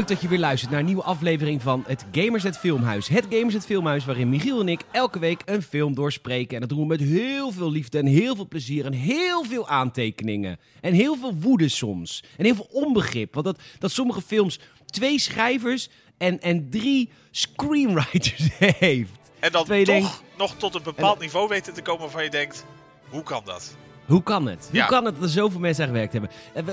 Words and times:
leuk 0.00 0.08
dat 0.08 0.20
je 0.20 0.28
weer 0.28 0.38
luistert 0.38 0.70
naar 0.70 0.80
een 0.80 0.86
nieuwe 0.86 1.02
aflevering 1.02 1.62
van 1.62 1.84
het 1.86 2.04
Gamersnet 2.12 2.58
Filmhuis. 2.58 3.08
Het 3.08 3.26
Gamersnet 3.30 3.64
Filmhuis 3.66 4.04
waarin 4.04 4.28
Michiel 4.28 4.60
en 4.60 4.68
ik 4.68 4.80
elke 4.90 5.18
week 5.18 5.42
een 5.44 5.62
film 5.62 5.94
doorspreken. 5.94 6.54
En 6.54 6.60
dat 6.60 6.68
doen 6.68 6.78
we 6.78 6.86
met 6.86 7.00
heel 7.00 7.52
veel 7.52 7.70
liefde 7.70 7.98
en 7.98 8.06
heel 8.06 8.36
veel 8.36 8.48
plezier 8.48 8.84
en 8.84 8.92
heel 8.92 9.44
veel 9.44 9.68
aantekeningen. 9.68 10.58
En 10.80 10.92
heel 10.92 11.16
veel 11.16 11.34
woede 11.34 11.68
soms. 11.68 12.24
En 12.36 12.44
heel 12.44 12.54
veel 12.54 12.68
onbegrip. 12.70 13.34
Want 13.34 13.46
dat, 13.46 13.60
dat 13.78 13.90
sommige 13.90 14.20
films 14.20 14.58
twee 14.86 15.18
schrijvers 15.18 15.88
en, 16.18 16.40
en 16.40 16.70
drie 16.70 17.10
screenwriters 17.30 18.48
heeft. 18.78 19.10
En 19.38 19.52
dan 19.52 19.64
toch 19.64 19.84
denkt- 19.84 20.22
nog 20.36 20.54
tot 20.56 20.74
een 20.74 20.82
bepaald 20.82 21.18
niveau 21.18 21.48
weten 21.48 21.74
te 21.74 21.82
komen 21.82 22.00
waarvan 22.00 22.24
je 22.24 22.30
denkt, 22.30 22.64
hoe 23.08 23.22
kan 23.22 23.42
dat? 23.44 23.76
Hoe 24.06 24.22
kan 24.22 24.46
het? 24.46 24.68
Hoe 24.72 24.86
kan 24.86 25.04
het 25.04 25.14
dat 25.14 25.24
er 25.24 25.30
zoveel 25.30 25.60
mensen 25.60 25.84
aan 25.84 25.90
gewerkt 25.90 26.12
hebben? 26.12 26.30
Eh, 26.54 26.64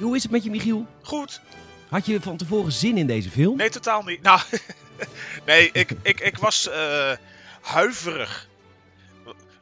hoe 0.00 0.16
is 0.16 0.22
het 0.22 0.32
met 0.32 0.44
je, 0.44 0.50
Michiel? 0.50 0.86
Goed. 1.02 1.40
Had 1.92 2.06
je 2.06 2.20
van 2.20 2.36
tevoren 2.36 2.72
zin 2.72 2.96
in 2.96 3.06
deze 3.06 3.30
film? 3.30 3.56
Nee, 3.56 3.68
totaal 3.70 4.02
niet. 4.02 4.22
Nou, 4.22 4.40
nee, 5.46 5.70
ik, 5.72 5.90
ik, 6.02 6.20
ik 6.20 6.38
was 6.38 6.68
eh, 6.68 7.12
huiverig. 7.60 8.48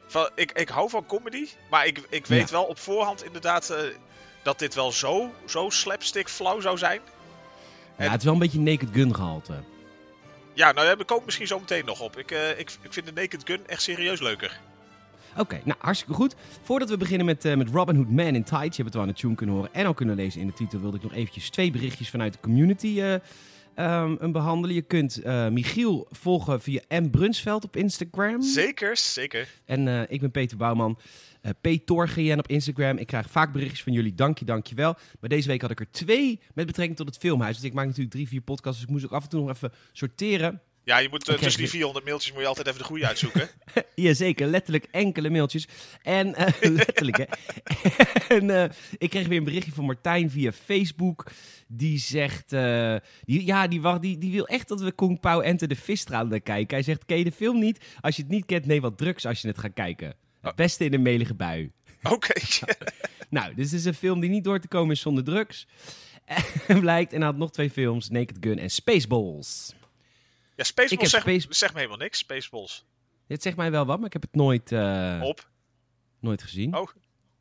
Van, 0.07 0.29
ik, 0.35 0.51
ik 0.51 0.69
hou 0.69 0.89
van 0.89 1.05
comedy, 1.05 1.47
maar 1.69 1.85
ik, 1.85 2.01
ik 2.09 2.25
weet 2.25 2.49
Ja. 2.49 2.55
wel 2.55 2.63
op 2.63 2.79
voorhand 2.79 3.23
inderdaad 3.23 3.69
eh, 3.69 3.77
dat 4.41 4.59
dit 4.59 4.73
wel 4.73 4.91
zo, 4.91 5.33
zo 5.45 5.69
slapstick 5.69 6.29
flauw 6.29 6.59
zou 6.59 6.77
zijn. 6.77 7.01
Ja, 7.97 8.09
het 8.09 8.19
is 8.19 8.23
wel 8.25 8.33
een 8.33 8.39
beetje 8.39 8.59
Naked 8.59 8.89
Gun 8.93 9.15
gehalte. 9.15 9.53
Ja, 10.53 10.71
nou 10.71 10.87
daar 10.95 11.05
kom 11.05 11.17
ik 11.17 11.25
misschien 11.25 11.47
zo 11.47 11.59
meteen 11.59 11.85
nog 11.85 11.99
op. 11.99 12.17
Ik, 12.17 12.31
eh, 12.31 12.49
ik, 12.59 12.71
ik 12.81 12.93
vind 12.93 13.05
de 13.05 13.11
Naked 13.13 13.41
Gun 13.45 13.67
echt 13.67 13.81
serieus 13.81 14.19
leuker. 14.19 14.59
Oké, 15.37 15.61
nou 15.63 15.77
hartstikke 15.79 16.13
goed. 16.13 16.35
Voordat 16.61 16.89
we 16.89 16.97
beginnen 16.97 17.25
met, 17.25 17.45
eh, 17.45 17.55
met 17.55 17.69
Robin 17.69 17.95
Hood 17.95 18.09
Man 18.09 18.35
in 18.35 18.43
Tights, 18.43 18.77
je 18.77 18.83
hebt 18.83 18.85
het 18.85 18.93
wel 18.93 19.01
aan 19.01 19.07
de 19.07 19.13
tune 19.13 19.35
kunnen 19.35 19.55
horen 19.55 19.73
en 19.73 19.85
al 19.85 19.93
kunnen 19.93 20.15
lezen 20.15 20.41
in 20.41 20.47
de 20.47 20.53
titel, 20.53 20.79
wilde 20.79 20.97
ik 20.97 21.03
nog 21.03 21.13
eventjes 21.13 21.49
twee 21.49 21.71
berichtjes 21.71 22.09
vanuit 22.09 22.33
de 22.33 22.39
community 22.39 23.01
een 23.75 24.31
behandelen. 24.31 24.75
Je 24.75 24.81
kunt 24.81 25.21
eh, 25.21 25.47
Michiel 25.47 26.07
volgen 26.09 26.61
via 26.61 26.81
M. 26.89 27.09
Brunsveld 27.09 27.63
op 27.63 27.75
Instagram. 27.75 28.41
Zeker, 28.41 28.97
zeker. 28.97 29.47
En 29.65 30.09
ik 30.09 30.19
ben 30.19 30.31
Peter 30.31 30.57
Bouwman. 30.57 30.99
P. 31.61 31.67
Torgn 31.85 32.39
op 32.39 32.47
Instagram. 32.47 32.97
Ik 32.97 33.07
krijg 33.07 33.29
vaak 33.29 33.51
berichtjes 33.53 33.83
van 33.83 33.93
jullie. 33.93 34.13
Dank 34.13 34.37
je, 34.37 34.45
dank 34.45 34.67
je 34.67 34.75
wel. 34.75 34.95
Maar 35.19 35.29
deze 35.29 35.47
week 35.47 35.61
had 35.61 35.71
ik 35.71 35.79
er 35.79 35.91
twee 35.91 36.39
met 36.53 36.65
betrekking 36.65 36.97
tot 36.97 37.07
het 37.07 37.17
filmhuis. 37.17 37.53
Want 37.53 37.67
ik 37.67 37.73
maak 37.73 37.85
natuurlijk 37.85 38.13
drie, 38.13 38.27
vier 38.27 38.41
podcasts. 38.41 38.79
Dus 38.79 38.87
ik 38.87 38.93
moest 38.93 39.05
ook 39.05 39.11
af 39.11 39.23
en 39.23 39.29
toe 39.29 39.39
nog 39.39 39.49
even 39.49 39.71
sorteren. 39.91 40.61
Ja, 40.83 40.97
je 40.97 41.09
moet 41.09 41.27
eh, 41.27 41.33
Ik 41.33 41.39
krijg 41.39 41.39
tussen 41.39 41.51
die 41.61 41.61
weer- 41.61 41.71
400 41.71 42.05
mailtjes 42.05 42.31
moet 42.31 42.41
je 42.41 42.47
altijd 42.47 42.67
even 42.67 42.79
de 42.79 42.85
goede 42.85 43.07
uitzoeken. 43.07 43.49
Jazeker, 43.95 44.47
letterlijk 44.47 44.87
enkele 44.91 45.29
mailtjes. 45.29 45.67
En 46.01 46.35
eh, 46.35 46.71
letterlijk, 46.71 47.17
hè. 47.17 47.25
en 48.37 48.49
eh, 48.49 48.69
ik 48.97 49.09
kreeg 49.09 49.27
weer 49.27 49.37
een 49.37 49.43
berichtje 49.43 49.71
van 49.71 49.85
Martijn 49.85 50.31
via 50.31 50.51
Facebook. 50.51 51.31
Die 51.67 51.97
zegt, 51.99 52.53
eh, 52.53 52.95
die, 53.21 53.45
ja, 53.45 53.67
die, 53.67 53.81
wacht, 53.81 54.01
die, 54.01 54.17
die 54.17 54.31
wil 54.31 54.47
echt 54.47 54.67
dat 54.67 54.81
we 54.81 54.91
Kung 54.91 55.19
Pao 55.19 55.39
Enter 55.39 55.67
de 55.67 55.75
Visstraat 55.75 56.29
naar 56.29 56.39
kijken. 56.41 56.75
Hij 56.75 56.83
zegt, 56.85 57.05
ken 57.05 57.17
je 57.17 57.23
de 57.23 57.31
film 57.31 57.59
niet? 57.59 57.85
Als 58.01 58.15
je 58.15 58.21
het 58.21 58.31
niet 58.31 58.45
kent, 58.45 58.65
neem 58.65 58.81
wat 58.81 58.97
drugs 58.97 59.25
als 59.25 59.41
je 59.41 59.47
het 59.47 59.57
gaat 59.57 59.73
kijken. 59.73 60.13
Het 60.41 60.55
beste 60.55 60.85
in 60.85 60.93
een 60.93 61.01
melige 61.01 61.33
bui. 61.33 61.71
Oké. 62.03 62.33
Nou, 63.29 63.55
dit 63.55 63.71
is 63.73 63.85
een 63.85 63.93
film 63.93 64.19
die 64.19 64.29
niet 64.29 64.43
door 64.43 64.59
te 64.59 64.67
komen 64.67 64.91
is 64.95 65.01
zonder 65.01 65.23
drugs. 65.23 65.67
En 66.67 66.79
blijkt, 66.79 67.11
en 67.13 67.17
hij 67.17 67.27
had 67.27 67.37
nog 67.37 67.51
twee 67.51 67.69
films, 67.69 68.09
Naked 68.09 68.37
Gun 68.39 68.59
en 68.59 68.69
Spaceballs. 68.69 69.73
Ja, 70.61 70.67
Spaceballs 70.67 71.09
zegt, 71.09 71.23
Space- 71.23 71.47
zegt 71.49 71.73
me 71.73 71.79
helemaal 71.79 71.99
niks. 72.01 72.17
Spaceballs. 72.17 72.85
Dit 73.27 73.41
zegt 73.41 73.55
mij 73.57 73.71
wel 73.71 73.85
wat, 73.85 73.97
maar 73.97 74.05
ik 74.07 74.13
heb 74.13 74.21
het 74.21 74.35
nooit, 74.35 74.71
eh, 74.71 75.19
Op. 75.23 75.49
nooit 76.19 76.43
gezien. 76.43 76.75
Oh. 76.77 76.87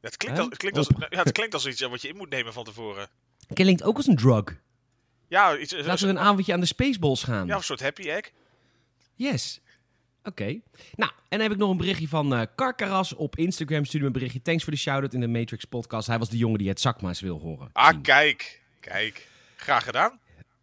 Het, 0.00 0.16
klinkt 0.16 0.38
als, 0.38 0.48
het, 0.48 0.56
klinkt 0.58 0.78
als, 0.78 0.88
Op. 0.88 1.06
ja, 1.10 1.22
het 1.22 1.32
klinkt 1.32 1.54
als 1.54 1.66
iets 1.66 1.80
wat 1.80 2.02
je 2.02 2.08
in 2.08 2.16
moet 2.16 2.30
nemen 2.30 2.52
van 2.52 2.64
tevoren. 2.64 3.08
Klinkt 3.52 3.82
ook 3.82 3.96
als 3.96 4.06
een 4.06 4.16
drug. 4.16 4.44
Ja, 5.28 5.56
iets, 5.56 5.72
Laten 5.72 6.04
we 6.06 6.12
een 6.12 6.18
avondje 6.18 6.52
aan 6.52 6.60
de 6.60 6.66
Spaceballs 6.66 7.22
gaan. 7.22 7.46
ja, 7.46 7.56
een 7.56 7.62
soort 7.62 7.80
happy 7.80 8.02
egg. 8.10 8.30
Yes. 9.14 9.60
Oké. 10.24 10.44
Nou, 10.94 11.10
en 11.12 11.28
dan 11.28 11.40
heb 11.40 11.50
ik 11.52 11.56
nog 11.58 11.70
een 11.70 11.76
berichtje 11.76 12.08
van 12.08 12.34
eh 12.34 12.42
Karkaras 12.54 13.14
op 13.14 13.36
Instagram. 13.36 13.84
Stuurde 13.84 13.98
me 14.00 14.06
een 14.06 14.18
berichtje. 14.18 14.42
Thanks 14.42 14.62
voor 14.64 14.72
de 14.72 14.78
shout-out 14.78 15.14
in 15.14 15.20
de 15.20 15.28
Matrix 15.28 15.64
podcast. 15.64 16.06
Hij 16.06 16.18
was 16.18 16.28
de 16.28 16.36
jongen 16.36 16.58
die 16.58 16.68
het 16.68 16.80
zakma's 16.80 17.20
wil 17.20 17.38
horen. 17.38 17.70
Ah, 17.72 18.02
kijk. 18.02 18.60
Kijk. 18.80 19.28
Graag 19.56 19.84
gedaan. 19.84 20.18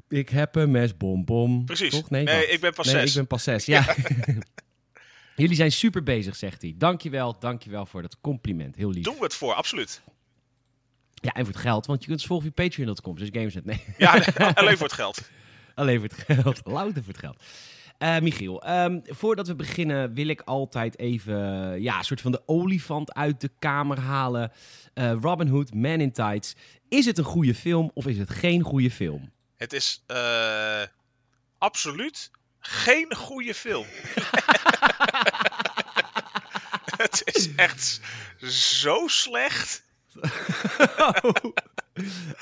Ik 0.10 0.30
heb 0.30 0.56
een 0.56 0.72
mes, 0.72 0.98
bom, 0.98 1.26
bom. 1.26 1.66
Precies. 1.66 1.90
Toch? 1.90 2.10
Nee, 2.10 2.48
ik 2.48 2.60
ben 2.60 2.74
pas 2.74 2.86
nee, 2.86 2.96
zes. 2.96 3.10
ik 3.10 3.16
ben 3.16 3.28
pas 3.28 3.44
zes, 3.44 3.66
ja. 3.66 3.86
Jullie 5.36 5.56
zijn 5.56 5.72
super 5.72 6.04
bezig, 6.04 6.36
zegt 6.36 6.62
hij. 6.62 6.74
Dankjewel, 6.78 7.40
dankjewel 7.40 7.86
voor 7.86 8.02
dat 8.02 8.18
compliment. 8.22 8.76
Heel 8.76 8.90
lief. 8.90 9.04
Doen 9.04 9.16
we 9.16 9.24
het 9.24 9.34
voor, 9.34 9.54
absoluut. 9.54 10.02
Ja, 11.14 11.32
en 11.32 11.46
voor 11.46 11.54
het 11.54 11.64
geld, 11.64 11.86
want 11.86 12.00
je 12.00 12.08
kunt 12.08 12.20
ons 12.20 12.28
volgen 12.28 12.52
via 12.56 12.68
patreon.com. 12.68 13.16
Dus 13.16 13.30
Gameset, 13.32 13.66
nee. 13.66 13.84
Ja, 13.98 14.14
nee, 14.14 14.48
alleen 14.54 14.78
voor 14.78 14.86
het 14.86 14.96
geld. 14.96 15.30
Alleen 15.76 16.00
voor 16.00 16.10
het 16.10 16.38
geld. 16.38 16.62
Louter 16.64 17.04
voor 17.04 17.14
het 17.14 17.22
geld. 17.22 17.44
Eh, 17.98 18.20
Michiel, 18.20 18.64
ehm, 18.64 19.00
voordat 19.04 19.48
we 19.48 19.56
beginnen 19.56 20.14
wil 20.14 20.28
ik 20.28 20.42
altijd 20.42 21.00
even 21.00 21.36
ja, 21.82 21.98
een 21.98 22.04
soort 22.04 22.22
van 22.22 22.32
de 22.32 22.42
olifant 22.46 23.14
uit 23.14 23.42
de 23.42 23.52
kamer 23.60 24.00
halen. 24.00 24.52
Eh, 24.94 25.12
Robin 25.22 25.48
Hood, 25.48 25.74
Man 25.74 26.02
in 26.02 26.12
Tights. 26.12 26.56
Is 26.90 27.06
het 27.06 27.18
een 27.18 27.24
goede 27.24 27.56
film 27.56 27.92
of 27.94 28.08
is 28.08 28.18
het 28.18 28.30
geen 28.30 28.62
goede 28.62 28.92
film? 28.92 29.32
Het 29.58 29.74
is 29.74 30.04
eh, 30.08 30.84
absoluut 31.58 32.32
geen 32.60 33.16
goede 33.16 33.54
film. 33.54 33.88
het 36.98 37.22
is 37.26 37.56
echt 37.56 38.00
zo 38.42 39.08
slecht. 39.08 39.84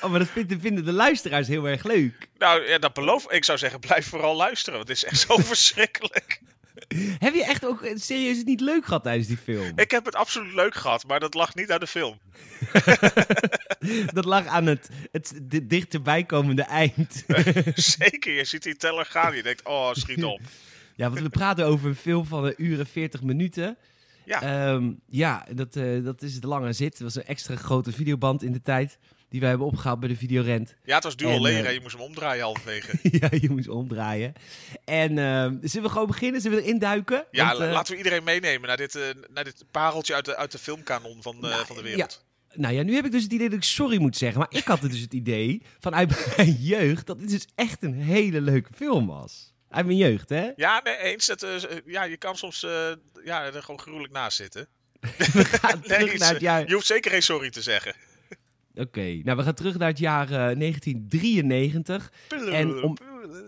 oh, 0.02 0.10
maar 0.10 0.20
dat 0.20 0.30
vinden, 0.30 0.60
vinden 0.60 0.86
de 0.86 0.92
luisteraars 0.92 1.48
heel 1.48 1.66
erg 1.66 1.84
leuk. 1.84 2.30
Nou, 2.38 2.68
ja, 2.68 2.78
dat 2.78 2.94
beloof 2.94 3.32
ik. 3.32 3.44
zou 3.44 3.58
zeggen, 3.58 3.80
blijf 3.80 4.08
vooral 4.08 4.36
luisteren. 4.36 4.78
Want 4.78 4.90
het 4.90 4.98
is 4.98 5.04
echt 5.04 5.20
zo 5.20 5.38
verschrikkelijk. 5.54 6.42
Heb 7.26 7.34
je 7.34 7.46
echt 7.46 7.66
ook 7.66 7.82
eh, 7.82 7.96
serieus 7.98 8.38
het 8.38 8.46
niet 8.46 8.60
leuk 8.62 8.86
gehad 8.86 9.04
tijdens 9.04 9.28
die 9.28 9.38
film? 9.38 9.72
Ik 9.76 9.92
heb 9.92 10.06
het 10.06 10.16
absoluut 10.16 10.54
leuk 10.54 10.76
gehad, 10.76 11.08
maar 11.08 11.20
dat 11.20 11.34
lag 11.34 11.56
niet 11.56 11.72
aan 11.72 11.80
de 11.80 11.88
film. 11.88 12.20
Dat 14.14 14.26
lag 14.26 14.46
aan 14.46 14.66
het, 14.66 14.90
het 15.12 15.40
di- 15.44 15.68
dichterbij 15.68 16.24
komende 16.24 16.62
eind. 16.64 17.24
Zeker, 17.76 18.34
je 18.34 18.46
ziet 18.46 18.64
die 18.64 18.76
teller 18.76 19.06
gaan. 19.06 19.36
Je 19.36 19.44
denkt, 19.44 19.64
oh, 19.66 19.94
schiet 19.94 20.24
op. 20.24 20.40
ja, 20.96 21.10
want 21.10 21.22
we 21.22 21.30
praten 21.30 21.66
over 21.66 21.88
een 21.90 21.96
film 21.96 22.26
van 22.26 22.46
een 22.46 22.54
uur 22.58 22.80
en 22.80 22.88
40 22.88 23.22
minuten. 23.24 23.78
Ja, 24.26 24.42
Ehm, 24.42 24.92
ja, 25.08 25.46
dat, 25.54 25.76
eh, 25.76 26.04
dat 26.04 26.22
is 26.22 26.40
de 26.40 26.48
lange 26.48 26.74
zit. 26.74 26.92
Dat 26.92 27.02
was 27.02 27.16
een 27.16 27.26
extra 27.26 27.56
grote 27.56 27.92
videoband 27.92 28.44
in 28.44 28.52
de 28.52 28.62
tijd. 28.62 28.98
Die 29.36 29.44
wij 29.44 29.54
hebben 29.54 29.70
opgehaald 29.70 30.00
bij 30.00 30.10
de 30.10 30.16
videorent. 30.16 30.76
ja 30.84 30.96
het 30.96 31.04
was 31.04 31.16
dual 31.16 31.36
en, 31.36 31.42
leren. 31.42 31.66
eh, 31.66 31.74
Je 31.74 31.80
moest 31.82 31.96
hem 31.96 32.02
omdraaien 32.04 32.44
halverwege. 32.44 33.00
ja, 33.20 33.30
je 33.42 33.50
moest 33.50 33.68
omdraaien. 33.68 34.34
En 34.86 35.18
ehm, 35.18 35.58
zullen 35.62 35.86
we 35.88 35.92
gewoon 35.92 36.08
beginnen? 36.08 36.42
Zullen 36.42 36.58
we 36.58 36.64
erin 36.64 36.80
duiken? 36.80 37.26
Ja, 37.32 37.48
Want, 37.48 37.60
eh, 37.60 37.72
laten 37.72 37.92
we 37.92 37.98
iedereen 37.98 38.24
meenemen 38.24 38.68
naar 38.68 38.78
dit, 38.78 39.00
naar 39.34 39.44
dit 39.44 39.66
pareltje 39.72 40.14
uit 40.14 40.26
de, 40.26 40.36
uit 40.36 40.52
de 40.52 40.58
filmkanon 40.58 41.22
van, 41.22 41.38
Nou, 41.40 41.66
van 41.66 41.76
de 41.76 41.82
wereld. 41.82 42.26
Nou 42.54 42.74
ja, 42.74 42.84
nu 42.84 42.96
heb 42.96 43.06
ik 43.06 43.12
dus 43.12 43.24
het 43.24 43.32
idee 43.32 43.50
dat 43.50 43.58
ik 43.58 43.64
sorry 43.64 43.98
moet 43.98 44.18
zeggen. 44.18 44.40
Maar 44.40 44.48
ik 44.52 44.64
had 44.66 44.82
dus 44.82 45.00
het 45.00 45.14
idee 45.14 45.62
vanuit 45.80 46.28
mijn 46.38 46.52
jeugd 46.54 47.06
dat 47.06 47.20
dit 47.20 47.30
dus 47.30 47.48
echt 47.56 47.84
een 47.84 47.94
hele 48.02 48.42
leuke 48.42 48.70
film 48.76 49.08
was. 49.08 49.54
Uit 49.70 49.86
mijn 49.86 49.98
jeugd, 49.98 50.30
hè? 50.30 50.52
Ja, 50.56 50.82
nee, 50.84 50.98
eens. 50.98 51.30
Eh, 51.30 51.50
ja, 51.86 52.04
je 52.04 52.18
kan 52.18 52.36
soms 52.38 52.60
ja, 53.24 53.44
er 53.44 53.64
gewoon 53.64 53.80
gruwelijk 53.80 54.14
naast 54.14 54.38
zitten. 54.38 54.68
We 55.34 55.46
gaan 55.46 55.82
Nee. 55.88 56.68
Je 56.68 56.74
hoeft 56.74 56.86
zeker 56.86 57.12
geen 57.12 57.24
sorry 57.24 57.50
te 57.50 57.62
zeggen. 57.62 57.94
Oké, 58.76 59.20
nou 59.24 59.38
we 59.38 59.44
gaan 59.44 59.54
terug 59.54 59.78
naar 59.78 59.88
het 59.88 60.00
jaar 60.00 60.26
eh, 60.32 60.58
1993. 60.60 62.12
En 62.52 62.84
om- 62.84 62.98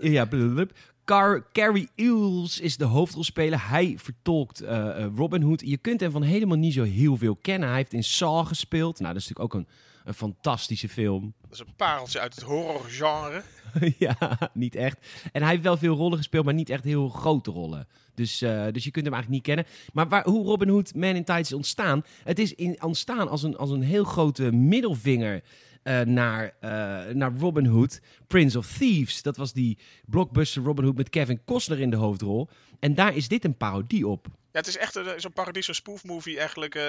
Ja, 0.01 0.25
blablabla. 0.25 0.75
Car 1.05 1.47
Carrie 1.51 1.89
Eels 1.95 2.59
is 2.59 2.77
de 2.77 2.85
hoofdrolspeler. 2.85 3.69
Hij 3.69 3.93
vertolkt 3.97 4.61
eh, 4.61 5.03
eh, 5.03 5.11
Robin 5.15 5.41
Hood. 5.41 5.61
Je 5.65 5.77
kunt 5.77 5.99
hem 5.99 6.11
van 6.11 6.21
helemaal 6.21 6.57
niet 6.57 6.73
zo 6.73 6.83
heel 6.83 7.17
veel 7.17 7.35
kennen. 7.41 7.67
Hij 7.67 7.77
heeft 7.77 7.93
in 7.93 8.03
Saw 8.03 8.47
gespeeld. 8.47 8.99
Nou, 8.99 9.13
dat 9.13 9.21
is 9.21 9.27
natuurlijk 9.27 9.55
ook 9.55 9.61
een, 9.61 9.67
een 10.05 10.13
fantastische 10.13 10.89
film. 10.89 11.33
Dat 11.49 11.59
is 11.59 11.65
een 11.67 11.75
pareltje 11.75 12.19
uit 12.19 12.35
het 12.35 12.43
horrorgenre. 12.43 13.41
ja, 13.97 14.49
niet 14.53 14.75
echt. 14.75 14.97
En 15.31 15.41
hij 15.41 15.51
heeft 15.51 15.63
wel 15.63 15.77
veel 15.77 15.95
rollen 15.95 16.17
gespeeld, 16.17 16.45
maar 16.45 16.53
niet 16.53 16.69
echt 16.69 16.83
heel 16.83 17.09
grote 17.09 17.51
rollen. 17.51 17.87
Dus, 18.15 18.41
eh, 18.41 18.65
dus 18.71 18.83
je 18.83 18.91
kunt 18.91 19.05
hem 19.05 19.13
eigenlijk 19.13 19.29
niet 19.29 19.55
kennen. 19.55 19.65
Maar 19.93 20.07
waar, 20.07 20.23
hoe 20.25 20.45
Robin 20.45 20.69
Hood 20.69 20.93
Man 20.93 21.15
in 21.15 21.23
Tights 21.23 21.49
is 21.49 21.55
ontstaan... 21.55 22.03
Het 22.23 22.39
is 22.39 22.53
in, 22.55 22.83
ontstaan 22.83 23.29
als 23.29 23.43
een, 23.43 23.57
als 23.57 23.69
een 23.69 23.81
heel 23.81 24.03
grote 24.03 24.51
middelvinger... 24.51 25.41
eh, 25.83 26.01
naar, 26.01 26.53
eh, 26.59 26.69
naar 27.13 27.31
Robin 27.37 27.65
Hood, 27.65 27.99
Prince 28.27 28.57
of 28.57 28.67
Thieves. 28.77 29.21
Dat 29.21 29.37
was 29.37 29.53
die 29.53 29.77
blockbuster 30.05 30.63
Robin 30.63 30.83
Hood 30.85 30.95
met 30.97 31.09
Kevin 31.09 31.43
Costner 31.45 31.79
in 31.79 31.89
de 31.89 31.95
hoofdrol. 31.95 32.49
En 32.79 32.95
daar 32.95 33.15
is 33.15 33.27
dit 33.27 33.45
een 33.45 33.57
parodie 33.57 34.07
op. 34.07 34.27
Ja, 34.27 34.33
het 34.59 34.67
is 34.67 34.77
echt 34.77 34.95
een- 34.95 35.19
zo'n 35.21 35.33
paradies, 35.33 35.65
zo'n 35.65 35.73
spoofmovie 35.75 36.39
eigenlijk. 36.39 36.79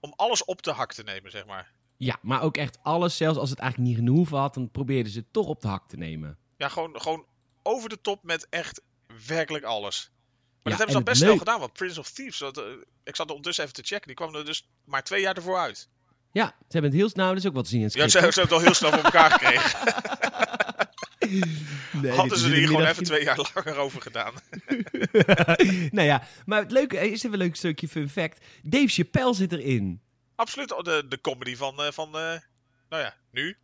om 0.00 0.12
alles 0.16 0.44
op 0.44 0.62
de 0.62 0.70
hak 0.72 0.92
te 0.92 1.02
nemen, 1.02 1.30
zeg 1.30 1.46
maar. 1.46 1.70
Ja, 2.00 2.18
maar 2.22 2.42
ook 2.42 2.56
echt 2.56 2.78
alles, 2.82 3.16
zelfs 3.16 3.38
als 3.38 3.50
het 3.50 3.58
eigenlijk 3.58 3.90
niet 3.90 3.98
genoeg 3.98 4.28
had, 4.28 4.54
dan 4.54 4.70
probeerden 4.70 5.12
ze 5.12 5.18
het 5.18 5.32
toch 5.32 5.46
op 5.46 5.60
de 5.60 5.68
hak 5.68 5.88
te 5.88 5.96
nemen. 5.96 6.38
Ja, 6.56 6.68
gewoon, 6.68 7.00
gewoon 7.00 7.24
over 7.62 7.88
de 7.88 8.00
top 8.00 8.22
met 8.24 8.46
echt 8.50 8.82
werkelijk 9.26 9.64
alles. 9.64 10.10
Maar 10.10 10.50
Ja, 10.62 10.70
dat 10.70 10.78
hebben 10.78 10.90
ze 10.90 10.96
al 10.96 11.02
best 11.02 11.22
leuk- 11.22 11.38
gedaan, 11.38 11.60
want 11.60 11.72
Prince 11.72 12.00
of 12.00 12.10
Thieves, 12.10 12.38
dat, 12.38 12.58
eh, 12.58 12.64
ik 13.04 13.16
zat 13.16 13.26
er 13.26 13.34
ondertussen 13.34 13.64
even 13.64 13.76
te 13.76 13.82
checken, 13.82 14.06
die 14.06 14.16
kwam 14.16 14.34
er 14.34 14.44
dus 14.44 14.68
maar 14.84 15.02
twee 15.04 15.20
jaar 15.20 15.36
ervoor 15.36 15.58
uit. 15.58 15.88
Ja, 16.32 16.46
ze 16.46 16.52
hebben 16.68 16.90
het 16.90 17.00
heel 17.00 17.08
snel, 17.08 17.34
is 17.34 17.46
ook 17.46 17.54
wat 17.54 17.64
te 17.64 17.70
zien 17.70 17.78
in 17.80 17.84
het 17.86 17.94
Ja, 17.94 18.08
script. 18.08 18.24
ze, 18.26 18.32
ze 18.32 18.40
hebben 18.40 18.56
het 18.58 18.66
al 18.66 18.72
heel 18.72 18.74
snel 18.74 18.90
voor 18.92 19.02
elkaar 19.12 19.30
gekregen. 19.30 19.78
Nee, 21.92 22.12
Hadden 22.12 22.38
ze 22.38 22.48
er 22.48 22.54
hier 22.54 22.66
gewoon 22.66 22.84
even 22.86 23.04
twee 23.04 23.24
jaar 23.24 23.50
langer 23.54 23.76
over 23.76 24.02
gedaan. 24.02 24.32
nou 25.96 26.06
ja, 26.06 26.22
maar 26.46 26.60
het 26.62 26.70
leuke 26.70 26.96
is 27.10 27.18
even 27.22 27.32
een 27.32 27.38
leuk 27.38 27.56
stukje 27.56 27.88
fun 27.88 28.08
fact. 28.08 28.44
Dave 28.62 28.88
Chappelle 28.88 29.34
zit 29.34 29.52
erin. 29.52 30.00
Absoluut 30.38 30.68
de, 30.68 31.04
de 31.08 31.20
comedy 31.20 31.56
van, 31.56 31.78
eh, 31.82 31.90
van 31.90 32.06
eh, 32.06 32.12
nou 32.88 33.02
ja, 33.02 33.14
nu, 33.32 33.56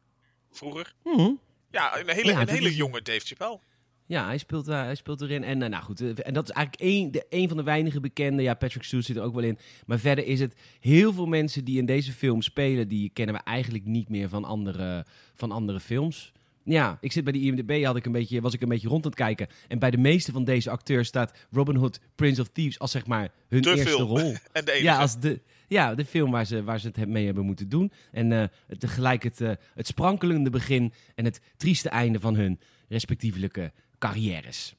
vroeger. 0.51 0.95
Hm. 1.03 1.31
Ja, 1.71 1.99
een 1.99 2.09
hele, 2.09 2.31
Ja, 2.33 2.41
een 2.41 2.47
dat 2.47 2.55
hele 2.57 2.69
is- 2.69 2.77
jonge 2.77 3.03
Dave 3.03 3.21
Chappelle. 3.21 3.59
Ja, 4.07 4.27
hij 4.27 4.39
speelt, 4.39 4.69
eh, 4.69 4.75
hij 4.83 4.95
speelt 4.95 5.21
erin. 5.21 5.45
En 5.45 5.63
eh, 5.63 5.69
nou 5.71 5.83
goed, 5.85 6.01
en 6.23 6.35
dat 6.35 6.49
is 6.49 6.55
eigenlijk 6.55 6.81
één, 6.93 7.11
de, 7.13 7.27
één 7.29 7.49
van 7.49 7.57
de 7.57 7.63
weinige 7.63 8.01
bekende. 8.01 8.43
Ja, 8.43 8.55
Patrick 8.55 8.83
Stewart 8.83 9.07
zit 9.07 9.17
er 9.17 9.23
ook 9.23 9.35
wel 9.35 9.43
in. 9.45 9.59
Maar 9.87 9.99
verder 9.99 10.27
is 10.27 10.41
het 10.41 10.55
heel 10.81 11.13
veel 11.13 11.27
mensen 11.27 11.65
die 11.65 11.79
in 11.79 11.87
deze 11.87 12.13
film 12.13 12.43
spelen, 12.43 12.89
die 12.89 13.11
kennen 13.13 13.35
we 13.35 13.41
eigenlijk 13.45 13.85
niet 13.85 14.09
meer 14.09 14.29
van 14.29 14.45
andere, 14.45 15.07
van 15.35 15.51
andere 15.53 15.81
films. 15.81 16.33
Ja, 16.65 16.99
ik 17.01 17.13
zit 17.13 17.25
bij 17.25 17.33
de 17.33 17.41
IMDb, 17.41 17.85
had 17.85 17.97
ik 17.97 18.07
een 18.07 18.13
beetje, 18.13 18.41
was 18.41 18.55
ik 18.55 18.63
een 18.63 18.69
beetje 18.69 18.89
rond 18.89 19.05
aan 19.05 19.11
het 19.11 19.21
kijken. 19.21 19.47
En 19.69 19.79
bij 19.79 19.91
de 19.91 19.99
meeste 19.99 20.33
van 20.33 20.45
deze 20.45 20.71
acteurs 20.71 21.09
staat 21.09 21.47
Robin 21.51 21.77
Hood, 21.77 22.01
Prince 22.15 22.41
of 22.41 22.49
Thieves 22.49 22.79
als 22.79 22.91
zeg 22.91 23.07
maar 23.07 23.29
hun 23.49 23.63
De 23.63 23.71
eerste 23.71 23.87
film. 23.89 24.09
rol. 24.09 24.35
En 24.53 24.65
de 24.65 24.71
enige. 24.73 24.85
Ja, 24.87 24.99
als 24.99 25.21
de, 25.21 25.41
ja, 25.75 25.95
de 25.95 26.05
film 26.05 26.31
waar 26.31 26.45
ze, 26.47 26.63
waar 26.65 26.81
ze 26.81 26.87
het 26.87 27.09
mee 27.09 27.25
hebben 27.27 27.45
moeten 27.45 27.69
doen. 27.69 27.93
En 28.13 28.31
het- 28.31 28.53
tegelijk 28.81 29.23
het, 29.23 29.41
eh, 29.41 29.53
het 29.75 29.87
sprankelende 29.87 30.51
begin 30.51 30.93
en 31.15 31.25
het 31.25 31.41
trieste 31.57 31.89
einde 31.89 32.21
van 32.21 32.35
hun 32.35 32.61
respectievelijke 32.89 33.73
carrières. 33.99 34.75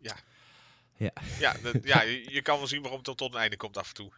Ja. 0.00 0.16
Ja, 0.96 1.10
Ja, 1.40 1.54
dat- 1.62 1.84
ja 1.84 2.02
je, 2.08 2.26
je 2.30 2.42
kan 2.42 2.58
wel 2.58 2.66
zien 2.66 2.80
waarom 2.82 3.00
het 3.04 3.16
tot 3.16 3.34
een 3.34 3.40
einde 3.40 3.56
komt 3.56 3.76
af 3.76 3.88
en 3.88 3.94
toe. 3.94 4.10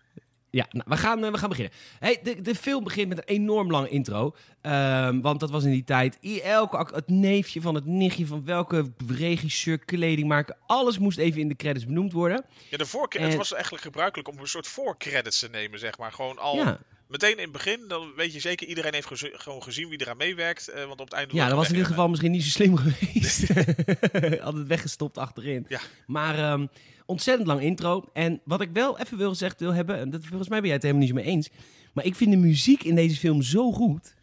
Ja 0.51 0.67
nou, 0.71 0.85
we, 0.89 0.97
gaan, 0.97 1.25
eh, 1.25 1.31
we 1.31 1.39
gaan 1.39 1.49
beginnen. 1.49 1.75
Hey, 1.99 2.21
de, 2.23 2.41
de 2.41 2.55
film 2.55 2.85
begint 2.85 3.09
met 3.09 3.19
een 3.19 3.25
enorm 3.25 3.71
lang 3.71 3.89
intro. 3.89 4.35
Ehm, 4.61 5.21
want 5.21 5.41
dat 5.41 5.51
was 5.51 5.65
in 5.65 5.71
die 5.71 5.85
tijd. 5.85 6.19
Elke, 6.43 6.95
het 6.95 7.09
neefje 7.09 7.61
van 7.61 7.75
het 7.75 7.87
nichtje 7.87 8.27
van 8.27 8.45
welke 8.45 8.93
regisseur, 9.07 9.79
kledingmaker. 9.79 10.57
Alles 10.67 10.99
moest 10.99 11.19
even 11.19 11.41
in 11.41 11.49
de 11.49 11.57
credits 11.57 11.87
benoemd 11.87 12.13
worden. 12.13 12.45
Ja, 12.71 12.77
de 12.77 13.09
En- 13.09 13.23
Het 13.23 13.37
was 13.37 13.53
eigenlijk 13.53 13.83
gebruikelijk 13.83 14.29
om 14.29 14.39
een 14.39 14.47
soort 14.47 14.67
voorcredits 14.67 15.39
te 15.39 15.49
nemen, 15.49 15.79
zeg 15.79 15.99
maar. 15.99 16.13
Gewoon 16.13 16.39
al 16.39 16.57
Ja, 16.57 16.79
meteen 17.11 17.37
in 17.37 17.43
het 17.43 17.53
begin, 17.53 17.89
dan 17.89 18.13
weet 18.17 18.33
je 18.33 18.41
zeker, 18.41 18.67
iedereen 18.67 18.95
heeft 18.95 19.09
gewoon 19.33 19.63
gezien 19.63 19.89
wie 19.89 20.01
eraan 20.01 20.17
meewerkt. 20.17 20.69
eh, 20.69 20.85
want 20.87 21.01
op 21.01 21.07
het 21.07 21.13
einde 21.15 21.35
Ja, 21.35 21.47
dat 21.49 21.57
was 21.57 21.69
in 21.69 21.75
dit 21.75 21.87
geval 21.87 22.09
misschien 22.09 22.31
niet 22.31 22.43
zo 22.43 22.49
slim 22.51 22.77
geweest. 22.83 23.49
Had 24.47 24.55
het 24.55 24.67
weggestopt 24.67 25.19
achterin. 25.19 25.65
Ja. 25.69 25.81
Maar 26.07 26.39
ehm, 26.39 26.67
ontzettend 27.07 27.47
lang 27.49 27.61
intro. 27.61 28.05
En 28.13 28.41
wat 28.45 28.61
ik 28.61 28.71
wel 28.73 28.99
even 28.99 29.17
wil 29.19 29.29
gezegd 29.29 29.61
wil 29.61 29.73
hebben, 29.73 29.99
en 29.99 30.11
dat, 30.11 30.25
volgens 30.25 30.49
mij 30.49 30.59
ben 30.59 30.67
jij 30.67 30.77
het 30.77 30.83
helemaal 30.87 31.05
niet 31.07 31.15
mee 31.15 31.25
eens. 31.25 31.49
Maar 31.93 32.05
ik 32.05 32.15
vind 32.15 32.31
de 32.31 32.37
muziek 32.37 32.83
in 32.85 32.95
deze 32.95 33.17
film 33.17 33.43
zo 33.43 33.73
goed. 33.73 34.15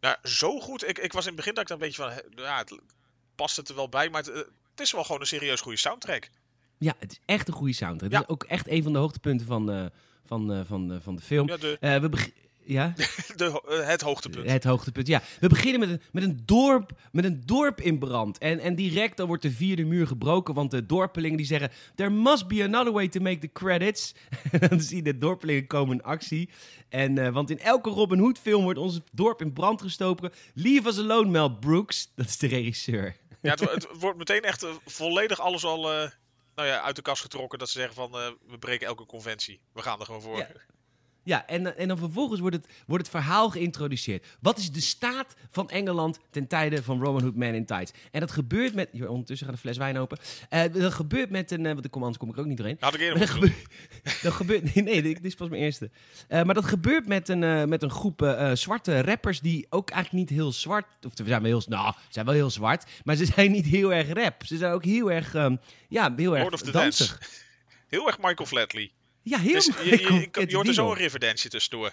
Nou, 0.00 0.16
zo 0.22 0.60
goed. 0.60 0.88
Ik, 0.88 0.98
ik 0.98 1.12
was 1.12 1.22
in 1.22 1.26
het 1.28 1.36
begin 1.36 1.54
dat 1.54 1.62
ik 1.62 1.68
dan 1.68 1.78
een 1.80 1.86
beetje 1.86 2.02
van, 2.02 2.44
ja, 2.44 2.58
het 2.58 2.78
past 3.34 3.56
het 3.56 3.68
er 3.68 3.74
wel 3.74 3.88
bij, 3.88 4.08
maar 4.10 4.20
het, 4.22 4.30
eh, 4.30 4.36
het 4.70 4.80
is 4.80 4.92
wel 4.92 5.04
gewoon 5.04 5.20
een 5.20 5.26
serieus 5.26 5.60
goede 5.60 5.78
soundtrack. 5.78 6.28
Ja, 6.78 6.94
het 6.98 7.10
is 7.12 7.20
echt 7.24 7.48
een 7.48 7.54
goede 7.54 7.72
soundtrack. 7.72 8.10
Ja. 8.10 8.16
Het 8.18 8.26
is 8.28 8.32
ook 8.34 8.44
echt 8.44 8.68
een 8.68 8.82
van 8.82 8.92
de 8.92 8.98
hoogtepunten 8.98 9.46
van, 9.46 9.70
eh, 9.70 9.86
van, 10.26 10.52
eh, 10.52 10.60
van, 10.64 10.92
eh, 10.92 10.98
van 11.02 11.16
de 11.16 11.22
film. 11.22 11.48
Ja, 11.48 11.56
de, 11.56 11.98
we 12.00 12.08
beg- 12.08 12.30
ja? 12.64 12.94
de, 13.36 13.62
eh, 13.68 13.86
het 13.88 14.00
hoogtepunt. 14.00 14.50
Het 14.50 14.64
hoogtepunt, 14.64 15.06
ja. 15.06 15.22
We 15.40 15.48
beginnen 15.48 15.80
met 15.80 15.88
een, 15.90 16.00
met 16.12 16.22
een, 16.22 16.40
dorp, 16.44 16.90
met 17.12 17.24
een 17.24 17.42
dorp 17.44 17.80
in 17.80 17.98
brand. 17.98 18.38
En, 18.38 18.58
en 18.58 18.74
direct 18.74 19.16
dan 19.16 19.26
wordt 19.26 19.42
de 19.42 19.50
vierde 19.50 19.84
muur 19.84 20.06
gebroken. 20.06 20.54
Want 20.54 20.70
de 20.70 20.86
dorpelingen 20.86 21.36
die 21.36 21.46
zeggen... 21.46 21.70
There 21.94 22.10
must 22.10 22.48
be 22.48 22.62
another 22.64 22.92
way 22.92 23.08
to 23.08 23.20
make 23.20 23.38
the 23.38 23.52
credits. 23.52 24.14
en 24.52 24.68
dan 24.68 24.80
zie 24.80 24.96
je 24.96 25.02
de 25.02 25.18
dorpelingen 25.18 25.66
komen 25.66 25.96
in 25.96 26.02
actie. 26.02 26.48
En, 26.88 27.32
want 27.32 27.50
in 27.50 27.58
elke 27.58 27.90
Robin 27.90 28.18
Hood 28.18 28.38
film 28.38 28.62
wordt 28.62 28.78
ons 28.78 29.00
dorp 29.12 29.40
in 29.40 29.52
brand 29.52 29.82
gestoken. 29.82 30.32
Leave 30.54 30.88
us 30.88 30.98
alone, 30.98 31.30
Mel 31.30 31.58
Brooks. 31.58 32.12
Dat 32.14 32.26
is 32.26 32.38
de 32.38 32.46
regisseur. 32.46 33.16
Ja, 33.42 33.50
het, 33.50 33.60
wo- 33.60 33.70
het 33.70 33.86
wordt 33.98 34.18
meteen 34.18 34.42
echt 34.42 34.66
volledig 34.84 35.40
alles 35.40 35.64
al 35.64 36.08
nou 36.56 36.68
ja, 36.68 36.82
uit 36.82 36.96
de 36.96 37.02
kast 37.02 37.22
getrokken. 37.22 37.58
Dat 37.58 37.68
ze 37.68 37.78
zeggen 37.78 37.94
van, 37.94 38.20
eh, 38.20 38.30
we 38.46 38.58
breken 38.58 38.86
elke 38.86 39.06
conventie. 39.06 39.60
We 39.72 39.82
gaan 39.82 40.00
er 40.00 40.06
gewoon 40.06 40.22
voor. 40.22 40.38
Ja. 40.38 40.48
Ja, 41.26 41.46
en, 41.46 41.66
eh, 41.66 41.82
en 41.82 41.88
dan 41.88 41.98
vervolgens 41.98 42.40
wordt 42.40 42.56
het, 42.56 42.66
wordt 42.86 43.06
het 43.06 43.14
verhaal 43.22 43.50
geïntroduceerd. 43.50 44.26
Wat 44.40 44.58
is 44.58 44.72
de 44.72 44.80
staat 44.80 45.34
van 45.50 45.70
Engeland 45.70 46.18
ten 46.30 46.46
tijde 46.46 46.82
van 46.82 47.02
Robin 47.02 47.22
Hood 47.22 47.36
Man 47.36 47.54
in 47.54 47.66
Tights? 47.66 47.92
En 48.10 48.20
dat 48.20 48.30
gebeurt 48.30 48.74
met... 48.74 48.88
Hier, 48.92 49.08
ondertussen 49.08 49.46
gaat 49.46 49.54
de 49.54 49.60
fles 49.60 49.76
wijn 49.76 49.98
open. 49.98 50.18
Eh, 50.48 50.62
dat 50.72 50.92
gebeurt 50.92 51.30
met 51.30 51.50
een... 51.50 51.66
eh, 51.66 51.70
want 51.70 51.82
de 51.82 51.90
commands 51.90 52.18
kom 52.18 52.28
ik 52.28 52.38
ook 52.38 52.46
niet 52.46 52.56
doorheen. 52.56 52.76
Had 52.80 52.94
ik 52.94 53.00
eerder 53.00 53.26
dat, 53.26 53.50
dat 54.22 54.32
gebeurt... 54.32 54.74
Nee, 54.74 54.84
nee, 54.84 55.02
dit 55.02 55.24
is 55.24 55.34
pas 55.34 55.48
mijn 55.48 55.62
eerste. 55.62 55.90
Maar 56.28 56.54
dat 56.54 56.64
gebeurt 56.64 57.06
met 57.06 57.28
een, 57.28 57.68
met 57.68 57.82
een 57.82 57.90
groep 57.90 58.50
zwarte 58.52 59.02
rappers 59.02 59.40
die 59.40 59.66
ook 59.70 59.90
eigenlijk 59.90 60.28
niet 60.28 60.38
heel 60.38 60.52
zwart... 60.52 60.86
Of 61.06 61.12
ze 61.14 61.24
zijn 61.26 61.42
wel 61.42 61.50
heel... 61.50 61.62
Nou, 61.68 61.92
ze 61.92 61.98
zijn 62.08 62.26
wel 62.26 62.34
heel 62.34 62.50
zwart. 62.50 62.84
Maar 63.04 63.16
ze 63.16 63.24
zijn 63.34 63.50
niet 63.50 63.66
heel 63.66 63.92
erg 63.92 64.12
rap. 64.12 64.44
Ze 64.44 64.56
zijn 64.56 64.72
ook 64.72 64.84
heel 64.84 65.10
erg... 65.10 65.34
ehm, 65.34 65.56
ja, 65.88 66.12
heel 66.16 66.32
erg 66.32 66.42
Lord 66.42 66.54
of 66.54 66.62
the 66.62 66.70
dansig. 66.70 67.18
Dance. 67.18 67.34
Heel 67.88 68.06
erg 68.06 68.18
Michael 68.18 68.46
Flatley. 68.46 68.90
Ja, 69.28 69.38
heel 69.38 69.52
Dus 69.52 69.64
je, 69.64 69.84
je, 69.84 70.46
je, 70.46 70.54
hoort 70.54 70.68
er 70.68 70.74
zo 70.74 70.90
een 70.90 70.96
Riverdance 70.96 71.48
tussendoor. 71.48 71.92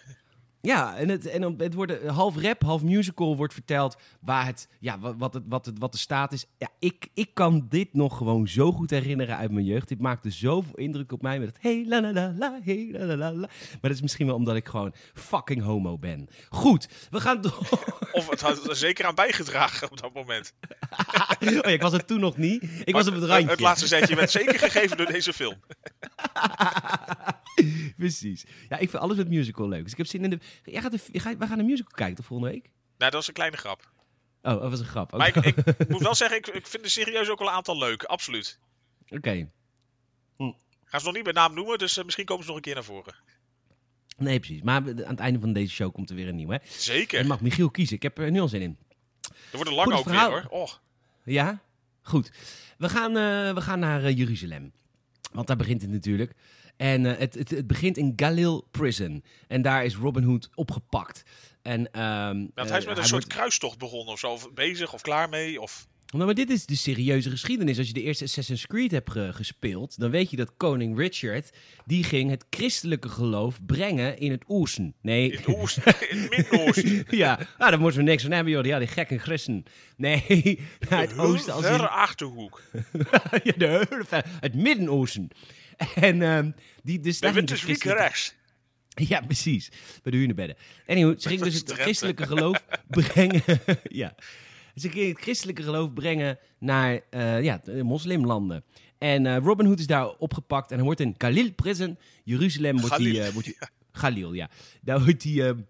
Ja, 0.68 0.96
en 0.96 1.10
het, 1.10 1.26
en 1.26 1.60
het 1.60 1.74
wordt 1.74 2.06
half 2.08 2.42
rap, 2.42 2.62
half 2.64 2.84
musical 2.84 3.38
wordt 3.38 3.54
verteld 3.54 3.98
waar 4.22 4.46
het, 4.46 4.68
ja, 4.80 5.00
wat, 5.00 5.34
het, 5.34 5.44
wat, 5.48 5.66
het, 5.66 5.80
wat 5.80 5.92
de 5.92 5.98
staat 5.98 6.32
is. 6.32 6.46
Ja, 6.58 6.68
ik, 6.80 7.08
ik 7.14 7.30
kan 7.34 7.66
dit 7.70 7.94
nog 7.94 8.18
gewoon 8.18 8.48
zo 8.48 8.72
goed 8.72 8.90
herinneren 8.90 9.38
uit 9.38 9.52
mijn 9.52 9.66
jeugd. 9.66 9.88
Dit 9.88 10.00
maakte 10.00 10.30
zoveel 10.30 10.76
indruk 10.76 11.12
op 11.12 11.22
mij 11.22 11.40
met 11.40 11.48
het 11.48 11.58
hey 11.62 11.86
la 11.88 12.02
la 12.02 12.12
la 12.12 12.34
la, 12.38 12.60
hey 12.64 12.90
la 12.92 13.06
la 13.06 13.16
la 13.16 13.32
la. 13.32 13.48
Maar 13.48 13.80
dat 13.82 13.92
is 13.92 14.02
misschien 14.02 14.26
wel 14.26 14.36
omdat 14.36 14.56
ik 14.56 14.68
gewoon 14.68 14.94
fucking 15.14 15.62
homo 15.62 15.98
ben. 15.98 16.28
Goed, 16.50 16.88
we 17.10 17.20
gaan 17.20 17.42
door. 17.42 17.68
Of 18.12 18.30
het 18.30 18.42
had 18.42 18.70
er 18.70 18.76
zeker 18.76 19.06
aan 19.06 19.16
bijgedragen 19.16 19.92
op 19.92 20.02
dat 20.02 20.14
moment. 20.14 20.54
oh 21.40 21.52
ja, 21.52 21.64
ik 21.64 21.82
was 21.82 21.94
er 21.94 22.06
toen 22.06 22.20
nog 22.20 22.38
niet. 22.38 22.64
Ik 22.84 22.94
was 22.94 23.08
op 23.08 23.14
het 23.14 23.24
randje. 23.24 23.50
Het 23.50 23.60
laatste 23.60 23.88
zetje 23.88 24.16
werd 24.16 24.32
zeker 24.32 24.60
gegeven 24.60 24.98
door 24.98 25.06
deze 25.06 25.34
film. 25.34 25.56
Precies. 27.98 28.46
Ja, 28.70 28.78
ik 28.78 28.90
vind 28.90 29.04
alles 29.04 29.18
met 29.18 29.30
musical 29.30 29.68
leuk. 29.68 29.84
Dus 29.84 29.92
ik 29.92 29.98
heb 29.98 30.08
zin 30.08 30.24
in 30.24 30.30
de... 30.30 30.40
Jij 30.64 30.82
gaat 30.82 30.92
de, 30.92 31.00
je 31.12 31.20
gaat, 31.20 31.38
we 31.38 31.48
gaan 31.48 31.60
een 31.60 31.66
musical 31.66 31.92
kijken 31.92 32.16
toch 32.16 32.26
volgende 32.26 32.52
week? 32.54 32.64
Nou, 32.64 32.72
dat 32.98 33.14
was 33.14 33.28
een 33.28 33.34
kleine 33.34 33.58
grap. 33.58 33.92
Oh, 34.42 34.62
dat 34.62 34.70
was 34.70 34.80
een 34.80 34.86
grap. 34.86 35.12
Maar 35.18 35.28
ik, 35.28 35.36
ik 35.36 35.90
moet 35.90 36.02
wel 36.02 36.16
zeggen, 36.16 36.38
ik, 36.38 36.48
ik 36.48 36.68
vind 36.68 36.84
er 36.84 36.90
serieus 36.90 37.30
ook 37.30 37.40
wel 37.40 37.48
een 37.48 37.54
aantal 37.54 37.78
leuk. 37.78 38.04
Absoluut. 38.04 38.60
Oké. 39.10 39.50
Ga 40.86 41.00
ze 41.00 41.06
nog 41.06 41.14
niet 41.14 41.24
bij 41.24 41.34
naam 41.34 41.54
noemen, 41.54 41.78
dus 41.78 41.98
eh, 41.98 42.04
misschien 42.04 42.26
komen 42.26 42.44
ze 42.44 42.48
nog 42.48 42.58
een 42.58 42.64
keer 42.66 42.74
naar 42.74 42.84
voren. 42.84 43.16
Nee, 44.18 44.40
precies. 44.40 44.62
Maar 44.62 44.84
we- 44.84 45.06
aan 45.06 45.12
het 45.12 45.20
einde 45.20 45.40
van 45.40 45.54
deze 45.54 45.74
show 45.74 45.94
komt 45.94 46.10
er 46.10 46.16
weer 46.16 46.28
een 46.28 46.36
nieuw, 46.36 46.50
hè? 46.50 46.58
Zeker. 46.68 47.20
En 47.20 47.28
mag 47.28 47.42
Michiel 47.42 47.70
kiezen. 47.72 47.96
Ik 47.96 48.04
heb 48.04 48.18
er 48.18 48.32
nu 48.32 48.40
al 48.40 48.48
zin 48.48 48.62
in. 48.62 48.78
Er 49.22 49.32
wordt 49.52 49.70
een 49.70 49.76
lang 49.76 49.90
Goed 49.90 49.98
ook 50.00 50.04
verhaal. 50.08 50.32
weer 50.32 50.46
hoor. 50.50 50.62
Oh, 50.62 50.72
Ja? 51.24 51.62
Goed. 52.02 52.32
We 52.78 52.90
gaan, 52.90 53.10
eh, 53.18 53.54
we 53.54 53.62
gaan 53.62 53.80
naar 53.80 54.04
eh, 54.04 54.18
Jeruzalem. 54.18 54.72
Want 55.32 55.48
daar 55.48 55.58
begint 55.58 55.82
het 55.82 55.90
natuurlijk. 55.92 56.34
En 56.78 57.06
eh, 57.06 57.18
het, 57.20 57.34
het, 57.34 57.50
het 57.50 57.68
begint 57.68 57.98
in 57.98 58.14
Galil 58.16 58.68
Prison. 58.72 59.24
En 59.48 59.62
daar 59.62 59.86
is 59.86 59.96
Robin 59.96 60.24
Hood 60.24 60.50
opgepakt. 60.56 61.24
En, 61.62 61.78
want 61.84 62.50
eh, 62.56 62.66
hij 62.70 62.78
is 62.78 62.86
met 62.86 62.98
een 62.98 63.04
soort 63.04 63.10
wordt- 63.10 63.28
kruistocht 63.28 63.78
begonnen 63.78 64.14
of 64.14 64.20
zo. 64.20 64.32
Of 64.32 64.54
bezig 64.54 64.94
of 64.94 65.02
klaar 65.02 65.30
mee. 65.30 65.62
Of... 65.62 65.88
Nou, 66.12 66.26
maar 66.26 66.34
dit 66.34 66.50
is 66.50 66.66
de 66.66 66.76
serieuze 66.76 67.30
geschiedenis. 67.30 67.78
Als 67.78 67.88
je 67.88 67.94
de 67.94 68.02
eerste 68.02 68.24
Assassin's 68.24 68.68
Creed 68.68 68.92
hebt 68.92 69.12
ge- 69.12 69.34
gespeeld, 69.34 70.00
dan 70.00 70.12
weet 70.12 70.30
je 70.30 70.36
dat 70.38 70.54
koning 70.58 70.98
Richard, 70.98 71.50
die 71.86 72.04
ging 72.04 72.30
het 72.30 72.46
christelijke 72.50 73.10
geloof 73.10 73.66
brengen 73.66 74.18
in 74.20 74.32
het 74.32 74.44
Oosten. 74.48 74.94
Nee, 75.02 75.32
In 75.32 75.38
het 75.38 75.56
oosten, 75.56 75.84
in 76.10 76.18
het 76.22 76.30
Midden-Oosten. 76.30 77.06
ja, 77.18 77.40
ah, 77.58 77.70
daar 77.70 77.80
moeten 77.80 78.00
we 78.00 78.06
niks 78.06 78.24
van 78.24 78.32
hebben, 78.32 78.54
joh. 78.54 78.66
Ja, 78.66 78.80
die 78.80 78.88
gekke 78.88 79.18
christen. 79.18 79.64
Nee, 79.98 80.60
naar 80.90 81.02
het 81.02 81.18
oosten 81.18 81.54
als 81.54 81.66
in... 81.66 81.80
achterhoek. 81.90 82.62
ja, 83.44 83.54
de 83.58 83.68
hele 83.68 84.24
het 84.40 84.56
Midden-Oosten. 84.56 85.30
En 85.96 86.22
ehm, 86.22 86.52
die, 86.84 87.00
dus 87.00 87.16
De 87.20 87.26
daar 87.26 87.34
ging 87.34 87.50
wiek 87.50 87.60
christelijke- 87.60 88.02
rechts. 88.02 88.36
Ja, 88.96 89.22
precies. 89.22 89.72
Bij 90.04 90.12
de 90.12 90.18
hunebedden. 90.18 90.56
Anyway, 90.88 91.16
ze 91.18 91.28
ging 91.30 91.42
dus 91.42 91.54
het 91.54 91.72
christelijke 91.72 92.28
geloof 92.28 92.66
brengen... 92.88 93.42
ja. 93.84 94.16
Ze 94.76 94.90
ging 94.90 95.08
het 95.08 95.22
christelijke 95.22 95.64
geloof 95.64 95.94
brengen 95.94 96.40
naar 96.60 97.00
eh, 97.10 97.44
ja, 97.44 97.62
de 97.64 97.84
moslimlanden. 97.84 98.64
En 98.98 99.26
eh, 99.26 99.38
Robin 99.38 99.66
Hood 99.66 99.80
is 99.80 99.88
daar 99.88 100.10
opgepakt 100.10 100.70
en 100.70 100.76
hij 100.76 100.86
wordt 100.86 101.00
in 101.00 101.16
Galil 101.18 101.52
Prison, 101.54 101.98
Jeruzalem, 102.24 102.80
wordt 102.80 102.98
hij... 102.98 103.22
Eh, 103.28 103.34
wordt 103.34 103.70
Galil, 103.92 104.34
ja. 104.34 104.50
Daar 104.82 105.04
wordt 105.04 105.24
hij... 105.24 105.32
eh, 105.32 105.38
Wordt, 105.48 105.64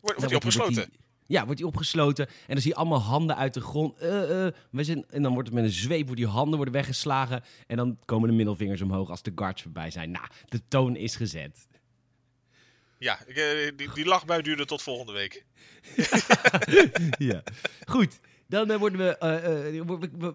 wordt 0.00 0.20
hij 0.20 0.34
opgesloten? 0.34 0.74
wordt 0.74 0.90
ja, 1.28 1.44
wordt 1.44 1.60
hij 1.60 1.68
opgesloten. 1.68 2.26
En 2.26 2.34
dan 2.46 2.60
zie 2.60 2.70
je 2.70 2.76
allemaal 2.76 3.00
handen 3.00 3.36
uit 3.36 3.54
de 3.54 3.60
grond. 3.60 3.98
Eh, 3.98 4.46
eh, 4.46 4.52
we 4.70 4.84
zijn, 4.84 5.04
en 5.08 5.22
dan 5.22 5.32
wordt 5.32 5.48
het 5.48 5.56
met 5.56 5.66
een 5.66 5.70
zweep, 5.70 6.04
wordt 6.04 6.20
die 6.20 6.30
handen 6.30 6.56
worden 6.56 6.74
weggeslagen. 6.74 7.42
En 7.66 7.76
dan 7.76 7.98
komen 8.04 8.28
de 8.28 8.34
middelvingers 8.34 8.82
omhoog 8.82 9.10
als 9.10 9.22
de 9.22 9.32
guards 9.34 9.62
voorbij 9.62 9.90
zijn. 9.90 10.10
Nou, 10.10 10.26
de 10.48 10.60
toon 10.68 10.96
is 10.96 11.16
gezet. 11.16 11.68
Ja, 12.98 13.24
eh, 13.26 13.36
die, 13.76 13.94
die 13.94 14.04
lachbui 14.04 14.42
duurde 14.42 14.64
tot 14.64 14.82
volgende 14.82 15.12
week. 15.12 15.44
ja. 17.30 17.42
Goed. 17.86 18.20
Dan 18.48 18.70
eh, 18.70 18.78
worden 18.78 18.98
we, 18.98 19.18
eh, 19.18 19.36
eh, 19.44 19.78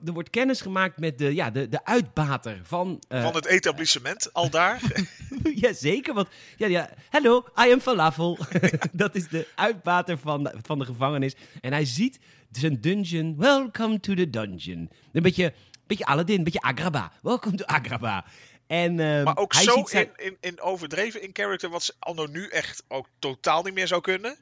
er 0.06 0.12
wordt- 0.14 0.30
kennis 0.30 0.62
gemaakt 0.62 1.00
met 1.00 1.18
de, 1.18 1.34
ja, 1.36 1.50
de, 1.52 1.70
de 1.70 1.86
uitbater 1.86 2.60
van... 2.64 3.04
Van 3.10 3.36
het 3.36 3.46
etablissement, 3.46 4.34
al 4.34 4.50
daar. 4.50 4.82
ja, 5.64 5.74
zeker. 5.74 6.14
Want, 6.14 6.28
ja, 6.58 6.68
ja. 6.68 6.90
Hallo, 7.10 7.46
I 7.68 7.72
am 7.72 7.80
Falafel. 7.80 8.38
dat 8.92 9.16
is 9.16 9.28
de 9.28 9.48
uitbater 9.56 10.18
van, 10.18 10.44
de- 10.44 10.54
van 10.62 10.80
de 10.80 10.86
gevangenis. 10.86 11.36
En 11.62 11.72
hij 11.74 11.86
ziet 11.86 12.20
zijn 12.52 12.82
dungeon. 12.82 13.36
Welcome 13.38 14.00
to 14.00 14.14
the 14.14 14.30
dungeon. 14.30 14.90
Een 15.12 15.22
beetje, 15.24 15.54
beetje 15.88 16.06
Aladdin, 16.06 16.38
een 16.38 16.44
beetje 16.44 16.62
Agrabah. 16.62 17.06
Welcome 17.22 17.56
to 17.58 17.66
Agrabah. 17.66 18.22
En, 18.68 19.00
eh, 19.00 19.24
Maar 19.24 19.38
ook 19.38 19.54
hij 19.54 19.64
zo 19.64 19.76
ziet 19.76 19.90
zijn- 19.90 20.10
in, 20.16 20.26
in, 20.26 20.38
in 20.40 20.62
overdreven 20.62 21.22
in 21.22 21.30
character, 21.34 21.70
wat 21.70 21.84
ze 21.84 21.94
anno 22.00 22.26
nu 22.26 22.48
echt 22.48 22.84
ook 22.88 23.08
totaal 23.20 23.64
niet 23.64 23.74
meer 23.74 23.88
zou 23.88 24.02
kunnen. 24.02 24.36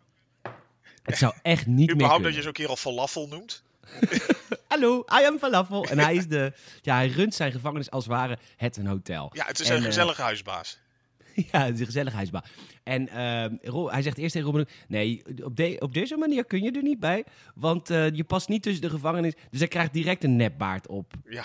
Het 1.04 1.18
zou 1.18 1.34
echt 1.42 1.66
niet 1.66 1.78
meer 1.78 1.92
Überhaupt 1.96 2.14
kunnen. 2.24 2.24
dat 2.24 2.34
je 2.34 2.42
zo'n 2.42 2.52
kerel 2.52 2.76
falafel 2.76 3.28
noemt. 3.28 3.64
Hallo, 4.68 5.00
I 5.22 5.26
am 5.26 5.38
Falafel. 5.40 5.86
En 5.86 6.00
hij 6.00 6.16
is 6.16 6.28
de... 6.28 6.54
Ja, 6.82 6.96
hij 6.96 7.08
runt 7.08 7.34
zijn 7.36 7.52
gevangenis 7.52 7.92
als 7.92 8.06
ware 8.06 8.38
het 8.58 8.78
een 8.78 8.86
hotel. 8.88 9.30
Ja, 9.34 9.46
het 9.46 9.60
is 9.60 9.68
En, 9.70 9.74
een 9.76 9.80
eh, 9.82 9.86
gezellige 9.88 10.22
huisbaas. 10.22 10.80
Ja, 11.52 11.64
het 11.66 11.74
is 11.74 11.80
een 11.80 11.86
gezelligheidsbaan. 11.86 12.44
En 12.84 13.08
ehm, 13.08 13.56
Ro- 13.62 13.90
hij 13.90 14.02
zegt 14.02 14.18
eerst 14.18 14.34
tegen 14.34 14.48
Robin. 14.48 14.68
Nee, 14.88 15.22
op, 15.44 15.56
de, 15.56 15.76
op 15.80 15.94
deze 15.94 16.18
manier 16.18 16.46
kun 16.46 16.64
je 16.64 16.72
er 16.72 16.82
niet 16.84 17.00
bij. 17.00 17.26
Want 17.56 17.90
eh, 17.90 18.10
je 18.12 18.24
past 18.24 18.48
niet 18.48 18.64
tussen 18.64 18.82
de 18.82 18.90
gevangenis. 18.90 19.34
Dus 19.50 19.60
hij 19.60 19.68
krijgt 19.68 19.94
direct 19.94 20.24
een 20.24 20.36
nepbaard 20.36 20.88
op. 20.88 21.14
Ja, 21.30 21.44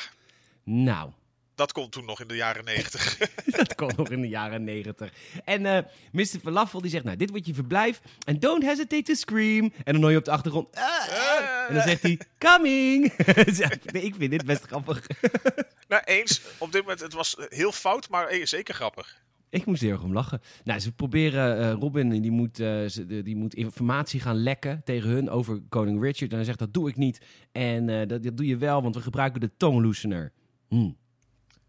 Nou, 0.64 1.10
dat 1.56 1.72
komt 1.72 1.92
toen 1.92 2.04
nog 2.04 2.20
in 2.20 2.28
de 2.28 2.34
jaren 2.36 2.64
negentig. 2.64 3.18
dat 3.56 3.74
kon 3.74 3.90
nog 3.96 4.10
in 4.10 4.20
de 4.20 4.28
jaren 4.28 4.64
negentig. 4.64 5.12
En 5.44 5.66
eh 5.66 5.82
Mr. 6.12 6.24
Falafel 6.42 6.80
die 6.80 6.90
zegt... 6.90 7.04
Nou, 7.04 7.16
dit 7.16 7.30
wordt 7.30 7.46
je 7.46 7.54
verblijf. 7.54 8.00
En 8.24 8.40
don't 8.40 8.62
hesitate 8.62 9.02
to 9.02 9.14
scream. 9.14 9.72
En 9.84 9.92
dan 9.92 10.02
hoor 10.02 10.10
je 10.10 10.16
op 10.16 10.24
de 10.24 10.30
achtergrond... 10.30 10.76
"Ah, 10.76 10.82
ah." 11.08 11.68
En 11.68 11.74
dan 11.74 11.82
zegt 11.82 12.02
hij... 12.02 12.20
Coming! 12.38 13.12
Nee, 13.92 14.02
ik 14.04 14.14
vind 14.14 14.30
dit 14.30 14.44
best 14.44 14.62
grappig. 14.62 15.06
nou, 15.88 16.02
eens, 16.04 16.40
op 16.58 16.72
dit 16.72 16.80
moment, 16.82 17.00
het 17.00 17.12
was 17.12 17.36
heel 17.48 17.72
fout, 17.72 18.08
maar 18.08 18.26
eh, 18.26 18.44
zeker 18.46 18.74
grappig. 18.74 19.24
Ik 19.50 19.66
moest 19.66 19.80
er 19.80 19.86
heel 19.86 19.96
erg 19.96 20.04
om 20.04 20.12
lachen. 20.12 20.40
Nou, 20.64 20.80
ze 20.80 20.92
proberen, 20.92 21.58
eh, 21.58 21.72
Robin 21.72 22.08
die 22.22 22.30
moet, 22.30 22.60
eh, 22.60 22.84
ze- 22.86 23.22
die 23.22 23.36
moet 23.36 23.54
informatie 23.54 24.20
gaan 24.20 24.36
lekken 24.42 24.80
tegen 24.84 25.10
hun 25.10 25.30
over 25.30 25.60
koning 25.68 26.02
Richard. 26.02 26.30
En 26.30 26.36
hij 26.36 26.44
zegt, 26.44 26.58
dat 26.58 26.74
doe 26.74 26.88
ik 26.88 26.96
niet. 26.96 27.20
En 27.52 27.88
eh, 27.88 28.06
dat, 28.08 28.22
dat 28.22 28.36
doe 28.36 28.46
je 28.46 28.56
wel, 28.56 28.82
want 28.82 28.94
we 28.94 29.00
gebruiken 29.00 29.40
de 29.40 29.50
tongloosener. 29.56 30.32
Hm. 30.68 30.90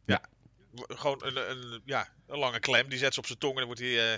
W- 0.08 0.82
Gewoon 0.88 1.22
een, 1.24 1.50
een, 1.52 1.82
ja, 1.86 2.08
een 2.28 2.40
lange 2.40 2.60
klem, 2.60 2.90
die 2.90 2.98
zet 3.00 3.14
ze 3.14 3.20
op 3.20 3.26
zijn 3.26 3.38
tong 3.40 3.52
en 3.54 3.58
dan 3.58 3.68
wordt 3.68 3.82
hij... 3.82 4.12
eh, 4.14 4.18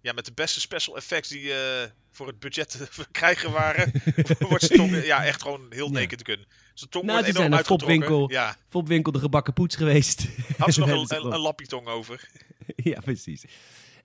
ja, 0.00 0.12
met 0.12 0.24
de 0.24 0.32
beste 0.34 0.60
special 0.60 0.96
effects 0.96 1.28
die 1.28 1.52
eh, 1.52 1.90
voor 2.12 2.26
het 2.26 2.38
budget 2.38 2.70
te 2.78 2.86
verkrijgen 2.90 3.50
waren, 3.52 3.92
wordt 4.48 4.64
zijn 4.64 4.78
tong 4.78 5.04
ja, 5.04 5.24
echt 5.24 5.42
gewoon 5.42 5.66
heel 5.70 5.86
Ja. 5.86 5.92
naked 6.00 6.22
kunnen. 6.22 6.46
Zijn 6.74 6.90
tong 6.90 7.04
Nou, 7.04 7.20
wordt 7.22 7.36
zijn. 7.36 7.64
Fopwinkel. 7.64 8.30
Ja, 8.30 8.56
Fopwinkel 8.68 9.12
de 9.12 9.18
gebakken 9.18 9.52
poets 9.52 9.76
geweest. 9.76 10.26
had 10.58 10.74
ze 10.74 10.80
nog 10.86 11.10
een, 11.10 11.32
een 11.32 11.38
lappietong 11.38 11.86
over. 11.86 12.28
ja, 12.76 13.00
precies. 13.00 13.44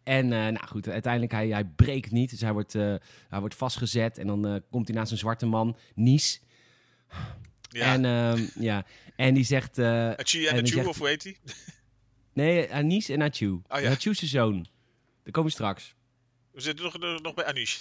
En 0.03 0.23
eh, 0.33 0.39
nou 0.39 0.67
goed, 0.67 0.87
uiteindelijk 0.89 1.31
hij, 1.31 1.47
hij 1.47 1.65
breekt 1.65 2.11
niet. 2.11 2.29
Dus 2.29 2.41
hij 2.41 2.53
wordt, 2.53 2.75
eh, 2.75 2.95
hij 3.29 3.39
wordt 3.39 3.55
vastgezet. 3.55 4.17
En 4.17 4.27
dan 4.27 4.47
eh, 4.47 4.55
komt 4.69 4.87
hij 4.87 4.95
naast 4.97 5.11
een 5.11 5.17
zwarte 5.17 5.45
man, 5.45 5.77
Nies. 5.95 6.41
Ja, 7.69 7.93
En, 7.93 8.05
ehm, 8.05 8.45
ja. 8.55 8.85
En 9.21 9.33
die 9.33 9.43
zegt... 9.43 9.77
eh, 9.77 10.09
Achi 10.11 10.45
en 10.47 10.55
en 10.55 10.63
die 10.63 10.63
Achu, 10.63 10.73
zegt- 10.73 10.87
of 10.87 10.97
hoe 10.97 11.07
heet 11.07 11.21
die? 11.21 11.37
nee, 12.33 12.73
Anis 12.73 13.09
en 13.09 13.21
Achu. 13.21 13.61
Oh, 13.67 13.79
ja. 13.81 13.95
Zijn 13.99 14.15
zoon. 14.15 14.67
Daar 15.23 15.31
komen 15.31 15.49
we 15.49 15.55
straks. 15.55 15.95
We 16.51 16.61
zitten 16.61 16.85
nog, 16.85 17.21
nog 17.21 17.33
bij 17.33 17.45
Anish. 17.45 17.77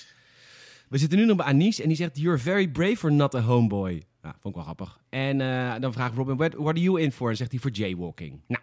We 0.89 0.99
zitten 0.99 1.19
nu 1.19 1.25
nog 1.25 1.37
bij 1.37 1.47
Anis 1.47 1.81
en 1.81 1.89
die 1.89 1.97
zegt: 1.97 2.19
You're 2.19 2.39
very 2.39 2.69
brave 2.69 3.07
or 3.07 3.13
not 3.13 3.35
a 3.35 3.41
homeboy. 3.41 4.03
Nou, 4.23 4.35
vond 4.41 4.45
ik 4.45 4.55
wel 4.55 4.63
grappig. 4.63 5.01
En 5.09 5.41
eh, 5.41 5.75
dan 5.81 5.93
vraagt 5.93 6.15
Robin: 6.15 6.37
what, 6.37 6.53
what 6.55 6.67
are 6.69 6.81
you 6.81 7.01
in 7.01 7.13
for? 7.13 7.31
En 7.31 7.37
zegt 7.37 7.51
hij 7.51 7.61
voor 7.61 7.71
jaywalking. 7.71 8.41
Nou, 8.47 8.63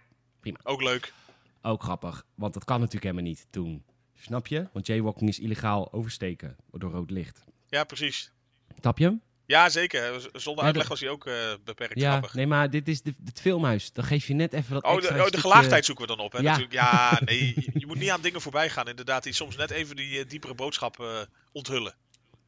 Ook 0.63 0.81
leuk. 0.81 1.13
ook 1.61 1.83
grappig. 1.83 2.25
Want 2.35 2.53
dat 2.53 2.63
kan 2.63 2.77
natuurlijk 2.79 3.03
helemaal 3.05 3.29
niet 3.31 3.47
toen. 3.49 3.83
Snap 4.15 4.47
je? 4.47 4.67
Want 4.73 4.87
jaywalking 4.87 5.29
is 5.29 5.39
illegaal 5.39 5.93
oversteken 5.93 6.55
door 6.71 6.91
rood 6.91 7.09
licht. 7.11 7.43
Ja, 7.69 7.83
precies. 7.83 8.31
Snap 8.79 8.97
je 8.97 9.03
hem? 9.05 9.21
Ja, 9.47 9.69
zeker. 9.69 10.29
Zonder 10.33 10.63
uitleg 10.65 10.87
was 10.87 10.99
hij 10.99 11.09
ook 11.09 11.25
eh, 11.25 11.33
beperkt 11.63 11.99
Ja, 11.99 12.09
grappig. 12.09 12.33
nee, 12.33 12.47
maar 12.47 12.69
dit 12.69 12.87
is 12.87 13.01
de, 13.01 13.13
het 13.25 13.41
filmhuis. 13.41 13.91
Dan 13.93 14.03
geef 14.03 14.27
je 14.27 14.33
net 14.33 14.53
even 14.53 14.73
dat 14.73 14.83
Oh, 14.83 14.93
extra 14.95 15.15
de, 15.15 15.23
oh, 15.23 15.29
de 15.29 15.37
gelaagdheid 15.39 15.85
zoeken 15.85 16.07
we 16.07 16.15
dan 16.15 16.25
op, 16.25 16.31
hè? 16.31 16.37
Ja. 16.39 16.43
Natuurlijk. 16.43 16.73
Ja, 16.73 17.21
nee, 17.25 17.53
je, 17.55 17.71
je 17.73 17.85
moet 17.87 17.99
niet 17.99 18.09
aan 18.09 18.21
dingen 18.21 18.41
voorbij 18.41 18.69
gaan, 18.69 18.87
inderdaad, 18.87 19.23
die 19.23 19.33
soms 19.33 19.55
net 19.55 19.71
even 19.71 19.95
die 19.95 20.19
eh, 20.19 20.29
diepere 20.29 20.53
boodschap 20.55 20.99
eh, 20.99 21.07
onthullen. 21.51 21.93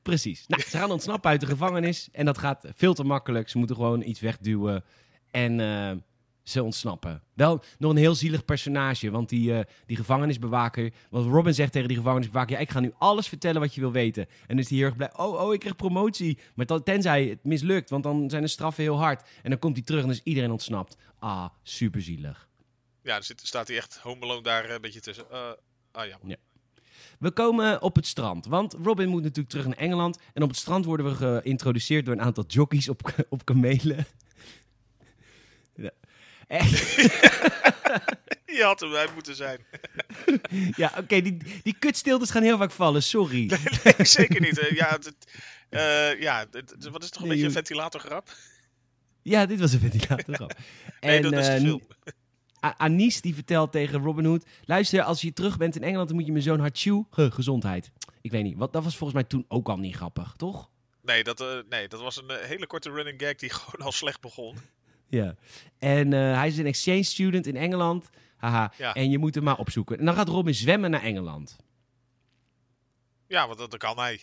Precies. 0.01 0.43
Nou, 0.47 0.61
ze 0.61 0.77
gaan 0.77 0.91
ontsnappen 0.91 1.29
uit 1.29 1.39
de 1.39 1.45
gevangenis. 1.45 2.09
En 2.11 2.25
dat 2.25 2.37
gaat 2.37 2.65
veel 2.75 2.93
te 2.93 3.03
makkelijk. 3.03 3.49
Ze 3.49 3.57
moeten 3.57 3.75
gewoon 3.75 4.01
iets 4.01 4.19
wegduwen. 4.19 4.83
En 5.31 5.59
ze 6.49 6.63
ontsnappen. 6.63 7.23
Wel 7.33 7.63
nog 7.77 7.91
een 7.91 7.97
heel 7.97 8.15
zielig 8.15 8.45
personage. 8.45 9.11
Want 9.11 9.29
die, 9.29 9.53
eh, 9.53 9.65
die 9.85 9.97
gevangenisbewaker... 9.97 10.93
Want 11.09 11.31
Robin 11.31 11.53
zegt 11.53 11.71
tegen 11.71 11.87
die 11.87 11.97
gevangenisbewaker... 11.97 12.55
Ja, 12.55 12.61
ik 12.61 12.69
ga 12.69 12.79
nu 12.79 12.93
alles 12.97 13.27
vertellen 13.27 13.61
wat 13.61 13.75
je 13.75 13.81
wil 13.81 13.91
weten. 13.91 14.23
En 14.23 14.47
dan 14.47 14.57
is 14.57 14.69
hij 14.69 14.77
heel 14.77 14.87
erg 14.87 14.95
blij. 14.95 15.17
Oh, 15.17 15.41
oh, 15.41 15.53
ik 15.53 15.59
krijg 15.59 15.75
promotie. 15.75 16.37
Maar 16.55 16.83
tenzij 16.83 17.25
het 17.25 17.43
mislukt. 17.43 17.89
Want 17.89 18.03
dan 18.03 18.29
zijn 18.29 18.41
de 18.41 18.47
straffen 18.47 18.83
heel 18.83 18.97
hard. 18.97 19.27
En 19.43 19.49
dan 19.49 19.59
komt 19.59 19.75
hij 19.75 19.85
terug 19.85 20.03
en 20.03 20.09
is 20.09 20.23
iedereen 20.23 20.51
ontsnapt. 20.51 20.97
Ah, 21.19 21.45
super 21.63 22.01
zielig. 22.01 22.47
Ja, 23.03 23.13
dan 23.13 23.23
zit, 23.23 23.41
staat 23.43 23.67
hij 23.67 23.77
echt 23.77 23.97
Home 23.97 24.21
Alone 24.21 24.41
daar 24.41 24.65
eh, 24.65 24.73
een 24.73 24.81
beetje 24.81 25.01
tussen. 25.01 25.31
Eh, 25.31 25.51
ah 25.91 26.07
ja. 26.07 26.37
We 27.19 27.31
komen 27.31 27.81
op 27.81 27.95
het 27.95 28.07
strand. 28.07 28.45
Want 28.45 28.75
Robin 28.83 29.09
moet 29.09 29.21
natuurlijk 29.21 29.49
terug 29.49 29.65
naar 29.65 29.77
Engeland. 29.77 30.19
En 30.33 30.43
op 30.43 30.49
het 30.49 30.57
strand 30.57 30.85
worden 30.85 31.05
we 31.05 31.15
geïntroduceerd 31.15 32.05
door 32.05 32.13
een 32.13 32.21
aantal 32.21 32.43
jockeys 32.47 32.89
op, 32.89 33.13
op 33.29 33.45
kamelen. 33.45 34.05
Ja. 35.75 35.91
Je 38.45 38.63
had 38.63 38.81
erbij 38.81 39.07
moeten 39.13 39.35
zijn. 39.35 39.59
Ja, 40.75 40.93
oké, 40.97 41.21
die, 41.21 41.37
die 41.63 41.75
kutstiltes 41.79 42.29
gaan 42.29 42.43
heel 42.43 42.57
vaak 42.57 42.71
vallen, 42.71 43.03
sorry. 43.03 43.45
nee, 43.83 44.05
zeker 44.05 44.41
niet. 44.41 44.59
eh, 44.59 44.75
ja, 44.75 44.89
het, 44.91 45.13
eh, 45.69 46.19
ja 46.21 46.45
het- 46.51 46.87
wat 46.91 47.03
is 47.03 47.09
toch 47.09 47.21
een 47.21 47.27
Nee, 47.27 47.29
beetje 47.29 47.45
een 47.45 47.51
ventilatorgrap? 47.51 48.29
Ja, 49.21 49.45
dit 49.45 49.59
was 49.59 49.73
een 49.73 49.79
ventilator. 49.79 50.49
Nee, 50.99 51.21
dat 51.21 51.33
is 51.33 51.47
eh. 51.47 51.73
A- 52.65 52.75
Anis 52.77 53.21
die 53.21 53.33
vertelt 53.33 53.71
tegen 53.71 53.99
Robin 54.01 54.25
Hood... 54.25 54.45
Luister, 54.65 55.01
als 55.01 55.21
je 55.21 55.33
terug 55.33 55.57
bent 55.57 55.75
in 55.75 55.83
Engeland, 55.83 56.07
dan 56.07 56.17
moet 56.17 56.25
je 56.25 56.31
mijn 56.31 56.43
zoon 56.43 56.59
Hachu... 56.59 57.03
Gezondheid. 57.11 57.91
Ik 58.21 58.31
weet 58.31 58.43
niet, 58.43 58.57
wat, 58.57 58.73
dat 58.73 58.83
was 58.83 58.97
volgens 58.97 59.19
mij 59.19 59.29
toen 59.29 59.45
ook 59.47 59.69
al 59.69 59.77
niet 59.77 59.95
grappig, 59.95 60.33
toch? 60.37 60.69
Nee, 61.01 61.23
dat, 61.23 61.41
eh, 61.41 61.47
nee, 61.69 61.87
dat 61.87 62.01
was 62.01 62.17
een 62.17 62.31
hele 62.41 62.67
korte 62.67 62.91
running 62.91 63.21
gag 63.21 63.35
die 63.35 63.49
gewoon 63.59 63.85
al 63.85 63.91
slecht 63.91 64.21
begon. 64.21 64.57
Ja. 65.09 65.35
En 65.79 66.13
eh, 66.13 66.33
hij 66.33 66.47
is 66.47 66.57
een 66.57 66.65
exchange 66.65 67.03
student 67.03 67.47
in 67.47 67.55
Engeland. 67.55 68.09
Haha. 68.37 68.71
Ja. 68.77 68.93
En 68.93 69.09
je 69.09 69.17
moet 69.17 69.35
hem 69.35 69.43
maar 69.43 69.57
opzoeken. 69.57 69.99
En 69.99 70.05
dan 70.05 70.15
gaat 70.15 70.27
Robin 70.27 70.55
zwemmen 70.55 70.91
naar 70.91 71.03
Engeland. 71.03 71.57
Ja, 73.27 73.47
want 73.47 73.59
dat, 73.59 73.77
kan 73.77 73.97
hij. 73.97 74.19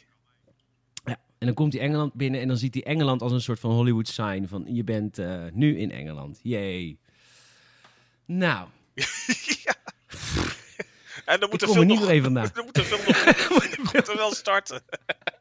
Ja. 1.04 1.16
En 1.38 1.46
dan 1.46 1.54
komt 1.54 1.72
hij 1.72 1.82
Engeland 1.82 2.14
binnen 2.14 2.40
en 2.40 2.48
dan 2.48 2.56
ziet 2.56 2.74
hij 2.74 2.82
Engeland 2.82 3.22
als 3.22 3.32
een 3.32 3.40
soort 3.40 3.60
van 3.60 3.70
Hollywood 3.70 4.08
sign. 4.08 4.46
Van 4.46 4.64
je 4.74 4.84
bent 4.84 5.18
eh, 5.18 5.44
nu 5.52 5.78
in 5.78 5.90
Engeland. 5.90 6.40
Yay. 6.42 6.98
Nou, 8.24 8.68
ja. 9.64 9.74
En 11.24 11.40
dan 11.40 11.50
moet 11.50 11.60
de 11.60 11.66
er 11.66 11.72
film 11.72 11.86
niet 11.86 12.00
nog... 12.00 12.08
even 12.08 12.22
vandaan. 12.22 12.50
Dan 12.54 12.64
moet 12.64 12.74
de 12.74 12.82
film 12.82 13.00
nog 13.06 13.92
moet 13.92 14.16
wel 14.16 14.34
starten. 14.34 14.82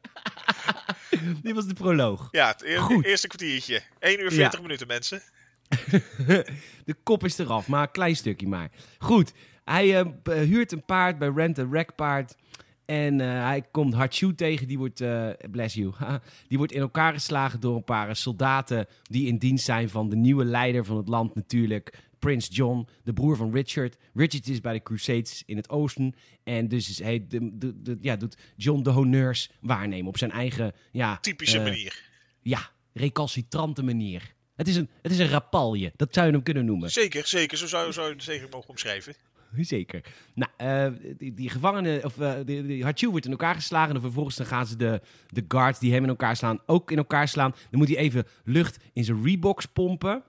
Dit 1.42 1.54
was 1.54 1.66
de 1.66 1.74
proloog. 1.74 2.28
Ja, 2.30 2.48
het 2.58 2.78
Goed. 2.78 3.04
eerste 3.04 3.26
kwartiertje. 3.26 3.82
1 3.98 4.20
uur 4.20 4.30
Ja. 4.30 4.36
40 4.36 4.62
minuten, 4.62 4.86
mensen. 4.86 5.22
De 6.84 6.94
kop 7.02 7.24
is 7.24 7.38
eraf, 7.38 7.68
maar 7.68 7.82
een 7.82 7.90
klein 7.90 8.16
stukje 8.16 8.48
maar. 8.48 8.70
Goed, 8.98 9.32
hij 9.64 10.00
eh, 10.00 10.06
huurt 10.22 10.72
een 10.72 10.84
paard 10.84 11.18
bij 11.18 11.32
Rent 11.34 11.58
a 11.58 11.68
Wreck 11.68 11.94
Paard. 11.94 12.36
En 12.84 13.20
eh, 13.20 13.28
hij 13.28 13.62
komt 13.70 13.94
Hachu 13.94 14.34
tegen, 14.34 14.66
die 14.66 14.78
wordt, 14.78 15.00
eh, 15.00 15.28
bless 15.50 15.74
you, 15.74 15.92
die 16.48 16.58
wordt 16.58 16.72
in 16.72 16.80
elkaar 16.80 17.12
geslagen 17.12 17.60
door 17.60 17.76
een 17.76 17.84
paar 17.84 18.16
soldaten 18.16 18.86
die 19.02 19.26
in 19.26 19.36
dienst 19.38 19.64
zijn 19.64 19.88
van 19.88 20.08
de 20.08 20.16
nieuwe 20.16 20.44
leider 20.44 20.84
van 20.84 20.96
het 20.96 21.08
land 21.08 21.34
natuurlijk, 21.34 21.98
Prins 22.18 22.48
John, 22.50 22.88
de 23.04 23.12
broer 23.12 23.36
van 23.36 23.52
Richard. 23.52 23.96
Richard 24.14 24.48
is 24.48 24.60
bij 24.60 24.72
de 24.72 24.82
Crusades 24.82 25.42
in 25.46 25.56
het 25.56 25.68
oosten 25.70 26.14
en 26.44 26.68
dus 26.68 26.88
is 26.88 26.98
hij 26.98 27.26
de, 27.28 27.58
de, 27.58 27.82
de- 27.82 27.98
ja, 28.00 28.16
doet 28.16 28.36
John 28.56 28.82
de 28.82 28.90
honneurs 28.90 29.50
waarnemen 29.60 30.06
op 30.06 30.18
zijn 30.18 30.30
eigen, 30.30 30.72
ja... 30.92 31.18
Typische 31.20 31.58
eh, 31.58 31.64
manier. 31.64 32.04
Ja, 32.42 32.70
recalcitrante 32.92 33.82
manier. 33.82 34.34
Het 34.56 34.68
is, 34.68 34.76
een, 34.76 34.88
het 35.02 35.12
is 35.12 35.18
een 35.18 35.28
rapalje, 35.28 35.92
dat 35.96 36.14
zou 36.14 36.26
je 36.26 36.32
hem 36.32 36.42
kunnen 36.42 36.64
noemen. 36.64 36.90
Zeker, 36.90 37.26
zeker. 37.26 37.58
Zo 37.58 37.66
zou, 37.66 37.92
zou 37.92 38.08
je 38.08 38.12
het 38.14 38.22
zeker 38.22 38.48
mogen 38.50 38.68
omschrijven. 38.68 39.14
Zeker. 39.60 40.00
Nou, 40.34 40.50
eh, 40.56 41.14
die, 41.18 41.34
die 41.34 41.50
gevangenen, 41.50 42.04
of 42.04 42.16
uh, 42.18 42.34
die, 42.44 42.66
die 42.66 42.84
Hachu 42.84 43.08
wordt 43.10 43.24
in 43.24 43.30
elkaar 43.30 43.54
geslagen. 43.54 43.94
En 43.94 44.00
vervolgens 44.00 44.36
dan 44.36 44.46
gaan 44.46 44.66
ze 44.66 44.76
de, 44.76 45.00
de 45.28 45.44
guards 45.48 45.78
die 45.78 45.92
hem 45.92 46.02
in 46.02 46.08
elkaar 46.08 46.36
slaan 46.36 46.60
ook 46.66 46.90
in 46.90 46.96
elkaar 46.96 47.28
slaan. 47.28 47.54
Dan 47.70 47.78
moet 47.78 47.88
hij 47.88 47.96
even 47.96 48.26
lucht 48.44 48.78
in 48.92 49.04
zijn 49.04 49.24
Reeboks 49.24 49.66
pompen. 49.66 50.22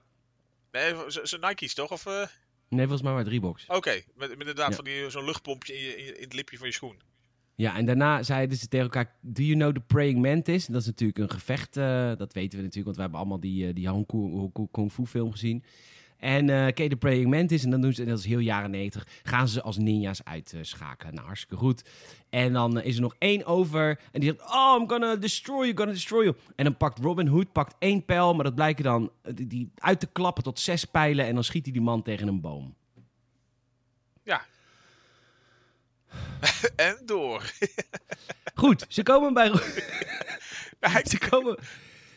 Nee, 0.77 0.93
zijn 1.23 1.41
Nike's 1.41 1.73
toch? 1.73 1.91
Of, 1.91 2.05
eh, 2.05 2.25
Nee, 2.69 2.79
volgens 2.81 3.01
mij 3.01 3.13
maar 3.13 3.27
Reeboks. 3.27 3.65
Oké, 3.67 3.91
met, 3.91 4.29
met 4.29 4.39
inderdaad 4.39 4.69
Ja. 4.69 4.75
van 4.75 4.83
die, 4.85 5.09
zo'n 5.09 5.25
luchtpompje 5.25 5.73
in, 5.73 5.83
je, 5.83 5.95
in, 6.15 6.23
het 6.23 6.33
lipje 6.33 6.57
van 6.57 6.67
je 6.67 6.73
schoen. 6.73 6.99
Ja, 7.55 7.75
en 7.75 7.85
daarna 7.85 8.23
zeiden 8.23 8.57
ze 8.57 8.67
tegen 8.67 8.85
elkaar: 8.85 9.15
Do 9.21 9.41
you 9.43 9.55
know 9.57 9.73
the 9.73 9.79
praying 9.79 10.21
mantis? 10.21 10.67
En 10.67 10.73
dat 10.73 10.81
is 10.81 10.87
natuurlijk 10.87 11.19
een 11.19 11.29
gevecht, 11.29 11.77
eh, 11.77 12.11
dat 12.17 12.33
weten 12.33 12.57
we 12.57 12.63
natuurlijk, 12.63 12.85
want 12.85 12.95
we 12.95 13.01
hebben 13.01 13.19
allemaal 13.19 13.39
die, 13.39 13.67
eh, 13.67 13.73
die 13.73 13.87
Hong 13.89 14.05
Kong, 14.05 14.33
Hong 14.33 14.51
Kong 14.51 14.71
Kung 14.71 14.91
Fu 14.91 15.05
film 15.05 15.31
gezien. 15.31 15.63
En 16.17 16.49
eh 16.49 16.73
ken 16.73 16.83
je 16.83 16.89
de 16.89 16.95
praying 16.95 17.29
mantis? 17.29 17.63
En 17.63 17.69
dan 17.69 17.81
doen 17.81 17.93
ze, 17.93 18.01
en 18.01 18.09
dat 18.09 18.19
is 18.19 18.25
heel 18.25 18.39
jaren 18.39 18.71
90, 18.71 19.07
gaan 19.23 19.47
ze 19.47 19.61
als 19.61 19.77
ninja's 19.77 20.21
uitschakelen. 20.23 21.13
Nou, 21.13 21.25
hartstikke 21.25 21.55
goed. 21.55 21.83
En 22.29 22.53
dan 22.53 22.79
eh, 22.79 22.85
is 22.85 22.95
er 22.95 23.01
nog 23.01 23.15
één 23.17 23.45
over. 23.45 23.99
En 24.11 24.19
die 24.19 24.29
zegt: 24.29 24.51
Oh, 24.51 24.75
I'm 24.79 24.89
gonna 24.89 25.15
destroy 25.15 25.65
you, 25.65 25.77
gonna 25.77 25.91
destroy 25.91 26.23
you. 26.23 26.35
En 26.55 26.63
dan 26.63 26.77
pakt 26.77 26.99
Robin 26.99 27.27
Hood 27.27 27.51
pakt 27.51 27.75
één 27.79 28.05
pijl, 28.05 28.33
maar 28.33 28.43
dat 28.43 28.55
blijken 28.55 28.83
dan 28.83 29.11
eh, 29.21 29.33
die, 29.35 29.71
uit 29.75 29.99
te 29.99 30.07
klappen 30.11 30.43
tot 30.43 30.59
zes 30.59 30.85
pijlen. 30.85 31.25
En 31.25 31.33
dan 31.33 31.43
schiet 31.43 31.63
hij 31.63 31.73
die 31.73 31.81
man 31.81 32.01
tegen 32.01 32.27
een 32.27 32.41
boom. 32.41 32.75
Ja. 34.23 34.45
en 36.75 37.01
door. 37.05 37.51
Goed, 38.53 38.85
ze 38.87 39.03
komen 39.03 39.33
bij. 39.33 39.47
hij, 40.79 41.05
ze 41.11 41.17
komen. 41.29 41.59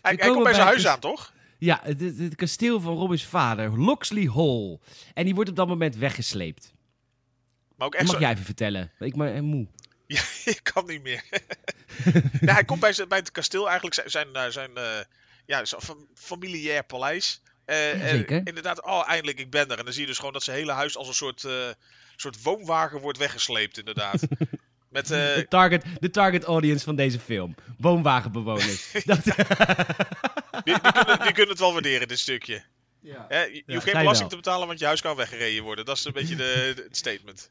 hij, 0.03 0.17
komt 0.17 0.43
bij 0.43 0.55
zijn 0.55 0.67
huis 0.67 0.87
aan, 0.87 1.01
toch? 1.01 1.33
Ja, 1.61 1.81
het, 1.83 2.01
het, 2.01 2.19
het 2.19 2.35
kasteel 2.35 2.81
van 2.81 2.95
Robins 2.97 3.25
vader, 3.25 3.81
Loxley 3.81 4.31
Hall. 4.35 4.79
En 5.15 5.25
die 5.25 5.35
wordt 5.35 5.51
op 5.51 5.57
dat 5.57 5.69
moment 5.69 5.97
weggesleept. 5.97 6.73
Maar 7.77 7.87
ook 7.87 7.93
Dat 7.93 8.01
echt 8.01 8.11
mag 8.11 8.21
zo... 8.21 8.23
jij 8.23 8.33
even 8.33 8.45
vertellen. 8.45 8.93
Ik 8.99 9.17
ben 9.17 9.45
moe. 9.45 9.67
Ja, 10.07 10.23
je 10.45 10.61
kan 10.63 10.87
niet 10.87 11.03
meer. 11.03 11.25
ja, 12.41 12.53
hij 12.53 12.65
komt 12.65 12.81
bij, 12.81 12.93
zijn, 12.93 13.09
bij 13.09 13.19
het 13.19 13.31
kasteel 13.31 13.67
eigenlijk 13.67 13.95
zijn, 13.95 14.11
zijn, 14.11 14.35
eh, 14.35 14.51
zijn 14.51 14.77
eh, 14.77 14.99
ja, 15.47 15.65
fam- 15.65 16.09
familiair 16.15 16.85
paleis. 16.85 17.43
Eh, 17.65 18.03
en 18.03 18.09
zeker. 18.09 18.41
inderdaad, 18.45 18.85
oh, 18.85 19.09
eindelijk, 19.09 19.39
ik 19.39 19.51
ben 19.51 19.71
er. 19.71 19.79
En 19.79 19.85
dan 19.85 19.93
zie 19.93 20.03
je 20.03 20.09
dus 20.09 20.19
gewoon 20.19 20.33
dat 20.33 20.43
zijn 20.43 20.57
hele 20.57 20.73
huis 20.73 20.97
als 20.97 21.09
een 21.09 21.15
soort, 21.15 21.47
soort 22.17 22.43
woonwagen 22.43 23.01
wordt 23.01 23.19
weggesleept, 23.19 23.79
inderdaad. 23.79 24.23
Met, 24.91 25.11
eh, 25.11 25.35
De 25.35 25.47
target, 25.49 25.85
de 26.01 26.11
target 26.11 26.45
audience 26.45 26.85
van 26.85 26.97
deze 26.97 27.19
film. 27.19 27.55
Woonwagenbewoners. 27.79 28.93
Dat, 29.05 29.25
die, 29.25 29.35
die, 30.65 30.81
kunnen, 30.81 31.21
die 31.23 31.33
kunnen 31.33 31.49
het 31.49 31.59
wel 31.59 31.73
waarderen, 31.73 32.09
dit 32.09 32.19
stukje. 32.19 32.63
ja. 33.01 33.27
Hè, 33.29 33.43
je 33.43 33.55
je 33.55 33.63
Ja, 33.67 33.73
hoeft 33.75 33.85
geen 33.87 33.95
belasting 33.99 34.19
wel. 34.19 34.29
te 34.29 34.37
betalen, 34.37 34.67
want 34.67 34.79
je 34.79 34.85
huis 34.87 35.01
kan 35.01 35.17
weggereden 35.17 35.63
worden. 35.63 35.85
Dat 35.85 35.97
is 35.97 36.05
een 36.05 36.13
beetje 36.13 36.37
de, 36.37 36.73
de- 36.77 36.83
het 36.83 36.97
statement. 36.97 37.51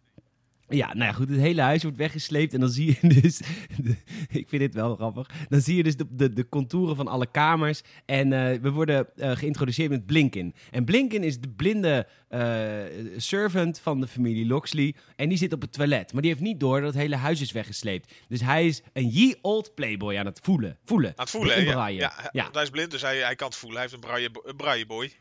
Ja, 0.69 0.87
nou 0.93 1.05
ja, 1.05 1.11
goed. 1.11 1.29
Het 1.29 1.39
hele 1.39 1.61
huis 1.61 1.81
wordt 1.83 1.97
weggesleept. 1.97 2.53
En 2.53 2.59
dan 2.59 2.69
zie 2.69 2.97
je 3.01 3.07
dus... 3.21 3.37
de- 3.83 3.95
ik 4.29 4.49
vind 4.49 4.61
dit 4.61 4.73
wel 4.73 4.95
grappig. 4.95 5.29
Dan 5.49 5.61
zie 5.61 5.75
je 5.75 5.83
dus 5.83 5.95
de, 5.97 6.05
de, 6.09 6.33
de 6.33 6.49
contouren 6.49 6.95
van 6.95 7.07
alle 7.07 7.31
kamers. 7.31 7.81
En 8.05 8.33
eh, 8.33 8.59
we 8.61 8.69
worden 8.71 9.07
eh, 9.15 9.31
geïntroduceerd 9.31 9.89
met 9.89 10.05
Blinken. 10.05 10.53
En 10.71 10.85
Blinken 10.85 11.23
is 11.23 11.39
de 11.39 11.49
blinde 11.49 12.07
eh, 12.27 12.69
servant 13.17 13.79
van 13.79 13.99
de 14.01 14.07
familie 14.07 14.45
Loxley. 14.45 14.95
En 15.15 15.29
die 15.29 15.37
zit 15.37 15.53
op 15.53 15.61
het 15.61 15.73
toilet. 15.73 16.13
Maar 16.13 16.21
die 16.21 16.31
heeft 16.31 16.43
niet 16.43 16.59
door 16.59 16.81
dat 16.81 16.93
het 16.93 17.01
hele 17.01 17.15
huis 17.15 17.41
is 17.41 17.51
weggesleept. 17.51 18.13
Dus 18.27 18.41
hij 18.41 18.67
is 18.67 18.81
een 18.93 19.07
ye 19.09 19.37
old 19.41 19.73
playboy 19.75 20.17
aan 20.17 20.25
het 20.25 20.39
voelen. 20.43 20.77
Voelen. 20.85 21.09
Aan 21.09 21.13
het 21.25 21.29
voelen, 21.29 21.63
Ja, 21.63 21.87
ja, 21.87 22.29
ja. 22.31 22.41
want 22.43 22.53
hij 22.55 22.63
is 22.63 22.69
blind, 22.69 22.91
dus 22.91 23.01
hij, 23.01 23.17
hij 23.17 23.35
kan 23.35 23.47
het 23.47 23.57
voelen. 23.57 23.79
Hij 23.79 23.89
heeft 23.89 24.03
een 24.03 24.09
braille, 24.09 24.29
een 24.43 24.55
brailleboy. 24.55 25.11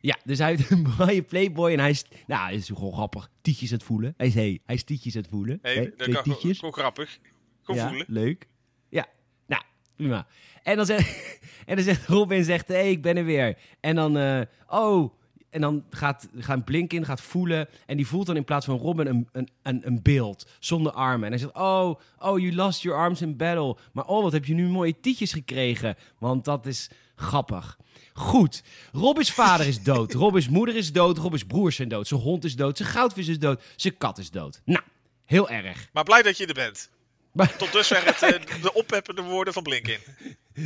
Ja, 0.00 0.18
dus 0.24 0.38
hij 0.38 0.48
heeft 0.48 0.70
een 0.70 0.82
braaie 0.96 1.22
playboy 1.22 1.72
en 1.72 1.78
hij 1.78 1.90
is... 1.90 2.04
Nou, 2.26 2.42
hij 2.42 2.54
is 2.54 2.66
gewoon 2.66 2.92
grappig. 2.92 3.30
Tietjes 3.40 3.70
aan 3.70 3.76
het 3.76 3.86
voelen. 3.86 4.14
Hij 4.16 4.26
is, 4.26 4.34
hey, 4.34 4.60
hij 4.64 4.74
is 4.74 4.84
tietjes 4.84 5.16
aan 5.16 5.20
het 5.20 5.30
voelen. 5.30 5.58
Hey, 5.62 5.92
dat 5.96 6.22
kan 6.22 6.36
gewoon 6.36 6.72
grappig. 6.72 7.18
Gewoon 7.62 7.80
ja, 7.80 7.88
voelen. 7.88 8.06
leuk. 8.08 8.48
Ja, 8.88 9.06
nou, 9.46 9.62
prima. 9.96 10.26
En 10.62 10.76
dan 10.76 10.86
zegt, 10.86 11.38
en 11.66 11.76
dan 11.76 11.84
zegt 11.84 12.06
Robin, 12.06 12.44
zegt, 12.44 12.68
hé, 12.68 12.74
hey, 12.74 12.90
ik 12.90 13.02
ben 13.02 13.16
er 13.16 13.24
weer. 13.24 13.58
En 13.80 13.94
dan, 13.94 14.16
eh, 14.16 14.40
oh... 14.68 15.14
En 15.56 15.62
dan 15.62 15.84
gaat, 15.90 16.28
gaat 16.38 16.64
Blinken 16.64 17.04
gaat 17.04 17.20
voelen. 17.20 17.68
En 17.86 17.96
die 17.96 18.06
voelt 18.06 18.26
dan 18.26 18.36
in 18.36 18.44
plaats 18.44 18.66
van 18.66 18.78
Robin 18.78 19.06
een, 19.06 19.28
een, 19.32 19.48
een, 19.62 19.80
een 19.86 20.02
beeld 20.02 20.46
zonder 20.58 20.92
armen. 20.92 21.24
En 21.24 21.30
hij 21.30 21.38
zegt: 21.38 21.54
Oh, 21.54 22.00
oh, 22.18 22.38
you 22.38 22.54
lost 22.54 22.82
your 22.82 22.98
arms 22.98 23.22
in 23.22 23.36
battle. 23.36 23.76
Maar 23.92 24.04
oh, 24.04 24.22
wat 24.22 24.32
heb 24.32 24.44
je 24.44 24.54
nu 24.54 24.68
mooie 24.68 25.00
tietjes 25.00 25.32
gekregen. 25.32 25.96
Want 26.18 26.44
dat 26.44 26.66
is 26.66 26.90
grappig. 27.14 27.78
Goed. 28.12 28.62
Robins 28.92 29.32
vader 29.32 29.66
is 29.66 29.82
dood. 29.82 30.12
Robins 30.12 30.48
moeder 30.48 30.76
is 30.76 30.92
dood. 30.92 31.18
Robins 31.18 31.44
broers 31.44 31.76
zijn 31.76 31.88
dood. 31.88 32.06
Zijn 32.06 32.20
hond 32.20 32.44
is 32.44 32.56
dood. 32.56 32.76
Zijn 32.76 32.88
goudvis 32.88 33.28
is 33.28 33.38
dood. 33.38 33.62
Zijn 33.76 33.96
kat 33.96 34.18
is 34.18 34.30
dood. 34.30 34.60
Nou, 34.64 34.82
heel 35.24 35.50
erg. 35.50 35.88
Maar 35.92 36.04
blij 36.04 36.22
dat 36.22 36.36
je 36.36 36.46
er 36.46 36.54
bent. 36.54 36.90
Maar, 37.32 37.56
Tot 37.56 37.72
dusver 37.72 38.04
het, 38.04 38.22
eh, 38.22 38.62
de 38.62 38.72
oppeppende 38.72 39.22
woorden 39.22 39.52
van 39.52 39.62
Blinkin. 39.62 39.98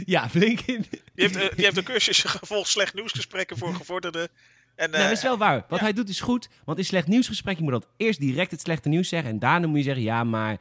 ja, 0.06 0.28
Blinken. 0.32 0.86
Die 0.90 1.00
heeft, 1.14 1.36
eh, 1.36 1.56
die 1.56 1.64
heeft 1.64 1.76
een 1.76 1.84
cursusje 1.84 2.28
gevolgd 2.28 2.70
slecht 2.70 2.94
nieuwsgesprekken 2.94 3.58
voor 3.58 3.74
gevorderden. 3.74 4.28
En, 4.80 4.90
Nou, 4.90 5.02
eh, 5.02 5.08
dat 5.08 5.16
is 5.16 5.22
wel 5.22 5.38
waar. 5.38 5.64
Wat 5.68 5.80
hij 5.80 5.92
doet 5.92 6.08
is 6.08 6.20
goed. 6.20 6.48
Want 6.64 6.78
in 6.78 6.84
slecht 6.84 7.06
nieuwsgesprek, 7.06 7.56
je 7.56 7.62
moet 7.62 7.72
dan 7.72 7.84
eerst 7.96 8.20
direct 8.20 8.50
het 8.50 8.60
slechte 8.60 8.88
nieuws 8.88 9.08
zeggen. 9.08 9.30
En 9.30 9.38
daarna 9.38 9.66
moet 9.66 9.78
je 9.78 9.84
zeggen, 9.84 10.02
ja, 10.02 10.24
maar... 10.24 10.58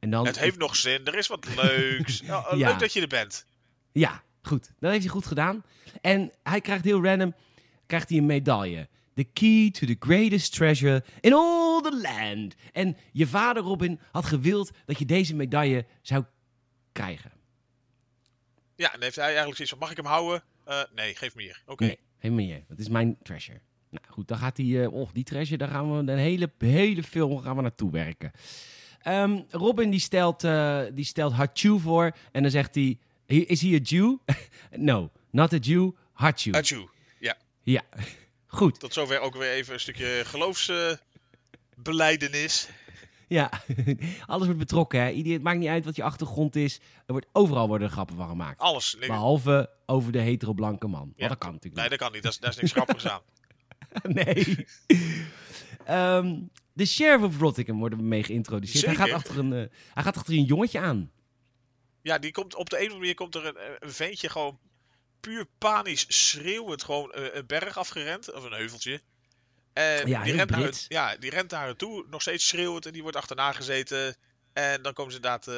En 0.00 0.10
dan, 0.10 0.26
het 0.26 0.38
heeft 0.38 0.58
nog 0.58 0.76
zin, 0.76 1.06
er 1.06 1.14
is 1.14 1.26
wat 1.26 1.46
leuks. 1.56 2.20
Ja, 2.24 2.46
Ja. 2.50 2.68
Leuk 2.68 2.78
dat 2.78 2.92
je 2.92 3.00
er 3.00 3.08
bent. 3.08 3.46
Ja, 3.92 4.22
goed. 4.42 4.70
Dat 4.78 4.90
heeft 4.90 5.02
hij 5.02 5.12
goed 5.12 5.26
gedaan. 5.26 5.64
En 6.00 6.32
hij 6.42 6.60
krijgt 6.60 6.84
heel 6.84 7.04
random 7.04 7.34
krijgt 7.86 8.08
hij 8.08 8.18
een 8.18 8.26
medaille. 8.26 8.88
The 9.14 9.24
key 9.24 9.70
to 9.70 9.86
the 9.86 9.96
greatest 10.00 10.52
treasure 10.52 11.04
in 11.20 11.32
all 11.32 11.80
the 11.80 12.00
land. 12.02 12.54
En 12.72 12.96
je 13.12 13.26
vader, 13.26 13.62
Robin, 13.62 14.00
had 14.12 14.24
gewild 14.24 14.70
dat 14.86 14.98
je 14.98 15.04
deze 15.04 15.34
medaille 15.34 15.86
zou 16.02 16.24
krijgen. 16.92 17.32
Ja, 18.76 18.94
en 18.94 19.02
heeft 19.02 19.16
hij 19.16 19.24
eigenlijk 19.24 19.56
zoiets 19.56 19.72
van, 19.72 19.82
mag 19.82 19.90
ik 19.90 19.96
hem 19.96 20.06
houden? 20.06 20.42
Eh, 20.64 20.82
nee, 20.94 21.14
geef 21.14 21.34
me 21.34 21.42
hier. 21.42 21.62
Oké. 21.66 21.84
Nee, 21.84 21.98
helemaal 22.22 22.44
niet. 22.44 22.64
Dat 22.68 22.78
is 22.78 22.88
mijn 22.88 23.16
treasure. 23.22 23.60
Nou 23.90 24.04
goed, 24.08 24.28
dan 24.28 24.38
gaat 24.38 24.56
hij... 24.56 24.82
eh, 24.82 24.92
oh, 24.92 25.08
die 25.12 25.24
treasure, 25.24 25.56
daar 25.58 25.68
gaan 25.68 25.92
we 25.92 25.98
een 26.12 26.18
hele, 26.18 26.50
hele 26.58 27.02
film 27.02 27.38
gaan 27.40 27.56
we 27.56 27.62
naartoe 27.62 27.90
werken. 27.90 28.30
Ehm, 29.02 29.40
Robin 29.50 29.90
die 29.90 30.00
stelt, 30.00 30.44
eh 30.44 30.80
die 30.92 31.04
stelt 31.04 31.32
Hachu 31.32 31.80
voor. 31.80 32.12
En 32.32 32.42
dan 32.42 32.50
zegt 32.50 32.74
hij... 32.74 32.98
"He- 33.26 33.34
Is 33.46 33.62
he 33.62 33.74
a 33.74 33.78
Jew? 33.82 34.16
no, 34.88 35.10
not 35.30 35.52
a 35.52 35.56
Jew. 35.56 35.90
Hachu. 36.12 36.52
Atjoe. 36.52 36.88
Ja, 37.18 37.36
Ja, 37.62 37.82
goed. 38.46 38.80
tot 38.80 38.92
zover 38.92 39.20
ook 39.20 39.36
weer 39.36 39.50
even 39.52 39.74
een 39.74 39.80
stukje 39.80 40.22
geloofsbeleidenis. 40.24 42.68
Ja, 43.32 43.50
alles 44.26 44.44
wordt 44.44 44.58
betrokken. 44.58 45.00
Hè? 45.00 45.10
Ieder, 45.10 45.32
het 45.32 45.42
maakt 45.42 45.58
niet 45.58 45.68
uit 45.68 45.84
wat 45.84 45.96
je 45.96 46.02
achtergrond 46.02 46.56
is. 46.56 46.76
Er 46.78 47.12
wordt, 47.12 47.26
overal 47.32 47.68
worden 47.68 47.86
er 47.86 47.92
grappen 47.92 48.16
van 48.16 48.28
gemaakt. 48.28 48.60
Alles. 48.60 48.96
Behalve 48.98 49.70
over 49.86 50.12
de 50.12 50.18
hetero-blanke 50.20 50.86
man. 50.86 51.00
Want 51.00 51.12
Ja. 51.16 51.28
dat 51.28 51.38
kan 51.38 51.52
natuurlijk 51.52 51.80
nee, 51.80 51.88
dat 51.88 51.98
kan 51.98 52.12
niet. 52.12 52.22
Dat 52.22 52.32
is, 52.32 52.38
daar 52.38 52.50
is 52.50 52.56
niks 52.56 52.72
grappigs 52.72 53.06
aan. 53.08 53.20
Nee. 54.02 54.66
Ehm, 55.84 56.40
de 56.72 56.86
sheriff 56.86 57.24
of 57.24 57.38
Rottingham 57.38 57.78
worden 57.78 57.98
we 57.98 58.04
mee 58.04 58.22
geïntroduceerd. 58.22 58.86
Hij 58.86 58.94
gaat, 58.94 59.10
achter 59.10 59.38
een, 59.38 59.52
eh, 59.52 59.58
hij 59.94 60.02
gaat 60.02 60.16
achter 60.16 60.34
een 60.34 60.44
jongetje 60.44 60.78
aan. 60.80 61.10
Ja, 62.02 62.18
die 62.18 62.32
komt, 62.32 62.54
op 62.54 62.70
de 62.70 62.76
een 62.76 62.86
of 62.86 62.92
andere 62.92 63.00
manier 63.00 63.14
komt 63.14 63.34
er 63.34 63.46
een, 63.46 63.56
een 63.78 63.92
ventje 63.92 64.28
gewoon 64.28 64.58
puur 65.20 65.46
panisch 65.58 66.04
schreeuwend 66.08 66.84
gewoon 66.84 67.12
eh, 67.12 67.34
een 67.34 67.46
berg 67.46 67.78
afgerend. 67.78 68.32
Of 68.34 68.44
een 68.44 68.52
heuveltje. 68.52 69.00
En 69.72 70.08
Ja, 70.08 70.22
die, 70.22 70.32
rent 70.32 70.50
naar, 70.50 70.70
ja, 70.88 71.16
die 71.16 71.30
rent 71.30 71.50
naar 71.50 71.60
haar 71.60 71.76
toe, 71.76 72.04
nog 72.10 72.20
steeds 72.20 72.48
schreeuwend. 72.48 72.86
En 72.86 72.92
die 72.92 73.02
wordt 73.02 73.16
achterna 73.16 73.52
gezeten. 73.52 74.16
En 74.52 74.82
dan 74.82 74.92
komen 74.92 75.12
ze 75.12 75.16
inderdaad 75.18 75.48
eh, 75.48 75.54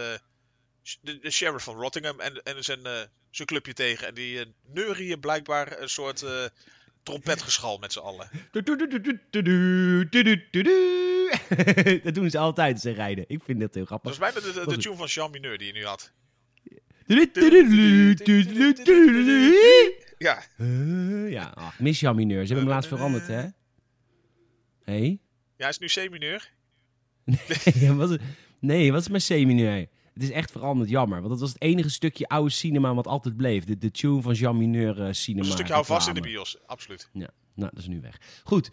de, 1.01 1.19
de 1.19 1.31
sheriff 1.31 1.65
van 1.65 1.77
Rottingham 1.77 2.21
en, 2.21 2.43
en 2.43 2.65
zijn, 2.65 2.87
eh, 2.87 3.01
zijn 3.31 3.49
clubje 3.49 3.73
tegen. 3.73 4.07
En 4.07 4.15
die 4.15 4.35
uh, 4.39 4.45
neurieën 4.73 5.21
blijkbaar 5.21 5.81
een 5.81 5.89
soort 5.89 6.23
eh, 6.23 6.45
trompetgeschal 7.03 7.79
met 7.79 7.93
z'n 7.93 7.99
allen. 7.99 8.29
Dat 12.03 12.15
doen 12.15 12.31
ze 12.31 12.39
altijd 12.39 12.73
als 12.73 12.83
ze 12.83 12.91
rijden. 12.91 13.25
Ik 13.29 13.43
vind 13.45 13.61
dat 13.61 13.75
heel 13.75 13.85
grappig. 13.85 14.11
is 14.11 14.19
bijna 14.19 14.41
de, 14.41 14.53
de, 14.53 14.67
de 14.67 14.77
tune 14.77 14.97
van 14.97 15.07
Jean 15.07 15.31
Mineur 15.31 15.59
die 15.59 15.67
je 15.67 15.73
nu 15.73 15.85
had. 15.85 16.13
Ja, 20.19 20.45
Eh, 20.57 21.31
Ja, 21.31 21.53
ach, 21.55 21.79
mis 21.79 22.01
Jan 22.01 22.17
Mineur. 22.17 22.41
Ze 22.47 22.47
hebben 22.47 22.65
hem 22.65 22.75
laatst 22.75 22.89
veranderd, 22.89 23.27
hè? 23.27 23.47
Hé? 24.85 25.17
ja, 25.57 25.69
is 25.69 25.79
nu 25.79 25.87
C-mineur. 25.87 26.53
Ja, 27.75 27.95
wat 27.95 28.11
is- 28.11 28.19
nee, 28.59 28.93
wat 28.93 29.01
is 29.01 29.09
mijn 29.09 29.43
C-mineur? 29.43 29.87
Het 30.15 30.23
is 30.23 30.31
echt 30.31 30.51
veranderd, 30.51 30.91
jammer. 30.91 31.19
Want 31.19 31.31
dat 31.31 31.41
was 31.41 31.53
het 31.53 31.63
enige 31.63 31.91
stukje 31.91 32.29
oude 32.29 32.51
cinema 32.51 32.95
wat 32.95 33.07
altijd 33.07 33.37
bleef. 33.37 33.65
De, 33.65 33.79
de 33.79 33.91
tune 33.91 34.23
van 34.23 34.33
Jean 34.35 34.57
Mineur 34.59 35.03
eh, 35.03 35.13
cinema. 35.13 35.43
Dat 35.43 35.51
een 35.51 35.57
stukje 35.57 35.73
hou 35.73 35.85
vast 35.87 36.09
in 36.09 36.15
de 36.15 36.21
bios, 36.21 36.57
absoluut. 36.67 37.09
Ja, 37.13 37.31
nou, 37.55 37.71
dat 37.73 37.79
is 37.83 37.89
nu 37.89 38.01
weg. 38.01 38.41
Goed. 38.45 38.71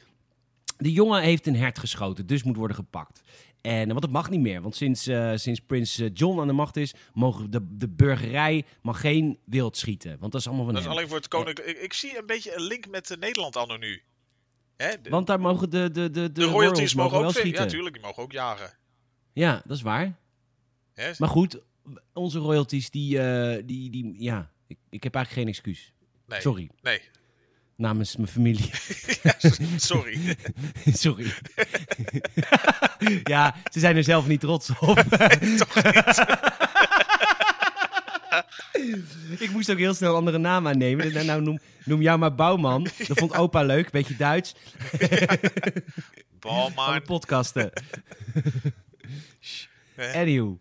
De 0.78 0.92
jongen 0.92 1.22
heeft 1.22 1.48
een 1.48 1.56
hert 1.56 1.80
geschoten, 1.80 2.26
dus 2.28 2.44
moet 2.44 2.56
worden 2.56 2.76
gepakt. 2.76 3.22
En, 3.62 3.88
want 3.88 4.04
het 4.04 4.12
mag 4.12 4.30
niet 4.30 4.40
meer, 4.40 4.62
want 4.62 4.76
sinds, 4.76 5.08
eh, 5.08 5.32
sinds 5.36 5.60
prins 5.60 5.98
eh, 6.00 6.10
John 6.14 6.40
aan 6.40 6.48
de 6.48 6.54
macht 6.54 6.76
is, 6.78 6.94
mogen 7.14 7.52
de, 7.52 7.68
de 7.78 7.90
burgerij 7.90 8.66
mag 8.82 9.00
geen 9.02 9.38
wild 9.46 9.78
schieten. 9.78 10.18
Want 10.20 10.32
dat 10.32 10.42
is 10.42 10.48
allemaal 10.48 10.66
van 10.66 10.74
Dat 10.74 10.84
is 10.84 10.90
alleen 10.90 11.08
voor 11.08 11.18
het 11.18 11.28
koninkrijk. 11.28 11.70
Ik, 11.70 11.78
ik 11.78 11.94
zie 11.94 12.18
een 12.18 12.26
beetje 12.26 12.56
een 12.56 12.62
link 12.64 12.88
met 12.90 13.12
eh, 13.12 13.18
Nederland 13.18 13.56
anno 13.56 13.78
nu. 13.78 14.02
Hè, 14.82 15.02
de, 15.02 15.10
Want 15.10 15.28
daar 15.28 15.40
mogen 15.40 15.70
de, 15.70 15.92
de, 15.92 16.10
de, 16.10 16.12
de, 16.12 16.32
de 16.32 16.44
royalties 16.44 16.94
mogen 16.94 17.18
ook 17.18 17.24
wel 17.24 17.32
schieten. 17.32 17.64
Ja, 17.64 17.70
tuurlijk, 17.70 17.96
die 17.96 18.04
mogen 18.04 18.24
ook 18.24 18.32
jagen. 18.32 18.74
Ja, 19.34 19.62
dat 19.66 19.78
is 19.78 19.84
waar. 19.84 20.20
Maar 21.18 21.30
goed, 21.30 21.60
onze 22.14 22.40
royalties, 22.40 22.90
die, 22.90 23.20
eh, 23.20 23.64
die, 23.66 23.90
die 23.90 24.16
ja, 24.18 24.52
ik, 24.68 24.78
ik 24.90 25.04
heb 25.04 25.16
eigenlijk 25.16 25.46
geen 25.46 25.56
excuus. 25.56 25.94
Nee. 26.26 26.42
Sorry. 26.42 26.70
Nee. 26.82 27.02
Namens 27.76 28.16
mijn 28.16 28.30
familie. 28.30 28.70
Ja, 29.24 29.34
sorry. 29.78 30.36
Sorry. 31.06 31.34
ja, 33.24 33.56
ze 33.72 33.80
zijn 33.80 33.96
er 33.96 34.04
zelf 34.04 34.28
niet 34.28 34.40
trots 34.40 34.70
op. 34.80 34.98
Ik 39.40 39.50
moest 39.52 39.72
ook 39.72 39.78
heel 39.78 39.94
snel 39.94 40.10
een 40.10 40.18
andere 40.18 40.38
naam 40.38 40.68
aannemen. 40.68 41.14
Dus 41.14 41.26
nou, 41.26 41.42
noem, 41.42 41.60
noem 41.86 42.02
jou 42.02 42.20
maar 42.20 42.36
Bouwman. 42.36 42.84
Dat 43.08 43.20
vond 43.20 43.36
opa 43.36 43.64
leuk, 43.64 43.92
beetje 43.92 44.16
Duits. 44.16 44.56
De 46.40 47.02
podcasten. 47.06 47.72
Anywho. 50.14 50.60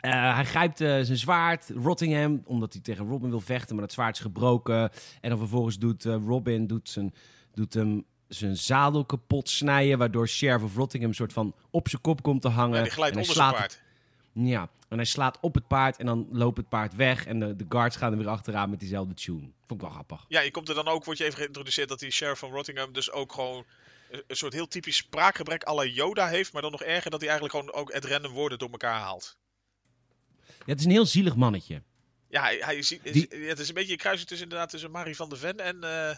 Eh, 0.00 0.34
hij 0.34 0.44
grijpt 0.44 0.80
eh, 0.80 0.88
zijn 0.88 1.16
zwaard, 1.18 1.70
Rottingham, 1.82 2.42
omdat 2.44 2.72
hij 2.72 2.82
tegen 2.82 3.08
Robin 3.08 3.30
wil 3.30 3.40
vechten, 3.40 3.74
maar 3.74 3.84
dat 3.84 3.94
zwaard 3.94 4.16
is 4.16 4.22
gebroken. 4.22 4.90
En 5.20 5.28
dan 5.28 5.38
vervolgens 5.38 5.78
doet 5.78 6.04
eh, 6.04 6.16
Robin 6.26 6.66
doet 6.66 6.88
zijn, 6.88 7.14
doet 7.54 7.74
hem 7.74 8.04
zijn 8.28 8.56
zadel 8.56 9.04
kapot 9.04 9.48
snijden, 9.48 9.98
waardoor 9.98 10.28
Sheriff 10.28 10.64
of 10.64 10.76
Rottingham 10.76 11.10
een 11.10 11.16
soort 11.16 11.32
van 11.32 11.54
op 11.70 11.88
zijn 11.88 12.02
kop 12.02 12.22
komt 12.22 12.42
te 12.42 12.48
hangen. 12.48 12.76
Ja, 12.76 12.82
die 12.82 12.92
glijdt 12.92 13.16
en 13.16 13.20
onder 13.20 13.34
zijn 13.34 13.48
slaat 13.48 13.58
paard. 13.58 13.82
Ja, 14.46 14.68
en 14.88 14.96
hij 14.96 15.04
slaat 15.06 15.38
op 15.40 15.54
het 15.54 15.66
paard 15.66 15.96
en 15.96 16.06
dan 16.06 16.28
loopt 16.32 16.56
het 16.56 16.68
paard 16.68 16.94
weg 16.94 17.26
en 17.26 17.38
de, 17.40 17.56
de 17.56 17.66
guards 17.68 17.96
gaan 17.96 18.12
er 18.12 18.18
weer 18.18 18.28
achteraan 18.28 18.70
met 18.70 18.80
diezelfde 18.80 19.14
tune. 19.14 19.40
Vond 19.66 19.70
ik 19.70 19.80
wel 19.80 19.90
grappig. 19.90 20.24
Ja, 20.28 20.40
je 20.40 20.50
komt 20.50 20.68
er 20.68 20.74
dan 20.74 20.88
ook, 20.88 21.04
wordt 21.04 21.20
je 21.20 21.26
even 21.26 21.38
geïntroduceerd 21.38 21.88
dat 21.88 21.98
die 21.98 22.10
sheriff 22.10 22.38
van 22.40 22.50
Rottingham 22.50 22.92
dus 22.92 23.10
ook 23.10 23.32
gewoon 23.32 23.64
een 24.10 24.36
soort 24.36 24.52
heel 24.52 24.68
typisch 24.68 24.96
spraakgebrek 24.96 25.68
à 25.68 25.74
la 25.74 25.84
Yoda 25.84 26.28
heeft, 26.28 26.52
maar 26.52 26.62
dan 26.62 26.70
nog 26.70 26.82
erger 26.82 27.10
dat 27.10 27.20
hij 27.20 27.28
eigenlijk 27.28 27.58
gewoon 27.58 27.82
ook 27.82 27.92
het 27.92 28.04
random 28.04 28.32
woorden 28.32 28.58
door 28.58 28.70
elkaar 28.70 29.00
haalt. 29.00 29.36
Ja, 30.46 30.64
het 30.64 30.78
is 30.78 30.84
een 30.84 30.90
heel 30.90 31.06
zielig 31.06 31.36
mannetje. 31.36 31.82
Ja, 32.28 32.42
hij, 32.42 32.56
hij 32.60 32.84
Die- 33.02 33.38
ja, 33.40 33.46
het 33.46 33.58
is 33.58 33.68
een 33.68 33.74
beetje 33.74 33.92
een 33.92 33.98
kruising 33.98 34.28
tussen 34.28 34.46
inderdaad 34.46 34.70
tussen 34.70 34.90
Marie 34.90 35.16
van 35.16 35.28
der 35.28 35.38
Ven 35.38 35.58
en 35.60 35.84
eh, 35.84 36.16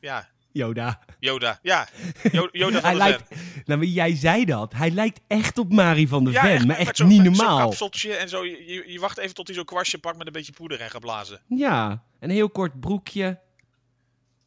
ja, 0.00 0.28
Yoda. 0.58 1.00
Yoda. 1.18 1.58
Ja, 1.62 1.88
Yoda 2.52 2.80
van 2.80 2.82
Hij 2.90 2.94
lijkt, 2.94 3.22
Ven. 3.28 3.62
nou, 3.64 3.84
jij 3.84 4.16
zei 4.16 4.44
dat. 4.44 4.72
Hij 4.72 4.90
lijkt 4.90 5.20
echt 5.26 5.58
op 5.58 5.72
Marie 5.72 6.08
van 6.08 6.24
der 6.24 6.32
Ja, 6.32 6.40
Ven, 6.40 6.50
echt, 6.54 6.66
maar 6.66 6.76
echt 6.76 7.04
niet 7.04 7.22
met 7.22 7.36
Zo'n 7.36 7.46
normaal. 7.46 7.58
kapseltje 7.66 8.14
en 8.14 8.28
zo. 8.28 8.44
Je, 8.44 8.64
je, 8.66 8.84
je 8.92 9.00
wacht 9.00 9.18
even 9.18 9.34
tot 9.34 9.46
hij 9.46 9.56
zo'n 9.56 9.64
kwastje 9.64 9.98
pakt 9.98 10.16
met 10.18 10.26
een 10.26 10.32
beetje 10.32 10.52
poeder 10.52 10.80
en 10.80 10.90
gaat 10.90 11.00
blazen. 11.00 11.40
Ja, 11.46 12.02
een 12.20 12.30
heel 12.30 12.50
kort 12.50 12.80
broekje. 12.80 13.38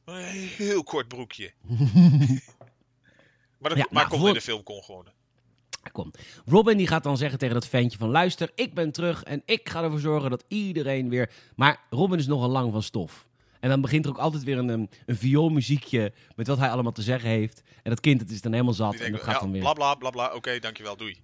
Een 0.06 0.50
heel 0.58 0.84
kort 0.84 1.08
broekje. 1.08 1.52
maar 3.60 3.70
dat 3.70 3.78
Ja, 3.78 3.86
maar 3.90 4.08
nou, 4.08 4.20
voor- 4.20 4.28
in 4.28 4.34
de 4.34 4.42
film 4.42 4.64
kon 4.64 4.84
gewoon. 4.84 5.06
Kom. 5.92 6.12
Robin 6.46 6.78
die 6.78 6.88
gaat 6.88 7.04
dan 7.04 7.18
zeggen 7.18 7.40
tegen 7.40 7.54
dat 7.54 7.68
ventje 7.68 7.98
van... 7.98 8.10
luister, 8.10 8.52
ik 8.56 8.74
ben 8.74 8.92
terug 8.92 9.24
en 9.24 9.42
ik 9.46 9.70
ga 9.70 9.84
ervoor 9.84 10.00
zorgen 10.00 10.30
dat 10.30 10.44
iedereen 10.48 11.10
weer... 11.10 11.30
Maar 11.56 11.80
Robin 11.90 12.20
is 12.20 12.28
nogal 12.28 12.50
lang 12.50 12.72
van 12.72 12.84
stof. 12.84 13.27
En 13.60 13.70
dan 13.70 13.82
begint 13.82 14.06
er 14.06 14.12
ook 14.12 14.18
altijd 14.18 14.44
weer 14.44 14.58
een, 14.58 14.68
een, 14.70 14.90
een 15.06 15.16
vioolmuziekje... 15.18 16.14
met 16.36 16.48
wat 16.48 16.58
hij 16.58 16.70
allemaal 16.70 16.92
te 16.92 17.02
zeggen 17.02 17.30
heeft. 17.30 17.62
En 17.84 17.90
dat 17.90 18.00
kind 18.00 18.22
het 18.22 18.32
is 18.32 18.42
dan 18.42 18.52
helemaal 18.52 18.74
zat 18.74 18.92
Die 18.92 19.02
en 19.02 19.12
dat 19.12 19.22
gaat 19.22 19.34
ja, 19.34 19.40
dan 19.40 19.52
weer... 19.52 19.62
bla 19.62 19.74
bla 19.74 19.96
bla 19.96 20.10
bla. 20.10 20.34
Oké, 20.34 20.60
dankjewel, 20.60 20.98
doei. 20.98 21.22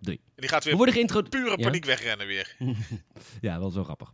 Doei. 0.00 0.16
En 0.16 0.22
die 0.34 0.48
gaat 0.48 0.62
We 0.62 0.68
weer 0.68 0.76
worden 0.76 0.94
geïntroduceerd... 0.94 1.44
pure 1.44 1.58
Ja? 1.58 1.64
paniek 1.64 1.84
wegrennen 1.84 2.26
weer. 2.26 2.56
Ja, 3.40 3.58
wel 3.58 3.70
zo 3.70 3.84
grappig. 3.84 4.12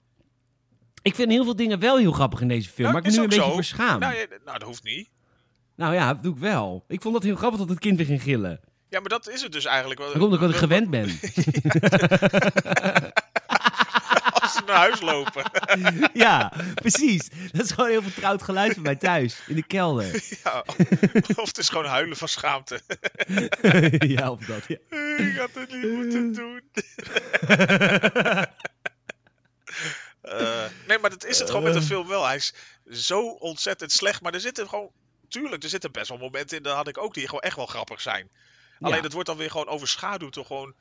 Ik 1.03 1.15
vind 1.15 1.31
heel 1.31 1.45
veel 1.45 1.57
dingen 1.57 1.79
wel 1.79 1.99
heel 1.99 2.13
grappig 2.13 2.41
in 2.41 2.49
deze 2.49 2.69
film, 2.69 2.87
Ja, 2.87 2.93
maar 2.93 3.03
ik 3.05 3.09
ben 3.09 3.17
nu 3.17 3.23
een 3.23 3.29
beetje 3.29 3.45
zo. 3.45 3.55
verschaamd. 3.55 4.01
Nou, 4.01 4.15
Nou, 4.15 4.27
ja, 4.31 4.37
nou, 4.45 4.59
dat 4.59 4.69
hoeft 4.69 4.83
niet. 4.83 5.09
ja, 5.77 6.15
dat 6.15 6.23
doe 6.23 6.33
ik 6.33 6.39
wel. 6.39 6.85
Ik 6.89 7.03
vond 7.03 7.15
dat 7.15 7.23
heel 7.23 7.37
grappig 7.37 7.59
dat 7.59 7.69
het 7.69 7.79
kind 7.79 7.97
weer 7.97 8.07
ging 8.07 8.23
gillen. 8.23 8.61
Ja, 8.89 9.01
maar 9.01 9.09
dat 9.09 9.29
is 9.29 9.43
het 9.43 9.53
dus 9.53 9.65
eigenlijk. 9.65 10.01
Dat 10.01 10.13
komt 10.13 10.33
omdat 10.33 10.51
ik 10.51 10.57
gewend 10.57 10.91
ben. 10.91 11.09
Naar 14.67 14.77
huis 14.77 15.01
lopen. 15.01 15.45
ja, 16.27 16.53
precies. 16.75 17.29
Dat 17.53 17.65
is 17.65 17.71
gewoon 17.71 17.87
een 17.87 17.93
heel 17.93 18.03
vertrouwd 18.03 18.43
geluid 18.43 18.75
van 18.75 18.83
mij 18.83 18.97
thuis, 18.97 19.41
in 19.47 19.55
de 19.55 19.67
kelder. 19.67 20.05
ja. 20.45 20.65
Of 21.37 21.47
het 21.47 21.59
is 21.59 21.69
gewoon 21.69 21.85
huilen 21.85 22.17
van 22.17 22.29
schaamte. 22.29 22.81
ja, 23.99 24.31
of 24.31 24.41
dat, 24.45 24.63
ja. 24.67 24.77
ik 25.17 25.37
had 25.37 25.51
het 25.55 25.73
niet 25.73 25.93
moeten 25.93 26.33
doen. 26.33 26.63
Eh, 30.25 30.65
nee, 30.87 30.99
maar 30.99 31.11
dat 31.11 31.25
is 31.25 31.39
het 31.39 31.49
gewoon 31.49 31.63
met 31.63 31.73
de 31.75 31.83
film 31.83 32.09
wel. 32.09 32.27
Hij 32.27 32.37
is 32.37 32.53
zo 32.91 33.21
ontzettend 33.29 33.93
slecht. 33.93 34.23
Maar 34.23 34.35
er 34.35 34.41
zitten 34.41 34.69
gewoon... 34.69 34.91
Tuurlijk, 35.29 35.63
er 35.63 35.69
zitten 35.69 35.93
best 35.93 36.09
wel 36.09 36.19
momenten 36.19 36.57
in, 36.57 36.63
daar 36.63 36.77
had 36.77 36.89
ik 36.89 36.99
ook, 36.99 37.15
die 37.15 37.27
gewoon 37.27 37.41
echt 37.41 37.57
wel 37.57 37.67
grappig 37.67 38.01
zijn. 38.01 38.31
Alleen 38.81 38.97
Ja. 38.97 39.03
het 39.03 39.13
wordt 39.13 39.29
dan 39.29 39.37
weer 39.37 39.51
gewoon 39.51 39.69
overschaduwd 39.69 40.35
door 40.35 40.47
gewoon 40.47 40.75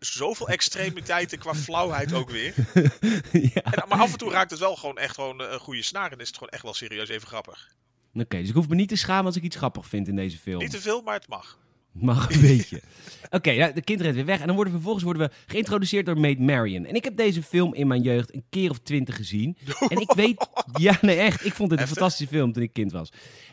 zoveel 0.00 0.48
extremiteiten 0.48 1.38
qua 1.38 1.54
flauwheid 1.54 2.12
ook 2.12 2.30
weer. 2.30 2.54
ja. 3.54 3.62
En, 3.62 3.88
maar 3.88 3.98
af 3.98 4.12
en 4.12 4.18
toe 4.18 4.30
raakt 4.30 4.50
het 4.50 4.60
wel 4.60 4.76
gewoon 4.76 4.98
echt 4.98 5.14
gewoon 5.14 5.40
eh, 5.40 5.52
een 5.52 5.58
goede 5.58 5.82
snaar 5.82 6.12
en 6.12 6.18
is 6.18 6.26
het 6.26 6.36
gewoon 6.36 6.52
echt 6.52 6.62
wel 6.62 6.74
serieus 6.74 7.08
even 7.08 7.28
grappig. 7.28 7.68
Oké, 8.14 8.38
dus 8.38 8.48
ik 8.48 8.54
hoef 8.54 8.68
me 8.68 8.74
niet 8.74 8.88
te 8.88 8.96
schamen 8.96 9.24
als 9.24 9.36
ik 9.36 9.42
iets 9.42 9.56
grappig 9.56 9.86
vind 9.86 10.08
in 10.08 10.16
deze 10.16 10.38
film. 10.38 10.58
Niet 10.58 10.70
te 10.70 10.80
veel, 10.80 11.02
maar 11.02 11.14
het 11.14 11.28
mag. 11.28 11.58
Mag 11.92 12.34
een 12.34 12.40
beetje. 12.56 12.80
Oké, 13.24 13.36
okay, 13.36 13.58
nou, 13.58 13.72
de 13.72 13.82
kinderen 13.82 14.14
weer 14.14 14.24
weg. 14.24 14.40
En 14.40 14.46
dan 14.46 14.54
worden 14.54 14.72
we, 14.72 14.78
vervolgens 14.78 15.04
worden 15.04 15.28
we 15.28 15.34
geïntroduceerd 15.46 16.06
door 16.06 16.20
Maid 16.20 16.38
Marion. 16.38 16.86
En 16.86 16.94
ik 16.94 17.04
heb 17.04 17.16
deze 17.16 17.42
film 17.42 17.74
in 17.74 17.86
mijn 17.86 18.02
jeugd 18.02 18.34
een 18.34 18.44
keer 18.50 18.70
of 18.70 18.78
twintig 18.78 19.16
gezien. 19.16 19.56
En 19.88 20.00
ik 20.00 20.12
weet... 20.12 20.48
Ja, 20.72 20.98
nee, 21.00 21.16
echt. 21.16 21.44
Ik 21.44 21.54
vond 21.54 21.70
het 21.70 21.80
een 21.80 21.86
fantastische 21.86 22.34
film 22.34 22.52
toen 22.52 22.62
ik 22.62 22.72
kind 22.72 22.92
was. 22.92 23.12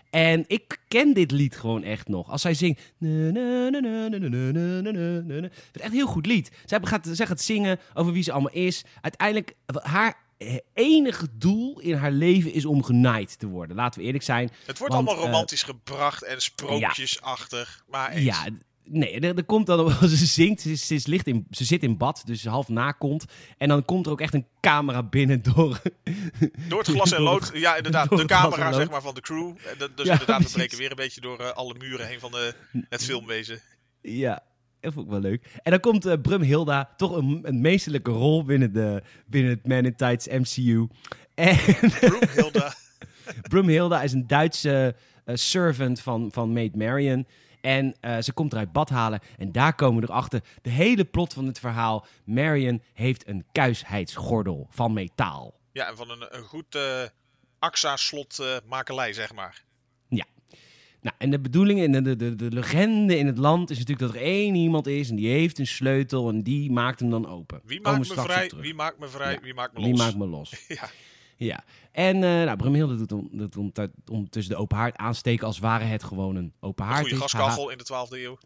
En 0.09 0.43
ik 0.47 0.79
ken 0.87 1.13
dit 1.13 1.31
lied 1.31 1.57
gewoon 1.57 1.83
echt 1.83 2.07
nog. 2.07 2.29
Als 2.29 2.41
zij 2.41 2.53
zingt... 2.53 2.81
Het 2.97 3.35
is 5.73 5.81
echt 5.81 5.91
een 5.91 5.91
heel 5.91 6.07
goed 6.07 6.25
lied. 6.25 6.51
Zij 6.65 6.79
gaat, 6.81 7.07
zij 7.11 7.25
gaat 7.25 7.41
zingen 7.41 7.79
over 7.93 8.11
wie 8.11 8.23
ze 8.23 8.31
allemaal 8.31 8.53
is. 8.53 8.85
Uiteindelijk, 9.01 9.53
haar 9.81 10.26
enige 10.73 11.27
doel 11.33 11.79
in 11.79 11.93
haar 11.93 12.11
leven 12.11 12.53
is 12.53 12.65
om 12.65 12.83
genaaid 12.83 13.39
te 13.39 13.47
worden. 13.47 13.75
Laten 13.75 13.99
we 13.99 14.05
eerlijk 14.05 14.23
zijn. 14.23 14.49
Het 14.65 14.77
wordt 14.77 14.93
Want, 14.93 15.07
allemaal 15.07 15.23
eh, 15.25 15.31
romantisch 15.31 15.63
gebracht 15.63 16.23
en 16.23 16.41
sprookjesachtig. 16.41 17.83
Maar 17.87 18.11
eens. 18.11 18.23
Ja, 18.25 18.47
nee, 18.83 19.19
er, 19.19 19.37
er 19.37 19.43
komt 19.43 19.65
dan, 19.65 19.79
als 19.99 20.13
ze 20.17 20.25
zingt, 20.25 20.61
ze, 20.61 20.75
ze, 20.75 20.93
is 20.95 21.05
licht 21.05 21.27
in, 21.27 21.47
ze 21.51 21.65
zit 21.65 21.83
in 21.83 21.97
bad, 21.97 22.21
dus 22.25 22.45
half 22.45 22.67
nakont. 22.67 23.25
En 23.57 23.67
dan 23.67 23.85
komt 23.85 24.05
er 24.05 24.11
ook 24.11 24.21
echt 24.21 24.33
een 24.33 24.47
camera 24.61 25.03
binnen 25.03 25.41
door... 25.41 25.81
door 26.69 26.79
het 26.79 26.87
glas 26.87 27.11
en 27.11 27.21
lood. 27.21 27.51
Ja, 27.57 27.75
inderdaad. 27.75 28.09
De 28.09 28.25
camera 28.25 28.71
zeg 28.71 28.89
maar, 28.89 29.01
van 29.01 29.15
de 29.15 29.21
crew. 29.21 29.47
En 29.47 29.77
dat- 29.77 29.97
Dus 29.97 30.05
Ja, 30.05 30.11
inderdaad, 30.11 30.43
we 30.43 30.49
breken 30.51 30.77
weer 30.77 30.89
een 30.89 30.95
beetje 30.95 31.21
door 31.21 31.39
eh, 31.39 31.49
alle 31.51 31.75
muren 31.77 32.07
heen 32.07 32.19
van 32.19 32.31
de, 32.31 32.53
het 32.89 33.03
filmwezen. 33.03 33.61
Ja, 34.01 34.43
dat 34.87 34.95
vond 34.95 35.05
ik 35.05 35.21
wel 35.21 35.31
leuk. 35.31 35.59
En 35.63 35.71
dan 35.71 35.79
komt 35.79 36.05
eh 36.05 36.21
Brumhilda, 36.21 36.93
toch 36.97 37.15
een, 37.15 37.39
een 37.43 37.61
meesterlijke 37.61 38.11
rol 38.11 38.43
binnen, 38.43 38.73
de, 38.73 39.03
binnen 39.25 39.51
het 39.51 39.67
Man 39.67 39.85
in 39.85 39.95
Tights 39.95 40.27
MCU. 40.27 40.87
En 41.35 41.57
Broomhilda. 41.99 42.73
Brumhilda 43.49 44.01
is 44.01 44.13
een 44.13 44.27
Duitse 44.27 44.95
eh, 45.25 45.35
servant 45.35 46.01
van, 46.01 46.29
van 46.31 46.53
Maid 46.53 46.75
Marian. 46.75 47.25
En 47.61 47.95
eh, 47.99 48.17
ze 48.19 48.33
komt 48.33 48.53
eruit 48.53 48.71
bad 48.71 48.89
halen. 48.89 49.19
En 49.37 49.51
daar 49.51 49.75
komen 49.75 50.01
we 50.01 50.09
erachter. 50.09 50.43
De 50.61 50.69
hele 50.69 51.05
plot 51.05 51.33
van 51.33 51.45
het 51.45 51.59
verhaal. 51.59 52.05
Marian 52.25 52.81
heeft 52.93 53.27
een 53.27 53.45
kuisheidsgordel 53.51 54.67
van 54.69 54.93
metaal. 54.93 55.59
Ja, 55.71 55.87
en 55.87 55.97
van 55.97 56.09
een, 56.09 56.27
een 56.29 56.43
goed 56.43 56.75
eh 56.75 57.03
AXA-slot 57.59 58.61
makelij, 58.65 59.13
zeg 59.13 59.33
maar. 59.33 59.63
Nou, 61.07 61.19
en 61.19 61.29
de 61.29 61.39
bedoeling 61.39 61.81
en 61.81 61.91
de, 61.91 62.01
de, 62.01 62.15
de, 62.15 62.35
de 62.35 62.51
legende 62.51 63.17
in 63.17 63.27
het 63.27 63.37
land 63.37 63.69
is 63.69 63.77
natuurlijk 63.77 64.07
dat 64.07 64.15
er 64.15 64.27
één 64.27 64.55
iemand 64.55 64.87
is. 64.87 65.09
En 65.09 65.15
die 65.15 65.27
heeft 65.27 65.59
een 65.59 65.67
sleutel. 65.67 66.29
En 66.29 66.43
die 66.43 66.71
maakt 66.71 66.99
hem 66.99 67.09
dan 67.09 67.27
open. 67.27 67.61
Wie 67.63 67.81
maakt 67.81 67.97
me 67.97 68.21
vrij? 68.21 68.51
Wie 68.57 68.73
maakt 68.73 68.99
me 68.99 69.07
vrij? 69.07 69.31
Ja. 69.31 69.39
Wie 69.41 69.53
maakt 69.53 69.73
me 69.73 69.79
Wie 69.79 69.89
los? 69.89 69.99
maakt 69.99 70.17
me 70.17 70.27
los? 70.27 70.53
Ja. 70.67 70.89
Ja. 71.39 71.63
En 71.91 72.15
uh, 72.15 72.21
nou, 72.21 72.55
Brumhilde 72.55 72.95
doet 72.95 73.11
om, 73.11 73.29
doet 73.31 73.57
om, 73.57 73.71
om 74.11 74.29
tussen 74.29 74.53
de 74.53 74.59
open 74.59 74.77
haard 74.77 74.97
aansteken 74.97 75.47
als 75.47 75.59
ware 75.59 75.83
het 75.83 76.03
gewoon 76.03 76.35
een 76.35 76.53
open 76.59 76.85
Een 76.85 76.91
haard 76.91 77.01
goede 77.01 77.21
gaskachel 77.21 77.69
in 77.69 77.77
de 77.77 77.85
12e 77.85 78.17
eeuw. 78.17 78.37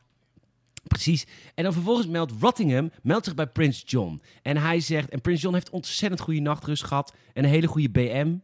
Precies. 0.88 1.26
En 1.56 1.63
dan 1.63 1.74
vervolgens 1.74 2.08
meldt 2.08 2.34
Rottingham 2.39 2.91
meldt 3.04 3.26
zich 3.26 3.36
bij 3.36 3.47
Prins 3.47 3.84
John. 3.86 4.21
En 4.41 4.58
hij 4.58 4.80
zegt, 4.80 5.10
en 5.10 5.21
Prins 5.21 5.41
John 5.41 5.54
heeft 5.56 5.69
ontzettend 5.69 6.21
goede 6.21 6.39
nachtrust 6.39 6.84
gehad. 6.84 7.13
En 7.34 7.43
een 7.43 7.50
hele 7.50 7.67
goede 7.67 7.89
BM. 7.89 8.36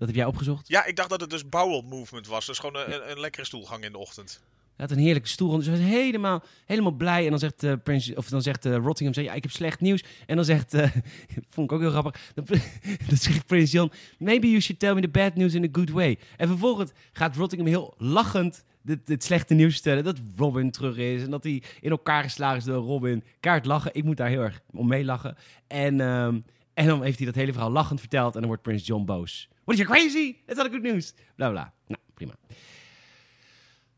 Dat 0.00 0.08
heb 0.08 0.16
jij 0.16 0.26
opgezocht? 0.26 0.68
Ja, 0.68 0.84
ik 0.84 0.96
dacht 0.96 1.08
dat 1.08 1.20
het 1.20 1.30
dus 1.30 1.48
bowel 1.48 1.82
movement 1.82 2.26
was. 2.26 2.46
Dus 2.46 2.58
gewoon 2.58 2.76
een, 2.76 2.94
een, 2.94 3.10
een 3.10 3.20
lekkere 3.20 3.44
stoelgang 3.44 3.84
in 3.84 3.92
de 3.92 3.98
ochtend. 3.98 4.40
Hij 4.76 4.88
had 4.88 4.90
een 4.90 5.02
heerlijke 5.02 5.28
stoel. 5.28 5.56
Dus 5.56 5.66
hij 5.66 5.76
was 5.76 5.86
helemaal, 5.86 6.42
helemaal 6.66 6.92
blij. 6.92 7.24
En 7.24 7.30
dan 7.30 7.38
zegt, 7.38 7.62
uh, 7.62 7.72
Prins, 7.82 8.14
of 8.14 8.28
dan 8.28 8.42
zegt 8.42 8.66
uh, 8.66 8.76
Rottingham, 8.76 9.14
zeg, 9.14 9.24
ja, 9.24 9.32
ik 9.32 9.42
heb 9.42 9.52
slecht 9.52 9.80
nieuws. 9.80 10.04
En 10.26 10.36
dan 10.36 10.44
zegt, 10.44 10.74
uh, 10.74 10.82
vond 11.54 11.70
ik 11.70 11.72
ook 11.72 11.80
heel 11.80 11.90
grappig. 11.90 12.20
Dan, 12.34 12.44
dan 13.08 13.16
zegt 13.16 13.46
Prins 13.46 13.72
John, 13.72 13.92
maybe 14.18 14.46
you 14.46 14.60
should 14.60 14.80
tell 14.80 14.94
me 14.94 15.00
the 15.00 15.08
bad 15.08 15.34
news 15.34 15.54
in 15.54 15.64
a 15.64 15.68
good 15.72 15.90
way. 15.90 16.18
En 16.36 16.48
vervolgens 16.48 16.90
gaat 17.12 17.36
Rottingham 17.36 17.68
heel 17.68 17.94
lachend 17.98 18.64
dit, 18.82 19.06
dit 19.06 19.24
slechte 19.24 19.54
nieuws 19.54 19.74
stellen. 19.74 20.04
Dat 20.04 20.18
Robin 20.36 20.70
terug 20.70 20.96
is. 20.96 21.22
En 21.22 21.30
dat 21.30 21.44
hij 21.44 21.62
in 21.80 21.90
elkaar 21.90 22.22
geslagen 22.22 22.58
is 22.58 22.64
door 22.64 22.84
Robin. 22.84 23.24
Kaart 23.40 23.66
lachen. 23.66 23.94
Ik 23.94 24.04
moet 24.04 24.16
daar 24.16 24.28
heel 24.28 24.42
erg 24.42 24.60
om 24.72 24.88
meelachen. 24.88 25.36
En, 25.66 26.00
um, 26.00 26.44
en 26.74 26.86
dan 26.86 27.02
heeft 27.02 27.16
hij 27.16 27.26
dat 27.26 27.34
hele 27.34 27.52
verhaal 27.52 27.70
lachend 27.70 28.00
verteld. 28.00 28.34
En 28.34 28.38
dan 28.38 28.48
wordt 28.48 28.62
Prins 28.62 28.86
John 28.86 29.04
boos. 29.04 29.48
What 29.70 29.78
is 29.78 29.86
you 29.86 30.00
crazy? 30.00 30.36
That's 30.46 30.58
not 30.58 30.66
a 30.66 30.70
good 30.70 30.82
news. 30.82 31.14
Bla 31.36 31.50
bla. 31.50 31.72
Nou, 31.86 32.00
prima. 32.14 32.34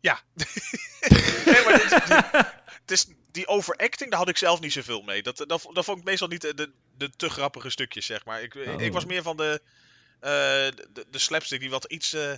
Ja. 0.01 0.21
nee, 1.45 1.65
maar 1.65 2.63
dit, 2.85 2.99
is, 2.99 3.07
die 3.31 3.47
overacting, 3.47 4.11
daar 4.11 4.19
had 4.19 4.29
ik 4.29 4.37
zelf 4.37 4.61
niet 4.61 4.73
zoveel 4.73 5.03
mee. 5.03 5.23
Dat, 5.23 5.37
dat, 5.37 5.49
dat 5.73 5.85
vond 5.85 5.99
ik 5.99 6.05
meestal 6.05 6.29
niet 6.29 6.41
de, 6.41 6.55
de, 6.55 6.73
de 6.97 7.11
te 7.17 7.31
grappige 7.31 7.71
stukjes, 7.71 8.07
zeg 8.07 8.25
maar. 8.25 8.43
Ik, 8.43 8.55
Oh. 8.55 8.81
ik 8.81 8.93
was 8.93 9.05
meer 9.05 9.23
van 9.23 9.37
de, 9.37 9.63
de, 10.21 11.07
de 11.11 11.19
slapstick 11.19 11.61
die 11.61 11.71
wat 11.71 11.85
iets, 11.85 12.13
eh, 12.13 12.33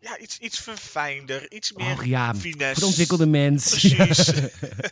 ja, 0.00 0.18
iets, 0.18 0.38
iets 0.38 0.58
verfijnder, 0.58 1.52
iets 1.52 1.72
meer 1.72 1.92
Och 1.92 2.04
ja, 2.04 2.34
finesse. 2.34 2.86
ontwikkelde 2.86 3.26
mens. 3.26 3.68
Precies. 3.70 4.32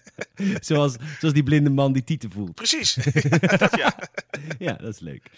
zoals, 0.68 0.94
zoals 1.18 1.34
die 1.34 1.42
blinde 1.42 1.70
man 1.70 1.92
die 1.92 2.04
tieten 2.04 2.30
voelt. 2.30 2.54
Precies. 2.54 2.94
Dat, 2.94 3.76
ja. 3.82 3.98
Ja, 4.58 4.72
dat 4.72 4.94
is 4.94 5.00
leuk. 5.00 5.30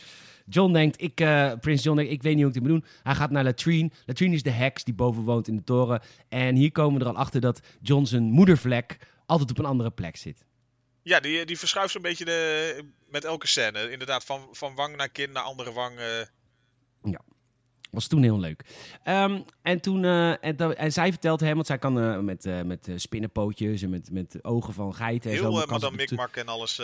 John 0.51 0.73
denkt, 0.73 1.01
ik, 1.03 1.21
eh, 1.21 1.53
Prins 1.61 1.83
John 1.83 1.97
denkt, 1.97 2.13
ik 2.13 2.23
weet 2.23 2.35
niet 2.35 2.45
hoe 2.45 2.55
ik 2.55 2.61
dit 2.63 2.71
moet 2.73 2.81
doen. 2.83 2.91
Hij 3.03 3.15
gaat 3.15 3.31
naar 3.31 3.45
Latrine. 3.45 3.91
Latrine 4.07 4.35
is 4.35 4.43
de 4.43 4.51
heks 4.51 4.85
die 4.85 4.95
boven 4.95 5.23
woont 5.23 5.49
in 5.49 5.57
de 5.57 5.65
toren. 5.65 6.03
En 6.29 6.55
hier 6.57 6.73
komen 6.73 6.99
we 6.99 7.05
er 7.05 7.11
al 7.11 7.17
achter 7.19 7.41
dat 7.41 7.61
John 7.83 8.05
zijn 8.05 8.23
moedervlek 8.23 8.97
altijd 9.27 9.51
op 9.51 9.59
een 9.59 9.65
andere 9.65 9.91
plek 9.91 10.17
zit. 10.17 10.45
ja, 11.03 11.21
die, 11.21 11.45
die 11.47 11.59
verschuift 11.59 11.93
zo'n 11.93 12.03
beetje 12.03 12.25
de, 12.25 12.85
met 13.09 13.25
elke 13.25 13.47
scène. 13.47 13.91
Inderdaad, 13.91 14.25
van, 14.25 14.49
van 14.53 14.75
wang 14.75 14.97
naar 14.97 15.09
kin 15.09 15.33
naar 15.33 15.43
andere 15.43 15.73
wang. 15.73 15.99
eh. 15.99 16.21
Was 17.91 18.07
toen 18.07 18.23
heel 18.23 18.39
leuk. 18.39 18.65
Ehm, 19.05 19.41
en, 19.63 19.81
toen, 19.81 20.05
eh, 20.05 20.45
en, 20.45 20.57
dan- 20.57 20.75
en 20.75 20.93
zij 20.93 21.11
vertelt 21.11 21.41
hem, 21.41 21.55
want 21.55 21.67
zij 21.67 21.79
kan 21.79 22.01
eh, 22.01 22.19
met, 22.19 22.47
eh, 22.47 22.63
met 22.63 22.89
spinnenpootjes 22.97 23.83
en 23.83 23.91
met, 23.91 24.11
met 24.11 24.39
ogen 24.45 24.73
van 24.75 24.95
geiten 24.95 25.31
en 25.31 25.37
zo. 25.37 25.43
heel 25.43 25.53
maar 25.53 25.67
de- 25.91 25.97
Mikmak 25.97 26.37
en 26.37 26.47
alles. 26.49 26.81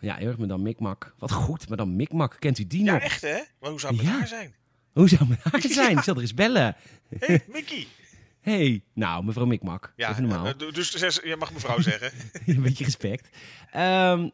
Ja, 0.00 0.14
heel 0.14 0.28
erg 0.28 0.36
dan 0.48 0.62
Mikmak. 0.62 1.14
Wat 1.18 1.32
goed, 1.32 1.68
maar 1.68 1.76
dan 1.76 1.96
Mikmak. 1.96 2.36
Kent 2.38 2.58
u 2.58 2.66
die 2.66 2.84
Ja, 2.84 2.92
nog? 2.92 3.02
echt 3.02 3.20
hè? 3.22 3.40
Maar 3.60 3.70
hoe 3.70 3.80
zou 3.80 3.92
het 3.94 4.02
met 4.02 4.12
Ja. 4.12 4.18
haar 4.18 4.28
zijn? 4.28 4.54
Hoe 4.92 5.08
zou 5.08 5.20
het 5.20 5.28
met 5.28 5.38
haar 5.52 5.72
zijn? 5.72 5.96
Ik 5.96 6.02
zal 6.02 6.14
er 6.14 6.20
eens 6.20 6.34
bellen. 6.34 6.76
Hé, 7.08 7.26
hey, 7.26 7.44
Mickey. 7.48 7.86
Hey, 8.40 8.82
nou, 8.94 9.24
mevrouw 9.24 9.44
Mikmak. 9.46 9.92
Ja, 9.96 10.10
Even 10.10 10.22
normaal. 10.22 10.46
eh, 10.46 10.52
du- 10.56 10.72
dus 10.72 10.90
zes- 10.90 11.20
je 11.24 11.36
mag 11.36 11.52
mevrouw 11.52 11.80
zeggen. 11.80 12.10
een 12.46 12.62
beetje 12.62 12.84
respect. 12.84 13.28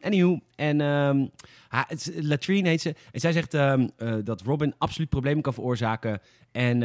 Anywho, 0.01 0.39
en 0.55 0.81
ehm, 0.81 1.25
ha- 1.67 1.87
Latrine 2.15 2.69
heet 2.69 2.81
ze. 2.81 2.95
En 3.11 3.19
zij 3.19 3.31
zegt 3.31 3.53
ehm, 3.53 3.87
eh, 3.97 4.15
dat 4.23 4.41
Robin 4.41 4.73
absoluut 4.77 5.09
problemen 5.09 5.41
kan 5.43 5.53
veroorzaken. 5.53 6.21
En, 6.51 6.83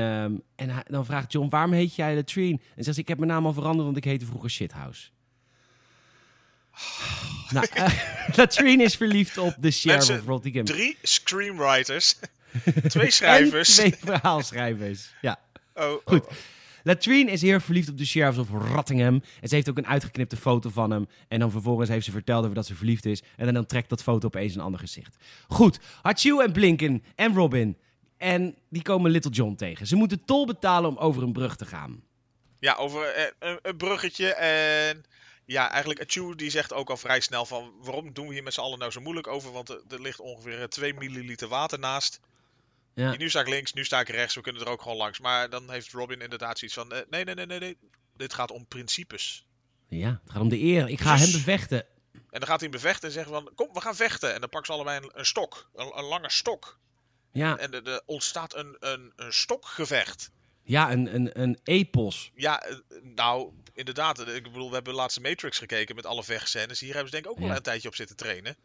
en 0.57 0.83
dan 0.85 1.05
vraagt 1.05 1.33
John, 1.33 1.49
waarom 1.49 1.73
heet 1.73 1.95
jij 1.95 2.15
Latrine? 2.15 2.59
En 2.77 2.85
zegt 2.85 2.97
ze, 2.97 3.03
ik 3.03 3.09
heb 3.09 3.19
mijn 3.19 3.31
naam 3.31 3.47
al 3.47 3.53
veranderd, 3.53 3.85
want 3.85 3.97
ik 3.97 4.05
heette 4.05 4.27
vroeger 4.27 4.51
Shithouse. 4.51 5.09
nou, 7.51 7.67
eh, 7.75 7.89
Latrine 8.37 8.83
is 8.83 8.97
verliefd 8.97 9.39
op 9.39 9.55
de 9.59 9.71
sheriff 9.71 10.11
of 10.11 10.25
Rottingham. 10.27 10.65
Drie 10.65 10.97
screenwriters. 11.03 12.17
twee 12.89 13.11
schrijvers. 13.11 13.75
twee 13.75 13.95
verhaalschrijvers. 13.99 15.15
Ja. 15.21 15.39
Oh, 15.75 15.91
oh, 15.93 16.01
Goed. 16.05 16.27
oh. 16.27 16.33
Latrine 16.83 17.31
is 17.31 17.43
erg 17.43 17.65
verliefd 17.65 17.89
op 17.89 17.99
de 17.99 18.07
sheriff 18.07 18.39
of 18.39 18.49
Rottingham. 18.51 19.23
En 19.41 19.49
ze 19.49 19.55
heeft 19.55 19.71
ook 19.71 19.79
een 19.79 19.87
uitgeknipte 19.87 20.37
foto 20.37 20.71
van 20.71 20.91
hem. 20.91 21.07
En 21.29 21.39
dan 21.39 21.51
vervolgens 21.51 21.89
heeft 21.89 22.05
ze 22.05 22.11
verteld 22.11 22.43
over 22.43 22.55
dat 22.55 22.67
ze 22.67 22.75
verliefd 22.75 23.07
is. 23.07 23.23
En 23.37 23.55
dan, 23.55 23.67
trekt 23.67 23.89
dat 23.89 24.03
foto 24.03 24.27
opeens 24.27 24.55
een 24.55 24.61
ander 24.61 24.81
gezicht. 24.81 25.17
Goed. 25.49 25.79
Hachu 26.03 26.43
en 26.43 26.53
Blinken 26.53 27.05
en 27.15 27.35
Robin. 27.35 27.77
En 28.17 28.55
die 28.69 28.83
komen 28.83 29.11
Little 29.11 29.31
John 29.31 29.55
tegen. 29.55 29.87
Ze 29.87 29.97
moeten 29.97 30.25
tol 30.25 30.47
betalen 30.47 30.91
om 30.91 30.97
over 30.97 31.23
een 31.23 31.33
brug 31.33 31.57
te 31.57 31.67
gaan. 31.67 32.03
Ja, 32.59 32.75
over 32.75 33.07
eh, 33.07 33.55
een, 33.63 33.77
bruggetje. 33.77 34.35
En 34.35 35.05
ja, 35.45 35.71
eigenlijk 35.71 36.01
Achu 36.01 36.35
die 36.35 36.51
zegt 36.51 36.73
ook 36.73 36.91
al 36.91 36.97
vrij 36.97 37.21
snel 37.21 37.47
van... 37.47 37.73
Waarom 37.83 38.13
doen 38.13 38.27
we 38.27 38.33
hier 38.33 38.43
met 38.43 38.55
z'n 38.55 38.61
allen 38.61 38.79
nou 38.79 38.91
zo 38.91 39.01
moeilijk 39.01 39.27
over? 39.27 39.53
Want 39.53 39.69
er, 39.69 39.81
er 39.91 40.01
ligt 40.01 40.21
ongeveer 40.21 40.61
eh, 40.61 40.65
2 40.65 40.95
milliliter 40.95 41.49
water 41.49 41.79
naast. 41.79 42.21
Ja. 42.95 43.17
Nu 43.17 43.29
sta 43.31 43.41
ik 43.41 43.49
links, 43.49 43.73
nu 43.73 43.85
sta 43.85 44.01
ik 44.01 44.09
rechts. 44.09 44.35
We 44.35 44.41
kunnen 44.41 44.63
er 44.63 44.69
ook 44.69 44.83
gewoon 44.83 44.97
langs. 44.97 45.19
Maar 45.21 45.51
dan 45.51 45.71
heeft 45.71 45.93
Robin 45.93 46.21
inderdaad 46.21 46.59
zoiets 46.59 46.77
van... 46.77 46.93
eh, 46.93 47.01
nee, 47.11 47.25
nee, 47.25 47.35
nee, 47.35 47.47
nee, 47.47 47.59
nee. 47.59 47.77
Dit 48.17 48.35
gaat 48.35 48.51
om 48.51 48.67
principes. 48.67 49.47
Ja, 49.89 50.21
het 50.23 50.33
gaat 50.33 50.43
om 50.43 50.49
de 50.49 50.61
eer. 50.61 50.89
Ik 50.89 51.01
ga 51.01 51.13
Dus- 51.17 51.23
hem 51.23 51.33
bevechten. 51.33 51.87
En 52.13 52.39
dan 52.41 52.47
gaat 52.49 52.61
hij 52.61 52.69
bevechten 52.69 53.09
en 53.09 53.15
zegt 53.15 53.29
van... 53.29 53.51
Kom, 53.55 53.69
we 53.73 53.81
gaan 53.81 53.97
vechten. 53.97 54.35
En 54.35 54.41
dan 54.41 54.49
pakken 54.49 54.67
ze 54.75 54.81
allebei 54.81 55.05
een, 55.05 55.11
een 55.15 55.27
stok. 55.27 55.71
Een, 55.75 55.99
een 55.99 56.05
lange 56.05 56.31
stok. 56.31 56.79
Ja, 57.33 57.57
En 57.59 57.73
er- 57.73 57.87
er 57.87 58.03
ontstaat 58.07 58.55
een, 58.55 58.77
een, 58.81 59.13
een 59.17 59.33
stokgevecht. 59.33 60.31
ja 60.63 60.93
een, 60.93 61.15
een, 61.15 61.41
een 61.41 61.59
epos. 61.65 62.31
Ja, 62.35 62.61
eh, 62.63 62.77
nou, 63.03 63.53
inderdaad. 63.75 64.19
eh, 64.19 64.35
Ik 64.35 64.43
bedoel, 64.43 64.69
we 64.69 64.75
hebben 64.75 64.95
laatst 64.95 65.21
Matrix 65.21 65.59
gekeken 65.59 65.95
met 65.95 66.07
alle 66.07 66.25
vechtscènes. 66.25 66.81
Hier 66.81 66.95
hebben 66.95 67.09
ze 67.11 67.15
denk 67.15 67.25
ik 67.25 67.31
ook 67.31 67.39
wel 67.39 67.49
Ja. 67.49 67.57
een 67.57 67.63
tijdje 67.63 67.89
op 67.89 67.95
zitten 67.95 68.17
trainen. 68.17 68.57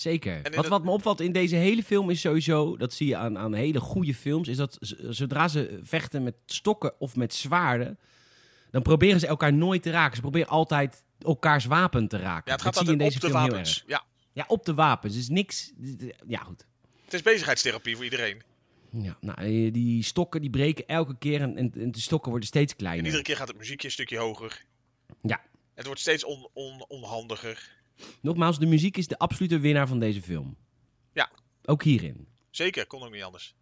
Zeker. 0.00 0.40
Wat, 0.54 0.62
de- 0.64 0.68
wat 0.70 0.84
me 0.84 0.90
opvalt 0.90 1.20
in 1.20 1.32
deze 1.32 1.56
hele 1.56 1.82
film 1.82 2.10
is 2.10 2.20
sowieso, 2.20 2.76
dat 2.76 2.92
zie 2.92 3.06
je 3.06 3.16
aan, 3.16 3.38
aan 3.38 3.54
hele 3.54 3.80
goede 3.80 4.14
films, 4.14 4.48
is 4.48 4.56
dat 4.56 4.76
zodra 5.08 5.48
ze 5.48 5.78
vechten 5.82 6.22
met 6.22 6.34
stokken 6.46 7.00
of 7.00 7.16
met 7.16 7.34
zwaarden, 7.34 7.98
dan 8.70 8.82
proberen 8.82 9.20
ze 9.20 9.26
elkaar 9.26 9.52
nooit 9.52 9.82
te 9.82 9.90
raken. 9.90 10.14
Ze 10.16 10.20
proberen 10.22 10.48
altijd 10.48 11.04
elkaars 11.18 11.64
wapen 11.64 12.08
te 12.08 12.16
raken. 12.18 12.42
Ja, 12.46 12.52
het 12.52 12.62
gaat 12.62 12.74
dat 12.74 12.82
zie 12.86 12.92
je 12.92 12.98
in 12.98 13.04
deze 13.04 13.14
op 13.16 13.20
de 13.22 13.28
film 13.28 13.40
heel 13.42 13.50
wapens. 13.50 13.84
Ja, 13.86 14.04
Ja, 14.32 14.44
op 14.48 14.64
de 14.64 14.74
wapens. 14.74 15.14
Dus 15.14 15.28
niks. 15.28 15.72
Ja, 16.26 16.38
goed. 16.38 16.66
het 17.04 17.14
is 17.14 17.22
bezigheidstherapie 17.22 17.94
voor 17.94 18.04
iedereen. 18.04 18.42
Ja, 18.90 19.16
nou, 19.20 19.38
eh, 19.38 19.72
die 19.72 20.02
stokken 20.02 20.40
die 20.40 20.50
breken 20.50 20.86
elke 20.86 21.16
keer 21.18 21.40
en, 21.40 21.56
en, 21.56 21.72
en 21.76 21.92
de 21.92 22.00
stokken 22.00 22.30
worden 22.30 22.48
steeds 22.48 22.72
En 22.72 22.78
kleiner. 22.78 23.04
iedere 23.04 23.22
keer 23.22 23.36
gaat 23.36 23.48
het 23.48 23.56
muziekje 23.58 23.86
een 23.86 23.92
stukje 23.92 24.18
hoger. 24.18 24.64
Ja. 25.22 25.40
Het 25.74 25.86
wordt 25.86 26.00
steeds 26.00 26.24
on, 26.24 26.48
on, 26.52 26.84
onhandiger. 26.88 27.76
Nogmaals, 28.20 28.58
de 28.58 28.66
muziek 28.66 28.96
is 28.96 29.06
de 29.06 29.18
absolute 29.18 29.58
winnaar 29.58 29.88
van 29.88 29.98
deze 29.98 30.22
film. 30.22 30.56
Ja. 31.12 31.30
Ook 31.64 31.82
hierin. 31.82 32.26
Zeker, 32.50 32.86
kon 32.86 33.02
ook 33.02 33.12
niet 33.12 33.22
anders. 33.22 33.54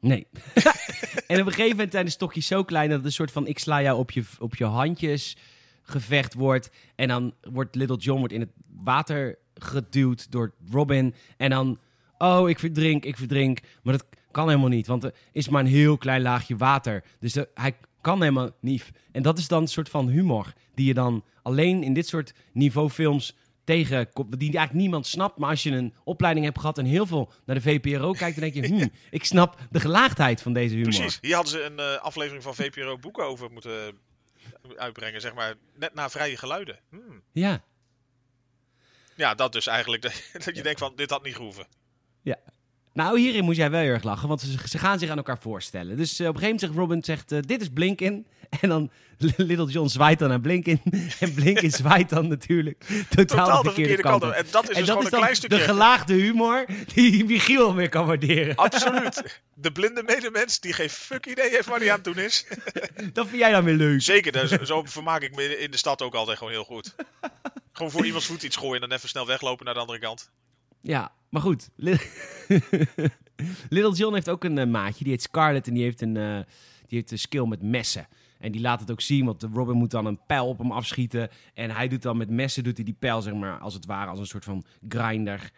Nee. 0.00 0.26
en 1.26 1.40
op 1.40 1.46
een 1.46 1.52
gegeven 1.52 1.70
moment 1.70 1.92
zijn 1.92 2.04
de 2.04 2.10
stokjes 2.10 2.46
zo 2.46 2.64
klein 2.64 2.88
dat 2.88 2.96
het 2.96 3.06
een 3.06 3.12
soort 3.12 3.32
van 3.32 3.46
ik 3.46 3.58
sla 3.58 3.82
jou 3.82 3.98
op 3.98 4.10
je, 4.10 4.24
op 4.38 4.56
je 4.56 4.64
handjes 4.64 5.36
gevecht 5.82 6.34
wordt. 6.34 6.70
En 6.94 7.08
dan 7.08 7.34
wordt 7.42 7.74
Little 7.74 7.96
John 7.96 8.18
wordt 8.18 8.34
in 8.34 8.40
het 8.40 8.52
water 8.66 9.38
geduwd 9.54 10.30
door 10.30 10.54
Robin. 10.70 11.14
En 11.36 11.50
dan, 11.50 11.78
oh, 12.18 12.48
ik 12.48 12.58
verdrink, 12.58 13.04
ik 13.04 13.16
verdrink. 13.16 13.60
Maar 13.82 13.92
dat 13.92 14.06
kan 14.30 14.48
helemaal 14.48 14.68
niet, 14.68 14.86
want 14.86 15.04
er 15.04 15.14
is 15.32 15.48
maar 15.48 15.60
een 15.60 15.70
heel 15.70 15.98
klein 15.98 16.22
laagje 16.22 16.56
water. 16.56 17.04
Dus 17.18 17.36
hij 17.54 17.76
kan 18.00 18.20
helemaal 18.20 18.50
niet. 18.60 18.90
En 19.12 19.22
dat 19.22 19.38
is 19.38 19.48
dan 19.48 19.62
een 19.62 19.68
soort 19.68 19.88
van 19.88 20.08
humor 20.08 20.52
die 20.74 20.86
je 20.86 20.94
dan 20.94 21.24
alleen 21.42 21.82
in 21.82 21.94
dit 21.94 22.06
soort 22.06 22.34
niveaufilms 22.52 23.36
tegenkomt. 23.70 24.38
Die 24.38 24.48
eigenlijk 24.48 24.72
niemand 24.72 25.06
snapt. 25.06 25.38
Maar 25.38 25.50
als 25.50 25.62
je 25.62 25.70
een 25.70 25.94
opleiding 26.04 26.46
hebt 26.46 26.58
gehad 26.58 26.78
en 26.78 26.84
heel 26.84 27.06
veel 27.06 27.32
naar 27.44 27.56
de 27.56 27.62
VPRO 27.62 28.12
kijkt, 28.12 28.40
dan 28.40 28.50
denk 28.50 28.66
je, 28.66 28.74
hmm, 28.74 28.90
ik 29.10 29.24
snap 29.24 29.58
de 29.70 29.80
gelaagdheid 29.80 30.42
van 30.42 30.52
deze 30.52 30.74
humor. 30.74 30.94
Precies. 30.94 31.18
Hier 31.20 31.34
hadden 31.34 31.52
ze 31.52 31.62
een 31.62 31.78
eh, 31.78 31.96
aflevering 32.02 32.42
van 32.42 32.54
VPRO 32.54 32.98
boeken 32.98 33.24
over 33.24 33.50
moeten 33.50 33.98
uitbrengen. 34.76 35.20
Zeg 35.20 35.34
maar, 35.34 35.54
net 35.74 35.94
na 35.94 36.10
vrije 36.10 36.36
geluiden. 36.36 36.78
Hmm. 36.90 37.22
Ja. 37.32 37.64
Ja, 39.16 39.34
dat 39.34 39.52
dus 39.52 39.66
eigenlijk. 39.66 40.02
Dat, 40.02 40.22
dat 40.44 40.56
je 40.56 40.62
denkt 40.62 40.80
van, 40.80 40.92
dit 40.96 41.10
had 41.10 41.22
niet 41.22 41.36
gehoeven. 41.36 41.66
Nou, 43.00 43.18
hierin 43.18 43.44
moet 43.44 43.56
jij 43.56 43.70
wel 43.70 43.80
heel 43.80 43.92
erg 43.92 44.02
lachen, 44.02 44.28
want 44.28 44.40
ze, 44.40 44.68
ze 44.68 44.78
gaan 44.78 44.98
zich 44.98 45.10
aan 45.10 45.16
elkaar 45.16 45.38
voorstellen. 45.40 45.96
Dus 45.96 46.18
eh, 46.18 46.28
op 46.28 46.34
een 46.34 46.40
gegeven 46.40 46.48
moment 46.48 46.60
zegt 46.60 46.74
Robin, 46.74 47.04
zegt, 47.04 47.32
eh, 47.32 47.38
dit 47.40 47.60
is 47.60 47.68
Blinken. 47.68 48.26
En 48.60 48.68
dan 48.68 48.90
Little 49.36 49.66
John 49.66 49.88
zwaait 49.88 50.18
dan 50.18 50.28
naar 50.28 50.40
Blinken. 50.40 50.82
En 51.20 51.34
Blinken 51.34 51.70
zwaait 51.70 52.08
dan 52.08 52.28
natuurlijk 52.28 52.84
totaal, 53.08 53.26
Totaal 53.26 53.62
de 53.62 53.70
verkeerde, 53.72 54.02
kant 54.02 54.22
op. 54.24 54.30
En 54.30 54.46
dat 54.50 54.62
is 54.62 54.68
En 54.68 54.74
dus 54.74 54.86
dat 54.86 54.96
gewoon 54.96 55.06
is 55.06 55.12
een 55.12 55.18
klein 55.18 55.36
stukje. 55.36 55.56
de 55.56 55.62
gelaagde 55.62 56.14
humor 56.14 56.66
die 56.94 57.24
Michiel 57.24 57.74
weer 57.74 57.88
kan 57.88 58.06
waarderen. 58.06 58.56
Absoluut. 58.56 59.40
De 59.54 59.72
blinde 59.72 60.02
medemens 60.02 60.60
die 60.60 60.72
geen 60.72 60.90
fuck 60.90 61.26
idee 61.26 61.50
heeft 61.50 61.66
waar 61.66 61.78
hij 61.78 61.88
aan 61.88 61.94
het 61.94 62.04
doen 62.04 62.18
is. 62.18 62.46
Dat 63.12 63.26
vind 63.26 63.40
jij 63.40 63.50
dan 63.50 63.64
weer 63.64 63.74
leuk. 63.74 64.02
Zeker, 64.02 64.32
dus, 64.32 64.50
zo 64.50 64.82
vermaak 64.86 65.22
ik 65.22 65.34
me 65.34 65.58
in 65.58 65.70
de 65.70 65.76
stad 65.76 66.02
ook 66.02 66.14
altijd 66.14 66.38
gewoon 66.38 66.52
heel 66.52 66.64
goed. 66.64 66.94
Gewoon 67.72 67.90
voor 67.90 68.06
iemands 68.06 68.26
voet 68.26 68.42
iets 68.42 68.56
gooien 68.56 68.74
en 68.74 68.88
dan 68.88 68.96
even 68.96 69.08
snel 69.08 69.26
weglopen 69.26 69.64
naar 69.64 69.74
de 69.74 69.80
andere 69.80 69.98
kant. 69.98 70.30
Ja, 70.82 71.12
maar 71.28 71.42
goed. 71.42 71.70
Li- 71.76 71.98
Little 73.68 73.92
John 73.94 74.14
heeft 74.14 74.28
ook 74.28 74.44
een 74.44 74.58
eh, 74.58 74.66
maatje, 74.66 75.04
die 75.04 75.12
heet 75.12 75.22
Scarlett. 75.22 75.66
En 75.66 75.74
die 75.74 75.82
heeft, 75.82 76.00
een, 76.00 76.16
eh, 76.16 76.34
die 76.86 76.98
heeft 76.98 77.10
een 77.10 77.18
skill 77.18 77.46
met 77.46 77.62
messen. 77.62 78.08
En 78.38 78.52
die 78.52 78.60
laat 78.60 78.80
het 78.80 78.90
ook 78.90 79.00
zien, 79.00 79.24
want 79.24 79.42
Robin 79.52 79.76
moet 79.76 79.90
dan 79.90 80.06
een 80.06 80.20
pijl 80.26 80.48
op 80.48 80.58
hem 80.58 80.72
afschieten. 80.72 81.28
En 81.54 81.70
hij 81.70 81.88
doet 81.88 82.02
dan 82.02 82.16
met 82.16 82.30
messen, 82.30 82.64
doet 82.64 82.76
hij 82.76 82.84
die 82.84 82.96
pijl, 82.98 83.22
zeg 83.22 83.34
maar, 83.34 83.58
als 83.58 83.74
het 83.74 83.86
ware, 83.86 84.10
als 84.10 84.18
een 84.18 84.26
soort 84.26 84.44
van 84.44 84.64
grinder. 84.88 85.50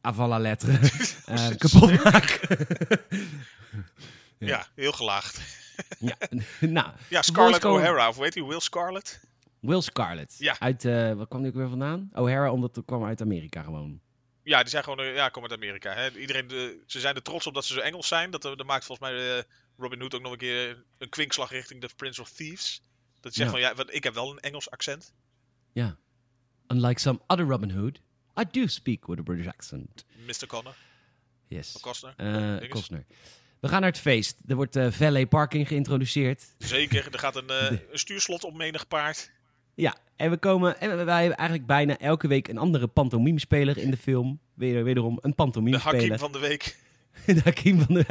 Avant 0.00 0.28
la 0.28 0.38
lettre. 0.38 0.72
eh, 1.26 1.48
kapot 1.56 2.04
maken. 2.04 2.56
Ja, 4.38 4.66
heel 4.74 4.92
gelaagd. 4.92 5.40
ja, 5.98 6.16
nou, 6.60 6.88
Ja, 7.08 7.22
Scarlett 7.22 7.64
O'Hara, 7.64 8.08
of 8.08 8.16
weet 8.16 8.34
je, 8.34 8.46
Will 8.46 8.60
Scarlett? 8.60 9.20
Will 9.60 9.80
Scarlett. 9.80 10.34
Ja. 10.38 10.56
Uit, 10.58 10.82
waar 10.84 11.26
kwam 11.26 11.40
die 11.42 11.50
ook 11.50 11.56
weer 11.56 11.68
vandaan? 11.68 12.10
O'Hara, 12.12 12.52
omdat 12.52 12.76
het 12.76 12.84
kwam 12.84 13.04
uit 13.04 13.20
Amerika 13.20 13.62
gewoon. 13.62 14.00
Ja, 14.46 14.60
die 14.60 14.70
zijn 14.70 14.82
gewoon, 14.84 15.00
eh, 15.00 15.14
ja, 15.14 15.28
kom 15.28 15.42
uit 15.42 15.52
Amerika. 15.52 15.94
Hè. 15.94 16.10
Iedereen, 16.18 16.46
de, 16.48 16.82
ze 16.86 17.00
zijn 17.00 17.14
er 17.14 17.22
trots 17.22 17.46
op 17.46 17.54
dat 17.54 17.64
ze 17.64 17.72
zo 17.72 17.80
Engels 17.80 18.08
zijn. 18.08 18.30
Dat, 18.30 18.44
eh, 18.44 18.56
dat 18.56 18.66
maakt 18.66 18.84
volgens 18.84 19.08
mij 19.10 19.36
eh, 19.38 19.42
Robin 19.78 20.00
Hood 20.00 20.14
ook 20.14 20.22
nog 20.22 20.32
een 20.32 20.38
keer 20.38 20.84
een 20.98 21.08
kwinkslag 21.08 21.50
richting 21.50 21.80
de 21.80 21.88
Prince 21.96 22.20
of 22.20 22.30
Thieves. 22.30 22.82
Dat 23.20 23.34
zegt 23.34 23.46
Ja. 23.46 23.52
van, 23.52 23.60
ja, 23.60 23.74
want 23.74 23.94
ik 23.94 24.04
heb 24.04 24.14
wel 24.14 24.30
een 24.30 24.38
Engels 24.40 24.70
accent. 24.70 25.14
Ja. 25.72 25.96
Unlike 26.68 27.00
some 27.00 27.20
other 27.26 27.46
Robin 27.46 27.70
Hood, 27.70 28.00
I 28.40 28.44
do 28.50 28.66
speak 28.66 29.06
with 29.06 29.18
a 29.18 29.22
British 29.22 29.46
accent. 29.46 30.04
Mr. 30.26 30.46
Connor, 30.46 30.74
Yes. 31.48 31.78
Costner. 31.80 32.14
Eh. 32.16 32.68
Costner. 32.70 33.04
We 33.60 33.68
gaan 33.68 33.80
naar 33.80 33.90
het 33.90 34.00
feest. 34.00 34.38
Er 34.46 34.54
wordt 34.56 34.76
eh 34.76 34.90
valet 34.90 35.28
parking 35.28 35.68
geïntroduceerd. 35.68 36.54
Zeker, 36.58 37.12
er 37.12 37.18
gaat 37.18 37.36
een, 37.36 37.48
eh, 37.50 37.70
een 37.92 37.98
stuurslot 37.98 38.44
op 38.44 38.54
menig 38.54 38.88
paard. 38.88 39.30
Ja, 39.76 39.96
en 40.16 40.30
we 40.30 40.36
komen. 40.36 40.80
En 40.80 40.88
wij 40.88 41.20
hebben 41.20 41.36
eigenlijk 41.36 41.66
bijna 41.66 41.98
elke 41.98 42.28
week 42.28 42.48
een 42.48 42.58
andere 42.58 42.86
pantomimespeler 42.86 43.78
in 43.78 43.90
de 43.90 43.96
film. 43.96 44.38
Weer, 44.54 44.84
wederom 44.84 45.10
een 45.10 45.16
De 45.16 45.20
Hakim 45.22 45.34
pantomimespeler. 45.34 46.18
van 46.18 46.32
de 46.32 46.38
week. 46.38 46.76
De 47.26 47.40
Hakim 47.44 47.80
van 47.80 47.94
de... 47.94 48.04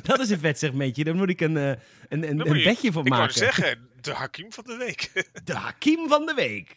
dat 0.02 0.20
is 0.20 0.30
een 0.30 0.38
vet 0.38 0.58
segmentje. 0.58 1.04
Daar 1.04 1.14
moet 1.14 1.28
ik 1.28 1.40
een, 1.40 1.56
eh, 1.56 1.68
een, 1.68 1.76
een, 2.08 2.40
een 2.48 2.62
bedje 2.62 2.92
van 2.92 3.04
Ik 3.04 3.08
wou 3.08 3.20
maken. 3.22 3.34
zeggen, 3.34 3.88
de 4.00 4.12
Hakim 4.12 4.52
van 4.52 4.64
de 4.66 4.76
week. 4.76 5.10
De 5.44 5.54
Hakim 5.54 6.08
van 6.08 6.26
de 6.26 6.34
week. 6.34 6.76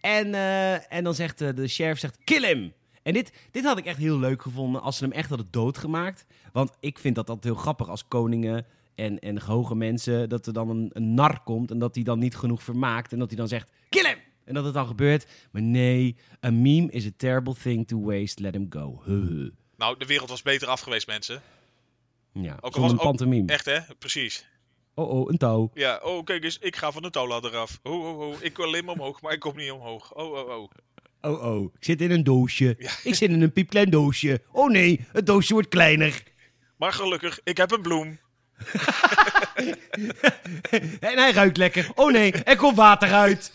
En, 0.00 0.34
eh, 0.34 0.92
en 0.92 1.04
dan 1.04 1.14
zegt 1.14 1.40
eh, 1.40 1.48
de 1.54 1.68
sheriff, 1.68 2.00
zegt, 2.00 2.18
kill 2.24 2.46
him. 2.46 2.72
En 3.02 3.12
dit, 3.12 3.32
dit 3.50 3.64
had 3.64 3.78
ik 3.78 3.84
echt 3.84 3.98
heel 3.98 4.18
leuk 4.18 4.42
gevonden 4.42 4.82
als 4.82 4.96
ze 4.96 5.04
hem 5.04 5.12
echt 5.12 5.28
hadden 5.28 5.48
doodgemaakt. 5.50 6.24
Want 6.52 6.70
ik 6.80 6.98
vind 6.98 7.14
dat 7.14 7.28
altijd 7.28 7.54
heel 7.54 7.62
grappig 7.62 7.88
als 7.88 8.08
koningen 8.08 8.66
en, 8.94 9.18
en 9.18 9.40
hoge 9.40 9.74
mensen... 9.74 10.28
dat 10.28 10.46
er 10.46 10.52
dan 10.52 10.70
een, 10.70 10.90
een 10.92 11.14
nar 11.14 11.42
komt 11.42 11.70
en 11.70 11.78
dat 11.78 11.94
hij 11.94 12.04
dan 12.04 12.18
niet 12.18 12.36
genoeg 12.36 12.62
vermaakt... 12.62 13.12
en 13.12 13.18
dat 13.18 13.28
hij 13.28 13.36
dan 13.36 13.48
zegt, 13.48 13.70
kill 13.88 14.06
him! 14.06 14.18
En 14.44 14.54
dat 14.54 14.64
het 14.64 14.74
dan 14.74 14.86
gebeurt. 14.86 15.26
Maar 15.50 15.62
nee, 15.62 16.16
a 16.44 16.50
meme 16.50 16.90
is 16.90 17.06
a 17.06 17.10
terrible 17.16 17.54
thing 17.54 17.86
to 17.86 18.00
waste. 18.00 18.42
Let 18.42 18.54
him 18.54 18.66
go. 18.70 19.02
Huh. 19.04 19.50
nou, 19.76 19.98
de 19.98 20.06
wereld 20.06 20.28
was 20.28 20.42
beter 20.42 20.68
af 20.68 20.80
geweest, 20.80 21.06
mensen. 21.06 21.42
Ja, 22.32 22.56
Ook 22.60 22.74
al 22.74 22.82
was 22.82 22.90
een 22.90 22.96
pantomime. 22.96 23.52
Echt, 23.52 23.64
hè? 23.64 23.80
Precies. 23.98 24.46
Oh, 24.94 25.10
oh, 25.10 25.30
een 25.30 25.38
touw. 25.38 25.70
Ja, 25.74 26.00
oh, 26.02 26.24
kijk 26.24 26.44
eens, 26.44 26.58
ik 26.58 26.76
ga 26.76 26.92
van 26.92 27.02
de 27.02 27.10
touwladder 27.10 27.56
af. 27.56 27.80
Oh, 27.82 28.04
oh, 28.04 28.20
oh, 28.20 28.34
ik 28.40 28.56
wil 28.56 28.66
alleen 28.66 28.84
maar 28.84 28.94
omhoog, 28.94 29.20
maar 29.20 29.32
ik 29.32 29.40
kom 29.40 29.56
niet 29.56 29.70
omhoog. 29.70 30.14
Oh, 30.14 30.32
oh, 30.32 30.48
oh. 30.48 30.70
Oh, 31.20 31.44
oh, 31.44 31.74
ik 31.74 31.84
zit 31.84 32.00
in 32.00 32.10
een 32.10 32.24
doosje. 32.24 32.74
Ja. 32.78 32.90
Ik 33.02 33.14
zit 33.14 33.30
in 33.30 33.42
een 33.42 33.52
piepklein 33.52 33.90
doosje. 33.90 34.42
Oh 34.52 34.70
nee, 34.70 35.06
het 35.12 35.26
doosje 35.26 35.52
wordt 35.52 35.68
kleiner. 35.68 36.22
Maar 36.76 36.92
gelukkig, 36.92 37.40
ik 37.44 37.56
heb 37.56 37.70
een 37.70 37.82
bloem. 37.82 38.18
En 41.00 41.18
hij 41.18 41.32
ruikt 41.32 41.56
lekker. 41.56 41.90
Oh 41.94 42.12
nee, 42.12 42.32
er 42.32 42.56
komt 42.56 42.76
water 42.76 43.12
uit. 43.12 43.52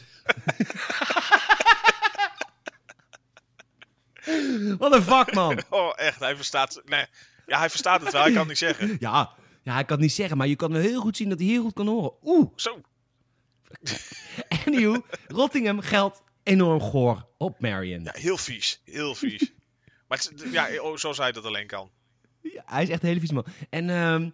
Wat 4.78 4.94
een 4.94 5.04
vak, 5.04 5.34
man. 5.34 5.62
Oh, 5.70 5.94
echt, 5.96 6.20
hij 6.20 6.36
verstaat... 6.36 6.82
Nee, 6.86 7.06
ja, 7.46 7.60
hij 7.60 7.70
verstaat 7.70 8.02
het 8.02 8.12
wel, 8.12 8.22
hij 8.22 8.32
kan 8.32 8.40
het 8.40 8.48
niet 8.50 8.58
zeggen. 8.58 8.98
Ja, 9.00 9.32
ja, 9.64 9.74
hij 9.74 9.84
kan 9.84 9.96
het 9.96 10.06
niet 10.06 10.14
zeggen, 10.14 10.38
maar 10.38 10.48
je 10.48 10.56
kan 10.56 10.72
wel 10.72 10.82
heel 10.82 11.02
goed 11.02 11.18
zien 11.18 11.30
dat 11.30 11.40
hij 11.40 11.48
heel 11.48 11.62
goed 11.64 11.74
kan 11.74 11.88
horen. 11.88 12.12
Oeh, 12.24 12.52
Zo, 12.56 12.82
anywho, 14.66 15.06
Rottingham 15.28 15.80
geldt 15.80 16.22
enorm 16.44 16.82
goor 16.82 17.28
op 17.38 17.60
Marion. 17.60 18.04
ja, 18.04 18.12
heel 18.14 18.38
vies. 18.38 18.82
Heel 18.86 19.16
vies. 19.16 19.52
Maar 20.08 20.18
het, 20.18 20.44
ja, 20.52 20.82
oh, 20.82 20.98
zoals 20.98 21.18
hij 21.18 21.32
dat 21.32 21.46
alleen 21.46 21.68
kan. 21.68 21.92
Ja, 22.42 22.64
hij 22.66 22.84
is 22.84 22.90
echt 22.90 23.02
een 23.02 23.08
hele 23.08 23.20
vies 23.20 23.32
man. 23.32 23.46
En, 23.70 23.90
ehm, 23.90 24.30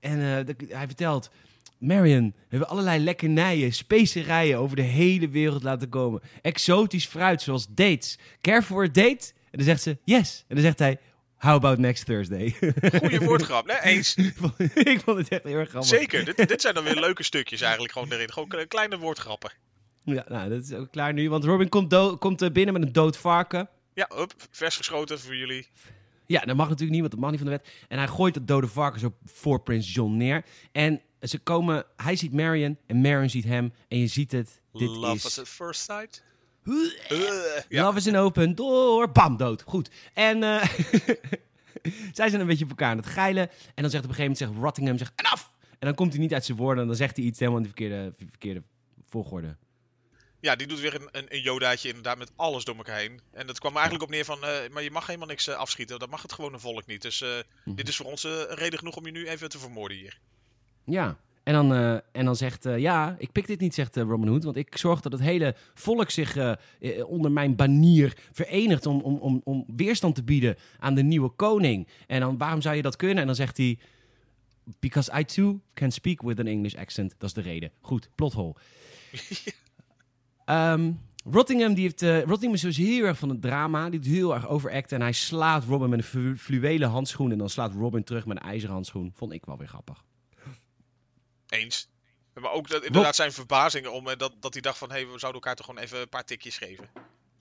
en 0.00 0.46
eh, 0.48 0.54
hij 0.76 0.86
vertelt... 0.86 1.30
Marion, 1.78 2.26
we 2.36 2.46
hebben 2.48 2.68
allerlei 2.68 3.04
lekkernijen, 3.04 3.72
specerijen 3.72 4.58
over 4.58 4.76
de 4.76 4.82
hele 4.82 5.28
wereld 5.28 5.62
laten 5.62 5.88
komen. 5.88 6.20
Exotisch 6.42 7.06
fruit, 7.06 7.42
zoals 7.42 7.66
dates. 7.68 8.18
Care 8.40 8.62
for 8.62 8.82
a 8.82 8.86
date? 8.86 9.32
En 9.50 9.58
dan 9.58 9.64
zegt 9.64 9.82
ze, 9.82 9.98
yes. 10.04 10.44
En 10.48 10.54
dan 10.54 10.64
zegt 10.64 10.78
hij, 10.78 10.98
how 11.36 11.54
about 11.54 11.78
next 11.78 12.04
Thursday? 12.06 12.56
Goeie 12.98 13.20
woordgrap, 13.28 13.68
hè? 13.68 13.82
Eens. 13.82 14.14
ik, 14.74 15.00
vond, 15.04 15.18
het 15.18 15.28
echt 15.28 15.44
heel 15.44 15.56
erg 15.56 15.68
grappig. 15.68 15.90
Zeker, 15.90 16.24
dit, 16.24 16.48
dit 16.48 16.60
zijn 16.60 16.74
dan 16.74 16.84
weer 16.84 17.00
leuke 17.00 17.22
stukjes 17.22 17.60
eigenlijk 17.60 17.92
gewoon 17.92 18.12
erin. 18.12 18.32
Gewoon 18.32 18.48
kle- 18.48 18.66
kleine 18.66 18.98
woordgrappen. 18.98 19.52
Ja, 20.04 20.24
nou, 20.28 20.48
dat 20.48 20.62
is 20.62 20.72
ook 20.72 20.90
klaar 20.90 21.12
nu. 21.12 21.30
Want 21.30 21.44
Robin 21.44 21.68
komt, 21.68 22.18
komt 22.18 22.42
eh, 22.42 22.50
binnen 22.50 22.74
met 22.74 22.82
een 22.82 22.92
dood 22.92 23.16
varken. 23.16 23.68
Ja, 23.94 24.10
hup, 24.14 24.32
vers 24.50 24.76
geschoten 24.76 25.20
voor 25.20 25.36
jullie. 25.36 25.68
Ja, 26.30 26.40
dat 26.40 26.56
mag 26.56 26.68
natuurlijk 26.68 26.90
niet, 26.90 27.00
want 27.00 27.12
dat 27.12 27.20
mag 27.20 27.30
niet 27.30 27.40
van 27.40 27.48
de 27.50 27.56
wet. 27.56 27.68
En 27.88 27.98
hij 27.98 28.08
gooit 28.08 28.34
het 28.34 28.48
dode 28.48 28.66
varken 28.66 29.00
zo 29.00 29.14
voor 29.24 29.60
Prins 29.60 29.94
John 29.94 30.16
neer. 30.16 30.44
En 30.72 31.00
ze 31.20 31.38
komen, 31.38 31.84
hij 31.96 32.16
ziet 32.16 32.32
Marion 32.32 32.78
en 32.86 33.00
Marion 33.00 33.30
ziet 33.30 33.44
hem. 33.44 33.72
En 33.88 33.98
je 33.98 34.06
ziet 34.06 34.32
het, 34.32 34.60
dit 34.72 34.88
Love 34.88 35.26
is... 35.26 35.38
at 35.38 35.48
first 35.48 35.80
sight. 35.80 36.22
Huh, 36.64 36.74
Uh, 37.10 37.18
ja. 37.68 37.84
Love 37.84 37.98
is 37.98 38.08
an 38.08 38.14
open 38.16 38.54
door. 38.54 39.12
Bam, 39.12 39.36
dood. 39.36 39.62
Goed. 39.62 39.90
En 40.14 40.42
eh, 40.42 40.62
zij 42.18 42.28
zijn 42.28 42.40
een 42.40 42.46
beetje 42.46 42.64
op 42.64 42.70
elkaar 42.70 42.90
aan 42.90 42.96
het 42.96 43.06
geilen. 43.06 43.48
En 43.74 43.82
dan 43.82 43.90
zegt 43.90 44.04
op 44.04 44.10
een 44.10 44.16
gegeven 44.16 44.22
moment, 44.22 44.38
zegt 44.38 44.64
Rottingham, 44.64 44.98
zegt, 44.98 45.12
en 45.14 45.24
af! 45.24 45.52
En 45.70 45.86
dan 45.86 45.94
komt 45.94 46.12
hij 46.12 46.20
niet 46.20 46.34
uit 46.34 46.44
zijn 46.44 46.58
woorden. 46.58 46.82
En 46.82 46.88
dan 46.88 46.96
zegt 46.96 47.16
hij 47.16 47.24
iets 47.24 47.38
helemaal 47.38 47.60
in 47.60 47.66
de 47.66 47.72
verkeerde, 47.76 48.12
verkeerde 48.28 48.62
volgorde. 49.08 49.56
Ja, 50.40 50.56
die 50.56 50.66
doet 50.66 50.80
weer 50.80 50.94
een, 50.94 51.08
een, 51.12 51.26
een 51.28 51.40
jodaatje 51.40 51.88
inderdaad 51.88 52.18
met 52.18 52.32
alles 52.36 52.64
door 52.64 52.76
elkaar 52.76 52.98
heen. 52.98 53.20
En 53.32 53.46
dat 53.46 53.58
kwam 53.58 53.72
eigenlijk 53.74 54.04
op 54.04 54.10
neer 54.10 54.24
van, 54.24 54.44
eh, 54.44 54.70
maar 54.72 54.82
je 54.82 54.90
mag 54.90 55.06
helemaal 55.06 55.28
niks 55.28 55.48
eh, 55.48 55.54
afschieten. 55.54 55.98
Dat 55.98 56.10
mag 56.10 56.22
het 56.22 56.32
gewone 56.32 56.58
volk 56.58 56.86
niet. 56.86 57.02
Dus 57.02 57.22
eh, 57.22 57.28
Mhm. 57.64 57.76
dit 57.76 57.88
is 57.88 57.96
voor 57.96 58.06
ons 58.06 58.24
reden 58.48 58.78
genoeg 58.78 58.96
om 58.96 59.06
je 59.06 59.12
nu 59.12 59.28
even 59.28 59.48
te 59.48 59.58
vermoorden 59.58 59.96
hier. 59.96 60.18
Ja. 60.84 61.16
En 61.42 61.52
dan, 61.52 61.72
en 62.12 62.24
dan 62.24 62.36
zegt, 62.36 62.64
ja, 62.64 63.16
ik 63.18 63.32
pik 63.32 63.46
dit 63.46 63.60
niet, 63.60 63.74
zegt 63.74 63.96
Robin 63.96 64.28
Hood. 64.28 64.44
Want 64.44 64.56
ik 64.56 64.76
zorg 64.76 65.00
dat 65.00 65.12
het 65.12 65.20
hele 65.20 65.54
volk 65.74 66.10
zich 66.10 66.36
onder 67.06 67.32
mijn 67.32 67.56
banier 67.56 68.16
verenigt 68.32 68.86
om, 68.86 69.00
om, 69.00 69.16
om, 69.18 69.40
om 69.44 69.64
weerstand 69.76 70.14
te 70.14 70.22
bieden 70.22 70.56
aan 70.78 70.94
de 70.94 71.02
nieuwe 71.02 71.28
koning. 71.28 71.88
En 72.06 72.20
dan, 72.20 72.38
waarom 72.38 72.60
zou 72.60 72.76
je 72.76 72.82
dat 72.82 72.96
kunnen? 72.96 73.18
En 73.18 73.26
dan 73.26 73.34
zegt 73.34 73.56
hij, 73.56 73.78
because 74.80 75.18
I 75.20 75.24
too 75.24 75.60
can 75.74 75.90
speak 75.92 76.22
with 76.22 76.38
an 76.38 76.46
English 76.46 76.74
accent. 76.74 77.14
Dat 77.18 77.28
is 77.28 77.34
de 77.34 77.40
reden. 77.40 77.70
Goed, 77.80 78.08
plothol. 78.14 78.56
Ehm, 80.50 80.92
Rottingham, 81.24 81.74
die 81.74 81.82
heeft, 81.82 82.02
eh, 82.02 82.22
Rottingham 82.22 82.54
is 82.54 82.60
dus 82.60 82.76
heel 82.76 83.04
erg 83.04 83.18
van 83.18 83.28
het 83.28 83.42
drama. 83.42 83.90
Die 83.90 84.00
doet 84.00 84.12
heel 84.12 84.34
erg 84.34 84.48
overacten. 84.48 84.96
En 84.96 85.02
hij 85.02 85.12
slaat 85.12 85.64
Robin 85.64 85.88
met 85.88 85.98
een 85.98 86.04
flu- 86.04 86.36
fluwelen 86.36 86.88
handschoen. 86.88 87.32
En 87.32 87.38
dan 87.38 87.50
slaat 87.50 87.72
Robin 87.72 88.04
terug 88.04 88.26
met 88.26 88.36
een 88.36 88.48
ijzeren 88.48 88.74
handschoen. 88.74 89.12
Vond 89.14 89.32
ik 89.32 89.44
wel 89.44 89.58
weer 89.58 89.68
grappig. 89.68 90.04
Eens. 91.48 91.88
Maar 92.34 92.52
ook 92.52 92.68
dat, 92.68 92.84
inderdaad 92.84 93.16
zijn 93.16 93.32
verbazing 93.32 93.86
om 93.86 94.08
eh, 94.08 94.16
dat, 94.16 94.32
dat 94.40 94.52
hij 94.52 94.62
dacht 94.62 94.78
van, 94.78 94.88
hé, 94.88 94.94
hey, 94.94 95.04
we 95.04 95.18
zouden 95.18 95.40
elkaar 95.40 95.56
toch 95.56 95.66
gewoon 95.66 95.82
even 95.82 96.00
een 96.00 96.08
paar 96.08 96.24
tikjes 96.24 96.58
geven. 96.58 96.88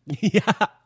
ja. 0.40 0.80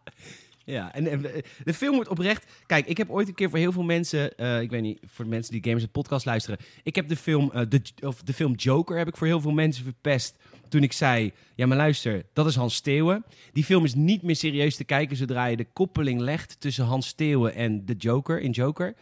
Ja, 0.65 0.93
en, 0.93 1.08
en, 1.08 1.34
eh, 1.34 1.41
de 1.63 1.73
film 1.73 1.95
wordt 1.95 2.10
oprecht... 2.10 2.45
Kijk, 2.65 2.86
ik 2.88 2.97
heb 2.97 3.10
ooit 3.10 3.28
een 3.28 3.34
keer 3.34 3.49
voor 3.49 3.60
heel 3.60 3.71
veel 3.71 3.84
mensen... 3.84 4.38
eh, 4.38 4.62
ik 4.62 4.69
weet 4.69 4.82
niet, 4.82 4.99
voor 5.06 5.26
de 5.26 5.32
mensen 5.32 5.52
die 5.52 5.63
Gamers 5.63 5.84
het 5.84 5.91
podcast 5.91 6.26
luisteren... 6.26 6.60
Ik 6.84 6.95
heb 6.95 7.08
de 7.08 7.15
film, 7.15 7.52
eh, 7.52 7.62
de, 7.69 7.82
of 8.02 8.21
de 8.21 8.34
film 8.34 8.54
Joker 8.54 8.97
heb 8.97 9.08
ik 9.08 9.17
voor 9.17 9.28
heel 9.28 9.41
veel 9.41 9.52
mensen 9.52 9.84
verpest... 9.84 10.38
toen 10.69 10.84
ik 10.84 10.93
zei... 10.93 11.32
Ja, 11.56 11.65
maar 11.65 11.78
luister, 11.78 12.26
dat 12.34 12.45
is 12.45 12.56
Hans 12.56 12.76
Steeuwen. 12.76 13.26
Die 13.54 13.63
film 13.63 13.84
is 13.84 13.95
niet 13.95 14.21
meer 14.21 14.36
serieus 14.36 14.76
te 14.76 14.84
kijken... 14.84 15.17
zodra 15.17 15.45
je 15.45 15.58
de 15.58 15.67
koppeling 15.73 16.19
legt 16.19 16.60
tussen 16.60 16.86
Hans 16.86 17.08
Steeuwen 17.08 17.56
en 17.56 17.86
de 17.86 17.95
Joker 17.97 18.41
in 18.41 18.52
Joker. 18.52 18.95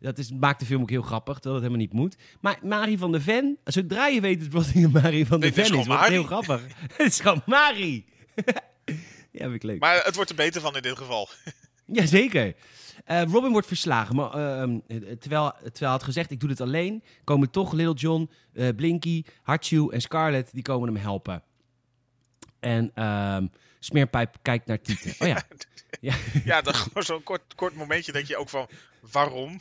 Dat 0.00 0.18
is, 0.18 0.32
maakt 0.32 0.60
de 0.60 0.66
film 0.66 0.82
ook 0.82 0.90
heel 0.90 1.02
grappig, 1.02 1.34
terwijl 1.34 1.54
het 1.54 1.64
helemaal 1.64 1.86
niet 1.86 2.00
moet. 2.00 2.16
Maar 2.40 2.58
Marie 2.62 2.98
van 2.98 3.12
der 3.12 3.20
Ven... 3.20 3.58
Zodra 3.64 4.06
je 4.06 4.20
weet 4.20 4.52
dat 4.52 4.66
het 4.66 4.92
Marie 5.02 5.26
van 5.26 5.40
der 5.40 5.52
Nee, 5.54 5.64
Ven 5.64 5.78
is, 5.78 5.86
wordt 5.86 6.00
het 6.00 6.10
heel 6.10 6.22
grappig. 6.22 6.62
het 6.96 7.06
is 7.06 7.20
gewoon 7.20 7.42
Marie. 7.46 8.04
ja, 9.38 9.42
vind 9.42 9.54
ik 9.54 9.62
leuk. 9.62 9.80
Maar 9.80 10.04
het 10.04 10.14
wordt 10.14 10.30
er 10.30 10.36
beter 10.36 10.60
van 10.60 10.76
in 10.76 10.82
dit 10.82 10.96
geval. 10.98 11.28
Jazeker. 11.86 12.54
Eh 13.04 13.22
Robin 13.22 13.50
wordt 13.52 13.66
verslagen, 13.66 14.16
maar 14.16 14.30
ehm, 14.32 14.78
eh, 14.88 14.96
terwijl, 14.98 15.50
terwijl 15.52 15.72
hij 15.78 15.88
had 15.88 16.02
gezegd, 16.02 16.30
ik 16.30 16.40
doe 16.40 16.48
dit 16.48 16.60
alleen, 16.60 17.02
komen 17.24 17.50
toch 17.50 17.72
Little 17.72 17.94
John, 17.94 18.30
eh, 18.54 18.68
Blinky, 18.76 19.24
Hachu 19.42 19.88
en 19.90 20.00
Scarlett, 20.00 20.52
die 20.52 20.62
komen 20.62 20.88
hem 20.92 21.02
helpen. 21.02 21.42
En 22.60 22.90
ehm, 22.94 23.46
Smeerpijp 23.78 24.36
kijkt 24.42 24.66
naar 24.66 24.80
Tieten. 24.80 25.14
Oh 25.18 25.28
ja, 25.28 25.42
ja, 26.00 26.14
Ja, 26.44 26.60
dan 26.62 26.74
gewoon 26.74 27.02
zo'n 27.02 27.22
kort, 27.22 27.54
kort 27.54 27.74
momentje 27.74 28.12
denk 28.12 28.26
je 28.26 28.36
ook 28.36 28.48
van, 28.48 28.68
waarom? 29.00 29.60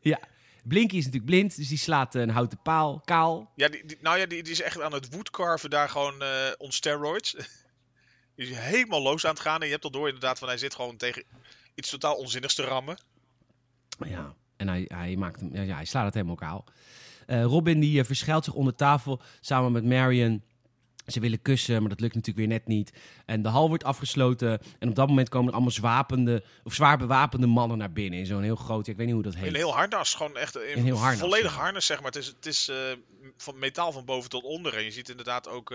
ja. 0.00 0.18
Blinky 0.64 0.96
is 0.96 1.04
natuurlijk 1.04 1.30
blind, 1.30 1.56
dus 1.56 1.68
die 1.68 1.78
slaat 1.78 2.14
een 2.14 2.30
houten 2.30 2.60
paal, 2.62 3.00
kaal. 3.04 3.52
Ja, 3.56 3.68
die, 3.68 3.86
die- 3.86 3.98
nou 4.00 4.18
ja, 4.18 4.26
die, 4.26 4.42
die 4.42 4.52
is 4.52 4.60
echt 4.60 4.80
aan 4.80 4.92
het 4.92 5.14
woodcarven 5.14 5.70
daar 5.70 5.88
gewoon 5.88 6.22
eh 6.22 6.28
on 6.58 6.72
steroids. 6.72 7.36
Is 8.40 8.56
helemaal 8.56 9.02
los 9.02 9.24
aan 9.24 9.30
het 9.30 9.40
gaan 9.40 9.60
en 9.60 9.66
je 9.66 9.72
hebt 9.72 9.84
al 9.84 9.90
door 9.90 10.06
inderdaad 10.06 10.38
van, 10.38 10.48
hij 10.48 10.58
zit 10.58 10.74
gewoon 10.74 10.96
tegen 10.96 11.24
iets 11.74 11.90
totaal 11.90 12.14
onzinnigs 12.14 12.54
te 12.54 12.62
rammen. 12.62 12.98
Ja, 14.06 14.34
en 14.56 14.68
hij, 14.68 14.84
hij, 14.88 15.16
maakt 15.16 15.40
hem, 15.40 15.56
ja, 15.56 15.74
hij 15.74 15.84
slaat 15.84 16.04
het 16.04 16.14
helemaal 16.14 16.34
kaal. 16.34 16.64
Eh, 17.26 17.42
Robin 17.42 17.80
die 17.80 18.00
eh, 18.00 18.06
verschuilt 18.06 18.44
zich 18.44 18.54
onder 18.54 18.74
tafel 18.74 19.20
samen 19.40 19.72
met 19.72 19.84
Marion. 19.84 20.42
Ze 21.06 21.20
willen 21.20 21.42
kussen, 21.42 21.80
maar 21.80 21.88
dat 21.88 22.00
lukt 22.00 22.14
natuurlijk 22.14 22.46
weer 22.46 22.58
net 22.58 22.66
niet. 22.66 22.92
En 23.26 23.42
de 23.42 23.48
hal 23.48 23.68
wordt 23.68 23.84
afgesloten. 23.84 24.60
En 24.78 24.88
op 24.88 24.94
dat 24.94 25.08
moment 25.08 25.28
komen 25.28 25.48
er 25.48 25.54
allemaal 25.54 25.72
zwapende, 25.72 26.44
of 26.64 26.74
zwaar 26.74 26.98
bewapende 26.98 27.46
mannen 27.46 27.78
naar 27.78 27.92
binnen. 27.92 28.18
In 28.18 28.26
zo'n 28.26 28.42
heel 28.42 28.56
groot, 28.56 28.86
ik 28.86 28.96
weet 28.96 29.06
niet 29.06 29.14
hoe 29.14 29.24
dat 29.24 29.34
heet. 29.34 29.48
Een 29.48 29.54
heel 29.54 29.74
harnas, 29.74 30.14
gewoon 30.14 30.36
echt 30.36 30.54
een, 30.54 30.76
Een 30.76 30.84
heel 30.84 30.96
harnas, 30.96 31.20
volledig 31.20 31.54
ja. 31.54 31.60
harnas 31.60 31.86
zeg 31.86 31.96
maar. 32.00 32.10
Het 32.10 32.16
is, 32.16 32.26
het 32.26 32.46
is 32.46 32.68
eh, 32.68 32.76
van 33.36 33.58
metaal 33.58 33.92
van 33.92 34.04
boven 34.04 34.30
tot 34.30 34.44
onder 34.44 34.76
en 34.76 34.84
je 34.84 34.90
ziet 34.90 35.08
inderdaad 35.08 35.48
ook 35.48 35.74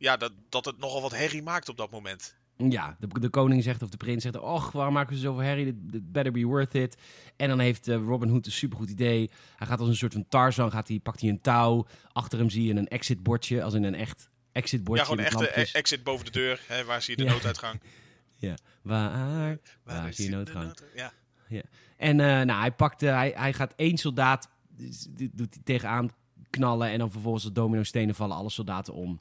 ja, 0.00 0.16
dat, 0.16 0.32
dat 0.48 0.64
het 0.64 0.78
nogal 0.78 1.02
wat 1.02 1.10
herrie 1.10 1.42
maakt 1.42 1.68
op 1.68 1.76
dat 1.76 1.90
moment. 1.90 2.34
Ja, 2.56 2.96
de, 3.00 3.20
de 3.20 3.28
koning 3.28 3.62
zegt 3.62 3.82
of 3.82 3.88
de 3.88 3.96
prins 3.96 4.22
zegt... 4.22 4.38
Och, 4.38 4.72
waarom 4.72 4.94
maken 4.94 5.14
ze 5.16 5.20
zoveel 5.22 5.42
herrie? 5.42 5.80
Dit 5.86 6.12
better 6.12 6.32
be 6.32 6.44
worth 6.44 6.74
it. 6.74 6.96
En 7.36 7.48
dan 7.48 7.58
heeft 7.58 7.88
eh, 7.88 7.96
Robin 7.96 8.28
Hood 8.28 8.46
een 8.46 8.52
supergoed 8.52 8.90
idee. 8.90 9.30
Hij 9.56 9.66
gaat 9.66 9.80
als 9.80 9.88
een 9.88 9.96
soort 9.96 10.12
van 10.12 10.28
Tarzan, 10.28 10.70
gaat 10.70 10.88
hij, 10.88 10.98
pakt 10.98 11.20
hij 11.20 11.30
een 11.30 11.40
touw. 11.40 11.86
Achter 12.12 12.38
hem 12.38 12.50
zie 12.50 12.64
je 12.64 12.74
een 12.74 12.88
exitbordje, 12.88 13.62
als 13.62 13.74
in 13.74 13.84
een 13.84 13.94
echt 13.94 14.30
exitbordje. 14.52 15.04
ja, 15.04 15.10
gewoon 15.10 15.26
een 15.26 15.32
lampjes. 15.32 15.72
exit 15.72 16.02
boven 16.02 16.24
de 16.24 16.30
deur. 16.30 16.60
Hè, 16.66 16.84
waar 16.84 17.02
zie 17.02 17.16
je 17.16 17.22
de 17.22 17.28
Ja. 17.28 17.34
nooduitgang? 17.34 17.80
Ja, 18.36 18.54
waar, 18.82 19.58
waar 19.84 20.12
zie 20.12 20.24
je 20.24 20.30
noodgang? 20.30 20.74
de 20.74 21.10
Ja. 21.48 21.62
En 21.96 22.20
eh, 22.20 22.26
nou, 22.26 22.60
hij, 22.60 22.72
pakt, 22.72 23.02
eh, 23.02 23.14
hij, 23.14 23.32
hij 23.36 23.52
gaat 23.52 23.72
één 23.76 23.96
soldaat, 23.96 24.48
dus 24.68 25.06
doet 25.10 25.54
hij 25.54 25.62
tegenaan 25.64 26.10
knallen 26.50 26.88
en 26.90 26.98
dan 26.98 27.10
vervolgens 27.10 27.44
de 27.44 27.52
domino 27.52 27.82
stenen 27.82 28.14
vallen 28.14 28.36
alle 28.36 28.50
soldaten 28.50 28.94
om. 28.94 29.20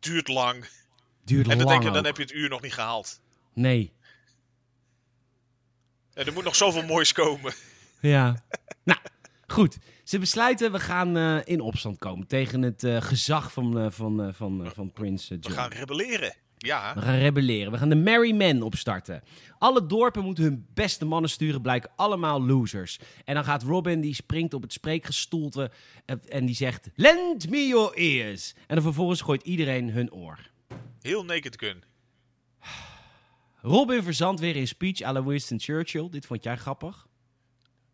Duurt 0.00 0.28
lang. 0.28 0.64
Duurt 1.24 1.48
En 1.48 1.58
dan 1.58 1.66
lang 1.66 1.68
denk 1.68 1.82
je, 1.82 1.88
dan 1.88 1.98
ook. 1.98 2.06
heb 2.06 2.16
je 2.16 2.22
het 2.22 2.32
uur 2.32 2.48
nog 2.48 2.60
niet 2.62 2.72
gehaald. 2.74 3.20
Nee. 3.54 3.92
En 6.14 6.26
er 6.26 6.32
moet 6.32 6.44
nog 6.44 6.56
zoveel 6.56 6.84
moois 6.84 7.12
komen. 7.12 7.54
Ja. 8.00 8.44
nou, 8.84 8.98
goed. 9.46 9.78
Ze 10.02 10.18
besluiten, 10.18 10.72
we 10.72 10.80
gaan 10.80 11.16
eh, 11.16 11.40
in 11.44 11.60
opstand 11.60 11.98
komen 11.98 12.26
tegen 12.26 12.62
het 12.62 12.84
eh, 12.84 13.00
gezag 13.02 13.52
van, 13.52 13.78
eh, 13.78 13.90
van, 13.90 14.34
van, 14.34 14.70
van 14.74 14.92
Prins 14.92 15.22
eh, 15.22 15.28
We 15.30 15.38
John. 15.40 15.54
gaan 15.54 15.70
rebelleren. 15.70 16.34
Ja. 16.64 16.94
We 16.94 17.00
gaan 17.00 17.18
rebelleren. 17.18 17.72
We 17.72 17.78
gaan 17.78 17.88
de 17.88 17.94
Merry 17.94 18.32
Men 18.32 18.62
opstarten. 18.62 19.22
Alle 19.58 19.86
dorpen 19.86 20.24
moeten 20.24 20.44
hun 20.44 20.66
beste 20.74 21.04
mannen 21.04 21.30
sturen, 21.30 21.62
blijken 21.62 21.90
allemaal 21.96 22.42
losers. 22.42 22.98
En 23.24 23.34
dan 23.34 23.44
gaat 23.44 23.62
Robin, 23.62 24.00
die 24.00 24.14
springt 24.14 24.54
op 24.54 24.62
het 24.62 24.72
spreekgestoelte 24.72 25.70
en, 26.04 26.20
en 26.28 26.46
die 26.46 26.54
zegt... 26.54 26.90
Lend 26.94 27.50
me 27.50 27.66
your 27.66 27.94
ears. 27.94 28.54
En 28.66 28.74
dan 28.74 28.84
vervolgens 28.84 29.20
gooit 29.20 29.42
iedereen 29.42 29.90
hun 29.90 30.12
oor. 30.12 30.38
Heel 31.00 31.24
naked 31.24 31.56
gun. 31.58 31.82
Robin 33.62 34.02
verzandt 34.02 34.40
weer 34.40 34.56
in 34.56 34.68
speech 34.68 35.02
à 35.02 35.12
la 35.12 35.24
Winston 35.24 35.60
Churchill. 35.60 36.08
Dit 36.10 36.26
vond 36.26 36.42
jij 36.42 36.56
grappig? 36.56 37.06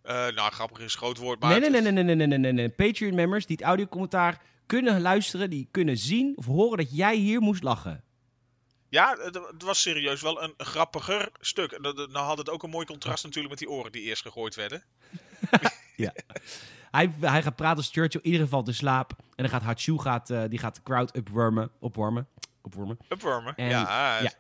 Eh, 0.03 0.15
nou, 0.15 0.53
grappig 0.53 0.79
is 0.79 0.93
een 0.93 0.99
groot 0.99 1.19
woord, 1.19 1.41
maar... 1.41 1.61
Nee, 1.61 1.71
nee, 1.71 1.81
nee, 1.81 1.93
nee, 1.93 2.05
nee, 2.05 2.15
nee, 2.15 2.27
nee, 2.27 2.39
nee, 2.39 2.53
nee. 2.53 2.69
Patreon-members 2.69 3.47
die 3.47 3.57
het 3.57 3.65
audiocommentaar 3.65 4.43
kunnen 4.67 5.01
luisteren, 5.01 5.51
die 5.51 5.69
kunnen 5.71 5.97
zien 5.97 6.37
of 6.37 6.47
horen 6.47 6.79
dat 6.79 6.97
jij 6.97 7.17
hier 7.17 7.41
moest 7.41 7.63
lachen. 7.63 8.05
Ja, 8.91 9.17
het, 9.19 9.41
was 9.59 9.83
serieus 9.83 10.23
wel 10.23 10.43
een 10.43 10.55
grappiger 10.57 11.29
stuk. 11.41 11.81
Nou 11.81 12.27
had 12.27 12.39
het 12.39 12.51
ook 12.51 12.63
een 12.63 12.71
mooi 12.71 12.87
contrast 12.87 13.25
natuurlijk 13.25 13.49
met 13.51 13.59
die 13.59 13.71
oren 13.71 13.93
die 13.93 14.03
eerst 14.03 14.23
gegooid 14.23 14.55
werden. 14.55 14.83
Hij, 16.91 17.13
hij 17.21 17.43
gaat 17.43 17.57
praten 17.57 17.77
als 17.77 17.91
Churchill, 17.91 18.21
iedereen 18.23 18.49
valt 18.49 18.69
in 18.69 18.75
slaap. 18.75 19.13
En 19.19 19.45
dan 19.45 19.49
gaat 19.49 19.63
Hachu 19.63 19.99
gaat, 19.99 20.31
eh, 20.31 20.43
die 20.49 20.59
gaat 20.59 20.75
de 20.75 20.83
crowd 20.83 21.17
opwarmen. 21.17 21.71
opwarmen, 21.79 22.29
opwarmen. 22.63 22.99
Upwormen. 23.09 23.57
En- 23.57 23.69
ja, 23.69 24.21
ja. 24.21 24.33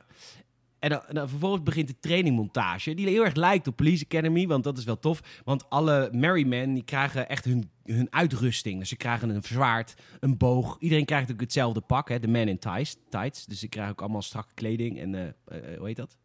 En 0.81 0.91
dan, 0.91 1.01
en 1.07 1.14
dan 1.14 1.28
vervolgens 1.28 1.62
begint 1.62 1.89
de 1.89 1.99
trainingmontage, 2.01 2.95
die 2.95 3.09
heel 3.09 3.24
erg 3.24 3.35
lijkt 3.35 3.66
op 3.66 3.76
Police 3.76 4.05
Academy, 4.05 4.47
want 4.47 4.64
dat 4.64 4.78
is 4.78 4.85
wel 4.85 4.99
tof. 4.99 5.20
Want 5.45 5.70
alle 5.70 6.09
Merry 6.12 6.47
Men, 6.47 6.74
die 6.74 6.85
krijgen 6.85 7.28
echt 7.28 7.45
hun, 7.45 7.70
hun 7.85 8.07
uitrusting. 8.11 8.78
Dus 8.78 8.89
ze 8.89 8.97
krijgen 8.97 9.28
een 9.28 9.43
zwaard, 9.43 9.95
een 10.20 10.37
boog. 10.37 10.76
Iedereen 10.78 11.05
krijgt 11.05 11.33
ook 11.33 11.41
hetzelfde 11.41 11.81
pak, 11.81 12.09
hè, 12.09 12.18
de 12.18 12.28
men 12.28 12.49
in 12.49 12.59
tights. 12.59 12.97
tights. 13.11 13.47
Dus 13.47 13.59
ze 13.59 13.68
krijgen 13.68 13.93
ook 13.93 14.01
allemaal 14.01 14.22
strakke 14.22 14.55
kleding 14.55 14.99
en, 15.01 15.14
eh, 15.14 15.26
eh, 15.72 15.78
hoe 15.78 15.87
heet 15.87 15.97
dat? 15.97 16.16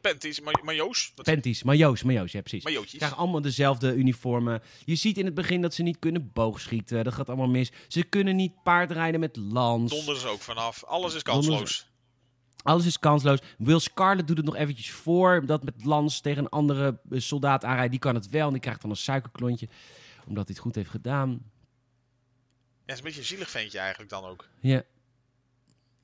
panties, 0.00 0.40
ma 0.40 0.50
majo's. 0.62 1.12
Wat- 1.14 1.24
Panties, 1.26 1.62
majo's, 1.62 2.02
majo's, 2.02 2.32
ja 2.32 2.40
precies. 2.40 2.62
Ze 2.62 2.68
Majootjes. 2.68 2.96
krijgen 2.96 3.18
allemaal 3.18 3.40
dezelfde 3.40 3.94
uniformen. 3.94 4.62
Je 4.84 4.94
ziet 4.94 5.18
in 5.18 5.24
het 5.24 5.34
begin 5.34 5.60
dat 5.62 5.74
ze 5.74 5.82
niet 5.82 5.98
kunnen 5.98 6.30
boogschieten. 6.32 7.04
Dat 7.04 7.14
gaat 7.14 7.28
allemaal 7.28 7.48
mis. 7.48 7.72
Ze 7.88 8.02
kunnen 8.02 8.36
niet 8.36 8.62
paardrijden 8.62 9.20
met 9.20 9.36
lans. 9.36 9.90
Donderen 9.90 10.20
ze 10.20 10.28
ook 10.28 10.40
vanaf. 10.40 10.84
Alles 10.84 11.14
is 11.14 11.22
kansloos. 11.22 11.90
Alles 12.62 12.86
is 12.86 12.98
kansloos. 12.98 13.38
Will 13.58 13.78
Scarlet 13.78 14.26
doet 14.26 14.36
het 14.36 14.46
nog 14.46 14.56
eventjes 14.56 14.90
voor. 14.90 15.46
Dat 15.46 15.64
met 15.64 15.84
lans 15.84 16.20
tegen 16.20 16.42
een 16.42 16.48
andere 16.48 17.00
eh, 17.10 17.20
soldaat 17.20 17.64
aanrijdt. 17.64 17.90
Die 17.90 18.00
kan 18.00 18.14
het 18.14 18.28
wel. 18.28 18.46
En 18.46 18.52
die 18.52 18.60
krijgt 18.60 18.80
dan 18.82 18.90
een 18.90 18.96
suikerklontje. 18.96 19.68
Omdat 20.26 20.44
hij 20.46 20.54
het 20.54 20.58
goed 20.64 20.74
heeft 20.74 20.90
gedaan. 20.90 21.28
Ja, 21.30 21.38
het 22.86 22.90
is 22.92 22.96
een 22.98 23.04
beetje 23.04 23.20
een 23.20 23.26
zielig 23.26 23.50
ventje 23.50 23.78
eigenlijk 23.78 24.10
dan 24.10 24.24
ook. 24.24 24.48
Ja. 24.60 24.82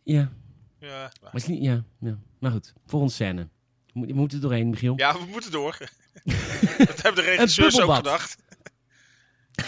Ja. 0.02 0.32
Ja, 0.80 1.12
maar- 1.22 1.34
is 1.34 1.46
niet, 1.46 1.62
ja, 1.62 1.84
ja. 2.00 2.18
maar 2.38 2.50
goed. 2.50 2.72
Volgende 2.86 3.14
scène. 3.14 3.48
We 3.92 4.12
moeten- 4.12 4.40
doorheen, 4.40 4.68
Michiel. 4.68 4.92
ja 4.96 5.12
we 5.18 5.24
moeten 5.30 5.50
door. 5.50 5.78
dat 6.78 7.02
hebben 7.02 7.24
de 7.24 7.30
regisseurs 7.30 7.80
ook 7.80 7.94
gedacht. 7.94 8.36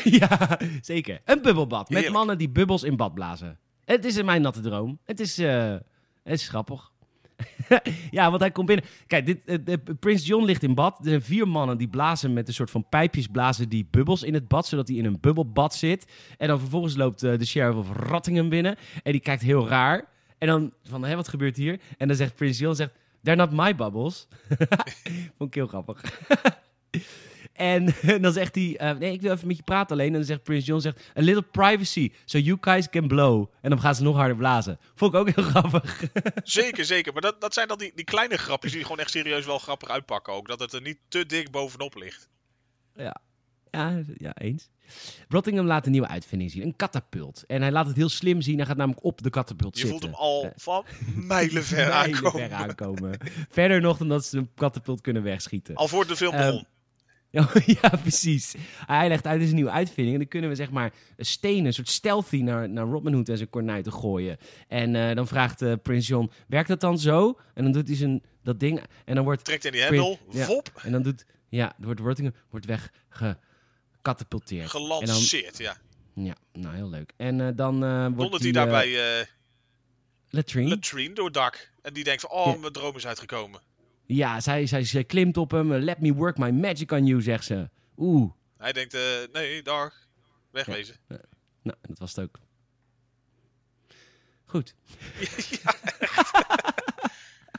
Ja, 0.04 0.58
zeker. 0.80 1.20
Een 1.24 1.42
bubbelbad. 1.42 1.88
Met 1.88 2.08
mannen 2.10 2.38
die 2.38 2.48
bubbels 2.50 2.82
in 2.82 2.96
bad 2.96 3.14
blazen. 3.14 3.58
Het 3.84 4.04
is 4.04 4.16
in 4.16 4.24
mijn 4.24 4.42
natte 4.42 4.60
droom. 4.60 4.98
Het 5.04 5.20
is, 5.20 5.38
eh, 5.38 5.74
het 6.30 6.40
is 6.40 6.48
grappig. 6.48 6.90
ja, 8.10 8.28
want 8.28 8.40
hij 8.40 8.50
komt 8.50 8.66
binnen. 8.66 8.84
Kijk, 9.06 9.26
dit, 9.26 9.44
eh, 9.44 9.74
Prins 10.00 10.26
John 10.26 10.44
ligt 10.44 10.62
in 10.62 10.74
bad. 10.74 10.98
Er 10.98 11.08
zijn 11.08 11.22
vier 11.22 11.48
mannen 11.48 11.78
die 11.78 11.88
blazen 11.88 12.32
met 12.32 12.48
een 12.48 12.54
soort 12.54 12.70
van 12.70 12.88
pijpjes 12.88 13.26
blazen 13.26 13.68
die 13.68 13.86
bubbels 13.90 14.22
in 14.22 14.34
het 14.34 14.48
bad, 14.48 14.66
zodat 14.66 14.88
hij 14.88 14.96
in 14.96 15.04
een 15.04 15.20
bubbelbad 15.20 15.74
zit. 15.74 16.06
En 16.38 16.48
dan 16.48 16.58
vervolgens 16.58 16.96
loopt 16.96 17.22
eh, 17.22 17.38
de 17.38 17.46
sheriff 17.46 17.76
of 17.78 17.88
Rottingham 17.96 18.48
binnen 18.48 18.76
en 19.02 19.12
die 19.12 19.20
kijkt 19.20 19.42
heel 19.42 19.68
raar. 19.68 20.08
En 20.38 20.46
dan 20.46 20.72
van, 20.82 21.04
hé, 21.04 21.16
wat 21.16 21.28
gebeurt 21.28 21.56
hier? 21.56 21.80
En 21.98 22.08
dan 22.08 22.16
zegt 22.16 22.34
Prins 22.34 22.58
John, 22.58 22.74
zegt, 22.74 22.92
they're 23.22 23.38
not 23.38 23.52
my 23.52 23.74
bubbles. 23.74 24.26
Vond 25.36 25.48
ik 25.50 25.54
heel 25.54 25.66
grappig. 25.66 26.02
En 27.60 27.94
dan 28.22 28.32
zegt 28.32 28.54
hij, 28.54 28.76
eh, 28.76 28.96
nee, 28.98 29.12
ik 29.12 29.20
wil 29.20 29.32
even 29.32 29.46
met 29.46 29.56
je 29.56 29.62
praten 29.62 29.92
alleen. 29.92 30.06
En 30.06 30.12
dan 30.12 30.24
zegt 30.24 30.42
Prince 30.42 30.66
John, 30.66 30.80
zegt, 30.80 31.10
a 31.18 31.20
little 31.20 31.42
privacy, 31.42 32.12
so 32.24 32.38
you 32.38 32.58
guys 32.60 32.88
can 32.88 33.08
blow. 33.08 33.46
En 33.60 33.70
dan 33.70 33.80
gaan 33.80 33.94
ze 33.94 34.02
nog 34.02 34.16
harder 34.16 34.36
blazen. 34.36 34.78
Vond 34.94 35.14
ik 35.14 35.20
ook 35.20 35.30
heel 35.34 35.44
grappig. 35.54 36.04
Zeker, 36.44 36.84
zeker. 36.84 37.12
Maar 37.12 37.22
dat, 37.22 37.40
dat 37.40 37.54
zijn 37.54 37.68
dan 37.68 37.78
die, 37.78 37.92
die 37.94 38.04
kleine 38.04 38.36
grapjes 38.36 38.72
die 38.72 38.82
gewoon 38.82 38.98
echt 38.98 39.10
serieus 39.10 39.46
wel 39.46 39.58
grappig 39.58 39.88
uitpakken 39.88 40.32
ook. 40.32 40.48
Dat 40.48 40.60
het 40.60 40.72
er 40.72 40.80
niet 40.82 40.98
te 41.08 41.26
dik 41.26 41.50
bovenop 41.50 41.94
ligt. 41.94 42.28
ja. 42.94 43.16
Ja, 43.72 44.02
ja, 44.16 44.34
eens. 44.36 44.68
Rottingham 45.28 45.66
laat 45.66 45.86
een 45.86 45.92
nieuwe 45.92 46.06
uitvinding 46.08 46.50
zien, 46.50 46.62
een 46.62 46.76
katapult. 46.76 47.44
En 47.46 47.60
hij 47.62 47.70
laat 47.72 47.86
het 47.86 47.96
heel 47.96 48.08
slim 48.08 48.40
zien, 48.40 48.56
hij 48.56 48.66
gaat 48.66 48.76
namelijk 48.76 49.04
op 49.04 49.22
de 49.22 49.30
katapult 49.30 49.78
Je 49.78 49.86
zitten. 49.86 50.00
voelt 50.00 50.12
hem 50.12 50.20
al 50.20 50.44
Eh, 50.44 50.50
van 50.56 50.84
mijlenver 51.14 51.76
mijlen 51.88 51.94
aankomen. 51.94 52.48
ver 52.48 52.52
aankomen. 52.52 53.18
Verder 53.50 53.80
nog 53.80 53.98
dan 53.98 54.08
dat 54.08 54.24
ze 54.24 54.38
een 54.38 54.50
katapult 54.54 55.00
kunnen 55.00 55.22
wegschieten. 55.22 55.74
Al 55.74 55.88
voor 55.88 56.06
de 56.06 56.16
film 56.16 56.32
Ehm, 56.34 56.44
begon. 56.46 56.58
Ja, 56.58 56.64
ja, 57.80 57.88
precies. 58.02 58.54
Hij 58.86 59.08
legt 59.08 59.26
uit, 59.26 59.34
dit 59.34 59.42
is 59.44 59.48
een 59.48 59.54
nieuwe 59.54 59.70
uitvinding. 59.70 60.12
En 60.12 60.18
dan 60.20 60.28
kunnen 60.28 60.50
we 60.50 60.56
zeg 60.56 60.70
maar 60.70 60.92
stenen, 61.18 61.66
een 61.66 61.72
soort 61.72 61.88
stealthy 61.88 62.42
naar, 62.42 62.68
naar 62.68 62.86
Robin 62.86 63.12
Hood 63.12 63.28
en 63.28 63.36
zijn 63.36 63.50
kornuiten 63.50 63.92
gooien. 63.92 64.38
En 64.68 64.94
eh, 64.94 65.14
dan 65.14 65.26
vraagt 65.26 65.62
eh, 65.62 65.72
Prins 65.82 66.06
John, 66.06 66.30
werkt 66.46 66.68
dat 66.68 66.80
dan 66.80 66.98
zo? 66.98 67.38
En 67.54 67.62
dan 67.62 67.72
doet 67.72 67.86
hij 67.88 67.96
zijn, 67.96 68.22
dat 68.42 68.60
ding 68.60 68.80
en 69.04 69.14
dan 69.14 69.24
wordt... 69.24 69.44
Trekt 69.44 69.64
in 69.64 69.72
die 69.72 69.80
hendel. 69.80 70.18
Ja. 70.30 70.44
Vop. 70.44 70.80
En 70.82 70.92
dan 70.92 71.02
doet, 71.02 71.24
ja, 71.48 71.72
wordt 71.78 72.00
Rottingham 72.00 72.36
wordt 72.50 72.66
weggecatapulteerd. 72.66 74.70
Gelanceerd, 74.70 75.58
ja. 75.58 75.76
ja, 76.14 76.34
nou 76.52 76.74
heel 76.74 76.90
leuk. 76.90 77.12
En 77.16 77.40
eh, 77.40 77.48
dan 77.54 77.78
wordt 77.80 78.16
Dondert 78.16 78.42
hij 78.42 78.52
daarbij 78.52 79.26
latrine. 80.28 80.68
latrine 80.68 81.14
door 81.14 81.24
het 81.24 81.34
dak. 81.34 81.70
En 81.82 81.92
die 81.92 82.04
denkt 82.04 82.20
van, 82.20 82.30
oh, 82.30 82.52
Ja. 82.52 82.58
mijn 82.60 82.72
droom 82.72 82.96
is 82.96 83.06
uitgekomen. 83.06 83.60
Ja, 84.14 84.40
zij, 84.40 84.66
zij, 84.66 84.84
zij 84.84 85.04
klimt 85.04 85.36
op 85.36 85.50
hem. 85.50 85.72
Let 85.72 86.00
me 86.00 86.14
work 86.14 86.38
my 86.38 86.50
magic 86.50 86.92
on 86.92 87.06
you, 87.06 87.22
zegt 87.22 87.44
ze. 87.44 87.68
Oeh. 87.96 88.30
Hij 88.58 88.72
denkt, 88.72 88.94
eh, 88.94 89.00
nee, 89.32 89.62
dag. 89.62 89.94
Wegwezen. 90.50 90.96
Nou, 91.62 91.76
dat 91.82 91.98
was 91.98 92.14
het 92.14 92.24
ook. 92.24 92.38
Goed. 94.44 94.74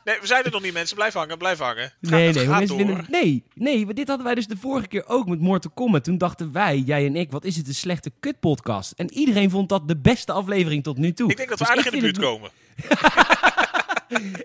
Nee, 0.03 0.19
we 0.19 0.27
zijn 0.27 0.43
er 0.43 0.51
nog 0.51 0.61
niet, 0.61 0.73
mensen. 0.73 0.95
Blijf 0.95 1.13
hangen, 1.13 1.37
blijf 1.37 1.57
hangen. 1.59 1.93
Gaat, 2.01 2.11
Nee, 2.11 2.33
nee, 2.33 2.47
mensen 2.47 2.77
vinden, 2.77 3.05
nee, 3.09 3.43
nee, 3.53 3.93
dit 3.93 4.07
hadden 4.07 4.25
wij 4.25 4.35
dus 4.35 4.47
de 4.47 4.57
vorige 4.57 4.87
keer 4.87 5.07
ook 5.07 5.27
met 5.27 5.39
Mortal 5.39 5.71
Kombat. 5.71 6.03
Toen 6.03 6.17
dachten 6.17 6.51
wij, 6.51 6.77
jij 6.77 7.05
en 7.05 7.15
ik, 7.15 7.31
wat 7.31 7.45
is 7.45 7.55
het 7.55 7.67
een 7.67 7.75
slechte 7.75 8.11
kutpodcast. 8.19 8.91
En 8.91 9.13
iedereen 9.13 9.49
vond 9.49 9.69
dat 9.69 9.87
de 9.87 9.97
beste 9.97 10.31
aflevering 10.31 10.83
tot 10.83 10.97
nu 10.97 11.13
toe. 11.13 11.29
Ik 11.31 11.37
denk 11.37 11.49
dat 11.49 11.59
we 11.59 11.65
Dus 11.65 11.73
aardig 11.73 11.93
in 11.93 11.99
de 11.99 12.05
buurt 12.05 12.19
komen. 12.19 12.51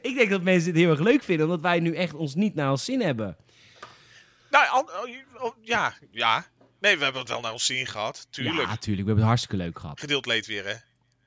Ik 0.02 0.14
denk 0.16 0.30
dat 0.30 0.42
mensen 0.42 0.70
het 0.70 0.78
heel 0.80 0.90
erg 0.90 1.00
leuk 1.00 1.22
vinden, 1.22 1.46
omdat 1.46 1.60
wij 1.60 1.80
nu 1.80 1.94
echt 1.94 2.14
ons 2.14 2.34
niet 2.34 2.54
naar 2.54 2.70
ons 2.70 2.84
zin 2.84 3.00
hebben. 3.00 3.36
Nou, 4.50 4.68
al- 4.68 4.90
al- 5.38 5.54
ja, 5.60 5.94
ja. 6.10 6.46
Nee, 6.80 6.96
we 6.96 7.02
hebben 7.02 7.20
het 7.20 7.30
wel 7.30 7.40
naar 7.40 7.52
ons 7.52 7.66
zin 7.66 7.86
gehad. 7.86 8.26
Tuurlijk. 8.30 8.56
Ja, 8.56 8.62
tuurlijk. 8.76 8.86
We 8.86 8.94
hebben 8.96 9.16
het 9.16 9.24
hartstikke 9.24 9.56
leuk 9.56 9.78
gehad. 9.78 10.00
Gedeeld 10.00 10.26
leed 10.26 10.46
weer, 10.46 10.66
hè. 10.66 10.74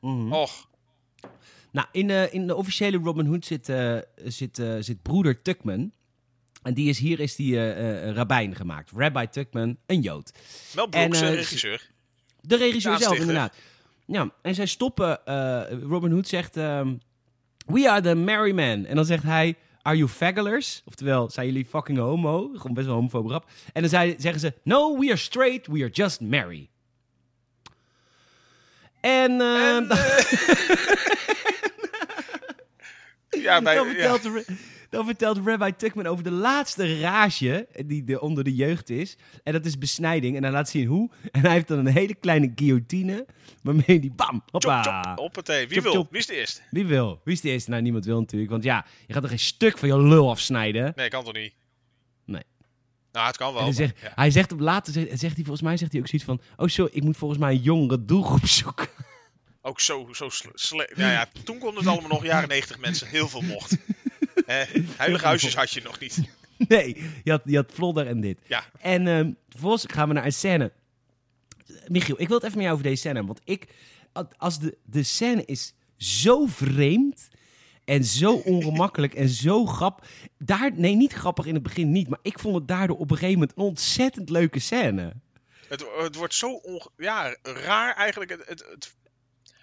Mhm. 0.01 0.33
Och, 0.33 0.67
Nou, 1.71 1.87
in 1.91 2.07
de, 2.07 2.27
in 2.31 2.47
de 2.47 2.55
officiële 2.55 2.97
Robin 2.97 3.25
Hood 3.25 3.45
zit, 3.45 3.69
eh, 3.69 3.97
zit, 4.15 4.59
eh, 4.59 4.75
zit 4.79 5.01
broeder 5.01 5.41
Tuckman. 5.41 5.91
En 6.63 6.73
die 6.73 6.89
is, 6.89 6.99
hier 6.99 7.19
is 7.19 7.35
die 7.35 8.11
rabbijn 8.11 8.55
gemaakt. 8.55 8.91
Rabbi 8.95 9.27
Tuckman, 9.29 9.77
een 9.85 10.01
Jood. 10.01 10.31
Mel 10.75 10.87
Brooks, 10.87 11.21
En, 11.21 11.35
regisseur. 11.35 11.89
De 12.41 12.55
regisseur 12.57 12.97
De 12.97 13.03
zelf, 13.03 13.17
inderdaad. 13.17 13.55
Ja, 14.05 14.29
en 14.41 14.55
zij 14.55 14.65
stoppen. 14.65 15.19
Robin 15.89 16.11
Hood 16.11 16.27
zegt: 16.27 16.57
ehm, 16.57 16.95
We 17.69 17.89
are 17.89 18.01
the 18.01 18.15
merry 18.15 18.53
men. 18.53 18.85
En 18.85 18.95
dan 18.95 19.05
zegt 19.05 19.23
hij: 19.23 19.55
Are 19.81 19.97
you 19.97 20.09
fagglers? 20.09 20.81
Oftewel, 20.85 21.29
zijn 21.29 21.45
jullie 21.45 21.65
fucking 21.65 21.97
homo? 21.97 22.49
Gewoon 22.53 22.73
best 22.73 22.87
wel 22.87 23.09
rap. 23.31 23.49
En 23.73 23.81
dan 23.81 23.89
zei, 23.89 24.15
zeggen 24.17 24.39
ze: 24.39 24.53
No, 24.63 24.97
we 24.97 25.05
are 25.05 25.15
straight, 25.15 25.67
we 25.67 25.79
are 25.79 25.89
just 25.89 26.21
merry. 26.21 26.69
En, 28.99 29.41
En, 29.41 29.89
eh, 29.89 29.97
ja, 33.43 33.61
bij, 33.61 33.75
dan, 33.75 33.87
ja. 33.87 34.17
de, 34.17 34.45
dan 34.89 35.05
vertelt 35.05 35.37
Rabbi 35.45 35.75
Tuckman 35.75 36.05
over 36.05 36.23
de 36.23 36.31
laatste 36.31 36.99
rage 36.99 37.67
die 37.85 38.03
de, 38.03 38.21
onder 38.21 38.43
de 38.43 38.55
jeugd 38.55 38.89
is. 38.89 39.17
En 39.43 39.53
dat 39.53 39.65
is 39.65 39.77
besnijding. 39.77 40.35
En 40.35 40.43
hij 40.43 40.51
laat 40.51 40.69
zien 40.69 40.87
hoe. 40.87 41.09
En 41.31 41.41
hij 41.41 41.51
heeft 41.51 41.67
dan 41.67 41.77
een 41.77 41.87
hele 41.93 42.13
kleine 42.15 42.51
guillotine. 42.55 43.25
Waarmee 43.63 43.99
die 43.99 44.11
bam, 44.11 44.43
Chop, 44.45 44.63
hoppa. 44.63 45.01
chop, 45.01 45.17
hoppatee. 45.17 45.67
Wie 45.67 45.75
Chop, 45.75 45.83
wil? 45.83 45.93
chop. 45.93 46.11
Wie 46.11 46.19
is 46.19 46.25
de 46.25 46.35
eerste? 46.35 46.61
Wie 46.71 46.85
wil? 46.85 47.21
Wie 47.23 47.33
is 47.33 47.41
de 47.41 47.49
eerste? 47.49 47.69
Nou, 47.69 47.81
niemand 47.81 48.05
wil 48.05 48.19
natuurlijk. 48.19 48.51
Want 48.51 48.63
ja, 48.63 48.85
je 49.07 49.13
gaat 49.13 49.23
er 49.23 49.29
geen 49.29 49.39
stuk 49.39 49.77
van 49.77 49.87
je 49.87 49.99
lul 50.01 50.29
afsnijden. 50.29 50.93
Nee, 50.95 51.09
kan 51.09 51.23
toch 51.23 51.33
niet? 51.33 51.53
Nee. 52.25 52.43
Nou, 53.11 53.27
het 53.27 53.37
kan 53.37 53.53
wel. 53.53 53.63
Hij, 53.63 53.71
zegt, 53.73 53.95
ja. 54.01 54.11
hij 54.15 54.31
zegt 54.31 54.51
later, 54.51 54.93
zegt, 54.93 55.07
zegt 55.09 55.35
hij 55.35 55.43
volgens 55.43 55.61
mij 55.61 55.77
zegt 55.77 55.91
hij 55.91 56.01
ook 56.01 56.07
zoiets 56.07 56.27
van... 56.27 56.41
Oh, 56.57 56.67
sorry, 56.67 56.91
ik 56.95 57.03
moet 57.03 57.17
volgens 57.17 57.39
mij 57.39 57.51
een 57.51 57.61
jongere 57.61 58.05
doelgroep 58.05 58.45
zoeken. 58.59 58.87
Ook 59.61 59.79
zo, 59.79 60.07
zo 60.11 60.29
sle- 60.29 60.51
sle- 60.53 60.89
nou 60.95 61.11
ja, 61.11 61.27
toen 61.43 61.57
kon 61.57 61.75
het 61.75 61.87
allemaal 61.87 62.09
nog 62.09 62.23
jaren 62.25 62.49
90 62.49 62.79
mensen 62.79 63.07
heel 63.07 63.27
veel 63.27 63.41
mocht. 63.41 63.77
Hè, 64.53 64.63
heilige 64.97 65.25
huisjes 65.31 65.55
had 65.55 65.71
je 65.71 65.81
nog 65.81 65.99
niet. 65.99 66.19
Nee, 66.67 66.97
je 67.23 67.31
had, 67.31 67.41
je 67.45 67.55
had 67.55 67.71
Vlodder 67.73 68.07
en 68.07 68.21
dit. 68.21 68.39
Ja. 68.47 68.63
En 68.79 69.07
ehm 69.07 69.31
vervolgens 69.49 69.85
gaan 69.87 70.07
we 70.07 70.13
naar 70.13 70.25
een 70.25 70.33
scène. 70.33 70.71
Michiel, 71.87 72.21
ik 72.21 72.27
wil 72.27 72.35
het 72.37 72.45
even 72.45 72.57
met 72.57 72.65
jou 72.65 72.77
over 72.77 72.89
deze 72.89 73.01
scène. 73.01 73.25
Want 73.25 73.41
ik, 73.43 73.67
als 74.37 74.59
de, 74.59 74.77
de 74.85 75.03
scène 75.03 75.45
is 75.45 75.73
zo 75.97 76.45
vreemd 76.45 77.27
en 77.85 78.03
zo 78.03 78.35
ongemakkelijk 78.53 79.13
en 79.13 79.29
zo 79.29 79.65
grap. 79.65 80.05
Daar, 80.37 80.71
nee, 80.73 80.95
niet 80.95 81.13
grappig 81.13 81.45
in 81.45 81.53
het 81.53 81.63
begin 81.63 81.91
niet. 81.91 82.07
Maar 82.09 82.19
ik 82.21 82.39
vond 82.39 82.55
het 82.55 82.67
daardoor 82.67 82.97
op 82.97 83.11
een 83.11 83.17
gegeven 83.17 83.39
moment 83.39 83.57
een 83.57 83.63
ontzettend 83.63 84.29
leuke 84.29 84.59
scène. 84.59 85.13
Het, 85.67 85.85
het 85.97 86.15
wordt 86.15 86.33
zo 86.33 86.51
onge- 86.53 86.89
ja, 86.97 87.37
raar 87.43 87.95
eigenlijk. 87.95 88.31
Het, 88.31 88.43
het, 88.47 88.65
het, 88.71 88.95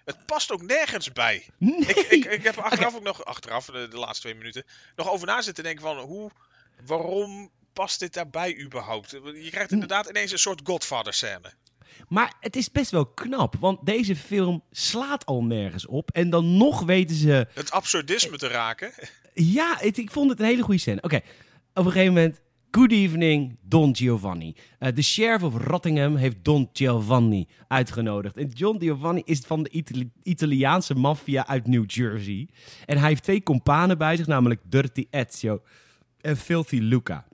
het 0.06 0.26
past 0.26 0.52
ook 0.52 0.62
nergens 0.62 1.12
bij. 1.12 1.46
Nee. 1.58 1.78
Ik, 1.78 1.96
ik, 1.96 2.24
ik 2.24 2.42
heb 2.42 2.56
er 2.56 2.62
achteraf 2.62 2.94
ook 2.94 3.02
nog, 3.02 3.24
achteraf 3.24 3.64
de, 3.66 3.88
de 3.90 3.96
laatste 3.98 4.20
twee 4.20 4.34
minuten, 4.34 4.64
nog 4.96 5.10
over 5.10 5.26
na 5.26 5.42
zitten 5.42 5.64
denken 5.64 5.82
van 5.82 5.98
hoe, 5.98 6.30
waarom 6.86 7.50
past 7.72 8.00
dit 8.00 8.12
daarbij 8.14 8.58
überhaupt? 8.60 9.10
Je 9.10 9.48
krijgt 9.50 9.72
inderdaad 9.72 10.08
ineens 10.08 10.32
een 10.32 10.38
soort 10.38 10.60
Godfather 10.64 11.12
scène. 11.14 11.52
Maar 12.08 12.34
het 12.40 12.56
is 12.56 12.70
best 12.70 12.90
wel 12.90 13.06
knap, 13.06 13.54
want 13.60 13.86
deze 13.86 14.16
film 14.16 14.62
slaat 14.70 15.26
al 15.26 15.42
nergens 15.44 15.86
op. 15.86 16.10
En 16.10 16.30
dan 16.30 16.56
nog 16.56 16.82
weten 16.84 17.16
ze... 17.16 17.46
Het 17.54 17.70
absurdisme 17.70 18.38
te 18.38 18.46
raken. 18.48 18.92
Ja, 19.34 19.76
het- 19.78 19.98
ik 19.98 20.10
vond 20.10 20.30
het 20.30 20.40
een 20.40 20.46
hele 20.46 20.62
goede 20.62 20.80
scène. 20.80 21.02
Oké, 21.02 21.16
op 21.74 21.84
een 21.84 21.92
gegeven 21.92 22.12
moment... 22.14 22.40
Good 22.76 22.92
evening, 22.92 23.56
Don 23.62 23.96
Giovanni. 23.96 24.54
Eh, 24.78 24.94
de 24.94 25.02
sheriff 25.02 25.42
of 25.42 25.56
Rottingham 25.56 26.16
heeft 26.16 26.36
Don 26.42 26.68
Giovanni 26.72 27.46
uitgenodigd. 27.68 28.36
En 28.36 28.48
John 28.48 28.78
Giovanni 28.78 29.22
is 29.24 29.40
van 29.40 29.62
de 29.62 29.70
Itali- 29.70 30.10
Italiaanse 30.22 30.94
maffia 30.94 31.46
uit 31.46 31.66
New 31.66 31.90
Jersey. 31.90 32.48
En 32.86 32.98
hij 32.98 33.08
heeft 33.08 33.22
twee 33.22 33.42
companen 33.42 33.98
bij 33.98 34.16
zich, 34.16 34.26
namelijk 34.26 34.60
Dirty 34.64 35.06
Ezio 35.10 35.62
en 36.20 36.36
Filthy 36.36 36.78
Luca. 36.78 37.26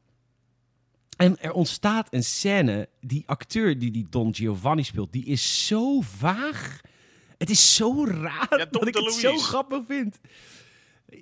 En 1.16 1.40
er 1.40 1.52
ontstaat 1.52 2.06
een 2.10 2.24
scène, 2.24 2.88
die 3.00 3.22
acteur 3.26 3.78
die 3.78 3.90
die 3.90 4.06
Don 4.10 4.34
Giovanni 4.34 4.82
speelt, 4.82 5.12
die 5.12 5.24
is 5.24 5.66
zo 5.66 6.00
vaag. 6.00 6.80
Het 7.38 7.50
is 7.50 7.74
zo 7.74 8.04
raar 8.06 8.58
Ja, 8.58 8.66
dat 8.70 8.86
ik 8.86 8.94
het 8.94 9.12
zo 9.12 9.36
grappig 9.36 9.82
vind. 9.88 10.20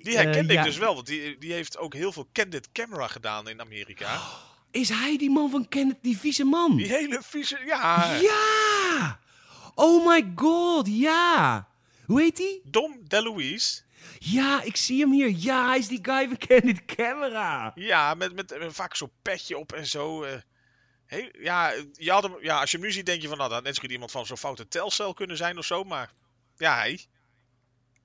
Die 0.01 0.15
herkende 0.17 0.53
Eh, 0.53 0.59
ik 0.59 0.65
dus 0.65 0.77
wel, 0.77 0.93
want 0.93 1.05
die, 1.05 1.37
die 1.37 1.53
heeft 1.53 1.77
ook 1.77 1.93
heel 1.93 2.11
veel 2.11 2.29
candid 2.33 2.71
camera 2.71 3.07
gedaan 3.07 3.47
in 3.49 3.61
Amerika. 3.61 4.19
Is 4.71 4.89
hij 4.89 5.17
die 5.17 5.29
man 5.29 5.49
van 5.49 5.67
Kenneth, 5.67 5.97
die 6.01 6.17
vieze 6.17 6.43
man? 6.43 6.75
Die 6.77 6.87
hele 6.87 7.19
vieze, 7.23 7.59
ja, 7.65 8.15
Ja! 8.21 9.19
Oh 9.75 10.07
my 10.07 10.31
god, 10.35 10.87
ja! 10.87 11.67
Hoe 12.05 12.21
heet 12.21 12.37
hij? 12.37 12.61
Dom 12.63 12.99
DeLuise. 13.07 13.81
Ja, 14.19 14.61
ik 14.61 14.75
zie 14.75 14.99
hem 15.01 15.11
hier. 15.11 15.29
Ja, 15.29 15.67
hij 15.67 15.77
is 15.77 15.87
die 15.87 15.99
guy 16.01 16.27
van 16.27 16.37
Candid 16.37 16.85
Camera. 16.85 17.71
Ja, 17.75 18.13
met, 18.13 18.33
met 18.35 18.51
eh, 18.51 18.67
vaak 18.69 18.95
zo'n 18.95 19.11
petje 19.21 19.57
op 19.57 19.73
en 19.73 19.87
zo. 19.87 20.23
eh. 20.23 20.33
Heel- 21.05 21.29
ja, 21.39 21.73
je 21.93 22.11
had 22.11 22.23
hem, 22.23 22.35
ja, 22.41 22.59
als 22.59 22.71
je 22.71 22.77
hem 22.77 22.85
nu 22.85 22.91
ziet, 22.91 23.05
denk 23.05 23.21
je 23.21 23.27
van, 23.27 23.37
nou, 23.37 23.49
dat 23.49 23.57
had 23.57 23.67
net 23.67 23.75
zo 23.75 23.85
iemand 23.93 24.11
van 24.11 24.25
zo'n 24.25 24.37
foute 24.37 24.67
telcel 24.67 25.13
kunnen 25.13 25.37
zijn 25.37 25.57
of 25.57 25.65
zo. 25.65 25.83
Maar 25.83 26.11
ja, 26.57 26.75
hij. 26.75 27.05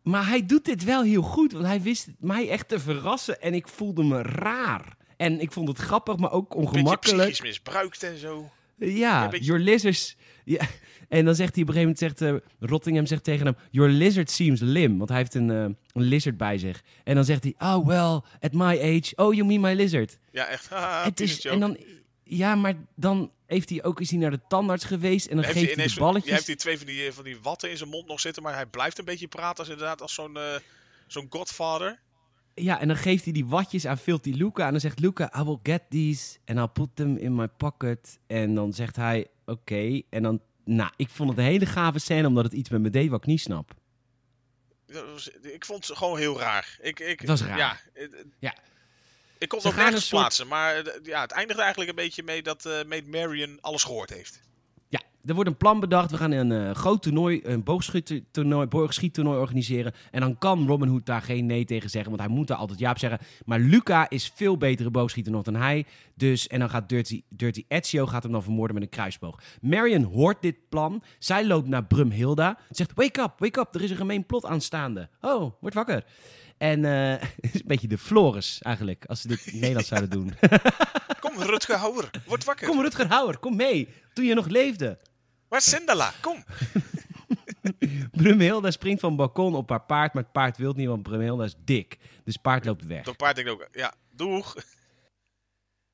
Maar 0.06 0.26
hij 0.28 0.46
doet 0.46 0.64
dit 0.64 0.84
wel 0.84 1.02
heel 1.02 1.22
goed, 1.22 1.52
want 1.52 1.64
hij 1.64 1.82
wist 1.82 2.08
mij 2.18 2.48
echt 2.48 2.68
te 2.68 2.80
verrassen 2.80 3.40
en 3.40 3.54
ik 3.54 3.68
voelde 3.68 4.04
me 4.04 4.22
raar. 4.22 4.96
En 5.16 5.40
ik 5.40 5.52
vond 5.52 5.68
het 5.68 5.78
grappig, 5.78 6.16
maar 6.16 6.32
ook 6.32 6.48
beetje 6.48 6.66
ongemakkelijk. 6.66 7.18
psychisch 7.30 7.40
misbruikt 7.40 8.02
en 8.02 8.18
zo. 8.18 8.50
Ja, 8.78 9.28
beetje- 9.28 9.44
your 9.44 9.60
lizards... 9.62 10.16
Ja. 10.44 10.66
En 11.08 11.24
dan 11.24 11.34
zegt 11.34 11.54
hij 11.54 11.62
op 11.62 11.68
een 11.68 11.74
gegeven 11.74 11.96
moment, 12.02 12.18
zegt, 12.18 12.20
eh, 12.20 12.68
Rottingham 12.68 13.06
zegt 13.06 13.24
tegen 13.24 13.46
hem... 13.46 13.56
Your 13.70 13.90
lizard 13.90 14.30
seems 14.30 14.60
lim, 14.60 14.98
want 14.98 15.08
hij 15.08 15.18
heeft 15.18 15.34
een, 15.34 15.50
eh, 15.50 15.62
een 15.92 16.02
lizard 16.02 16.36
bij 16.36 16.58
zich. 16.58 16.82
En 17.04 17.14
dan 17.14 17.24
zegt 17.24 17.42
hij, 17.42 17.54
oh 17.58 17.86
well, 17.86 18.20
at 18.40 18.52
my 18.52 18.78
age, 18.80 19.12
oh 19.16 19.34
you 19.34 19.44
mean 19.46 19.60
my 19.60 19.72
lizard. 19.72 20.18
Ja, 20.30 20.46
echt. 20.46 20.68
het 21.04 21.20
is, 21.20 21.44
en 21.44 21.60
dan, 21.60 21.76
ja, 22.22 22.54
maar 22.54 22.74
dan 22.94 23.30
heeft 23.46 23.70
hij 23.70 23.84
ook 23.84 24.08
hij 24.08 24.18
naar 24.18 24.30
de 24.30 24.40
tandarts 24.48 24.84
geweest 24.84 25.26
en 25.26 25.36
dan 25.36 25.44
heeft 25.44 25.56
geeft 25.56 25.66
hij 25.66 25.76
ineens 25.76 25.94
de 25.94 26.00
balletjes. 26.00 26.24
Hij 26.24 26.34
heeft 26.34 26.46
die 26.46 26.56
twee 26.56 26.78
van 26.78 26.86
die, 26.86 27.06
eh, 27.06 27.12
van 27.12 27.24
die 27.24 27.38
watten 27.42 27.70
in 27.70 27.76
zijn 27.76 27.90
mond 27.90 28.06
nog 28.06 28.20
zitten, 28.20 28.42
maar 28.42 28.54
hij 28.54 28.66
blijft 28.66 28.98
een 28.98 29.04
beetje 29.04 29.28
praten 29.28 29.58
als 29.58 29.68
inderdaad 29.68 30.02
als 30.02 30.14
zo'n 30.14 30.36
eh, 30.36 30.54
zo'n 31.06 31.26
godfather. 31.30 32.00
Ja, 32.54 32.80
en 32.80 32.88
dan 32.88 32.96
geeft 32.96 33.24
hij 33.24 33.32
die 33.32 33.46
watjes 33.46 33.86
aan 33.86 33.98
Filthy 33.98 34.30
Luca. 34.30 34.64
En 34.64 34.70
dan 34.70 34.80
zegt 34.80 34.98
Luca, 34.98 35.32
I 35.40 35.42
will 35.42 35.58
get 35.62 35.82
these 35.88 36.38
and 36.44 36.58
I'll 36.58 36.66
put 36.66 36.88
them 36.94 37.16
in 37.16 37.34
my 37.34 37.48
pocket. 37.48 38.18
En 38.26 38.54
dan 38.54 38.72
zegt 38.72 38.96
hij, 38.96 39.26
oké. 39.44 40.02
En 40.10 40.22
dan, 40.22 40.40
nou, 40.64 40.90
ik 40.96 41.08
vond 41.08 41.28
het 41.28 41.38
een 41.38 41.44
hele 41.44 41.66
gave 41.66 41.98
scène, 41.98 42.26
omdat 42.26 42.44
het 42.44 42.52
iets 42.52 42.70
met 42.70 42.80
me 42.80 42.90
deed 42.90 43.10
wat 43.10 43.20
ik 43.20 43.26
niet 43.26 43.40
snap. 43.40 43.74
Ik 45.42 45.64
vond 45.64 45.86
het 45.86 45.96
gewoon 45.96 46.18
heel 46.18 46.38
raar. 46.38 46.78
Ik, 46.80 47.00
ik, 47.00 47.20
Het 47.20 47.28
was 47.28 47.42
raar. 47.42 47.58
Ja, 47.58 47.78
eh, 47.92 48.08
Ja. 48.38 48.54
Ik 49.38 49.48
kon 49.48 49.58
het 49.58 49.66
nog 49.66 49.74
gaan 49.74 49.84
nergens 49.84 50.08
soort- 50.08 50.20
plaatsen, 50.20 50.46
maar 50.46 50.76
eh, 50.76 50.92
ja, 51.02 51.20
het 51.20 51.30
eindigde 51.32 51.62
eigenlijk 51.62 51.90
een 51.90 52.04
beetje 52.04 52.22
mee 52.22 52.42
dat 52.42 52.66
eh 52.66 52.72
Maid 52.88 53.06
Marion 53.06 53.58
alles 53.60 53.84
gehoord 53.84 54.10
heeft. 54.10 54.44
Ja, 54.88 55.00
er 55.24 55.34
wordt 55.34 55.50
een 55.50 55.56
plan 55.56 55.80
bedacht. 55.80 56.10
We 56.10 56.16
gaan 56.16 56.30
een 56.30 56.52
eh, 56.52 56.74
groot 56.74 57.02
toernooi, 57.02 57.40
een 57.44 57.62
boogschiettoernooi, 57.62 58.66
boogschiettoernooi 58.66 59.38
organiseren. 59.38 59.92
En 60.10 60.20
dan 60.20 60.38
kan 60.38 60.66
Robin 60.66 60.88
Hood 60.88 61.06
daar 61.06 61.22
geen 61.22 61.46
nee 61.46 61.64
tegen 61.64 61.90
zeggen, 61.90 62.10
want 62.10 62.22
hij 62.22 62.32
moet 62.32 62.46
daar 62.46 62.56
altijd 62.56 62.78
ja 62.78 62.90
op 62.90 62.98
zeggen. 62.98 63.18
Maar 63.44 63.58
Luca 63.58 64.08
is 64.10 64.32
veel 64.34 64.56
betere 64.56 64.90
boogschieter 64.90 65.32
nog 65.32 65.42
dan 65.42 65.54
hij. 65.54 65.86
Dus, 66.14 66.46
en 66.46 66.58
dan 66.58 66.70
gaat 66.70 66.88
Dirty, 66.88 67.22
Dirty 67.28 67.64
Ezio 67.68 68.06
gaat 68.06 68.22
hem 68.22 68.32
dan 68.32 68.42
vermoorden 68.42 68.74
met 68.74 68.84
een 68.84 68.90
kruisboog. 68.90 69.40
Marion 69.60 70.02
hoort 70.02 70.42
dit 70.42 70.56
plan. 70.68 71.02
Zij 71.18 71.46
loopt 71.46 71.68
naar 71.68 71.84
Brumhilda. 71.84 72.58
Zegt, 72.70 72.92
wake 72.94 73.20
up, 73.20 73.32
wake 73.38 73.60
up, 73.60 73.74
er 73.74 73.82
is 73.82 73.90
een 73.90 73.96
gemeen 73.96 74.26
plot 74.26 74.44
aanstaande. 74.44 75.08
Oh, 75.20 75.52
word 75.60 75.74
wakker. 75.74 76.04
En 76.58 76.84
eh 76.84 77.28
het 77.40 77.54
is 77.54 77.60
een 77.60 77.66
beetje 77.66 77.88
de 77.88 77.98
Floris 77.98 78.62
eigenlijk, 78.62 79.04
als 79.06 79.20
ze 79.20 79.28
dit 79.28 79.46
in 79.46 79.58
Nederland 79.58 79.86
zouden 79.86 80.10
doen. 80.10 80.34
Kom, 81.20 81.38
Rutger 81.42 81.76
Hauer, 81.76 82.10
word 82.26 82.44
wakker. 82.44 82.68
Kom 82.68 82.80
Rutger 82.80 83.06
Hauer, 83.08 83.38
kom 83.38 83.56
mee, 83.56 83.88
toen 84.12 84.24
je 84.24 84.34
nog 84.34 84.46
leefde. 84.46 84.98
Waar 85.48 85.58
is 85.58 85.70
Sindala? 85.70 86.12
Kom. 86.20 86.44
Brumhilda 88.12 88.70
springt 88.70 89.00
van 89.00 89.08
het 89.08 89.18
balkon 89.18 89.54
op 89.54 89.70
haar 89.70 89.82
paard, 89.82 90.14
maar 90.14 90.22
het 90.22 90.32
paard 90.32 90.56
wil 90.56 90.72
niet, 90.72 90.86
want 90.88 91.02
Brumhilda 91.02 91.44
is 91.44 91.54
dik. 91.64 91.98
Dus 92.24 92.34
het 92.34 92.42
paard 92.42 92.64
loopt 92.64 92.86
weg. 92.86 93.04
Dat 93.04 93.16
paard 93.16 93.36
denkt 93.36 93.50
ook, 93.50 93.68
ja, 93.72 93.94
doeg. 94.10 94.54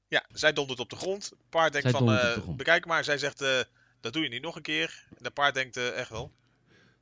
Ja, 0.08 0.24
zij 0.32 0.52
dondert 0.52 0.80
op 0.80 0.90
de 0.90 0.96
grond. 0.96 1.24
Het 1.24 1.48
paard 1.48 1.72
denkt 1.72 1.90
Zij 1.90 1.98
van, 1.98 2.12
eh, 2.14 2.34
de 2.34 2.40
grond. 2.40 2.56
bekijk 2.56 2.86
maar. 2.86 3.04
Zij 3.04 3.18
zegt, 3.18 3.40
eh, 3.40 3.60
dat 4.00 4.12
doe 4.12 4.22
je 4.22 4.28
niet 4.28 4.42
nog 4.42 4.56
een 4.56 4.62
keer. 4.62 5.04
En 5.18 5.24
het 5.24 5.34
paard 5.34 5.54
denkt, 5.54 5.76
eh, 5.76 5.98
echt 5.98 6.10
wel. 6.10 6.32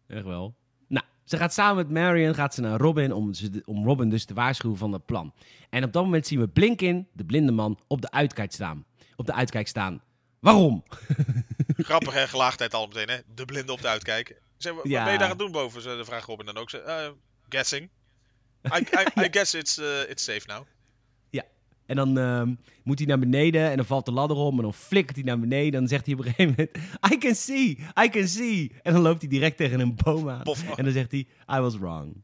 Echt 0.07 0.25
wel. 0.25 0.55
Ze 1.31 1.37
gaat 1.37 1.53
samen 1.53 1.77
met 1.77 1.91
Marion 1.91 2.35
gaat 2.35 2.55
ze 2.55 2.61
naar 2.61 2.81
Robin 2.81 3.13
om, 3.13 3.33
om 3.65 3.85
Robin 3.85 4.09
dus 4.09 4.25
te 4.25 4.35
waarschuwen 4.35 4.77
van 4.77 4.93
het 4.93 5.07
plan. 5.07 5.35
En 5.69 5.85
op 5.85 5.93
dat 5.93 6.05
moment 6.05 6.27
zien 6.27 6.41
we 6.41 6.49
Blinkin, 6.49 7.09
de 7.13 7.25
blinde 7.25 7.53
man, 7.53 7.79
op 7.87 8.01
de 8.01 8.11
uitkijk 8.11 8.53
staan. 8.53 8.85
Op 9.17 9.27
de 9.27 9.35
uitkijk 9.35 9.69
staan. 9.69 10.03
Waarom? 10.41 10.85
Grappig 11.77 12.15
hè, 12.15 12.29
gelaagdheid 12.29 12.75
al 12.75 12.87
meteen 12.87 13.09
hè. 13.09 13.17
De 13.35 13.45
blinde 13.45 13.73
op 13.73 13.81
de 13.81 13.89
uitkijk. 13.89 14.41
Zeg, 14.57 14.73
wat 14.73 14.89
Ja. 14.89 15.03
ben 15.03 15.13
je 15.13 15.19
daar 15.19 15.29
aan 15.29 15.37
het 15.37 15.39
doen 15.39 15.53
boven? 15.53 15.83
De 15.83 16.05
vraag 16.05 16.27
Robin 16.27 16.47
dan 16.47 16.57
ook. 16.57 16.71
Ze, 16.71 16.79
eh, 16.81 17.11
guessing. 17.49 17.91
I, 18.65 18.79
I, 18.79 19.23
I 19.25 19.29
guess 19.37 19.55
it's, 19.55 19.79
eh, 19.79 20.11
it's 20.11 20.25
safe 20.25 20.43
now. 20.47 20.67
En 21.91 21.97
dan 21.97 22.19
ehm, 22.19 22.55
moet 22.85 22.99
hij 22.99 23.07
naar 23.09 23.19
beneden 23.19 23.71
en 23.71 23.77
dan 23.77 23.87
valt 23.87 24.05
de 24.05 24.13
ladder 24.13 24.37
om 24.37 24.57
en 24.57 24.63
dan 24.63 24.75
flikkert 24.75 25.17
hij 25.17 25.25
naar 25.25 25.41
beneden. 25.41 25.73
Dan 25.73 25.89
zegt 25.89 26.05
hij 26.07 26.15
op 26.15 26.21
een 26.21 26.33
gegeven 26.33 26.55
moment, 26.57 26.77
I 27.13 27.19
can 27.19 27.35
see, 27.35 27.79
I 28.05 28.09
can 28.09 28.29
see. 28.29 28.73
En 28.83 28.93
dan 28.93 29.03
loopt 29.03 29.21
hij 29.21 29.31
direct 29.31 29.57
tegen 29.57 29.81
een 29.81 29.95
boom 30.05 30.29
aan. 30.29 30.43
En 30.77 30.85
dan 30.85 30.93
zegt 30.93 31.11
hij, 31.11 31.27
I 31.57 31.59
was 31.61 31.77
wrong. 31.79 32.23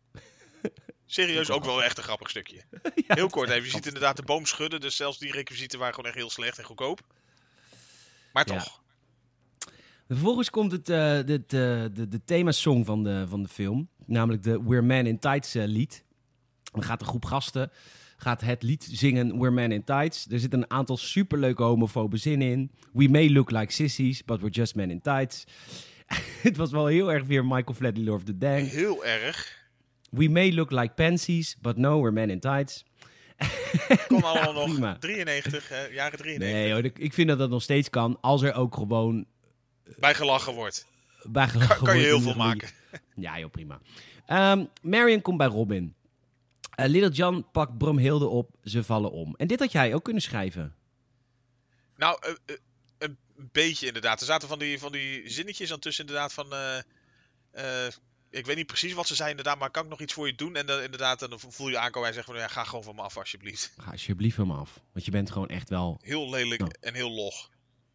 Serieus, 1.06 1.50
ook 1.50 1.64
wel 1.64 1.82
echt 1.84 1.98
een 1.98 2.04
grappig 2.04 2.30
stukje. 2.30 2.62
Ja, 3.06 3.14
Heel 3.14 3.28
kort 3.28 3.48
even. 3.50 3.64
Je 3.64 3.70
ziet 3.70 3.86
inderdaad 3.86 4.16
de 4.16 4.22
boom 4.22 4.46
schudden. 4.46 4.80
Dus 4.80 4.96
zelfs 4.96 5.18
die 5.18 5.32
requisieten 5.32 5.78
waren 5.78 5.94
gewoon 5.94 6.10
echt 6.10 6.18
heel 6.18 6.30
slecht 6.30 6.58
en 6.58 6.64
goedkoop. 6.64 7.00
Maar 8.32 8.48
Ja. 8.48 8.54
toch. 8.58 8.80
Vervolgens 10.08 10.50
komt 10.50 10.72
het, 10.72 10.88
eh, 10.88 10.96
de, 10.96 11.44
de, 11.46 11.90
de, 11.94 12.08
de 12.08 12.24
themasong 12.24 12.86
van 12.86 13.02
de, 13.02 13.24
van 13.28 13.42
de 13.42 13.48
film. 13.48 13.88
Namelijk 14.04 14.42
de 14.42 14.62
We're 14.62 14.82
Man 14.82 15.06
in 15.06 15.18
Tights 15.18 15.54
eh, 15.54 15.64
lied. 15.66 16.04
Dan 16.72 16.82
gaat 16.82 17.00
een 17.00 17.06
groep 17.06 17.24
gasten 17.24 17.70
gaat 18.16 18.40
het 18.40 18.62
lied 18.62 18.88
zingen 18.92 19.38
We're 19.38 19.50
Man 19.50 19.72
in 19.72 19.84
Tights. 19.84 20.26
Er 20.30 20.40
zitten 20.40 20.58
een 20.58 20.70
aantal 20.70 20.96
superleuke 20.96 21.62
homofobe 21.62 22.16
zinnen 22.16 22.48
in. 22.48 22.70
We 22.92 23.08
may 23.08 23.30
look 23.30 23.50
like 23.50 23.72
sissies, 23.72 24.24
but 24.24 24.40
we're 24.40 24.52
just 24.52 24.74
men 24.74 24.90
in 24.90 25.00
tights. 25.00 25.44
het 26.42 26.56
was 26.56 26.70
wel 26.70 26.86
heel 26.86 27.12
erg 27.12 27.24
weer 27.24 27.44
Michael 27.44 27.74
Flatley 27.74 28.08
of 28.12 28.22
the 28.24 28.38
Dang. 28.38 28.70
Heel 28.70 29.04
erg. 29.04 29.64
We 30.10 30.28
may 30.28 30.54
look 30.54 30.70
like 30.70 30.94
pansies, 30.94 31.56
but 31.60 31.76
no, 31.76 32.00
we're 32.00 32.12
men 32.12 32.30
in 32.30 32.40
tights. 32.40 32.84
Kon 34.08 34.22
allemaal 34.22 34.52
nog. 34.52 34.70
prima. 34.70 34.96
93, 34.98 35.68
hè, 35.68 35.86
jaren 35.86 36.18
93. 36.18 36.38
Nee 36.38 36.72
hoor, 36.72 36.90
ik 36.94 37.12
vind 37.12 37.28
dat 37.28 37.38
dat 37.38 37.50
nog 37.50 37.62
steeds 37.62 37.90
kan. 37.90 38.18
Als 38.20 38.42
er 38.42 38.54
ook 38.54 38.74
gewoon 38.74 39.26
Bij 39.98 40.14
gelachen 40.14 40.54
wordt. 40.54 40.86
bij 41.22 41.46
Kan, 41.46 41.60
gelachen 41.60 41.86
kan 41.86 41.98
je 41.98 42.08
wordt 42.08 42.24
heel 42.24 42.32
veel 42.32 42.44
maken. 42.44 42.68
Ja, 43.14 43.38
joh, 43.38 43.50
prima. 43.50 43.80
Ehm, 44.26 44.64
Marion 44.82 45.22
komt 45.22 45.38
bij 45.38 45.46
Robin. 45.46 45.94
Eh, 46.76 46.86
Little 46.88 47.10
John 47.10 47.46
pakt 47.52 47.78
Brumhilde 47.78 48.26
op, 48.26 48.50
ze 48.62 48.84
vallen 48.84 49.12
om. 49.12 49.34
En 49.36 49.46
dit 49.46 49.58
had 49.58 49.72
jij 49.72 49.94
ook 49.94 50.04
kunnen 50.04 50.22
schrijven. 50.22 50.74
Nou, 51.96 52.18
eh, 52.20 52.54
eh, 52.54 52.56
een 52.98 53.18
beetje 53.52 53.86
inderdaad. 53.86 54.20
Er 54.20 54.26
zaten 54.26 54.48
van 54.48 54.58
die, 54.58 54.78
van 54.78 54.92
die 54.92 55.30
zinnetjes 55.30 55.72
aan 55.72 55.78
tussen 55.78 56.06
inderdaad 56.06 56.32
van... 56.32 56.46
ik 58.30 58.46
weet 58.46 58.56
niet 58.56 58.66
precies 58.66 58.92
wat 58.92 59.06
ze 59.06 59.14
zei 59.14 59.30
inderdaad, 59.30 59.58
maar 59.58 59.70
kan 59.70 59.82
ik 59.84 59.88
nog 59.90 60.00
iets 60.00 60.12
voor 60.12 60.26
je 60.26 60.34
doen? 60.34 60.56
En 60.56 60.66
dan 60.66 60.82
inderdaad, 60.82 61.18
dan 61.18 61.40
voel 61.40 61.68
je 61.68 61.78
aankomen. 61.78 62.04
Hij 62.08 62.12
zegt 62.12 62.26
van, 62.26 62.36
ja, 62.36 62.48
ga 62.48 62.64
gewoon 62.64 62.84
van 62.84 62.94
me 62.94 63.02
af 63.02 63.16
alsjeblieft. 63.16 63.72
Ga 63.76 63.90
alsjeblieft 63.90 64.36
van 64.36 64.46
me 64.46 64.54
af. 64.54 64.80
Want 64.92 65.04
je 65.04 65.10
bent 65.10 65.30
gewoon 65.30 65.48
echt 65.48 65.68
wel 65.68 65.98
Heel 66.02 66.30
lelijk 66.30 66.62
en 66.80 66.94
heel 66.94 67.10
log. 67.10 67.50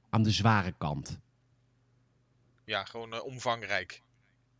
aan 0.09 0.23
de 0.23 0.31
zware 0.31 0.73
kant. 0.77 1.19
Ja, 2.65 2.83
gewoon 2.83 3.21
omvangrijk. 3.21 4.01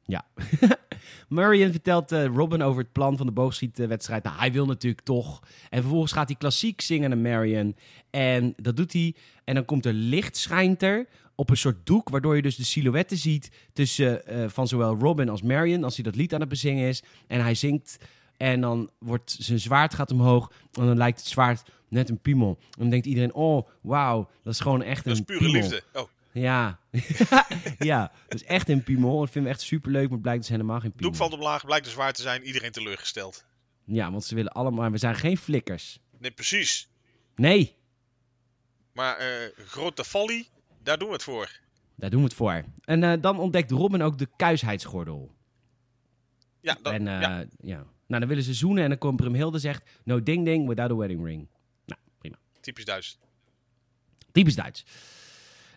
Ja. 0.05 0.28
Marion 1.28 1.72
vertelt 1.72 2.12
eh, 2.12 2.26
Robin 2.26 2.62
over 2.62 2.82
het 2.82 2.91
plan 2.91 3.18
van 3.18 3.26
de 3.26 3.32
boogschietwedstrijd. 3.32 4.24
Nou, 4.24 4.38
hij 4.38 4.52
wil 4.52 4.66
natuurlijk 4.66 5.06
toch. 5.06 5.39
En 5.70 5.80
vervolgens 5.82 6.12
gaat 6.12 6.28
hij 6.28 6.38
klassiek 6.38 6.82
zingen 6.82 7.10
naar 7.10 7.18
Marion. 7.18 7.76
En 8.10 8.54
dat 8.58 8.78
doet 8.78 8.93
hij. 8.93 9.16
En 9.43 9.56
dan 9.56 9.66
komt 9.66 9.86
er 9.86 9.93
licht 9.93 10.38
schijnt 10.38 10.84
er 10.84 11.08
op 11.36 11.49
een 11.49 11.58
soort 11.58 11.86
doek, 11.86 12.10
waardoor 12.10 12.36
je 12.36 12.41
dus 12.41 12.56
de 12.56 12.64
silhouetten 12.64 13.18
ziet 13.18 13.52
tussen 13.74 14.26
eh, 14.26 14.49
van 14.49 14.68
zowel 14.68 14.97
Robin 14.99 15.30
als 15.30 15.41
Marion, 15.41 15.84
als 15.84 15.95
hij 15.95 16.04
dat 16.04 16.16
lied 16.16 16.34
aan 16.34 16.39
het 16.39 16.49
bezingen 16.49 16.88
is. 16.88 17.04
En 17.28 17.41
hij 17.41 17.56
zingt 17.56 17.97
en 18.38 18.62
dan 18.62 18.89
wordt 18.99 19.36
zijn 19.39 19.60
zwaard 19.60 19.93
gaat 19.93 20.12
omhoog 20.12 20.52
en 20.72 20.86
dan 20.86 20.97
lijkt 20.97 21.20
het 21.20 21.28
zwaard 21.28 21.64
net 21.88 22.10
een 22.10 22.20
piemel. 22.20 22.58
En 22.60 22.80
dan 22.80 22.89
denkt 22.89 23.06
iedereen, 23.06 23.34
oh, 23.34 23.68
wauw, 23.82 24.30
dat 24.43 24.54
is 24.54 24.60
gewoon 24.60 24.82
echt 24.82 25.04
Dat 25.04 25.14
is 25.14 25.20
een 25.20 25.26
pure 25.26 25.39
piemel. 25.39 25.62
liefde. 25.62 25.84
Oh, 25.93 26.08
Ja. 26.34 26.79
ja, 27.79 28.11
dat 28.27 28.41
is 28.41 28.43
echt 28.43 28.69
een 28.69 28.84
piemel. 28.84 29.19
Dat 29.19 29.29
vinden 29.29 29.51
we 29.51 29.57
echt 29.57 29.67
superleuk, 29.67 30.03
maar 30.03 30.11
het 30.11 30.21
blijkt 30.21 30.41
dus 30.41 30.49
helemaal 30.49 30.79
geen 30.79 30.91
piemel. 30.91 31.09
doek 31.09 31.19
valt 31.19 31.34
omlaag, 31.34 31.65
blijkt 31.65 31.84
dus 31.86 31.93
zwaar 31.93 32.13
te 32.13 32.21
zijn. 32.21 32.43
Iedereen 32.43 32.71
teleurgesteld. 32.71 33.45
Ja, 33.86 34.11
want 34.11 34.23
ze 34.23 34.36
willen 34.36 34.51
allemaal... 34.51 34.91
We 34.91 34.97
zijn 34.97 35.15
geen 35.15 35.38
flikkers. 35.38 35.99
Nee, 36.17 36.32
precies. 36.32 36.89
Nee, 37.36 37.75
Maar 38.93 39.17
eh 39.17 39.27
grote 39.65 40.03
folly, 40.05 40.47
daar 40.84 40.97
doen 40.97 41.07
we 41.07 41.13
het 41.13 41.23
voor. 41.23 41.59
daar 41.95 42.09
doen 42.09 42.19
we 42.19 42.25
het 42.25 42.36
voor. 42.36 42.63
En 42.84 43.03
eh, 43.03 43.21
dan 43.21 43.39
ontdekt 43.39 43.71
Robin 43.71 44.01
ook 44.01 44.17
de 44.17 44.27
kuisheidsgordel. 44.36 45.32
Ja, 46.61 46.77
dan, 46.82 46.93
en 46.93 47.07
eh, 47.07 47.21
ja, 47.21 47.45
ja. 47.61 47.86
Nou, 48.07 48.19
dan 48.19 48.27
willen 48.27 48.43
ze 48.43 48.53
zoenen 48.53 48.84
en 48.84 48.89
dan 48.89 48.97
komt 48.97 49.15
Brumhilde 49.15 49.59
zegt... 49.59 49.89
No 50.03 50.23
ding 50.23 50.45
ding 50.45 50.67
without 50.67 50.91
a 50.91 50.95
wedding 50.95 51.25
ring. 51.25 51.47
Nou, 51.86 52.01
prima. 52.17 52.38
typisch 52.61 52.86
Duits. 52.86 53.17
Typisch 54.32 54.55
Duits. 54.55 54.86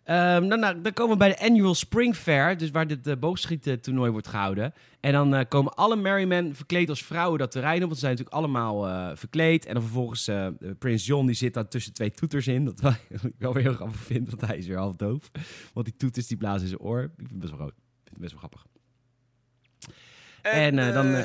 Ehm, 0.05 0.49
dan, 0.49 0.61
nou, 0.61 0.81
dan 0.81 0.93
komen 0.93 1.13
we 1.13 1.19
bij 1.19 1.29
de 1.29 1.41
Annual 1.41 1.75
Spring 1.75 2.17
Fair, 2.17 2.57
dus 2.57 2.71
waar 2.71 2.87
dit 2.87 3.07
uh, 3.07 3.15
boogschiettoernooi 3.17 4.11
wordt 4.11 4.29
gehouden. 4.29 4.73
En 5.01 5.13
dan 5.13 5.35
eh, 5.35 5.45
komen 5.49 5.75
alle 5.75 5.97
Merrymen 5.97 6.55
verkleed 6.55 6.89
als 6.89 7.05
vrouwen 7.05 7.39
dat 7.39 7.51
terrein 7.51 7.77
op, 7.77 7.83
want 7.83 7.95
ze 7.95 7.99
zijn 7.99 8.11
natuurlijk 8.11 8.37
allemaal 8.37 8.89
eh, 8.89 9.17
verkleed. 9.17 9.67
En 9.67 9.75
dan 9.75 9.83
vervolgens 9.83 10.31
Prins 10.79 11.07
John, 11.07 11.27
die 11.27 11.35
zit 11.35 11.55
daar 11.55 11.69
tussen 11.69 11.93
twee 11.93 12.11
toeters 12.11 12.47
in, 12.47 12.65
dat 12.65 12.81
ik 13.09 13.33
wel 13.39 13.53
weer 13.53 13.63
heel 13.63 13.75
grappig 13.75 14.01
vind, 14.01 14.29
want 14.29 14.41
hij 14.41 14.57
is 14.57 14.67
weer 14.67 14.77
half 14.77 14.97
doof. 14.97 15.31
Want 15.73 15.87
die 15.87 15.97
toeters 15.97 16.27
die 16.27 16.37
blazen 16.37 16.63
in 16.63 16.69
zijn 16.69 16.81
oor. 16.81 17.03
Ik 17.03 17.11
vind 17.17 17.31
het 17.31 17.39
best 17.39 17.51
wel, 17.51 17.61
groot. 17.61 17.75
Ik 18.05 18.11
vind 18.11 18.11
het 18.11 18.21
best 18.21 18.33
wel 18.33 18.41
grappig. 18.41 18.67
En, 20.43 20.77
dan, 20.77 21.07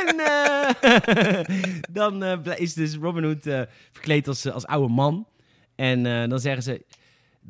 en, 0.00 0.16
dan 2.22 2.44
is 2.56 2.74
dus 2.74 2.94
Robin 2.94 3.24
Hood 3.24 3.66
verkleed 3.92 4.28
als, 4.28 4.50
als 4.50 4.66
oude 4.66 4.92
man. 4.92 5.26
En 5.74 6.28
dan 6.28 6.40
zeggen 6.40 6.62
ze, 6.62 6.84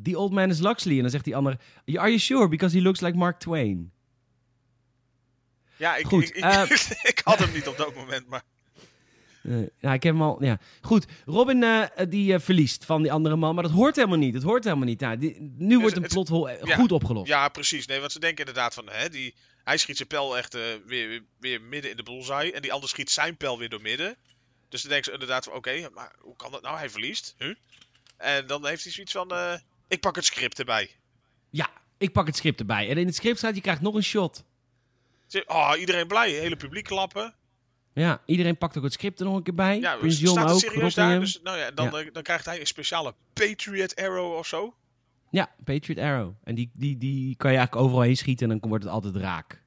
the 0.03 0.17
old 0.17 0.31
man 0.31 0.49
is 0.49 0.59
Luxley. 0.59 0.95
En 0.95 1.01
dan 1.01 1.09
zegt 1.11 1.23
die 1.23 1.35
andere, 1.35 1.59
are 1.85 2.07
you 2.07 2.17
sure? 2.19 2.47
Because 2.47 2.77
he 2.77 2.81
looks 2.83 2.99
like 3.01 3.17
Mark 3.17 3.39
Twain. 3.39 3.91
ja, 5.77 5.95
ik, 5.95 6.05
goed, 6.05 6.23
ik, 6.23 6.35
ik, 6.35 6.43
eh, 6.43 6.69
ik 7.11 7.21
had 7.23 7.39
hem 7.39 7.53
niet 7.53 7.67
op 7.67 7.77
dat 7.77 7.95
moment, 7.95 8.27
maar 8.27 8.43
Eh, 9.43 9.57
ja, 9.79 9.93
ik 9.93 10.03
heb 10.03 10.13
hem 10.13 10.21
al, 10.21 10.43
ja. 10.43 10.59
Goed, 10.81 11.05
Robin 11.25 11.63
eh, 11.63 11.83
die 12.09 12.39
verliest 12.39 12.85
van 12.85 13.01
die 13.01 13.11
andere 13.11 13.35
man, 13.35 13.53
maar 13.55 13.63
dat 13.63 13.71
hoort 13.73 13.95
helemaal 13.95 14.17
niet. 14.17 14.33
Dat 14.33 14.43
hoort 14.43 14.63
helemaal 14.63 14.85
niet. 14.85 14.99
Nou, 14.99 15.17
die- 15.17 15.53
nu 15.57 15.79
wordt 15.79 15.95
een 15.95 16.03
eh, 16.47 16.63
ja, 16.63 16.75
goed 16.75 16.91
opgelost. 16.91 17.27
ja, 17.27 17.49
precies. 17.49 17.85
Nee, 17.87 17.99
want 17.99 18.11
ze 18.11 18.19
denken 18.19 18.45
inderdaad 18.45 18.73
van, 18.73 18.89
hè, 18.89 19.09
die, 19.09 19.35
hij 19.63 19.77
schiet 19.77 19.95
zijn 19.95 20.07
pijl 20.07 20.37
echt 20.37 20.53
weer, 20.53 20.81
weer, 20.85 21.23
weer 21.39 21.61
midden 21.61 21.91
in 21.91 21.97
de 21.97 22.03
bullseye. 22.03 22.51
En 22.53 22.61
die 22.61 22.73
ander 22.73 22.89
schiet 22.89 23.09
zijn 23.11 23.37
pijl 23.37 23.57
weer 23.57 23.69
door 23.69 23.81
midden. 23.81 24.15
Dus 24.69 24.81
dan 24.81 24.89
denken 24.91 25.05
ze 25.07 25.13
inderdaad 25.19 25.43
van, 25.43 25.53
oké, 25.53 25.89
maar 25.93 26.15
hoe 26.19 26.35
kan 26.35 26.51
dat 26.51 26.61
nou? 26.61 26.77
Hij 26.77 26.89
verliest. 26.89 27.35
Huh? 27.37 27.55
En 28.17 28.47
dan 28.47 28.65
heeft 28.67 28.83
hij 28.83 28.91
zoiets 28.91 29.11
van, 29.11 29.31
ik 29.89 29.99
pak 29.99 30.15
het 30.15 30.25
script 30.25 30.59
erbij. 30.59 30.89
Ja, 31.49 31.69
ik 31.97 32.11
pak 32.11 32.25
het 32.27 32.35
script 32.35 32.59
erbij. 32.59 32.89
En 32.89 32.97
in 32.97 33.05
het 33.05 33.15
script 33.15 33.37
staat, 33.37 33.55
je 33.55 33.61
krijgt 33.61 33.81
nog 33.81 33.95
een 33.95 34.03
shot. 34.03 34.43
Oh, 35.45 35.73
iedereen 35.79 36.07
blij, 36.07 36.31
hele 36.31 36.55
publiek 36.55 36.83
klappen. 36.85 37.33
Ja, 37.93 38.21
iedereen 38.25 38.57
pakt 38.57 38.77
ook 38.77 38.83
het 38.83 38.93
script 38.93 39.19
er 39.19 39.25
nog 39.25 39.35
een 39.35 39.43
keer 39.43 39.53
bij. 39.55 39.79
Ja, 39.79 39.95
Prins 39.95 40.19
John 40.19 40.39
staat 40.39 40.51
ook, 40.51 40.59
serieus 40.59 40.93
daar? 40.93 41.19
Dus, 41.19 41.39
nou 41.43 41.57
ja, 41.57 41.71
dan, 41.71 41.85
Ja. 41.91 41.97
eh, 41.99 42.13
dan 42.13 42.23
krijgt 42.23 42.45
hij 42.45 42.59
een 42.59 42.67
speciale 42.67 43.13
Patriot 43.33 43.95
Arrow 43.95 44.33
of 44.37 44.47
zo. 44.47 44.73
Ja, 45.31 45.49
Patriot 45.63 45.99
Arrow. 45.99 46.33
En 46.43 46.55
die, 46.55 46.69
die, 46.73 46.97
die 46.97 47.35
kan 47.35 47.51
je 47.51 47.57
eigenlijk 47.57 47.85
overal 47.85 48.03
heen 48.05 48.17
schieten 48.17 48.51
en 48.51 48.59
dan 48.59 48.69
wordt 48.69 48.83
het 48.83 48.93
altijd 48.93 49.15
raak. 49.15 49.61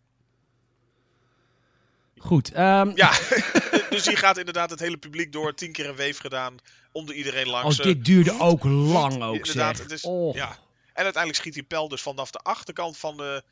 Goed, 2.18 2.53
ehm, 2.53 2.93
Ja, 2.95 3.11
dus 3.93 4.05
die 4.05 4.16
gaat 4.16 4.38
inderdaad 4.38 4.70
het 4.70 4.80
hele 4.80 4.97
publiek 4.97 5.32
door. 5.32 5.55
Tien 5.55 5.72
keer 5.72 5.88
een 5.88 5.97
weef 5.97 6.18
gedaan. 6.18 6.57
Onder 6.93 7.14
iedereen 7.14 7.49
langs. 7.49 7.80
oh, 7.80 7.86
eh, 7.86 7.93
dit 7.93 8.05
duurde 8.05 8.40
ook 8.40 8.64
lang 8.64 9.22
ook, 9.22 9.34
Inderdaad, 9.36 9.76
zeg. 9.76 9.84
het 9.84 9.95
is, 9.95 10.05
Oh. 10.05 10.34
ja. 10.34 10.49
En 10.93 11.05
uiteindelijk 11.05 11.43
schiet 11.43 11.55
die 11.55 11.62
pijl 11.62 11.88
dus 11.88 12.03
vanaf 12.03 12.30
de 12.30 12.38
achterkant 12.38 12.97
van, 12.99 13.16
de, 13.16 13.43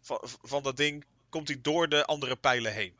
van, 0.00 0.20
van 0.42 0.62
dat 0.62 0.76
ding. 0.76 1.04
Komt 1.28 1.48
hij 1.48 1.58
door 1.62 1.88
de 1.88 2.04
andere 2.04 2.36
pijlen 2.36 2.72
heen. 2.72 2.92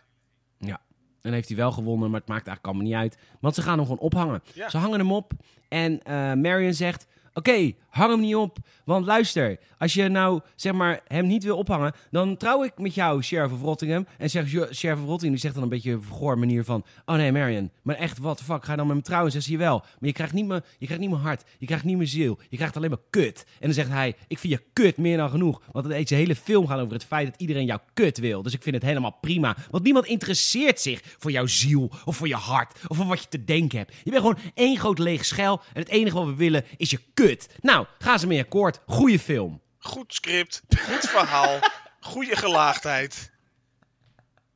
Ja. 0.59 0.81
En 1.23 1.33
heeft 1.33 1.49
hij 1.49 1.57
wel 1.57 1.73
gewonnen, 1.73 2.11
maar 2.11 2.21
het 2.21 2.29
maakt 2.29 2.47
eigenlijk 2.47 2.67
allemaal 2.67 2.85
niet 2.85 3.13
uit. 3.13 3.23
Want 3.41 3.55
ze 3.55 3.63
gaan 3.63 3.75
hem 3.77 3.83
gewoon 3.83 3.99
ophangen. 3.99 4.43
Ja. 4.53 4.69
Ze 4.69 4.79
hangen 4.79 4.99
hem 4.99 5.13
op 5.13 5.33
en 5.69 6.03
eh 6.03 6.15
Marion 6.33 6.75
zegt... 6.75 7.07
Oké, 7.35 7.73
hang 7.89 8.11
hem 8.11 8.21
niet 8.21 8.35
op. 8.35 8.59
Want 8.85 9.07
luister, 9.07 9.59
als 9.79 9.95
je 9.95 10.09
nou 10.09 10.41
zeg 10.55 10.73
maar 10.73 11.01
hem 11.07 11.27
niet 11.27 11.45
wil 11.45 11.57
ophangen... 11.57 11.95
dan 12.11 12.37
trouw 12.37 12.65
ik 12.65 12.79
met 12.79 12.95
jou, 12.95 13.23
Sheriff 13.23 13.53
of 13.53 13.61
Rottingham. 13.61 14.07
En 14.19 14.31
zegt 14.31 14.51
Jo- 14.51 14.73
Sheriff 14.73 15.01
of 15.01 15.07
Rottingham, 15.07 15.31
die 15.31 15.39
zegt 15.41 15.55
dan 15.55 15.63
een 15.63 15.69
beetje 15.69 15.93
een 15.93 16.03
vergoor 16.03 16.39
manier 16.39 16.65
van... 16.65 16.85
Oh 17.05 17.15
nee, 17.15 17.33
Marion, 17.33 17.71
maar 17.83 17.97
echt, 17.97 18.19
what 18.19 18.37
the 18.37 18.45
fuck, 18.45 18.65
ga 18.65 18.71
je 18.71 18.77
dan 18.77 18.87
met 18.87 18.97
me 18.97 19.03
trouwen? 19.03 19.33
Zegt 19.33 19.45
ze, 19.45 19.57
wel. 19.57 19.79
Maar 19.79 20.09
je 20.09 20.13
krijgt, 20.13 20.33
niet 20.33 20.47
meer, 20.47 20.65
je 20.79 20.85
krijgt 20.85 21.03
niet 21.03 21.11
mijn 21.11 21.23
hart, 21.23 21.45
je 21.59 21.67
krijgt 21.67 21.85
niet 21.85 21.97
mijn 21.97 22.09
ziel. 22.09 22.39
Je 22.49 22.57
krijgt 22.57 22.77
alleen 22.77 22.91
maar 22.91 22.99
kut. 23.11 23.45
En 23.53 23.67
dan 23.67 23.73
zegt 23.73 23.89
hij, 23.89 24.17
ik 24.29 24.39
vind 24.39 24.53
je 24.53 24.63
kut 24.73 24.97
meer 24.97 25.17
dan 25.17 25.31
genoeg. 25.31 25.63
Want 25.73 25.85
het 25.87 25.95
deze 25.95 26.15
hele 26.15 26.37
film 26.37 26.67
gaat 26.67 26.81
over 26.81 26.93
het 26.93 27.05
feit 27.05 27.27
dat 27.27 27.41
iedereen 27.41 27.65
jou 27.65 27.81
kut 27.95 28.19
wil. 28.19 28.43
Dus 28.43 28.55
ik 28.55 28.63
vind 28.63 28.75
het 28.75 28.85
helemaal 28.85 29.17
prima. 29.21 29.57
Want 29.71 29.85
niemand 29.85 30.07
interesseert 30.07 30.81
zich 30.81 31.03
voor 31.19 31.31
jouw 31.31 31.47
ziel 31.47 31.91
of 32.05 32.17
voor 32.17 32.29
je 32.29 32.35
hart 32.35 32.79
of 32.87 32.97
voor 32.97 33.07
wat 33.07 33.23
je 33.23 33.29
te 33.29 33.45
denken 33.45 33.79
hebt. 33.79 33.95
Je 34.03 34.11
bent 34.11 34.23
gewoon 34.23 34.39
één 34.55 34.79
groot 34.79 34.99
leeg 34.99 35.25
schel 35.25 35.61
en 35.73 35.81
het 35.81 35.89
enige 35.89 36.17
wat 36.17 36.27
we 36.27 36.35
willen 36.35 36.65
is 36.77 36.91
je 36.91 36.99
kut. 37.15 37.20
Nou, 37.61 37.87
gaan 37.99 38.19
ze 38.19 38.27
mee 38.27 38.41
akkoord. 38.41 38.81
Goeie 38.87 39.19
film. 39.19 39.61
Goed 39.79 40.15
script, 40.15 40.63
goed 40.69 41.09
verhaal, 41.11 41.59
goede 42.01 42.37
gelaagdheid. 42.37 43.31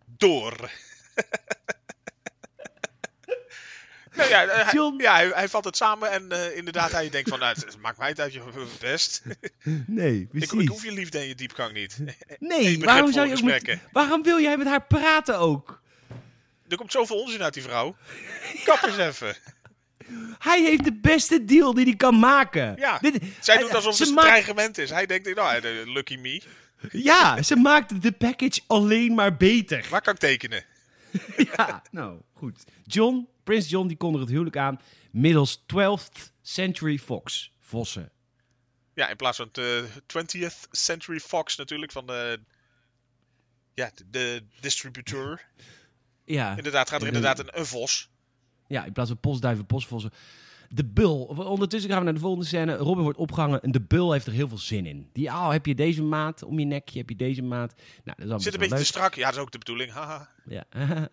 Door. 0.07 0.53
nou 4.17 4.29
ja, 4.29 4.45
eh, 4.47 4.69
hij, 4.69 4.95
ja 4.99 5.15
hij, 5.15 5.29
hij 5.29 5.49
vat 5.49 5.65
het 5.65 5.77
samen 5.77 6.11
en 6.11 6.33
eh, 6.33 6.57
inderdaad, 6.57 6.91
hij 6.93 7.11
denkt 7.11 7.29
van, 7.29 7.39
nou, 7.39 7.55
het 7.55 7.79
maakt 7.81 7.99
mij 7.99 8.09
het 8.09 8.21
uit 8.21 8.33
je 8.33 8.67
best. 8.81 9.23
Nee, 9.87 10.29
ik, 10.33 10.53
ik 10.53 10.69
hoef 10.69 10.85
je 10.85 10.93
liefde 10.93 11.19
en 11.19 11.27
je 11.27 11.35
diepgang 11.35 11.73
niet. 11.73 11.99
Nee, 12.39 12.79
waarom 12.81 13.13
zou 13.13 13.29
je 13.29 13.35
ook 13.35 13.43
met. 13.43 13.79
Waarom 13.93 14.23
wil 14.23 14.41
jij 14.41 14.57
met 14.57 14.67
haar 14.67 14.87
praten 14.87 15.39
ook? 15.39 15.83
Er 16.69 16.77
komt 16.77 16.93
zoveel 16.93 17.21
onzin 17.21 17.43
uit 17.43 17.55
die 17.55 17.63
vrouw. 17.63 17.97
Kap 18.65 18.83
eens 18.83 18.97
even. 18.97 19.37
Hij 20.39 20.63
heeft 20.63 20.85
de 20.85 20.93
beste 20.95 21.45
deal 21.45 21.75
die 21.75 21.85
hij 21.85 21.97
kan 21.97 22.19
maken. 22.19 22.75
Ja, 22.79 22.99
Dit- 22.99 23.23
Zij 23.41 23.59
doet 23.59 23.75
alsof 23.75 23.95
ze 23.95 24.01
het 24.01 24.09
een 24.09 24.15
maakt- 24.15 24.27
dreigement 24.29 24.79
is. 24.79 24.91
Hij 24.91 25.07
denkt, 25.07 25.35
nou, 25.35 25.57
eh, 25.57 25.87
lucky 25.93 26.17
me. 26.17 26.43
Ja, 26.91 27.43
ze 27.43 27.57
maakt 27.57 28.03
de 28.03 28.13
package 28.13 28.61
alleen 28.67 29.15
maar 29.15 29.37
beter. 29.37 29.87
Waar 29.91 30.03
kan 30.03 30.15
ik 30.15 30.21
tekenen? 30.21 30.65
Ja, 31.57 31.83
nou, 31.91 32.21
goed. 32.33 32.65
John, 32.85 33.29
Prins 33.45 33.69
John, 33.71 33.87
die 33.89 33.97
kondigt 33.97 34.23
het 34.25 34.33
huwelijk 34.33 34.57
aan 34.57 34.81
middels 35.11 35.63
12th 35.67 36.33
Century 36.43 36.99
Fox. 36.99 37.53
Vossen. 37.61 38.11
Ja, 38.95 39.09
in 39.09 39.17
plaats 39.17 39.37
van 39.37 39.49
de 39.53 39.85
20th 40.07 40.69
Century 40.71 41.21
Fox 41.21 41.57
natuurlijk, 41.57 41.93
van 41.93 42.07
de, 42.07 42.41
ja, 43.75 43.91
de, 43.95 44.05
de 44.11 44.45
distributeur. 44.61 45.47
Ja, 46.25 46.57
Inderdaad, 46.57 46.89
gaat 46.91 47.01
er 47.01 47.07
inderdaad 47.07 47.39
een, 47.39 47.59
een 47.59 47.67
vos. 47.67 48.11
Ja, 48.67 48.85
in 48.85 48.93
plaats 48.93 49.11
van 49.11 49.21
postduiven, 49.21 49.67
postvossen. 49.67 50.11
De 50.69 50.85
bul. 50.85 51.25
Ondertussen 51.25 51.91
gaan 51.91 51.99
we 51.99 52.05
naar 52.05 52.15
de 52.15 52.21
volgende 52.21 52.47
scène. 52.47 52.77
Robin 52.77 53.03
wordt 53.03 53.19
opgehangen 53.19 53.63
en 53.63 53.71
de 53.71 53.81
bul 53.81 54.13
heeft 54.13 54.27
er 54.27 54.33
heel 54.33 54.49
veel 54.49 54.59
zin 54.59 54.87
in. 54.87 55.09
Die, 55.13 55.27
oh, 55.27 55.51
heb 55.51 55.67
je 55.67 55.75
deze 55.75 56.03
maat 56.03 56.43
om 56.43 56.59
je 56.59 56.65
nekje? 56.65 56.99
Heb 56.99 57.09
je 57.09 57.17
deze 57.17 57.43
maat? 57.43 57.75
Nou, 58.05 58.29
dat 58.29 58.39
is 58.39 58.45
Zit 58.45 58.55
een 58.55 58.61
beetje 58.61 58.77
te 58.77 58.85
strak. 58.85 59.15
Ja, 59.15 59.25
dat 59.25 59.35
is 59.35 59.41
ook 59.41 59.53
de 59.53 59.59
bedoeling. 59.59 59.93
Haha. 59.93 60.29
Ja. 60.47 60.65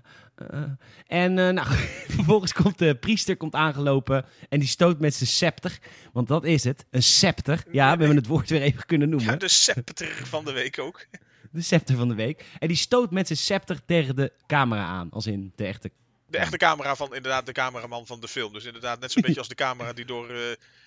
Eh, 0.49 0.61
en 1.07 1.39
eh, 1.39 1.49
nou, 1.49 1.67
vervolgens 2.17 2.53
komt 2.53 2.77
de 2.77 2.95
priester 2.95 3.37
komt 3.37 3.55
aangelopen 3.55 4.25
en 4.49 4.59
die 4.59 4.67
stoot 4.67 4.99
met 4.99 5.13
zijn 5.13 5.29
scepter. 5.29 5.79
Want 6.13 6.27
dat 6.27 6.45
is 6.45 6.63
het, 6.63 6.85
een 6.89 7.03
scepter. 7.03 7.63
Ja, 7.71 7.91
we 7.93 7.99
hebben 7.99 8.15
het 8.15 8.27
woord 8.27 8.49
weer 8.49 8.61
even 8.61 8.85
kunnen 8.85 9.09
noemen. 9.09 9.31
Ja, 9.31 9.35
de 9.35 9.47
scepter 9.47 10.21
van 10.23 10.45
de 10.45 10.51
week 10.51 10.79
ook. 10.79 11.05
De 11.51 11.61
scepter 11.61 11.95
van 11.95 12.07
de 12.07 12.15
week. 12.15 12.45
En 12.59 12.67
die 12.67 12.77
stoot 12.77 13.11
met 13.11 13.27
zijn 13.27 13.39
scepter 13.39 13.85
tegen 13.85 14.15
de 14.15 14.31
camera 14.47 14.85
aan. 14.85 15.09
Als 15.09 15.27
in 15.27 15.53
de 15.55 15.65
echte... 15.65 15.91
De 16.31 16.37
echte 16.37 16.57
camera 16.57 16.95
van 16.95 17.15
inderdaad 17.15 17.45
de 17.45 17.51
cameraman 17.51 18.05
van 18.05 18.19
de 18.19 18.27
film. 18.27 18.53
Dus 18.53 18.65
inderdaad 18.65 18.99
net 18.99 19.11
zo'n 19.11 19.21
beetje 19.25 19.39
als 19.39 19.47
de 19.47 19.55
camera 19.55 19.93
die 19.93 20.05
door 20.05 20.29
eh, 20.29 20.37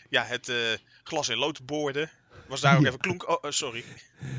ja, 0.09 0.24
het 0.24 0.49
eh, 0.49 0.57
glas 1.03 1.28
in 1.28 1.36
lood 1.38 1.66
boorde. 1.66 2.09
Was 2.47 2.61
daar 2.61 2.78
ook 2.78 2.86
even 2.86 2.99
klonk. 2.99 3.28
Oh, 3.28 3.36
eh, 3.42 3.51
sorry. 3.51 3.84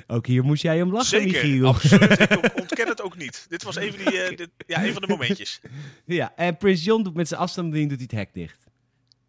Ook 0.07 0.25
hier 0.27 0.43
moest 0.43 0.61
jij 0.61 0.81
om 0.81 0.91
lachen, 0.91 1.07
Zeker, 1.07 1.31
Michiel. 1.47 1.67
absoluut. 1.67 2.19
Ik 2.19 2.29
on- 2.43 2.59
ontken 2.61 2.87
het 2.87 3.01
ook 3.01 3.17
niet. 3.17 3.45
Dit 3.49 3.63
was 3.63 3.75
even 3.75 4.05
die, 4.05 4.21
eh, 4.21 4.37
dit, 4.37 4.49
ja, 4.67 4.83
een 4.85 4.93
van 4.93 5.01
de 5.01 5.07
momentjes. 5.07 5.59
ja, 6.05 6.33
en 6.35 6.57
Prins 6.57 6.83
John 6.83 7.03
doet 7.03 7.15
met 7.15 7.27
zijn 7.27 7.39
afstandsbediening 7.39 7.99
doet 7.99 8.09
hij 8.11 8.19
het 8.19 8.27
hek 8.33 8.43
dicht. 8.43 8.63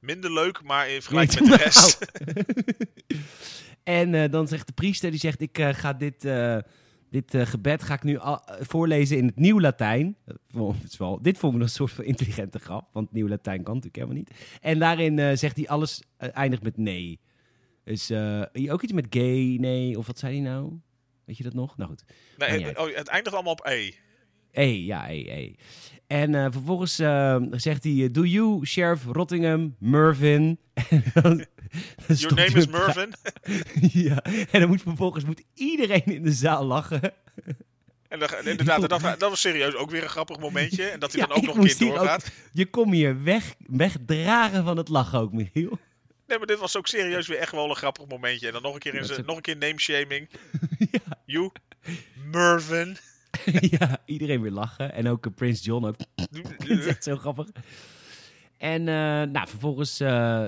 Minder 0.00 0.32
leuk, 0.32 0.62
maar 0.62 0.88
in 0.88 1.02
vergelijking 1.02 1.48
met 1.48 1.58
de 1.58 1.64
rest. 1.64 1.98
en 3.82 4.30
dan 4.30 4.48
zegt 4.48 4.66
de 4.66 4.72
priester, 4.72 5.10
die 5.10 5.20
zegt, 5.20 5.40
ik 5.40 5.58
ga 5.72 5.92
dit, 5.92 6.24
dit 7.10 7.34
eh, 7.34 7.46
gebed 7.46 7.82
ga 7.82 7.94
ik 7.94 8.02
nu 8.02 8.18
al- 8.18 8.44
eh, 8.44 8.64
voorlezen 8.66 9.16
in 9.16 9.26
het 9.26 9.36
Nieuw 9.38 9.60
Latijn. 9.60 10.16
Is 10.84 10.96
wel, 10.96 11.22
dit 11.22 11.38
vond 11.38 11.52
ik 11.52 11.58
nog 11.58 11.68
een 11.68 11.74
soort 11.74 11.90
van 11.92 12.04
intelligente 12.04 12.58
grap, 12.58 12.88
want 12.92 13.12
Nieuw 13.12 13.28
Latijn 13.28 13.62
kan 13.62 13.74
natuurlijk 13.74 14.02
helemaal 14.02 14.16
niet. 14.16 14.58
En 14.60 14.78
daarin 14.78 15.18
eh, 15.18 15.36
zegt 15.36 15.56
hij 15.56 15.68
alles 15.68 16.02
eh, 16.16 16.28
eindigt 16.32 16.62
met 16.62 16.76
nee. 16.76 17.20
Dus 17.84 18.10
eh, 18.10 18.42
ook 18.68 18.82
iets 18.82 18.92
met 18.92 19.06
gay, 19.10 19.56
nee, 19.60 19.98
of 19.98 20.06
wat 20.06 20.18
zei 20.18 20.32
hij 20.32 20.50
nou? 20.50 20.72
Weet 21.24 21.36
je 21.36 21.42
dat 21.42 21.54
nog? 21.54 21.76
Nou 21.76 21.90
goed. 21.90 22.04
Nee, 22.36 22.64
het- 22.64 22.78
oh, 22.78 22.94
het 22.94 23.08
eindigt 23.08 23.34
allemaal 23.34 23.52
op 23.52 23.66
E. 23.66 23.90
E, 24.58 24.84
ja, 24.84 25.08
E, 25.10 25.24
E. 25.30 25.54
En 26.06 26.34
eh, 26.34 26.46
vervolgens 26.50 26.98
eh, 26.98 27.36
zegt 27.50 27.84
hij, 27.84 27.92
eh, 27.92 28.08
do 28.12 28.24
you, 28.24 28.66
Sheriff 28.66 29.04
Rottingham, 29.04 29.76
dan 31.14 31.44
Your 32.06 32.34
name 32.34 32.52
is 32.58 32.66
Mervyn. 32.66 33.12
ja, 34.06 34.22
en 34.50 34.60
dan 34.60 34.68
moet 34.68 34.82
vervolgens 34.82 35.24
moet 35.24 35.42
iedereen 35.54 36.04
in 36.04 36.22
de 36.22 36.32
zaal 36.32 36.64
lachen. 36.64 37.00
En 38.08 38.18
dan, 38.18 38.28
inderdaad, 38.44 38.80
dat, 38.88 39.00
dat 39.00 39.20
was 39.30 39.40
serieus 39.40 39.74
ook 39.74 39.90
weer 39.90 40.02
een 40.02 40.08
grappig 40.08 40.38
momentje. 40.38 40.84
En 40.84 41.00
dat 41.00 41.12
hij 41.12 41.20
Ja, 41.20 41.26
dan 41.26 41.36
ook 41.36 41.42
nog 41.44 41.56
een 41.56 41.76
keer 41.76 41.88
ook- 41.90 41.96
doorgaat. 41.96 42.30
Je 42.52 42.66
kon 42.66 42.92
hier 42.92 43.22
weg, 43.22 43.54
wegdragen 43.66 44.64
van 44.64 44.76
het 44.76 44.88
lachen 44.88 45.18
ook, 45.18 45.32
Michiel. 45.32 45.78
Nee, 46.26 46.38
maar 46.38 46.46
dit 46.46 46.58
was 46.58 46.76
ook 46.76 46.86
serieus 46.86 47.26
weer 47.26 47.38
echt 47.38 47.52
wel 47.52 47.68
een 47.70 47.76
grappig 47.76 48.06
momentje. 48.06 48.46
En 48.46 48.52
dan 48.52 48.62
nog 48.62 48.74
een 48.74 48.80
keer, 48.80 48.94
in 48.94 49.04
zijn- 49.04 49.24
nog 49.26 49.36
een 49.36 49.42
keer 49.42 49.56
name 49.56 49.80
shaming. 49.80 50.28
You, 51.24 51.50
Mervyn. 52.30 52.96
ja, 53.78 53.98
iedereen 54.04 54.40
weer 54.40 54.50
lachen. 54.50 54.92
En 54.92 55.08
ook 55.08 55.26
eh, 55.26 55.32
Prins 55.34 55.64
John 55.64 55.84
ook. 55.86 55.96
Dat 56.58 56.68
is 56.68 56.86
echt 56.86 57.04
zo 57.04 57.16
grappig. 57.16 57.48
En 58.56 58.80
eh, 58.88 58.94
nou, 59.32 59.48
vervolgens... 59.48 60.00
eh, 60.00 60.44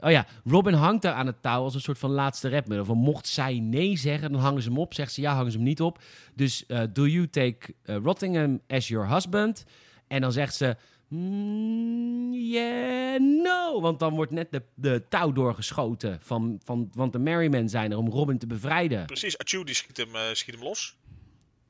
oh 0.00 0.10
ja, 0.10 0.26
Robin 0.44 0.74
hangt 0.74 1.02
daar 1.02 1.14
aan 1.14 1.26
het 1.26 1.42
touw 1.42 1.62
als 1.62 1.74
een 1.74 1.80
soort 1.80 1.98
van 1.98 2.10
laatste 2.10 2.48
redmiddel. 2.48 2.86
Van 2.86 2.96
mocht 2.98 3.26
zij 3.26 3.58
nee 3.58 3.96
zeggen, 3.96 4.32
dan 4.32 4.40
hangen 4.40 4.62
ze 4.62 4.68
hem 4.68 4.78
op. 4.78 4.94
Zegt 4.94 5.12
ze 5.12 5.20
ja, 5.20 5.34
hangen 5.34 5.50
ze 5.50 5.56
hem 5.56 5.66
niet 5.66 5.80
op. 5.80 6.02
Dus 6.34 6.64
do 6.92 7.06
you 7.06 7.28
take 7.28 7.74
Rottingham 7.84 8.60
as 8.68 8.88
your 8.88 9.08
husband? 9.12 9.64
En 10.08 10.20
dan 10.20 10.32
zegt 10.32 10.54
ze... 10.54 10.76
"Mm, 11.08 12.32
yeah, 12.32 13.20
no. 13.20 13.80
Want 13.80 13.98
dan 13.98 14.14
wordt 14.14 14.32
net 14.32 14.52
de, 14.52 14.62
de 14.74 15.02
touw 15.08 15.32
doorgeschoten. 15.32 16.18
Van, 16.22 16.60
van, 16.64 16.90
want 16.94 17.12
de 17.12 17.18
Merrymen 17.18 17.68
zijn 17.68 17.90
er 17.90 17.98
om 17.98 18.08
Robin 18.08 18.38
te 18.38 18.46
bevrijden. 18.46 19.06
Precies, 19.06 19.38
Achu 19.38 19.64
die 19.64 19.74
schiet 19.74 19.96
hem, 19.96 20.08
schiet 20.32 20.54
hem 20.54 20.64
los. 20.64 20.96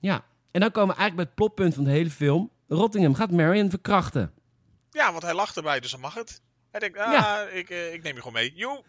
Ja. 0.00 0.24
En 0.50 0.60
dan 0.60 0.70
komen 0.70 0.94
we 0.94 1.00
eigenlijk 1.00 1.16
bij 1.16 1.24
het 1.24 1.34
plotpunt 1.34 1.74
van 1.74 1.84
de 1.84 1.90
hele 1.90 2.10
film. 2.10 2.50
Rottingham 2.68 3.14
gaat 3.14 3.30
Marion 3.30 3.70
verkrachten. 3.70 4.32
Ja, 4.90 5.10
want 5.10 5.22
hij 5.22 5.34
lacht 5.34 5.56
erbij, 5.56 5.80
dus 5.80 5.90
dan 5.90 6.00
mag 6.00 6.14
het. 6.14 6.40
Hij 6.70 6.80
denkt, 6.80 6.98
ah, 6.98 7.12
Ja. 7.12 7.42
ik, 7.42 7.70
eh, 7.70 7.92
ik 7.94 8.02
neem 8.02 8.14
je 8.14 8.18
gewoon 8.22 8.32
mee. 8.32 8.52
Joe. 8.54 8.82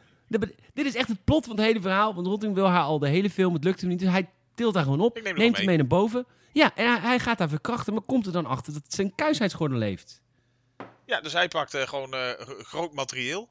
Dit 0.74 0.86
is 0.86 0.96
echt 0.96 1.08
het 1.08 1.24
plot 1.24 1.46
van 1.46 1.56
het 1.56 1.66
hele 1.66 1.82
verhaal. 1.82 2.16
Want 2.16 2.28
Rottingham 2.28 2.62
wil 2.64 2.70
haar 2.70 2.84
al 2.84 3.00
de 3.00 3.08
hele 3.08 3.30
film. 3.30 3.54
Het 3.54 3.64
lukt 3.64 3.80
hem 3.82 3.90
niet. 3.90 4.00
Dus 4.00 4.10
hij 4.10 4.30
tilt 4.56 4.76
haar 4.76 4.84
gewoon 4.84 5.02
op. 5.02 5.22
Neem 5.22 5.36
neemt 5.36 5.58
hem 5.58 5.66
mee 5.66 5.78
naar 5.78 5.88
boven. 5.88 6.26
Ja, 6.52 6.76
en 6.76 6.86
hij, 6.92 7.00
hij 7.00 7.20
gaat 7.20 7.40
haar 7.40 7.50
verkrachten. 7.50 7.94
Maar 7.94 8.02
komt 8.04 8.26
er 8.26 8.32
dan 8.32 8.46
achter 8.46 8.74
dat 8.74 8.82
zijn 8.88 9.16
kuisheidsgordel 9.16 9.78
leeft. 9.78 10.22
Ja, 11.06 11.22
dus 11.22 11.34
hij 11.34 11.48
pakt 11.48 11.74
eh, 11.74 11.88
gewoon 11.88 12.14
eh, 12.14 12.30
groot 12.62 12.94
materieel. 12.94 13.50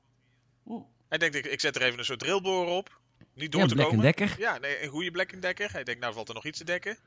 Hij 1.08 1.18
denkt, 1.18 1.34
ik, 1.36 1.46
ik 1.46 1.60
zet 1.60 1.76
er 1.76 1.82
even 1.82 1.98
een 1.98 2.04
soort 2.04 2.18
drillboor 2.18 2.66
op. 2.66 3.00
Niet 3.34 3.52
door 3.52 3.60
Ja, 3.60 3.66
te 3.66 3.74
komen. 3.74 4.14
Ja, 4.38 4.58
nee, 4.58 4.82
een 4.82 4.88
goede 4.88 5.10
Black 5.10 5.42
Decker. 5.42 5.72
Hij 5.72 5.84
denkt, 5.84 6.00
nou 6.00 6.14
valt 6.14 6.28
er 6.28 6.34
nog 6.34 6.44
iets 6.46 6.58
te 6.58 6.64
dekken. 6.64 6.98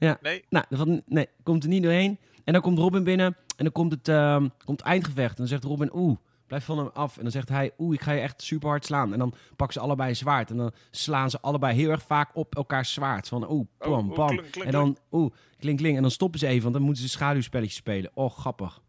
Ja. 0.00 0.18
Nee, 0.22 0.44
Nou, 0.48 0.64
valt- 0.70 1.02
nee, 1.06 1.28
komt 1.42 1.62
er 1.62 1.68
niet 1.68 1.82
doorheen. 1.82 2.18
En 2.44 2.52
dan 2.52 2.62
komt 2.62 2.78
Robin 2.78 3.04
binnen. 3.04 3.36
En 3.56 3.64
dan 3.64 3.72
komt 3.72 3.92
het, 3.92 4.08
ehm, 4.08 4.48
komt 4.64 4.78
het 4.78 4.88
eindgevecht. 4.88 5.30
En 5.30 5.36
dan 5.36 5.46
zegt 5.46 5.64
Robin, 5.64 5.90
oeh, 5.94 6.16
blijf 6.46 6.64
van 6.64 6.78
hem 6.78 6.90
af. 6.94 7.16
En 7.16 7.22
dan 7.22 7.30
zegt 7.32 7.48
hij, 7.48 7.70
oeh, 7.78 7.94
ik 7.94 8.00
ga 8.00 8.12
je 8.12 8.20
echt 8.20 8.42
super 8.42 8.68
hard 8.68 8.84
slaan. 8.84 9.12
En 9.12 9.18
dan 9.18 9.34
pakken 9.56 9.72
ze 9.80 9.80
allebei 9.86 10.08
een 10.08 10.16
zwaard. 10.16 10.50
En 10.50 10.56
dan 10.56 10.72
slaan 10.90 11.30
ze 11.30 11.40
allebei 11.40 11.74
heel 11.74 11.90
erg 11.90 12.02
vaak 12.02 12.30
op 12.36 12.54
elkaars 12.54 12.92
zwaard. 12.92 13.28
Van, 13.28 13.50
oeh, 13.50 13.66
pam, 13.78 14.06
oeh, 14.06 14.14
pam. 14.14 14.26
klink, 14.28 14.50
klink, 14.50 14.66
en 14.66 14.72
dan, 14.72 14.98
oeh, 15.10 15.32
klink, 15.58 15.78
klink. 15.78 15.96
En 15.96 16.02
dan 16.02 16.10
stoppen 16.10 16.40
ze 16.40 16.46
even, 16.46 16.62
want 16.62 16.74
dan 16.74 16.82
moeten 16.82 17.02
ze 17.02 17.08
schaduwspelletjes 17.08 17.76
spelen. 17.76 18.10
Oh, 18.14 18.30
grappig. 18.38 18.80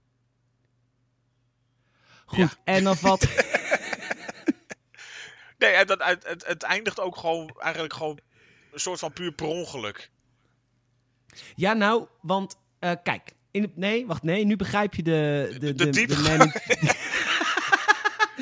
Goed, 2.25 2.37
Ja. 2.39 2.49
en 2.63 2.83
dan 2.83 2.97
valt... 2.97 3.21
nee 5.57 5.71
en 5.71 5.87
dat, 5.87 6.03
het, 6.03 6.27
het, 6.27 6.45
het 6.47 6.63
eindigt 6.63 6.99
ook 6.99 7.17
gewoon, 7.17 7.55
eigenlijk 7.59 7.93
gewoon 7.93 8.19
een 8.73 8.79
soort 8.79 8.99
van 8.99 9.13
puur 9.13 9.31
per 9.31 9.45
ongeluk. 9.47 10.10
Ja, 11.55 11.73
nou, 11.73 12.05
want, 12.21 12.57
eh, 12.79 12.91
kijk. 13.03 13.33
In 13.51 13.71
nee, 13.75 14.07
wacht, 14.07 14.23
nee, 14.23 14.45
nu 14.45 14.55
begrijp 14.55 14.95
je 14.95 15.03
de... 15.03 15.55
De, 15.59 15.73
De 15.73 15.89
de, 15.89 16.05
de. 16.05 16.99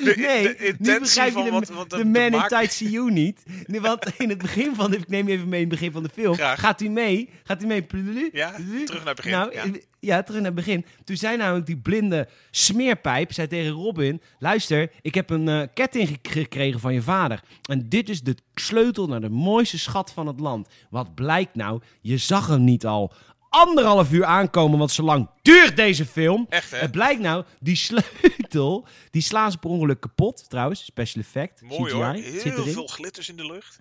De, 0.04 0.14
Nee, 0.18 0.44
de 0.56 0.76
nu 0.78 1.00
begrijp 1.00 1.36
je 1.36 1.44
de, 1.44 1.50
wat, 1.52 1.70
wat 1.70 1.90
de 1.90 2.06
man 2.06 2.22
in 2.22 2.32
tight 2.48 2.78
CU 2.78 3.12
niet. 3.12 3.44
Nee, 3.66 3.82
want 3.82 4.06
in 4.18 4.30
het 4.30 4.38
begin 4.38 4.76
van, 4.76 4.94
ik 4.94 5.08
neem 5.08 5.28
je 5.28 5.34
even 5.34 5.50
mee 5.50 5.62
in 5.62 5.70
het 5.70 5.80
begin 5.80 5.92
van 5.92 6.04
de 6.04 6.10
film. 6.14 6.34
Graag. 6.34 6.60
Gaat 6.60 6.80
hij 6.80 6.90
mee? 6.90 7.30
Gaat 7.44 7.60
hij 7.62 7.68
mee? 7.68 8.30
Ja, 8.34 8.52
terug 8.86 9.04
naar 9.04 9.06
het 9.06 9.16
begin, 9.16 9.32
Nou, 9.32 9.54
ja. 9.54 9.64
ja. 10.00 10.22
terug 10.24 10.36
naar 10.42 10.52
het 10.52 10.56
begin. 10.66 10.86
Toen 11.04 11.16
zei 11.16 11.38
namelijk 11.38 11.66
die 11.66 11.78
blinde 11.78 12.28
smeerpijp, 12.52 13.34
zei 13.34 13.48
tegen 13.48 13.72
Robin, 13.72 14.22
luister, 14.40 14.92
ik 15.02 15.16
heb 15.16 15.30
een 15.30 15.48
eh, 15.48 15.62
ketting 15.74 16.08
gek- 16.08 16.28
gekregen 16.28 16.80
van 16.80 16.94
je 16.94 17.02
vader. 17.02 17.42
En 17.70 17.90
dit 17.90 18.10
is 18.10 18.22
de 18.22 18.36
sleutel 18.54 19.08
naar 19.08 19.22
de 19.22 19.30
mooiste 19.30 19.80
schat 19.80 20.12
van 20.12 20.28
het 20.28 20.40
land. 20.40 20.68
Wat 20.90 21.16
blijkt 21.16 21.56
nou? 21.56 21.82
Je 22.02 22.18
zag 22.18 22.48
hem 22.48 22.64
niet 22.64 22.86
al 22.86 23.14
anderhalf 23.50 24.12
uur 24.12 24.26
aankomen, 24.26 24.80
want 24.80 24.92
zo 24.92 25.04
lang 25.04 25.30
duurt 25.42 25.76
deze 25.76 26.06
film. 26.06 26.46
Echt, 26.50 26.72
hè? 26.72 26.78
Het 26.78 26.92
blijkt 26.92 27.22
nou, 27.22 27.46
die 27.60 27.76
sleutel, 27.76 28.88
die 29.12 29.22
slaan 29.22 29.52
ze 29.52 29.58
per 29.58 29.70
ongeluk 29.70 30.00
kapot. 30.00 30.50
Trouwens, 30.50 30.86
special 30.86 31.24
effect, 31.24 31.62
Mooi 31.62 31.92
CGI, 31.92 31.94
hoor. 31.94 32.14
Heel 32.14 32.66
veel 32.66 32.88
glitters 32.88 33.30
in 33.30 33.36
de 33.36 33.46
lucht. 33.46 33.80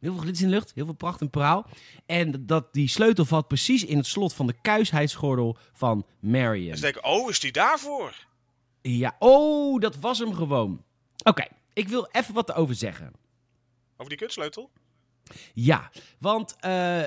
Heel 0.00 0.12
veel 0.12 0.20
glitters 0.20 0.42
in 0.42 0.48
de 0.48 0.54
lucht, 0.54 0.72
heel 0.74 0.84
veel 0.84 0.94
pracht 0.94 1.20
en 1.20 1.30
praal. 1.30 1.66
En 2.06 2.46
dat 2.46 2.72
die 2.72 2.88
sleutel 2.88 3.24
valt 3.24 3.48
precies 3.48 3.84
in 3.84 3.96
het 3.96 4.06
slot 4.06 4.34
van 4.34 4.46
de 4.46 4.54
kuisheidsgordel 4.62 5.56
van 5.72 6.06
Marion. 6.20 6.70
Dus 6.70 6.80
denken, 6.80 7.04
oh, 7.04 7.30
is 7.30 7.40
die 7.40 7.52
daarvoor? 7.52 8.26
Ja, 8.82 9.16
oh, 9.18 9.80
dat 9.80 9.96
was 9.96 10.18
hem 10.18 10.34
gewoon. 10.34 10.84
Oké, 11.24 11.44
ik 11.72 11.88
wil 11.88 12.08
even 12.12 12.34
wat 12.34 12.48
erover 12.48 12.74
zeggen. 12.74 13.12
Over 13.96 14.08
die 14.08 14.18
kutsleutel? 14.18 14.70
Ja, 15.54 15.90
want 16.18 16.56
eh, 16.60 17.02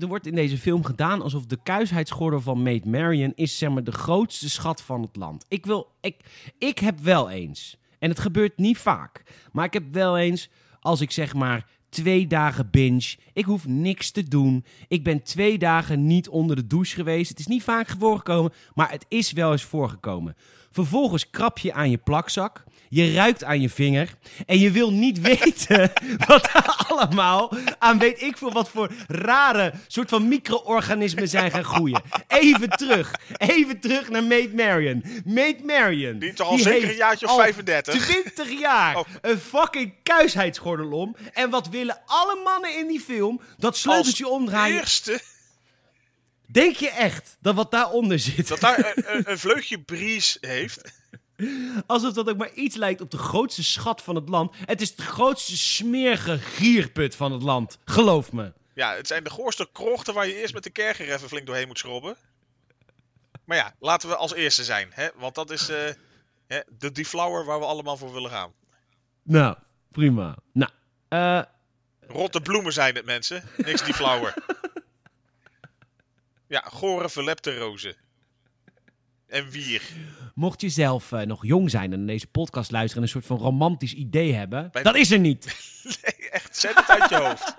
er 0.00 0.06
wordt 0.06 0.26
in 0.26 0.34
deze 0.34 0.58
film 0.58 0.84
gedaan 0.84 1.22
alsof 1.22 1.46
de 1.46 1.58
kuisheidsgordel 1.62 2.40
van 2.40 2.62
Maid 2.62 2.84
Marian 2.84 3.32
is 3.34 3.58
zeg 3.58 3.70
maar 3.70 3.84
de 3.84 3.92
grootste 3.92 4.50
schat 4.50 4.82
van 4.82 5.02
het 5.02 5.16
land. 5.16 5.44
Ik 5.48 5.66
wil, 5.66 5.90
ik, 6.00 6.16
ik 6.58 6.78
heb 6.78 7.00
wel 7.00 7.30
eens, 7.30 7.76
en 7.98 8.08
het 8.08 8.18
gebeurt 8.18 8.58
niet 8.58 8.78
vaak, 8.78 9.22
maar 9.52 9.64
ik 9.64 9.72
heb 9.72 9.92
wel 9.92 10.18
eens 10.18 10.50
als 10.80 11.00
ik 11.00 11.10
zeg 11.10 11.34
maar 11.34 11.66
twee 11.88 12.26
dagen 12.26 12.70
binge, 12.70 13.16
ik 13.32 13.44
hoef 13.44 13.66
niks 13.66 14.10
te 14.10 14.28
doen, 14.28 14.64
ik 14.88 15.04
ben 15.04 15.22
twee 15.22 15.58
dagen 15.58 16.06
niet 16.06 16.28
onder 16.28 16.56
de 16.56 16.66
douche 16.66 16.94
geweest. 16.94 17.28
Het 17.28 17.38
is 17.38 17.46
niet 17.46 17.62
vaak 17.62 17.94
voorgekomen, 17.98 18.52
maar 18.74 18.90
het 18.90 19.06
is 19.08 19.32
wel 19.32 19.52
eens 19.52 19.62
voorgekomen. 19.62 20.36
Vervolgens 20.76 21.30
krap 21.30 21.58
je 21.58 21.72
aan 21.72 21.90
je 21.90 21.96
plakzak. 21.96 22.64
Je 22.88 23.12
ruikt 23.12 23.44
aan 23.44 23.60
je 23.60 23.70
vinger. 23.70 24.14
En 24.46 24.58
je 24.58 24.70
wil 24.70 24.92
niet 24.92 25.20
weten 25.32 25.92
wat 26.26 26.44
er 26.44 26.84
allemaal 26.88 27.52
aan 27.78 27.98
weet 27.98 28.22
ik 28.22 28.36
veel 28.36 28.52
wat 28.52 28.68
voor 28.68 28.90
rare 29.06 29.72
soort 29.86 30.08
van 30.08 30.28
micro-organismen 30.28 31.28
zijn 31.28 31.50
gaan 31.50 31.64
groeien. 31.64 32.02
Even 32.28 32.68
terug. 32.68 33.14
Even 33.36 33.80
terug 33.80 34.08
naar 34.08 34.24
Maid 34.24 34.54
Marian. 34.54 35.02
Maid 35.24 35.64
Marian. 35.64 36.18
Die 36.18 36.42
al 36.42 36.58
zeker 36.58 36.72
heeft 36.72 36.88
een 36.88 36.96
jaartje 36.96 37.26
of 37.26 37.32
al 37.32 37.38
35? 37.38 37.94
20 37.94 38.60
jaar. 38.60 38.96
Oh. 38.96 39.04
Een 39.20 39.38
fucking 39.38 39.92
kuisheidsgordel 40.02 40.90
om. 40.90 41.16
En 41.32 41.50
wat 41.50 41.68
willen 41.68 41.98
alle 42.06 42.40
mannen 42.44 42.78
in 42.78 42.86
die 42.86 43.00
film? 43.00 43.40
Dat 43.58 43.76
sleuteltje 43.76 44.28
omdraaien. 44.28 44.78
Eerste, 44.78 45.20
Denk 46.46 46.76
je 46.76 46.90
echt 46.90 47.36
dat 47.40 47.54
wat 47.54 47.70
daaronder 47.70 48.18
zit? 48.18 48.48
dat 48.48 48.60
daar 48.60 48.92
een, 48.96 49.30
een, 49.30 49.38
vleugje 49.38 49.80
bries 49.80 50.38
heeft. 50.40 50.92
Alsof 51.86 52.12
dat 52.12 52.28
ook 52.28 52.36
maar 52.36 52.52
iets 52.52 52.76
lijkt 52.76 53.00
op 53.00 53.10
de 53.10 53.18
grootste 53.18 53.64
schat 53.64 54.02
van 54.02 54.14
het 54.14 54.28
land. 54.28 54.54
Het 54.64 54.80
is 54.80 54.94
de 54.94 55.02
grootste 55.02 55.56
smerige 55.56 56.38
gierput 56.38 57.16
van 57.16 57.32
het 57.32 57.42
land. 57.42 57.78
Geloof 57.84 58.32
me. 58.32 58.52
Ja, 58.74 58.94
het 58.94 59.06
zijn 59.06 59.24
de 59.24 59.30
goorste 59.30 59.68
krochten 59.72 60.14
waar 60.14 60.26
je 60.26 60.40
eerst 60.40 60.54
met 60.54 60.62
de 60.62 60.70
kerker 60.70 61.12
even 61.12 61.28
flink 61.28 61.46
doorheen 61.46 61.66
moet 61.66 61.78
schrobben. 61.78 62.16
Maar 63.44 63.56
ja, 63.56 63.74
laten 63.78 64.08
we 64.08 64.16
als 64.16 64.34
eerste 64.34 64.64
zijn. 64.64 64.88
Hè? 64.90 65.08
Want 65.14 65.34
dat 65.34 65.50
is 65.50 65.68
eh, 65.68 65.90
hè, 66.46 66.60
de 66.78 66.92
deflower 66.92 67.44
waar 67.44 67.58
we 67.58 67.64
allemaal 67.64 67.96
voor 67.96 68.12
willen 68.12 68.30
gaan. 68.30 68.52
Nou, 69.22 69.56
prima. 69.92 70.36
Nou, 70.52 70.70
eh, 71.08 71.42
Rotte 72.08 72.40
bloemen 72.40 72.72
zijn 72.72 72.94
het, 72.94 73.04
mensen. 73.04 73.42
Niks 73.56 73.84
deflower. 73.84 74.34
Ja, 76.48 76.60
gore 76.60 77.08
verlepte 77.08 77.58
rozen. 77.58 77.94
En 79.26 79.50
wier. 79.50 79.82
Mocht 80.34 80.60
je 80.60 80.68
zelf 80.68 81.12
eh, 81.12 81.20
nog 81.22 81.46
jong 81.46 81.70
zijn 81.70 81.92
en 81.92 82.06
deze 82.06 82.26
podcast 82.26 82.70
luisteren 82.70 82.96
en 82.96 83.02
een 83.02 83.14
soort 83.14 83.26
van 83.26 83.38
romantisch 83.46 83.94
idee 83.94 84.32
hebben, 84.34 84.68
Bij- 84.72 84.82
dat 84.82 84.96
is 84.96 85.10
er 85.10 85.18
niet. 85.18 85.44
Nee, 86.02 86.30
echt, 86.30 86.56
zet 86.56 86.74
het 86.74 86.88
uit 86.88 87.10
je 87.10 87.16
hoofd. 87.16 87.54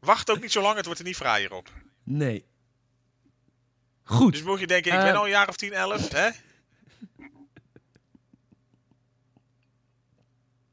Wacht 0.00 0.30
ook 0.30 0.40
niet 0.40 0.52
zo 0.52 0.62
lang, 0.62 0.76
het 0.76 0.84
wordt 0.84 1.00
er 1.00 1.06
niet 1.06 1.16
fraaier 1.16 1.52
op. 1.52 1.72
Nee. 2.02 2.44
Goed. 4.02 4.32
Dus 4.32 4.42
mocht 4.42 4.60
je 4.60 4.66
denken, 4.66 4.92
ik 4.92 4.98
Eh. 4.98 5.04
ben 5.04 5.14
al 5.16 5.24
een 5.24 5.30
jaar 5.30 5.48
of 5.48 5.56
10, 5.56 5.72
11, 5.72 6.08
hè? 6.12 6.28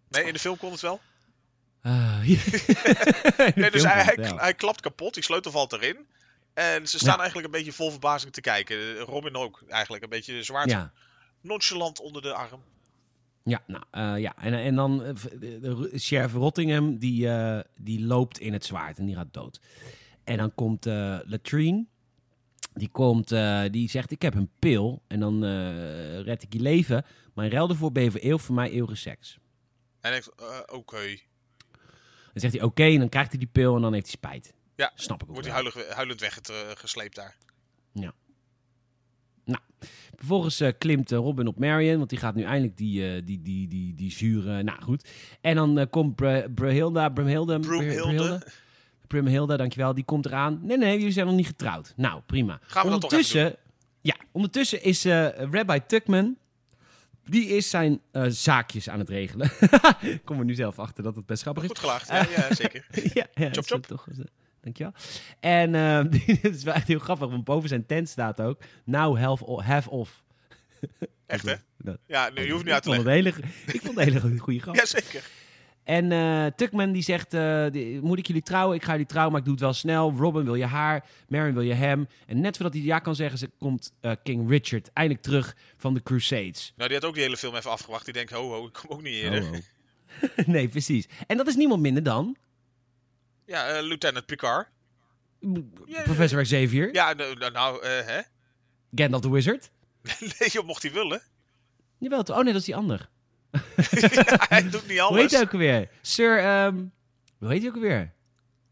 Nee, 0.09 0.23
in 0.23 0.33
de 0.33 0.39
film 0.39 0.57
kon 0.57 0.71
het 0.71 0.81
wel. 0.81 1.01
De 1.81 3.51
Nee, 3.55 3.71
dus 3.71 3.83
hij, 3.83 4.17
hij 4.35 4.53
klapt 4.53 4.81
kapot, 4.81 5.13
die 5.13 5.23
sleutel 5.23 5.51
valt 5.51 5.73
erin. 5.73 5.97
En 6.53 6.87
ze 6.87 6.97
staan 6.97 7.13
Ja. 7.13 7.17
eigenlijk 7.19 7.45
een 7.47 7.53
beetje 7.57 7.71
vol 7.73 7.89
verbazing 7.91 8.33
te 8.33 8.41
kijken. 8.41 8.97
Robin 8.97 9.35
ook 9.35 9.63
eigenlijk, 9.67 10.03
een 10.03 10.09
beetje 10.09 10.43
zwaar 10.43 10.67
Ja. 10.67 10.91
nonchalant 11.41 11.99
onder 11.99 12.21
de 12.21 12.33
arm. 12.33 12.61
Ja, 13.43 13.63
nou, 13.67 13.83
eh, 13.91 14.21
ja. 14.21 14.35
En, 14.37 14.53
en 14.53 14.75
dan 14.75 14.97
de, 14.97 15.59
de 15.59 15.99
sheriff 15.99 16.33
Rottingham, 16.33 16.97
die, 16.97 17.29
eh, 17.29 17.59
die 17.77 18.05
loopt 18.05 18.39
in 18.39 18.53
het 18.53 18.65
zwaard 18.65 18.97
en 18.97 19.05
die 19.05 19.15
gaat 19.15 19.33
dood. 19.33 19.59
En 20.23 20.37
dan 20.37 20.53
komt 20.55 20.85
Latrine, 21.25 21.85
die, 22.73 22.89
komt, 22.89 23.27
die 23.71 23.89
zegt, 23.89 24.11
ik 24.11 24.21
heb 24.21 24.35
een 24.35 24.49
pil 24.59 25.01
en 25.07 25.19
dan 25.19 25.43
red 26.21 26.43
ik 26.43 26.53
je 26.53 26.59
leven. 26.59 27.05
Maar 27.33 27.45
in 27.45 27.51
ruil 27.51 27.67
daarvoor 27.67 27.91
ben 27.91 28.03
je 28.03 28.11
voor 28.11 28.19
eeuwig 28.19 28.41
voor 28.41 28.55
mij 28.55 28.69
eeuwige 28.69 28.95
seks. 28.95 29.37
En 30.01 30.11
hij 30.11 30.23
eh, 30.37 30.59
oké. 30.75 31.05
Dan 32.33 32.41
zegt 32.41 32.53
hij 32.53 32.63
oké 32.63 32.83
en 32.83 32.99
dan 32.99 33.09
krijgt 33.09 33.29
hij 33.29 33.39
die 33.39 33.49
pil 33.51 33.75
en 33.75 33.81
dan 33.81 33.93
heeft 33.93 34.05
hij 34.05 34.15
spijt. 34.15 34.53
Ja, 34.75 34.91
Snap 34.95 35.21
ik 35.21 35.27
ook 35.27 35.33
Wordt 35.33 35.47
hij 35.47 35.55
huilend, 35.55 35.93
huilend 35.93 36.19
weggesleept 36.19 37.15
daar. 37.15 37.35
Vervolgens 40.21 40.59
eh, 40.59 40.71
klimt 40.77 41.11
eh, 41.11 41.17
Robin 41.17 41.47
op 41.47 41.59
Marion, 41.59 41.97
want 41.97 42.09
die 42.09 42.19
gaat 42.19 42.35
nu 42.35 42.43
eindelijk 42.43 42.77
die, 42.77 43.05
eh, 43.05 43.21
die, 43.25 43.41
die, 43.41 43.67
die, 43.67 43.95
die 43.95 44.11
zure... 44.11 44.63
Nou, 44.63 44.81
goed. 44.81 45.09
En 45.41 45.55
dan 45.55 45.87
komt 45.89 46.15
Br 46.15 46.25
Brumhilda... 46.55 47.09
Br- 47.09 47.13
Broomhilde. 47.13 47.59
Brunhilde? 47.59 48.47
Brumhilda, 49.07 49.57
dankjewel. 49.57 49.93
Die 49.93 50.03
komt 50.03 50.25
eraan. 50.25 50.59
Nee, 50.63 50.77
nee, 50.77 50.97
jullie 50.97 51.11
zijn 51.11 51.25
nog 51.25 51.35
niet 51.35 51.47
getrouwd. 51.47 51.93
Nou, 51.95 52.21
prima. 52.25 52.59
Gaan 52.61 52.85
we 52.85 52.89
dat 52.91 53.01
toch 53.01 53.11
ondertussen, 53.11 53.55
Ja, 54.01 54.15
ondertussen 54.31 54.83
is 54.83 55.05
Rabbi 55.05 55.79
Tuckman... 55.87 56.37
Die 57.25 57.47
is 57.47 57.69
zijn 57.69 58.01
zaakjes 58.27 58.89
aan 58.89 58.99
het 58.99 59.09
regelen. 59.09 59.51
Kom 60.25 60.39
er 60.39 60.45
nu 60.45 60.53
zelf 60.53 60.79
achter 60.79 61.03
dat 61.03 61.15
het 61.15 61.25
best 61.25 61.41
grappig 61.41 61.63
is. 61.63 61.69
Goed 61.69 61.79
gelaagd, 61.79 62.07
ja, 62.07 62.25
ja 62.35 62.53
zeker. 62.53 62.85
ja, 63.19 63.27
ja 63.33 63.49
Chop, 63.51 63.53
dat 63.53 63.63
is 63.63 63.69
chop. 63.69 63.85
Toch, 63.85 64.07
dankjewel. 64.61 64.93
En 65.39 65.75
eh 65.75 66.01
dit 66.25 66.55
is 66.55 66.63
wel 66.63 66.73
echt 66.73 66.87
heel 66.87 66.99
grappig, 66.99 67.29
want 67.29 67.43
boven 67.43 67.69
zijn 67.69 67.85
tent 67.85 68.09
staat 68.09 68.41
ook... 68.41 68.61
Now 68.85 69.17
have, 69.17 69.45
o- 69.45 69.61
have 69.61 69.89
off. 69.89 70.23
Echt, 71.25 71.45
hè? 71.45 71.55
Dat- 71.77 71.97
Ja, 72.07 72.29
nu, 72.29 72.45
je 72.45 72.51
hoeft 72.51 72.63
niet 72.63 72.73
uit 72.73 72.83
te 72.83 72.89
ik 72.89 72.95
vond 72.95 73.07
leggen. 73.07 73.43
hele, 73.43 73.53
ik 73.73 73.81
vond 73.81 73.97
het 73.97 74.07
een 74.07 74.13
hele 74.21 74.37
goede- 74.39 74.59
grap. 74.59 74.75
Jazeker. 74.75 75.23
En 75.83 76.11
eh 76.11 76.45
Tuckman 76.55 76.91
die 76.91 77.01
zegt, 77.01 77.33
eh, 77.33 77.65
die- 77.71 78.01
moet 78.01 78.17
ik 78.17 78.27
jullie 78.27 78.41
trouwen? 78.41 78.75
Ik 78.75 78.83
ga 78.83 78.91
jullie 78.91 79.05
trouwen, 79.05 79.31
maar 79.31 79.39
ik 79.41 79.45
doe 79.47 79.55
het 79.55 79.63
wel 79.63 79.73
snel. 79.73 80.13
Robin 80.17 80.43
wil 80.43 80.55
je 80.55 80.65
haar, 80.65 81.05
Marion 81.27 81.53
wil 81.53 81.63
je 81.63 81.73
hem. 81.73 82.07
En 82.27 82.39
net 82.41 82.55
voordat 82.55 82.73
hij 82.73 82.83
ja 82.83 82.99
kan 82.99 83.15
zeggen, 83.15 83.37
ze 83.39 83.49
komt 83.59 83.93
eh, 84.01 84.11
King 84.23 84.49
Richard 84.49 84.89
eindelijk 84.93 85.23
terug 85.25 85.55
van 85.77 85.93
de 85.93 86.03
Crusades. 86.03 86.73
Nou, 86.75 86.89
die 86.89 86.97
had 86.97 87.07
ook 87.07 87.13
die 87.13 87.23
hele 87.23 87.37
film 87.37 87.55
even 87.55 87.71
afgewacht. 87.71 88.05
Die 88.05 88.13
denkt, 88.13 88.31
ho, 88.31 88.49
ho, 88.49 88.65
ik 88.65 88.73
kom 88.73 88.89
ook 88.89 89.01
niet 89.03 89.13
eerder. 89.13 89.43
Nee, 90.45 90.67
precies. 90.67 91.07
En 91.27 91.37
dat 91.37 91.47
is 91.47 91.55
niemand 91.55 91.81
minder 91.81 92.03
dan 92.03 92.35
Ja, 93.51 93.67
eh, 93.67 93.83
Lieutenant 93.83 94.25
Picard. 94.25 94.67
Ja, 95.85 96.01
Professor 96.03 96.41
Xavier, 96.43 96.93
Ja, 96.93 97.13
nou, 97.13 97.35
nou, 97.35 97.51
nou, 97.51 97.83
eh, 97.83 98.05
hè? 98.05 98.21
Gandalf 98.95 99.21
the 99.21 99.31
Wizard. 99.31 99.71
Nee, 100.39 100.49
joh, 100.49 100.65
mocht 100.65 100.81
hij 100.83 100.91
willen. 100.91 101.21
Jawel, 101.97 102.19
oh 102.23 102.35
nee, 102.35 102.45
dat 102.45 102.55
is 102.55 102.63
die 102.65 102.75
ander. 102.75 103.09
hij 104.49 104.69
doet 104.69 104.87
niet 104.87 104.99
Hoe 104.99 105.17
heet 105.17 105.19
alles. 105.19 105.31
hij 105.31 105.41
ook 105.41 105.51
alweer? 105.53 105.89
Sir, 106.01 106.39
ehm, 106.39 106.85
hoe 107.39 107.49
heet 107.49 107.59
hij 107.61 107.69
ook 107.69 107.75
alweer? 107.75 108.13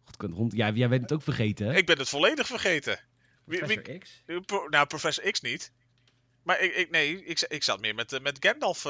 God, 0.04 0.32
rond, 0.32 0.54
ja, 0.54 0.70
jij 0.70 0.90
bent 0.90 1.02
het 1.02 1.12
ook 1.12 1.22
vergeten, 1.22 1.68
hè? 1.68 1.76
Ik 1.76 1.86
ben 1.86 1.98
het 1.98 2.10
volledig 2.10 2.48
vergeten. 2.48 3.00
Wie, 3.46 3.60
wie, 3.66 3.68
Professor 3.82 3.98
X? 4.00 4.24
eh, 4.26 4.38
pro- 4.46 4.68
nou, 4.68 4.86
Professor 4.88 5.32
X 5.32 5.42
niet. 5.42 5.72
Maar 6.44 6.60
ik, 6.62 6.76
ik, 6.76 6.90
nee, 6.90 7.26
ik, 7.26 7.42
ik 7.42 7.64
zat 7.64 7.80
meer 7.82 7.96
met, 7.96 8.20
met 8.22 8.38
Gandalf 8.40 8.82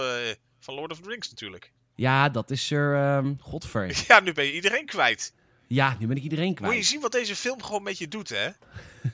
van 0.60 0.74
Lord 0.76 0.92
of 0.92 1.00
the 1.02 1.10
Rings 1.10 1.30
natuurlijk. 1.30 1.72
Ja, 1.96 2.30
dat 2.30 2.52
is 2.52 2.66
Sir 2.66 2.96
ehm 2.96 3.34
Godfrey. 3.40 3.96
Ja, 4.08 4.20
nu 4.20 4.32
ben 4.34 4.46
je 4.46 4.54
iedereen 4.54 4.86
kwijt. 4.86 5.34
Ja, 5.70 5.96
nu 6.00 6.08
ben 6.08 6.18
ik 6.18 6.24
iedereen 6.24 6.48
Moet 6.48 6.58
je 6.60 6.64
kwijt. 6.66 6.86
zien 6.86 7.02
wat 7.02 7.12
deze 7.12 7.36
film 7.36 7.62
gewoon 7.64 7.84
met 7.84 7.98
je 7.98 8.08
doet, 8.08 8.30
hè? 8.30 8.50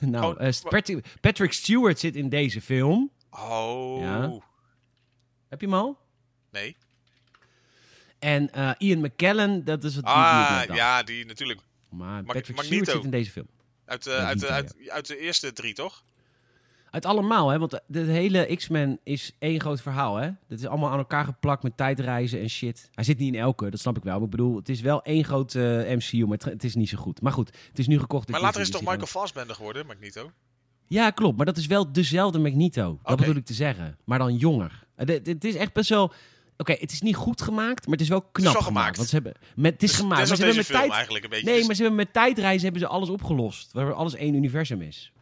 nou, 0.00 0.38
eh, 0.38 0.52
Patrick, 1.20 1.52
Stewart 1.52 1.98
zit 1.98 2.16
in 2.16 2.28
deze 2.28 2.60
film. 2.60 3.10
Oh. 3.30 4.00
Ja. 4.00 4.40
Heb 5.48 5.60
je 5.60 5.66
hem 5.66 5.74
al? 5.74 5.98
Nee. 6.50 6.76
En 8.18 8.52
eh, 8.52 8.70
Ian 8.78 9.00
McKellen, 9.00 9.64
dat 9.64 9.84
is 9.84 9.92
die 9.92 10.00
ik 10.02 10.06
Ah, 10.08 10.62
ja, 10.74 11.02
die 11.02 11.26
natuurlijk. 11.26 11.60
Maar 11.88 12.24
Mag- 12.24 12.34
Patrick 12.34 12.56
Magneto. 12.56 12.66
Stewart 12.82 12.90
zit 12.96 13.04
in 13.04 13.10
deze 13.10 13.30
film. 13.30 13.46
Uit, 13.84 14.04
Ja, 14.04 14.12
uit, 14.12 14.44
uit, 14.44 14.74
uit 14.88 15.06
de 15.06 15.18
eerste 15.18 15.52
drie, 15.52 15.74
toch? 15.74 16.02
Uit 16.90 17.04
allemaal, 17.04 17.48
hè? 17.48 17.58
Want 17.58 17.80
de 17.86 18.00
hele 18.00 18.56
X-Men 18.56 18.98
is 19.02 19.32
één 19.38 19.60
groot 19.60 19.80
verhaal, 19.80 20.16
hè? 20.16 20.30
Dat 20.48 20.58
is 20.58 20.66
allemaal 20.66 20.90
aan 20.90 20.98
elkaar 20.98 21.24
geplakt 21.24 21.62
met 21.62 21.76
tijdreizen 21.76 22.40
en 22.40 22.48
shit. 22.50 22.88
Hij 22.94 23.04
zit 23.04 23.18
niet 23.18 23.34
in 23.34 23.40
elke, 23.40 23.70
dat 23.70 23.80
snap 23.80 23.96
ik 23.96 24.02
wel. 24.02 24.14
Maar 24.14 24.24
ik 24.24 24.30
bedoel, 24.30 24.56
het 24.56 24.68
is 24.68 24.80
wel 24.80 25.02
één 25.02 25.24
groot 25.24 25.54
eh, 25.54 25.62
MCU, 25.62 26.18
maar 26.26 26.36
het, 26.38 26.44
het 26.44 26.64
is 26.64 26.74
niet 26.74 26.88
zo 26.88 26.98
goed. 26.98 27.20
Maar 27.20 27.32
goed, 27.32 27.50
het 27.68 27.78
is 27.78 27.86
nu 27.86 27.98
gekocht. 27.98 28.28
Maar 28.28 28.40
later 28.40 28.60
is 28.60 28.66
het 28.66 28.76
toch 28.76 28.80
dus 28.84 28.90
Michael 28.90 29.10
Fassbender 29.10 29.56
geworden, 29.56 29.86
Magneto? 29.86 30.30
Ja, 30.86 31.10
klopt. 31.10 31.36
Maar 31.36 31.46
dat 31.46 31.56
is 31.56 31.66
wel 31.66 31.92
dezelfde 31.92 32.38
Magneto. 32.38 32.98
Dat 33.02 33.16
bedoel 33.16 33.34
ik 33.36 33.44
te 33.44 33.54
zeggen. 33.54 33.98
Maar 34.04 34.18
dan 34.18 34.36
jonger. 34.36 34.84
Het, 34.94 35.08
het- 35.08 35.26
het 35.26 35.44
is 35.44 35.54
echt 35.54 35.72
best 35.72 35.88
wel... 35.88 36.12
Oké, 36.58 36.72
het 36.72 36.92
is 36.92 37.00
niet 37.00 37.16
goed 37.16 37.42
gemaakt, 37.42 37.84
maar 37.84 37.92
het 37.92 38.00
is 38.00 38.08
wel 38.08 38.22
knap 38.22 38.52
wel 38.52 38.62
gemaakt. 38.62 38.66
gemaakt. 38.66 38.96
Want 38.96 39.08
ze 39.08 39.14
hebben, 39.14 39.32
met, 39.56 39.72
het 39.72 39.82
is 39.82 39.90
Dus- 39.90 39.98
gemaakt. 39.98 40.20
dus 40.20 40.28
maar 40.28 40.36
ze 40.38 40.42
hebben 40.44 40.56
met 40.62 40.66
film 40.70 40.80
tijd... 40.80 40.92
eigenlijk 40.92 41.24
een 41.24 41.30
beetje... 41.30 41.46
Nee, 41.50 41.58
is- 41.60 41.66
maar 41.66 41.74
ze 41.74 41.80
hebben 41.82 42.00
met 42.04 42.12
tijdreizen 42.12 42.62
hebben 42.62 42.80
ze 42.80 42.86
alles 42.88 43.08
opgelost. 43.08 43.72
Waar 43.72 43.92
alles 43.92 44.14
één 44.14 44.34
universum 44.34 44.80
is. 44.82 45.12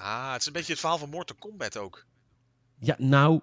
Ah, 0.00 0.32
het 0.32 0.40
is 0.40 0.46
een 0.46 0.52
beetje 0.52 0.70
het 0.72 0.80
verhaal 0.80 0.98
van 0.98 1.08
Mortal 1.08 1.36
Kombat 1.38 1.76
ook. 1.76 2.06
Ja, 2.78 2.94
nou. 2.98 3.40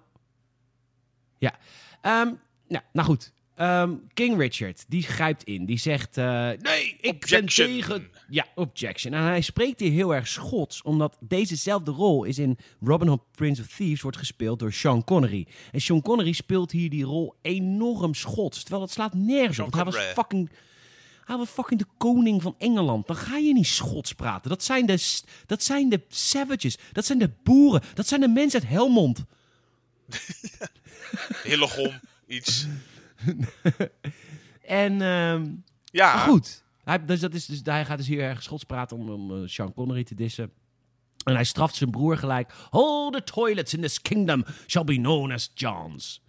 Ja. 1.38 1.58
Ehm, 2.00 2.32
nou, 2.68 2.84
nou 2.92 3.06
goed. 3.06 3.32
Ehm, 3.54 3.94
King 4.14 4.38
Richard, 4.38 4.84
die 4.88 5.02
grijpt 5.02 5.44
in. 5.44 5.66
Die 5.66 5.78
zegt: 5.78 6.16
eh, 6.16 6.50
Nee, 6.58 6.96
ik 7.00 7.14
Objection. 7.14 7.66
ben 7.66 7.76
tegen. 7.80 8.10
Ja, 8.28 8.46
objection. 8.54 9.12
En 9.12 9.22
hij 9.22 9.40
spreekt 9.40 9.80
hier 9.80 9.90
heel 9.90 10.14
erg 10.14 10.26
Schots, 10.28 10.82
omdat 10.82 11.16
dezezelfde 11.20 11.90
rol 11.90 12.24
is 12.24 12.38
in 12.38 12.58
Robin 12.80 13.08
Hood 13.08 13.30
Prince 13.30 13.62
of 13.62 13.68
Thieves 13.68 14.00
wordt 14.00 14.16
gespeeld 14.16 14.58
door 14.58 14.72
Sean 14.72 15.04
Connery. 15.04 15.46
En 15.72 15.80
Sean 15.80 16.02
Connery 16.02 16.32
speelt 16.32 16.70
hier 16.70 16.90
die 16.90 17.04
rol 17.04 17.34
enorm 17.42 18.14
Schots. 18.14 18.60
Terwijl 18.60 18.80
dat 18.82 18.90
slaat 18.90 19.14
nergens 19.14 19.56
Sean 19.56 19.66
op. 19.66 19.72
Hij 19.74 19.84
was 19.84 19.96
fucking. 19.96 20.50
Hij 21.28 21.36
was 21.36 21.48
fucking 21.48 21.80
de 21.80 21.86
koning 21.96 22.42
van 22.42 22.54
Engeland. 22.58 23.06
Dan 23.06 23.16
ga 23.16 23.36
je 23.36 23.52
niet 23.52 23.66
Schots 23.66 24.12
praten. 24.12 24.50
Dat 24.50 24.62
zijn 24.62 24.86
de, 24.86 25.20
dat 25.46 25.62
zijn 25.62 25.88
de 25.88 26.02
savages. 26.08 26.78
Dat 26.92 27.04
zijn 27.04 27.18
de 27.18 27.30
boeren. 27.42 27.82
Dat 27.94 28.06
zijn 28.06 28.20
de 28.20 28.28
mensen 28.28 28.60
uit 28.60 28.68
Helmond. 28.68 29.24
Hillegom, 31.44 32.00
iets. 32.26 32.66
En 34.62 35.02
ehm, 35.02 35.54
Ja, 35.84 36.18
goed. 36.18 36.62
Hij, 36.84 37.04
dus 37.04 37.20
dat 37.20 37.34
is, 37.34 37.46
dus, 37.46 37.60
hij 37.64 37.84
gaat 37.84 37.98
dus 37.98 38.06
hier 38.06 38.20
erg 38.20 38.42
Schots 38.42 38.64
praten 38.64 38.96
om, 38.96 39.10
om 39.10 39.42
eh, 39.42 39.48
Sean 39.48 39.74
Connery 39.74 40.04
te 40.04 40.14
dissen. 40.14 40.52
En 41.24 41.34
hij 41.34 41.44
straft 41.44 41.74
zijn 41.74 41.90
broer 41.90 42.16
gelijk. 42.16 42.52
All 42.70 43.10
the 43.10 43.22
toilets 43.24 43.74
in 43.74 43.80
this 43.80 44.02
kingdom 44.02 44.44
shall 44.66 44.84
be 44.84 44.96
known 44.96 45.32
as 45.32 45.50
John's. 45.54 46.22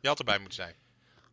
je 0.00 0.08
had 0.08 0.18
erbij 0.18 0.38
moeten 0.38 0.54
zijn. 0.54 0.74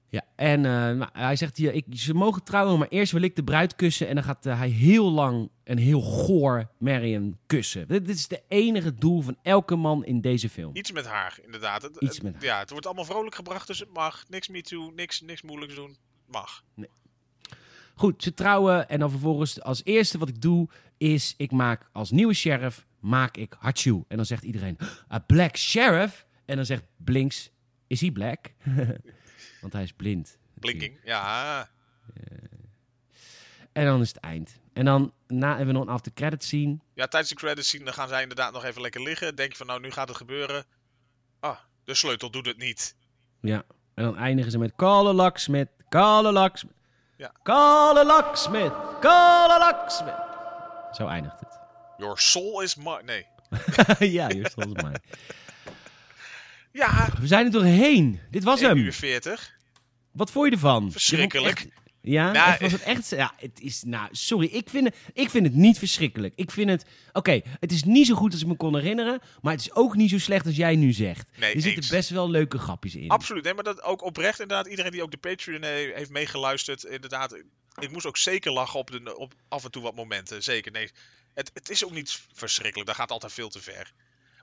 Ja, 0.10 0.24
en 0.36 0.66
eh, 0.66 0.72
nou, 0.72 1.10
hij 1.14 1.36
zegt 1.36 1.58
hier, 1.58 1.74
ik, 1.74 1.86
ze 1.92 2.14
mogen 2.14 2.44
trouwen, 2.44 2.80
maar 2.80 2.88
eerst 2.88 3.12
wil 3.12 3.22
ik 3.22 3.36
de 3.36 3.44
bruid 3.44 3.76
kussen. 3.76 4.08
En 4.08 4.16
dan 4.16 4.24
gaat 4.24 4.46
eh, 4.46 4.58
hij 4.58 4.70
heel 4.70 5.12
lang 5.12 5.50
en 5.64 5.78
heel 5.78 6.02
goor 6.02 6.70
Marion 6.78 7.38
kussen. 7.46 7.88
Dit, 7.88 8.06
dit 8.06 8.16
is 8.16 8.28
de 8.28 8.44
enige 8.48 8.96
doel 8.96 9.22
van 9.22 9.38
elke 9.42 9.76
man 9.76 10.06
in 10.06 10.22
deze 10.22 10.50
film. 10.50 10.76
Iets 10.76 10.92
met 10.92 11.08
haar, 11.08 11.40
inderdaad. 11.46 11.82
Het, 11.82 11.96
Iets 12.02 12.22
met 12.22 12.34
haar. 12.34 12.44
Ja, 12.44 12.60
het 12.60 12.70
wordt 12.70 12.86
allemaal 12.86 13.06
vrolijk 13.06 13.36
gebracht, 13.36 13.68
dus 13.68 13.80
het 13.80 13.94
mag. 13.94 14.24
Niks 14.30 14.48
me 14.48 14.62
too, 14.62 14.92
niks, 14.96 15.22
niks 15.22 15.42
moeilijks 15.42 15.76
doen. 15.76 15.98
Mag. 16.26 16.64
Goed, 17.96 18.24
ze 18.24 18.34
trouwen 18.34 18.90
en 18.90 19.00
dan 19.00 19.10
vervolgens 19.10 19.62
als 19.62 19.82
eerste 19.84 20.18
wat 20.18 20.30
ik 20.30 20.42
doe 20.42 20.70
is 20.98 21.34
ik 21.38 21.52
maak 21.52 21.90
als 21.92 22.12
nieuwe 22.12 22.34
sheriff 22.34 22.86
maak 23.00 23.38
ik 23.38 23.56
Hachu. 23.60 24.04
En 24.08 24.18
dan 24.18 24.26
zegt 24.26 24.44
iedereen, 24.44 24.78
a 25.12 25.20
black 25.20 25.58
sheriff? 25.58 26.26
En 26.46 26.56
dan 26.56 26.66
zegt 26.66 26.84
Blinks, 26.98 27.52
is 27.88 28.02
hij 28.02 28.12
black? 28.12 28.40
Want 29.62 29.74
hij 29.74 29.84
is 29.84 29.94
blind. 29.94 30.38
Blinking. 30.54 31.00
Ja. 31.04 31.70
En 33.72 33.86
dan 33.86 34.02
is 34.02 34.08
het 34.08 34.18
eind. 34.18 34.60
En 34.74 34.86
dan 34.86 35.14
na, 35.28 35.48
hebben 35.48 35.68
we 35.68 35.74
nog 35.74 35.82
een 35.82 35.94
after 35.94 36.14
credit 36.14 36.44
scene. 36.44 36.78
ja, 36.94 37.08
tijdens 37.08 37.32
de 37.32 37.38
credits 37.38 37.70
zien, 37.70 37.86
dan 37.86 37.94
gaan 37.94 38.08
zij 38.08 38.22
inderdaad 38.22 38.54
nog 38.54 38.64
even 38.64 38.82
lekker 38.82 39.02
liggen. 39.02 39.36
Denk 39.36 39.52
je 39.52 39.58
van, 39.58 39.68
nou, 39.68 39.80
nu 39.80 39.92
gaat 39.92 40.08
het 40.08 40.18
gebeuren. 40.18 40.66
Ah, 41.40 41.58
de 41.84 41.94
sleutel 41.94 42.32
doet 42.32 42.46
het 42.46 42.58
niet. 42.58 42.96
Ja. 43.42 43.64
En 43.94 44.04
dan 44.04 44.18
eindigen 44.18 44.52
ze 44.52 44.58
met 44.58 44.74
locksmith, 44.78 45.70
call 45.90 46.26
a 46.26 46.32
locksmith. 46.32 46.76
Ja. 47.18 47.34
Locksmith, 48.04 48.74
call 49.00 49.50
a 49.50 49.58
locksmith. 49.58 50.28
Zo 50.92 51.08
eindigt 51.08 51.40
het. 51.40 51.60
Your 51.98 52.20
soul 52.20 52.62
is 52.62 52.76
mine. 52.76 53.04
Nee. 53.04 53.26
ja, 54.18 54.28
hier 54.28 54.50
stond 54.50 54.70
het 54.70 54.82
maar. 54.82 55.02
Ja, 56.72 57.10
We 57.20 57.28
zijn 57.28 57.46
er 57.46 57.52
doorheen. 57.52 58.20
Dit 58.32 58.44
was 58.44 58.60
1 58.62 58.70
hem. 58.70 58.78
uur 58.78 58.94
40. 58.94 59.58
Wat 60.12 60.32
vond 60.32 60.46
je 60.46 60.52
ervan? 60.52 60.92
Verschrikkelijk. 60.92 61.58
Je 61.60 61.64
vond 61.64 61.74
echt- 61.74 61.88
ja, 62.02 62.32
Nou, 62.32 62.50
echt, 62.50 62.62
was 62.62 62.72
het 62.72 62.82
echt... 62.82 63.10
Ja, 63.10 63.34
het 63.38 63.60
is... 63.62 63.84
Nou, 63.84 64.08
sorry. 64.12 64.48
Ik 64.48 64.70
vind 64.70 64.86
het, 64.86 64.96
ik 65.14 65.30
vind 65.30 65.46
het 65.46 65.56
niet 65.56 65.78
verschrikkelijk. 65.78 66.34
Ik 66.36 66.52
vind 66.52 66.70
het... 66.70 66.86
Oké, 67.14 67.42
het 67.60 67.72
is 67.72 67.84
niet 67.84 68.08
zo 68.08 68.16
goed 68.16 68.32
als 68.32 68.42
ik 68.42 68.48
me 68.48 68.56
kon 68.56 68.76
herinneren. 68.76 69.20
Maar 69.42 69.52
het 69.54 69.62
is 69.62 69.74
ook 69.74 69.96
niet 69.96 70.10
zo 70.10 70.18
slecht 70.20 70.46
als 70.46 70.56
jij 70.56 70.76
nu 70.76 70.92
zegt. 70.92 71.28
Nee, 71.38 71.54
er 71.54 71.62
zitten 71.62 71.82
eens. 71.82 71.90
best 71.92 72.10
wel 72.10 72.30
leuke 72.30 72.58
grapjes 72.58 72.96
in. 72.96 73.10
Absoluut. 73.10 73.44
Nee, 73.44 73.54
maar 73.54 73.64
dat 73.64 73.82
ook 73.84 74.04
oprecht 74.04 74.40
inderdaad. 74.40 74.68
Iedereen 74.68 74.92
die 74.92 75.04
ook 75.04 75.12
de 75.12 75.18
Patreon 75.18 75.62
eh, 75.64 75.70
heeft 75.96 76.10
meegeluisterd. 76.10 76.84
Inderdaad, 76.84 77.34
ik 77.80 77.92
moest 77.92 78.06
ook 78.06 78.18
zeker 78.18 78.52
lachen 78.52 78.80
op, 78.80 78.92
de, 78.92 79.18
op 79.18 79.34
af 79.48 79.64
en 79.64 79.72
toe 79.72 79.82
wat 79.82 79.96
momenten. 79.96 80.44
Zeker. 80.44 80.72
Nee, 80.72 80.90
het, 81.34 81.52
het 81.54 81.70
is 81.70 81.86
ook 81.86 81.94
niet 81.94 82.22
verschrikkelijk. 82.34 82.88
Dat 82.88 82.98
gaat 82.98 83.12
altijd 83.12 83.34
veel 83.34 83.50
te 83.50 83.62
ver. 83.62 83.94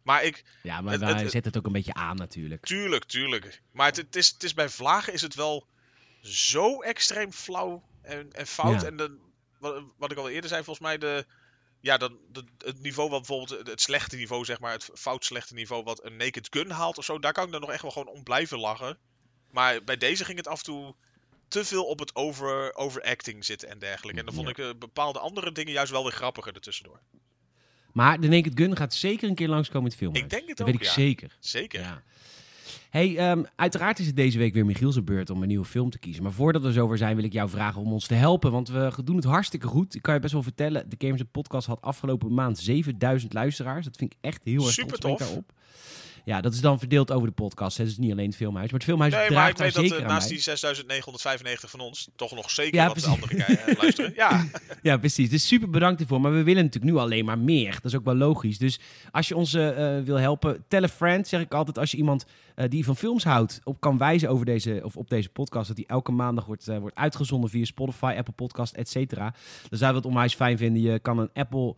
Maar 0.06 0.24
ik, 0.24 0.44
Ja, 0.62 0.80
maar 0.80 0.92
Het- 0.92 1.00
wij 1.00 1.10
het- 1.10 1.20
zetten 1.20 1.44
het 1.44 1.56
ook 1.56 1.66
een 1.66 1.72
beetje 1.72 1.94
aan 1.94 2.16
natuurlijk. 2.16 2.64
tuurlijk, 2.66 3.04
tuurlijk. 3.04 3.62
Maar 3.72 3.86
het, 3.86 3.96
het, 3.96 4.16
is, 4.16 4.28
het 4.28 4.42
is 4.42 4.54
bij 4.54 4.68
vlagen 4.68 5.12
is 5.12 5.22
het 5.22 5.34
wel 5.34 5.66
zo 6.20 6.80
extreem 6.82 7.32
flauw 7.32 7.82
en, 8.02 8.32
en 8.32 8.46
fout. 8.46 8.80
Ja. 8.80 8.86
En 8.86 9.20
wat, 9.58 9.84
wat 9.96 10.12
ik 10.12 10.18
al 10.18 10.28
eerder 10.28 10.50
zei, 10.50 10.64
volgens 10.64 10.86
mij 10.86 10.98
de, 10.98 11.26
ja, 11.80 11.96
dan 11.96 12.18
de, 12.32 12.44
het 12.58 12.80
niveau 12.80 13.10
wat 13.10 13.18
bijvoorbeeld 13.26 13.66
het, 13.68 13.80
slechte 13.80 14.16
niveau, 14.16 14.44
zeg 14.44 14.60
maar, 14.60 14.72
het 14.72 14.90
fout 14.94 15.24
slechte 15.24 15.54
niveau 15.54 15.82
wat 15.82 16.04
een 16.04 16.16
Naked 16.16 16.48
Gun 16.50 16.70
haalt 16.70 16.98
of 16.98 17.04
zo, 17.04 17.18
daar 17.18 17.32
kan 17.32 17.44
ik 17.46 17.52
dan 17.52 17.60
nog 17.60 17.70
echt 17.70 17.82
wel 17.82 17.90
gewoon 17.90 18.08
om 18.14 18.22
blijven 18.22 18.58
lachen. 18.58 18.98
Maar 19.50 19.84
bij 19.84 19.96
deze 19.96 20.24
ging 20.24 20.36
het 20.38 20.48
af 20.48 20.58
en 20.58 20.64
toe 20.64 20.94
te 21.48 21.64
veel 21.64 21.84
op 21.84 21.98
het 21.98 22.14
over, 22.14 22.74
overacting 22.74 23.44
zitten 23.44 23.68
en 23.68 23.78
dergelijke. 23.78 24.18
En 24.20 24.26
dan 24.26 24.34
vond 24.34 24.46
Ja. 24.56 24.64
ik 24.64 24.70
eh, 24.72 24.78
bepaalde 24.78 25.18
andere 25.18 25.52
dingen 25.52 25.72
juist 25.72 25.92
wel 25.92 26.02
weer 26.02 26.12
grappiger 26.12 26.54
ertussendoor. 26.54 27.00
Maar 27.96 28.20
de 28.20 28.28
Naked 28.28 28.52
Gun 28.54 28.76
gaat 28.76 28.94
zeker 28.94 29.28
een 29.28 29.34
keer 29.34 29.48
langskomen 29.48 29.82
in 29.82 29.88
het 29.88 29.98
film. 29.98 30.14
Ik 30.14 30.30
denk 30.30 30.48
het 30.48 30.56
Dat 30.56 30.66
ook, 30.66 30.72
weet 30.72 30.82
ik 30.82 30.86
ja. 30.86 30.92
zeker. 30.92 31.36
Zeker. 31.40 31.80
Ja. 31.80 32.02
Hey, 32.90 33.16
ehm, 33.16 33.44
uiteraard 33.54 33.98
is 33.98 34.06
het 34.06 34.16
deze 34.16 34.38
week 34.38 34.54
weer 34.54 34.64
Michiel 34.64 34.92
zijn 34.92 35.04
beurt 35.04 35.30
om 35.30 35.42
een 35.42 35.48
nieuwe 35.48 35.64
film 35.64 35.90
te 35.90 35.98
kiezen. 35.98 36.22
Maar 36.22 36.32
voordat 36.32 36.62
we 36.62 36.72
zover 36.72 36.98
zijn, 36.98 37.16
wil 37.16 37.24
ik 37.24 37.32
jou 37.32 37.48
vragen 37.48 37.80
om 37.80 37.92
ons 37.92 38.06
te 38.06 38.14
helpen. 38.14 38.52
Want 38.52 38.68
we 38.68 38.92
doen 39.04 39.16
het 39.16 39.24
hartstikke 39.24 39.66
goed. 39.66 39.94
Ik 39.94 40.02
kan 40.02 40.14
je 40.14 40.20
best 40.20 40.32
wel 40.32 40.42
vertellen, 40.42 40.88
de 40.88 40.96
Gamers 40.98 41.22
Podcast 41.32 41.66
had 41.66 41.82
afgelopen 41.82 42.34
maand 42.34 42.58
7000 42.58 43.32
luisteraars. 43.32 43.84
Dat 43.84 43.96
vind 43.96 44.12
ik 44.12 44.18
echt 44.20 44.40
heel 44.44 44.62
erg 44.62 44.72
Super 44.72 44.98
tof. 44.98 45.18
daarop. 45.18 45.52
Ja, 46.26 46.40
dat 46.40 46.52
is 46.54 46.60
dan 46.60 46.78
verdeeld 46.78 47.12
over 47.12 47.28
de 47.28 47.34
podcast. 47.34 47.76
Hè. 47.78 47.84
Dus 47.84 47.98
niet 47.98 48.12
alleen 48.12 48.26
het 48.26 48.36
filmhuis. 48.36 48.64
Maar 48.70 48.74
het 48.74 48.88
filmhuis 48.88 49.12
Nee, 49.12 49.20
maar 49.20 49.30
draagt 49.30 49.50
ik 49.50 49.56
daar 49.56 49.66
weet 49.66 49.74
dat 49.74 49.84
zeker 49.84 50.02
eh, 50.04 50.08
naast 50.08 50.28
die 50.28 50.38
6995 50.40 51.70
van 51.70 51.80
ons 51.80 52.08
toch 52.16 52.34
nog 52.34 52.50
zeker 52.50 52.74
Ja, 52.74 52.84
wat 52.84 52.92
precies. 52.92 53.10
andere 53.10 53.44
eh, 53.44 53.78
luisteren. 53.78 54.12
Ja, 54.14 54.44
Ja, 54.82 54.96
precies. 54.96 55.30
Dus 55.30 55.46
super 55.46 55.70
bedankt 55.70 56.00
ervoor. 56.00 56.20
Maar 56.20 56.32
we 56.32 56.42
willen 56.42 56.64
natuurlijk 56.64 56.92
nu 56.94 57.00
alleen 57.00 57.24
maar 57.24 57.38
meer. 57.38 57.72
Dat 57.72 57.84
is 57.84 57.94
ook 57.94 58.04
wel 58.04 58.14
logisch. 58.14 58.58
Dus 58.58 58.80
als 59.10 59.28
je 59.28 59.36
ons 59.36 59.54
eh, 59.54 60.00
wil 60.04 60.16
helpen, 60.16 60.64
tell 60.68 60.82
a 60.82 60.88
friend, 60.88 61.28
zeg 61.28 61.40
ik 61.40 61.54
altijd. 61.54 61.78
Als 61.78 61.90
je 61.90 61.96
iemand 61.96 62.24
die 62.68 62.84
van 62.84 62.96
films 62.96 63.24
houdt, 63.24 63.60
op 63.64 63.80
kan 63.80 63.98
wijzen 63.98 64.28
over 64.28 64.44
deze, 64.46 64.80
of 64.84 64.96
op 64.96 65.08
deze 65.10 65.28
podcast. 65.28 65.66
Dat 65.66 65.76
die 65.76 65.86
elke 65.86 66.12
maandag 66.12 66.46
wordt, 66.46 66.66
wordt 66.66 66.96
uitgezonden 66.96 67.50
via 67.50 67.64
Spotify, 67.64 68.14
Apple 68.18 68.34
Podcast, 68.34 68.74
et 68.74 68.88
cetera. 68.88 69.34
Dan 69.68 69.78
zouden 69.78 70.02
we 70.02 70.08
het 70.08 70.16
onwijs 70.16 70.34
fijn 70.34 70.58
vinden. 70.58 70.82
Je 70.82 70.98
kan 70.98 71.18
een 71.18 71.30
Apple... 71.34 71.76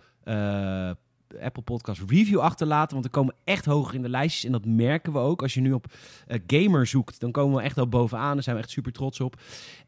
eh, 1.29 1.45
Apple 1.45 1.63
Podcast 1.63 2.01
review 2.07 2.39
achterlaten. 2.39 2.93
Want 2.93 3.05
we 3.05 3.11
komen 3.11 3.35
echt 3.45 3.65
hoger 3.65 3.95
in 3.95 4.03
de 4.03 4.09
lijstjes. 4.09 4.45
En 4.45 4.53
dat 4.53 4.65
merken 4.65 5.13
we 5.13 5.19
ook. 5.19 5.43
Als 5.43 5.55
je 5.55 5.61
nu 5.61 5.73
op 5.73 5.87
eh, 6.27 6.39
gamer 6.47 6.87
zoekt, 6.87 7.21
dan 7.21 7.33
komen 7.33 7.57
we 7.57 7.63
echt 7.63 7.79
al 7.79 7.89
bovenaan. 7.89 8.35
Daar 8.35 8.43
zijn 8.43 8.57
we 8.57 8.63
echt 8.63 8.71
super 8.71 8.93
trots 8.93 9.21
op. 9.21 9.41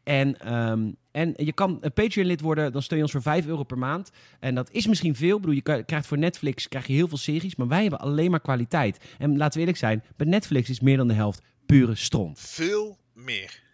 En, 0.03 0.39
ehm, 0.39 0.91
en 1.11 1.33
je 1.35 1.53
kan 1.53 1.77
een 1.81 1.93
Patreon-lid 1.93 2.41
worden. 2.41 2.71
Dan 2.71 2.81
steun 2.81 2.97
je 2.97 3.03
ons 3.03 3.13
voor 3.13 3.21
5 3.21 3.47
euro 3.47 3.63
per 3.63 3.77
maand. 3.77 4.11
En 4.39 4.55
dat 4.55 4.71
is 4.71 4.87
misschien 4.87 5.15
veel. 5.15 5.35
Ik 5.35 5.41
bedoel, 5.41 5.61
je 5.65 5.83
krijgt 5.83 6.07
voor 6.07 6.17
Netflix 6.17 6.67
krijg 6.67 6.87
je 6.87 6.93
heel 6.93 7.07
veel 7.07 7.17
series. 7.17 7.55
Maar 7.55 7.67
wij 7.67 7.81
hebben 7.81 7.99
alleen 7.99 8.31
maar 8.31 8.41
kwaliteit. 8.41 8.99
En 9.17 9.37
laten 9.37 9.53
we 9.53 9.59
eerlijk 9.59 9.77
zijn. 9.77 10.03
Bij 10.15 10.27
Netflix 10.27 10.69
is 10.69 10.79
meer 10.79 10.97
dan 10.97 11.07
de 11.07 11.13
helft 11.13 11.41
pure 11.65 11.95
stront. 11.95 12.39
veel 12.39 12.97
meer. 13.13 13.70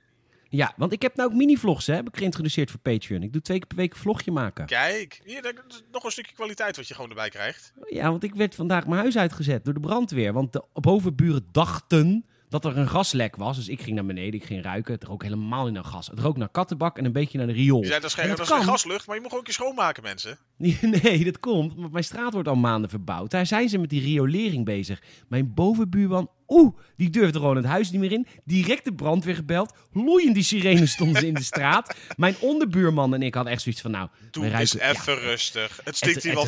Ja, 0.49 0.73
want 0.77 0.91
ik 0.91 1.01
heb 1.01 1.15
nou 1.15 1.29
ook 1.29 1.35
mini-vlogs, 1.35 1.87
hè. 1.87 1.93
Heb 1.95 2.07
ik 2.07 2.17
geïntroduceerd 2.17 2.71
voor 2.71 2.79
Patreon. 2.79 3.23
Ik 3.23 3.33
doe 3.33 3.41
twee 3.41 3.57
keer 3.57 3.67
per 3.67 3.77
week 3.77 3.93
een 3.93 3.99
vlogje 3.99 4.31
maken. 4.31 4.65
Kijk, 4.65 5.21
hier 5.25 5.53
nog 5.91 6.03
een 6.03 6.11
stukje 6.11 6.33
kwaliteit 6.35 6.75
wat 6.75 6.87
je 6.87 6.93
gewoon 6.93 7.09
erbij 7.09 7.29
krijgt. 7.29 7.73
Ja, 7.89 8.09
want 8.09 8.23
ik 8.23 8.35
werd 8.35 8.55
vandaag 8.55 8.87
mijn 8.87 9.01
huis 9.01 9.17
uitgezet 9.17 9.65
door 9.65 9.73
de 9.73 9.79
brandweer. 9.79 10.33
Want 10.33 10.53
de 10.53 10.63
bovenburen 10.73 11.47
dachten 11.51 12.25
dat 12.49 12.65
er 12.65 12.77
een 12.77 12.87
gaslek 12.89 13.35
was. 13.35 13.55
Dus 13.55 13.67
ik 13.67 13.81
ging 13.81 13.95
naar 13.95 14.05
beneden, 14.05 14.33
ik 14.39 14.45
ging 14.45 14.63
ruiken. 14.63 14.93
Het 14.93 15.03
rook 15.03 15.23
helemaal 15.23 15.65
niet 15.65 15.73
naar 15.73 15.83
gas. 15.83 16.07
Het 16.07 16.19
rook 16.19 16.37
naar 16.37 16.49
kattenbak 16.49 16.97
en 16.97 17.05
een 17.05 17.11
beetje 17.11 17.37
naar 17.37 17.47
de 17.47 17.53
riool. 17.53 17.81
Je 17.81 17.87
zei 17.87 17.99
dat 17.99 18.09
is 18.09 18.15
geen, 18.15 18.23
En 18.23 18.29
dat 18.29 18.37
dat 18.37 18.47
is 18.47 18.53
geen 18.53 18.63
kan. 18.63 18.71
gaslucht, 18.73 19.07
maar 19.07 19.15
je 19.15 19.21
moet 19.21 19.29
gewoon 19.31 19.45
een 19.47 19.53
keer 19.53 19.63
schoonmaken, 19.65 20.03
mensen. 20.03 20.37
Nee, 21.03 21.23
dat 21.23 21.39
komt. 21.39 21.73
Want 21.75 21.91
mijn 21.91 22.03
straat 22.03 22.33
wordt 22.33 22.47
al 22.47 22.55
maanden 22.55 22.89
verbouwd. 22.89 23.31
Daar 23.31 23.45
zijn 23.45 23.69
ze 23.69 23.77
met 23.77 23.89
die 23.89 24.01
riolering 24.01 24.65
bezig. 24.65 25.01
Mijn 25.27 25.53
bovenbuurman, 25.53 26.29
oeh, 26.47 26.75
die 26.95 27.09
durfde 27.09 27.39
gewoon 27.39 27.55
het 27.55 27.65
huis 27.65 27.91
niet 27.91 27.99
meer 28.01 28.11
in. 28.11 28.27
Direct 28.43 28.85
de 28.85 28.93
brandweer 28.93 29.35
gebeld. 29.35 29.73
Loeiend 29.91 30.33
die 30.33 30.43
sirenes 30.43 30.91
stonden 30.91 31.21
ze 31.21 31.27
in 31.27 31.33
de 31.33 31.43
straat. 31.43 31.95
Mijn 32.17 32.35
onderbuurman 32.39 33.13
en 33.13 33.21
ik 33.21 33.33
hadden 33.33 33.53
echt 33.53 33.61
zoiets 33.61 33.81
van, 33.81 33.91
nou, 33.91 34.09
Doe 34.31 34.45
ja, 34.45 34.59
even 34.59 35.15
rustig. 35.19 35.79
Het 35.83 35.95
stinkt 35.95 36.15
Het- 36.15 36.23
hier 36.23 36.33
wel. 36.33 36.45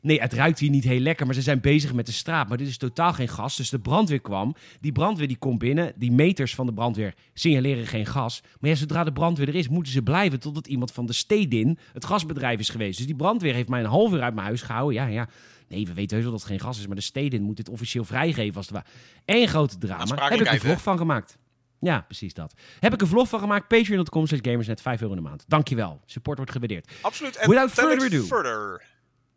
Nee, 0.00 0.20
het 0.20 0.32
ruikt 0.32 0.58
hier 0.58 0.70
niet 0.70 0.84
heel 0.84 1.00
lekker, 1.00 1.26
maar 1.26 1.34
ze 1.34 1.42
zijn 1.42 1.60
bezig 1.60 1.92
met 1.92 2.06
de 2.06 2.12
straat. 2.12 2.48
Maar 2.48 2.58
dit 2.58 2.68
is 2.68 2.76
totaal 2.76 3.12
geen 3.12 3.28
gas. 3.28 3.56
Dus 3.56 3.70
de 3.70 3.78
brandweer 3.78 4.20
kwam. 4.20 4.54
Die 4.80 4.92
brandweer 4.92 5.28
die 5.28 5.36
komt 5.36 5.58
binnen. 5.58 5.92
Die 5.96 6.12
meters 6.12 6.54
van 6.54 6.66
de 6.66 6.72
brandweer 6.72 7.14
signaleren 7.34 7.86
geen 7.86 8.06
gas. 8.06 8.40
Maar 8.60 8.70
ja, 8.70 8.76
zodra 8.76 9.04
de 9.04 9.12
brandweer 9.12 9.48
er 9.48 9.54
is, 9.54 9.68
moeten 9.68 9.92
ze 9.92 10.02
blijven 10.02 10.40
totdat 10.40 10.66
iemand 10.66 10.92
van 10.92 11.06
de 11.06 11.12
Stedin, 11.12 11.78
het 11.92 12.04
gasbedrijf, 12.04 12.58
is 12.58 12.68
geweest. 12.68 12.96
Dus 12.96 13.06
die 13.06 13.16
brandweer 13.16 13.54
heeft 13.54 13.68
mij 13.68 13.80
een 13.80 13.86
half 13.86 14.12
uur 14.12 14.22
uit 14.22 14.34
mijn 14.34 14.46
huis 14.46 14.62
gehouden. 14.62 14.94
Ja, 14.94 15.06
ja. 15.06 15.28
Nee, 15.68 15.86
we 15.86 15.94
weten 15.94 16.16
heus 16.16 16.24
wel 16.24 16.32
dat 16.32 16.42
het 16.42 16.50
geen 16.50 16.60
gas 16.60 16.78
is, 16.78 16.86
maar 16.86 16.96
de 16.96 17.02
Stedin 17.02 17.42
moet 17.42 17.56
dit 17.56 17.68
officieel 17.68 18.04
vrijgeven 18.04 18.56
als 18.56 18.66
het 18.66 18.74
ware. 18.74 18.86
Eén 19.24 19.48
grote 19.48 19.78
drama. 19.78 20.28
Heb 20.28 20.40
ik 20.40 20.50
een 20.52 20.60
vlog 20.60 20.82
van 20.82 20.98
gemaakt. 20.98 21.38
Ja, 21.80 22.00
precies 22.00 22.34
dat. 22.34 22.54
Heb 22.80 22.92
ik 22.94 23.00
een 23.00 23.06
vlog 23.06 23.28
van 23.28 23.40
gemaakt. 23.40 23.68
Patreon.com 23.68 24.26
slash 24.26 24.40
gamersnet. 24.42 24.80
5 24.80 25.00
euro 25.00 25.14
in 25.14 25.22
de 25.22 25.28
maand. 25.28 25.44
Dankjewel. 25.48 26.00
Support 26.06 26.36
wordt 26.36 26.52
gewaardeerd. 26.52 26.92
Absoluut. 27.00 27.36
En 27.36 27.48
Without 27.50 27.70
further 27.70 28.06
ado. 28.06 28.22
further. 28.24 28.82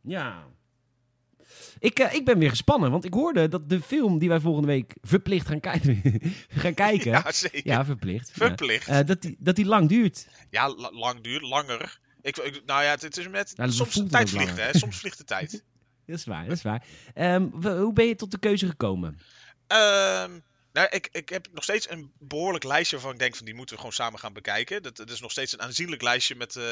Ja. 0.01 0.43
Ik, 1.79 1.99
eh, 1.99 2.13
ik 2.13 2.25
ben 2.25 2.39
weer 2.39 2.49
gespannen, 2.49 2.91
want 2.91 3.05
ik 3.05 3.13
hoorde 3.13 3.47
dat 3.47 3.69
de 3.69 3.81
film 3.81 4.17
die 4.19 4.29
wij 4.29 4.39
volgende 4.39 4.67
week 4.67 4.93
verplicht 5.01 5.47
gaan, 5.47 5.59
kijken, 5.59 6.01
gaan 6.61 6.73
kijken. 6.73 7.11
Ja, 7.11 7.31
zeker. 7.31 7.61
Ja, 7.67 7.85
verplicht. 7.85 8.27
ja. 8.35 8.45
Verplicht. 8.47 8.87
Eh, 8.87 8.99
dat, 9.05 9.21
die, 9.21 9.35
dat 9.39 9.55
die 9.55 9.65
lang 9.65 9.89
duurt. 9.89 10.27
Ja, 10.49 10.67
la- 10.75 10.91
lang 10.91 11.21
duurt, 11.21 11.41
langer. 11.41 11.99
Ik, 12.21 12.37
ik- 12.37 12.61
nou 12.65 12.83
ja, 12.83 12.89
het, 12.89 13.17
is 13.17 13.27
met... 13.29 13.53
Nou, 13.57 13.71
soms 13.71 13.93
de 13.93 14.03
tijd 14.05 14.29
vliegt, 14.29 14.57
hè. 14.57 14.77
Soms 14.77 14.97
vliegt 14.97 15.17
de 15.17 15.23
tijd. 15.23 15.51
Dat 16.05 16.17
is 16.17 16.25
waar, 16.25 16.43
dat 16.47 16.55
is 16.55 16.61
waar. 16.61 16.83
Ehm, 17.13 17.43
hoe 17.61 17.93
ben 17.93 18.05
je 18.05 18.15
tot 18.15 18.31
de 18.31 18.39
keuze 18.39 18.67
gekomen? 18.67 19.19
Ehm, 19.69 20.31
nou, 20.73 20.87
ik, 20.89 21.09
ik 21.11 21.29
heb 21.29 21.47
nog 21.53 21.63
steeds 21.63 21.89
een 21.89 22.11
behoorlijk 22.19 22.63
lijstje 22.63 22.95
waarvan 22.95 23.13
ik 23.13 23.19
denk 23.19 23.35
van 23.35 23.45
die 23.45 23.55
moeten 23.55 23.75
we 23.75 23.81
gewoon 23.81 23.95
samen 23.95 24.19
gaan 24.19 24.33
bekijken. 24.33 24.83
Dat, 24.83 24.95
dat 24.95 25.09
is 25.09 25.21
nog 25.21 25.31
steeds 25.31 25.53
een 25.53 25.61
aanzienlijk 25.61 26.01
lijstje 26.01 26.35
met, 26.35 26.55
eh, 26.55 26.63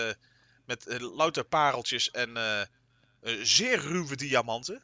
met 0.66 0.88
eh, 0.88 1.00
louter 1.16 1.44
pareltjes 1.44 2.12
en 2.12 2.38
eh, 2.38 2.62
zeer 3.42 3.80
ruwe 3.80 4.16
diamanten. 4.16 4.82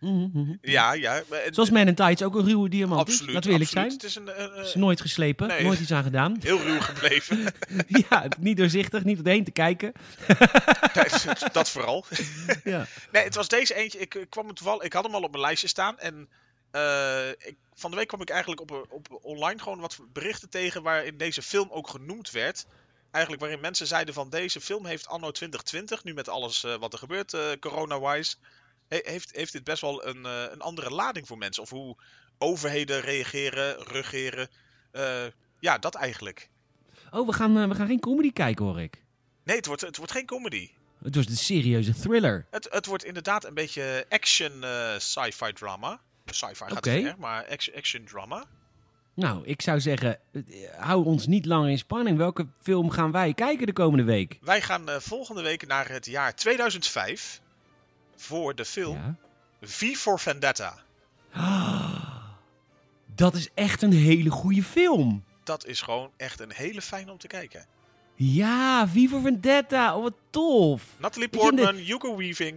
Mhm, 0.00 0.28
mhm. 0.32 0.52
Ja, 0.60 0.92
ja. 0.92 1.22
en- 1.30 1.54
Zoals 1.54 1.70
Man 1.70 1.86
in 1.86 1.94
Tights 1.94 2.22
ook 2.22 2.34
een 2.34 2.44
ruwe 2.44 2.68
diamant 2.68 3.00
absoluut. 3.00 3.28
is. 3.28 3.34
Laten 3.34 3.50
we 3.50 3.56
eerlijk 3.58 3.76
absoluut. 3.76 4.00
zijn. 4.02 4.26
Het 4.26 4.38
is 4.42 4.54
een, 4.56 4.64
Is 4.64 4.74
nooit 4.74 5.00
geslepen, 5.00 5.48
Nee. 5.48 5.62
nooit 5.62 5.80
iets 5.80 5.92
aan 5.92 6.02
gedaan. 6.02 6.36
heel 6.42 6.60
ruw 6.62 6.80
gebleven. 6.80 7.44
ja, 8.08 8.26
niet 8.38 8.56
doorzichtig, 8.56 9.04
niet 9.04 9.16
doorheen 9.24 9.44
te 9.44 9.50
kijken. 9.50 9.92
dat 11.52 11.70
vooral. 11.70 12.04
Ja. 12.64 12.86
Nee, 13.12 13.24
het 13.24 13.34
was 13.34 13.48
deze 13.48 13.74
eentje. 13.74 13.98
Ik, 13.98 14.14
ik 14.14 14.30
kwam 14.30 14.54
toevallig. 14.54 14.82
Ik 14.82 14.92
had 14.92 15.04
hem 15.04 15.14
al 15.14 15.22
op 15.22 15.30
mijn 15.30 15.42
lijstje 15.42 15.68
staan. 15.68 15.98
En 15.98 16.28
eh, 16.76 17.28
ik, 17.48 17.56
van 17.74 17.90
de 17.90 17.96
week 17.96 18.08
kwam 18.08 18.20
ik 18.20 18.30
eigenlijk 18.30 18.60
op, 18.60 18.86
op 18.88 19.18
online 19.22 19.60
gewoon 19.60 19.80
wat 19.80 19.98
berichten 20.12 20.48
tegen. 20.50 20.82
waarin 20.82 21.16
deze 21.16 21.42
film 21.42 21.70
ook 21.70 21.88
genoemd 21.88 22.30
werd. 22.30 22.66
Eigenlijk 23.10 23.44
waarin 23.44 23.60
mensen 23.62 23.86
zeiden 23.86 24.14
van 24.14 24.30
deze 24.30 24.60
film 24.60 24.86
heeft 24.86 25.06
anno 25.06 25.30
2020. 25.30 26.04
nu 26.04 26.14
met 26.14 26.28
alles 26.28 26.64
eh, 26.64 26.74
wat 26.76 26.92
er 26.92 26.98
gebeurt, 26.98 27.34
eh 27.34 27.50
corona-wise. 27.60 28.36
he- 28.88 29.00
heeft, 29.02 29.36
heeft 29.36 29.52
dit 29.52 29.64
best 29.64 29.80
wel 29.80 30.06
een, 30.06 30.26
eh, 30.26 30.42
een 30.50 30.60
andere 30.60 30.90
lading 30.90 31.26
voor 31.26 31.38
mensen. 31.38 31.62
Of 31.62 31.70
hoe 31.70 31.96
overheden 32.38 33.00
reageren, 33.00 33.82
regeren. 33.82 34.48
Eh, 34.90 35.24
ja, 35.60 35.78
dat 35.78 35.94
eigenlijk. 35.94 36.48
Oh, 37.10 37.26
we 37.26 37.32
gaan, 37.32 37.58
eh, 37.58 37.68
we 37.68 37.74
gaan 37.74 37.86
geen 37.86 38.00
comedy 38.00 38.32
kijken, 38.32 38.64
hoor 38.64 38.80
ik. 38.80 39.02
Nee, 39.44 39.56
het 39.56 39.66
wordt, 39.66 39.80
het 39.82 39.96
wordt 39.96 40.12
geen 40.12 40.26
comedy. 40.26 40.70
Het 41.02 41.14
was 41.14 41.26
de 41.26 41.36
serieuze 41.36 41.94
thriller. 41.94 42.46
Het, 42.50 42.68
het 42.70 42.86
wordt 42.86 43.04
inderdaad 43.04 43.44
een 43.44 43.54
beetje 43.54 44.06
action 44.08 44.64
eh, 44.64 44.94
sci-fi 44.98 45.52
drama. 45.52 46.00
Sci-fi 46.34 46.54
gaat 46.54 46.70
het 46.84 46.84
ver, 47.02 47.14
maar 47.18 47.46
action, 47.74 48.04
drama. 48.04 48.44
Nou, 49.14 49.44
ik 49.44 49.62
zou 49.62 49.80
zeggen, 49.80 50.18
eh, 50.32 50.42
hou 50.78 51.04
ons 51.04 51.26
niet 51.26 51.46
langer 51.46 51.70
in 51.70 51.78
spanning. 51.78 52.16
Welke 52.18 52.46
film 52.62 52.90
gaan 52.90 53.12
wij 53.12 53.34
kijken 53.34 53.66
de 53.66 53.72
komende 53.72 54.04
week? 54.04 54.38
Wij 54.40 54.60
gaan 54.60 54.88
eh, 54.88 54.96
volgende 55.00 55.42
week 55.42 55.66
naar 55.66 55.88
het 55.88 56.06
jaar 56.06 56.34
2005 56.34 57.40
voor 58.16 58.54
de 58.54 58.64
film 58.64 58.96
Ja. 58.96 59.14
V 59.62 59.94
for 59.96 60.18
Vendetta. 60.20 60.78
Dat 63.14 63.34
is 63.34 63.48
echt 63.54 63.82
een 63.82 63.92
hele 63.92 64.30
goede 64.30 64.62
film. 64.62 65.24
Dat 65.44 65.66
is 65.66 65.80
gewoon 65.80 66.10
echt 66.16 66.40
een 66.40 66.52
hele 66.52 66.82
fijne 66.82 67.10
om 67.12 67.18
te 67.18 67.26
kijken. 67.26 67.66
Ja, 68.14 68.88
Viva 68.88 69.20
Vendetta. 69.20 69.96
Oh, 69.96 70.02
wat 70.02 70.14
tof. 70.30 70.82
Natalie 70.98 71.28
de- 71.28 71.38
Portman, 71.38 71.74
Hugo 71.74 72.16
Weaving. 72.16 72.54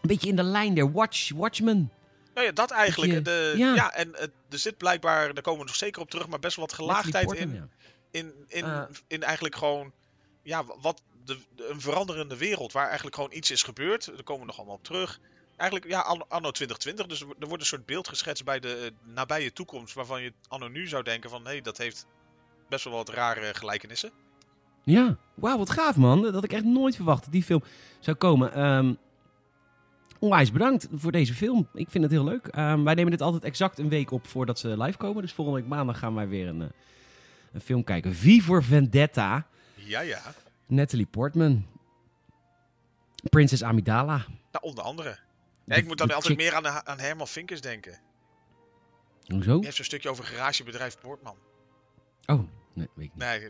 Een 0.00 0.08
beetje 0.08 0.28
in 0.28 0.36
de 0.36 0.42
lijn 0.42 0.74
der 0.74 0.92
Watch, 0.92 1.30
Watchmen. 1.34 1.92
Nou 2.34 2.46
ja, 2.46 2.52
dat 2.52 2.70
eigenlijk. 2.70 3.12
je- 3.12 3.22
de, 3.22 3.54
ja. 3.56 3.74
ja. 3.74 3.92
en 3.94 4.08
het- 4.12 4.30
er 4.50 4.58
zit 4.58 4.76
blijkbaar, 4.76 5.34
daar 5.34 5.42
komen 5.42 5.60
we 5.60 5.66
nog 5.66 5.74
zeker 5.76 6.00
op 6.02 6.10
terug, 6.10 6.28
maar 6.28 6.38
best 6.38 6.56
wel 6.56 6.66
wat 6.66 6.74
gelaagdheid 6.74 7.32
in. 7.32 7.48
Portman, 7.48 7.70
In, 8.10 8.32
in, 8.48 8.64
Eh. 8.64 8.82
in 9.06 9.22
eigenlijk 9.22 9.56
gewoon, 9.56 9.92
ja, 10.42 10.64
wat 10.80 11.02
de, 11.24 11.38
de- 11.56 11.68
een 11.68 11.80
veranderende 11.80 12.36
wereld 12.36 12.72
waar 12.72 12.86
eigenlijk 12.86 13.14
gewoon 13.16 13.32
iets 13.32 13.50
is 13.50 13.62
gebeurd. 13.62 14.06
Daar 14.06 14.22
komen 14.22 14.40
we 14.40 14.46
nog 14.46 14.56
allemaal 14.56 14.74
op 14.76 14.84
terug. 14.84 15.20
Eigenlijk, 15.56 15.90
ja, 15.92 16.00
anno, 16.00 16.24
anno 16.28 16.50
2020. 16.50 17.06
Dus 17.06 17.20
er 17.20 17.26
wo- 17.26 17.46
wordt 17.46 17.62
een 17.62 17.68
soort 17.68 17.86
beeld 17.86 18.08
geschetst 18.08 18.44
bij 18.44 18.60
de 18.60 18.74
eh, 18.74 19.14
nabije 19.14 19.52
toekomst. 19.52 19.94
Waarvan 19.94 20.22
je 20.22 20.32
anno 20.48 20.68
nu 20.68 20.88
zou 20.88 21.02
denken 21.02 21.30
van, 21.30 21.42
hé, 21.44 21.50
hey, 21.50 21.60
dat 21.60 21.78
heeft 21.78 22.06
best 22.68 22.84
wel 22.84 22.92
wat 22.92 23.08
rare 23.08 23.54
gelijkenissen. 23.54 24.10
Ja, 24.84 25.16
wauw, 25.34 25.58
wat 25.58 25.70
gaaf 25.70 25.96
man. 25.96 26.22
Dat 26.22 26.34
had 26.34 26.44
ik 26.44 26.52
echt 26.52 26.64
nooit 26.64 26.96
verwacht 26.96 27.22
dat 27.22 27.32
die 27.32 27.42
film 27.42 27.62
zou 28.00 28.16
komen. 28.16 28.52
Ehm 28.52 28.94
onwijs 30.22 30.52
bedankt 30.52 30.88
voor 30.92 31.12
deze 31.12 31.34
film. 31.34 31.68
Ik 31.74 31.90
vind 31.90 32.04
het 32.04 32.12
heel 32.12 32.24
leuk. 32.24 32.46
Ehm, 32.46 32.82
wij 32.82 32.94
nemen 32.94 33.10
dit 33.10 33.20
altijd 33.22 33.44
exact 33.44 33.78
een 33.78 33.88
week 33.88 34.10
op 34.10 34.26
voordat 34.26 34.58
ze 34.58 34.82
live 34.82 34.98
komen. 34.98 35.22
Dus 35.22 35.32
volgende 35.32 35.60
week 35.60 35.68
maandag 35.68 35.98
gaan 35.98 36.14
wij 36.14 36.28
weer 36.28 36.48
een, 36.48 36.62
eh, 36.62 36.68
een 37.52 37.60
film 37.60 37.84
kijken. 37.84 38.14
V 38.14 38.42
voor 38.42 38.64
Vendetta. 38.64 39.46
Ja, 39.74 40.00
ja. 40.00 40.20
Natalie 40.66 41.06
Portman. 41.06 41.66
Prinses 43.30 43.62
Amidala. 43.62 44.16
Nou, 44.52 44.64
onder 44.64 44.84
andere. 44.84 45.18
Ik 45.66 45.86
moet 45.86 45.98
dan 45.98 46.10
altijd 46.14 46.36
meer 46.36 46.54
aan, 46.54 46.62
de- 46.62 46.84
aan 46.84 46.98
Herman 46.98 47.28
Vinkers 47.28 47.60
denken. 47.60 47.98
Hoezo? 49.26 49.54
Die 49.54 49.64
heeft 49.64 49.76
zo'n 49.76 49.84
stukje 49.84 50.10
over 50.10 50.24
garagebedrijf 50.24 50.98
Poortman. 51.00 51.36
Oh, 52.26 52.38
nee, 52.72 52.88
weet 52.94 53.06
ik 53.06 53.14
niet. 53.14 53.16
Nee, 53.16 53.48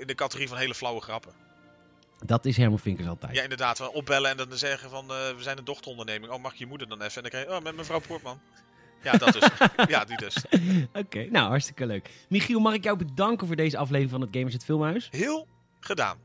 in 0.00 0.06
de 0.06 0.14
categorie 0.14 0.48
van 0.48 0.58
hele 0.58 0.74
flauwe 0.74 1.00
grappen. 1.00 1.32
Dat 2.24 2.44
is 2.44 2.56
Herman 2.56 2.78
Vinkers 2.78 3.08
altijd. 3.08 3.34
Ja, 3.34 3.42
inderdaad. 3.42 3.78
wel 3.78 3.88
Opbellen 3.90 4.30
en 4.30 4.36
dan 4.36 4.58
zeggen 4.58 4.90
van, 4.90 5.02
eh, 5.10 5.16
we 5.36 5.42
zijn 5.42 5.58
een 5.58 5.64
dochteronderneming. 5.64 6.32
Oh, 6.32 6.42
mag 6.42 6.54
je 6.54 6.66
moeder 6.66 6.88
dan 6.88 7.02
even? 7.02 7.14
En 7.16 7.20
dan 7.22 7.30
krijg 7.30 7.46
je, 7.46 7.52
oh, 7.54 7.62
met 7.62 7.76
mevrouw 7.76 8.00
Poortman. 8.00 8.40
Ja, 9.02 9.12
dat 9.12 9.32
dus. 9.32 9.48
ja, 9.94 10.04
die 10.04 10.16
dus. 10.16 10.36
Oké, 10.92 11.24
nou 11.30 11.48
hartstikke 11.48 11.86
leuk. 11.86 12.10
Michiel, 12.28 12.60
mag 12.60 12.74
ik 12.74 12.84
jou 12.84 12.96
bedanken 12.96 13.46
voor 13.46 13.56
deze 13.56 13.76
aflevering 13.76 14.10
van 14.10 14.20
het 14.20 14.30
Gamers 14.32 14.52
het 14.54 14.64
Filmhuis? 14.64 15.08
Heel 15.10 15.46
gedaan. 15.80 16.18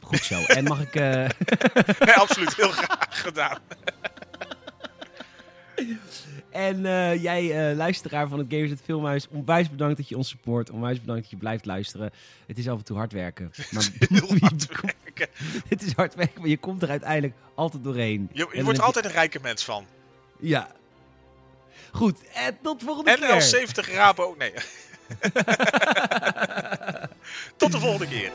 Goed 0.00 0.24
zo. 0.24 0.42
En 0.42 0.64
mag 0.64 0.80
ik... 0.80 0.94
eh, 0.94 1.02
Nee, 2.06 2.14
absoluut. 2.14 2.54
Heel 2.56 2.70
graag 2.70 3.22
gedaan. 3.22 3.58
En 6.50 6.86
eh, 6.86 7.22
jij, 7.22 7.70
eh, 7.70 7.76
luisteraar 7.76 8.28
van 8.28 8.38
het 8.38 8.46
Gamers 8.50 8.70
het 8.70 8.80
Filmhuis, 8.84 9.28
onwijs 9.28 9.70
bedankt 9.70 9.96
dat 9.96 10.08
je 10.08 10.16
ons 10.16 10.28
support. 10.28 10.70
Onwijs 10.70 11.00
bedankt 11.00 11.22
dat 11.22 11.30
je 11.30 11.36
blijft 11.36 11.64
luisteren. 11.64 12.10
Het 12.46 12.58
is 12.58 12.68
af 12.68 12.78
en 12.78 12.84
toe 12.84 12.96
hard 12.96 13.12
werken. 13.12 13.52
Maar 13.70 13.88
Heel 14.08 14.28
hard 14.40 14.40
komt- 14.40 14.68
werken. 14.80 15.28
het 15.68 15.82
is 15.82 15.92
hard 15.92 16.14
werken, 16.14 16.40
maar 16.40 16.50
je 16.50 16.56
komt 16.58 16.82
er 16.82 16.90
uiteindelijk 16.90 17.34
altijd 17.54 17.84
doorheen. 17.84 18.28
Je, 18.32 18.62
wordt 18.62 18.78
er 18.78 18.84
altijd 18.84 19.04
een 19.04 19.10
rijke 19.10 19.38
mens 19.42 19.64
van. 19.64 19.86
Ja. 20.40 20.70
Goed, 21.92 22.18
en 22.34 22.58
tot 22.62 22.82
volgende 22.82 23.10
En 23.10 23.18
keer. 23.18 23.66
L70 23.88 23.92
Rabo. 23.94 24.34
Nee. 24.38 24.52
Tot 27.56 27.72
de 27.72 27.78
volgende 27.78 28.08
keer. 28.08 28.32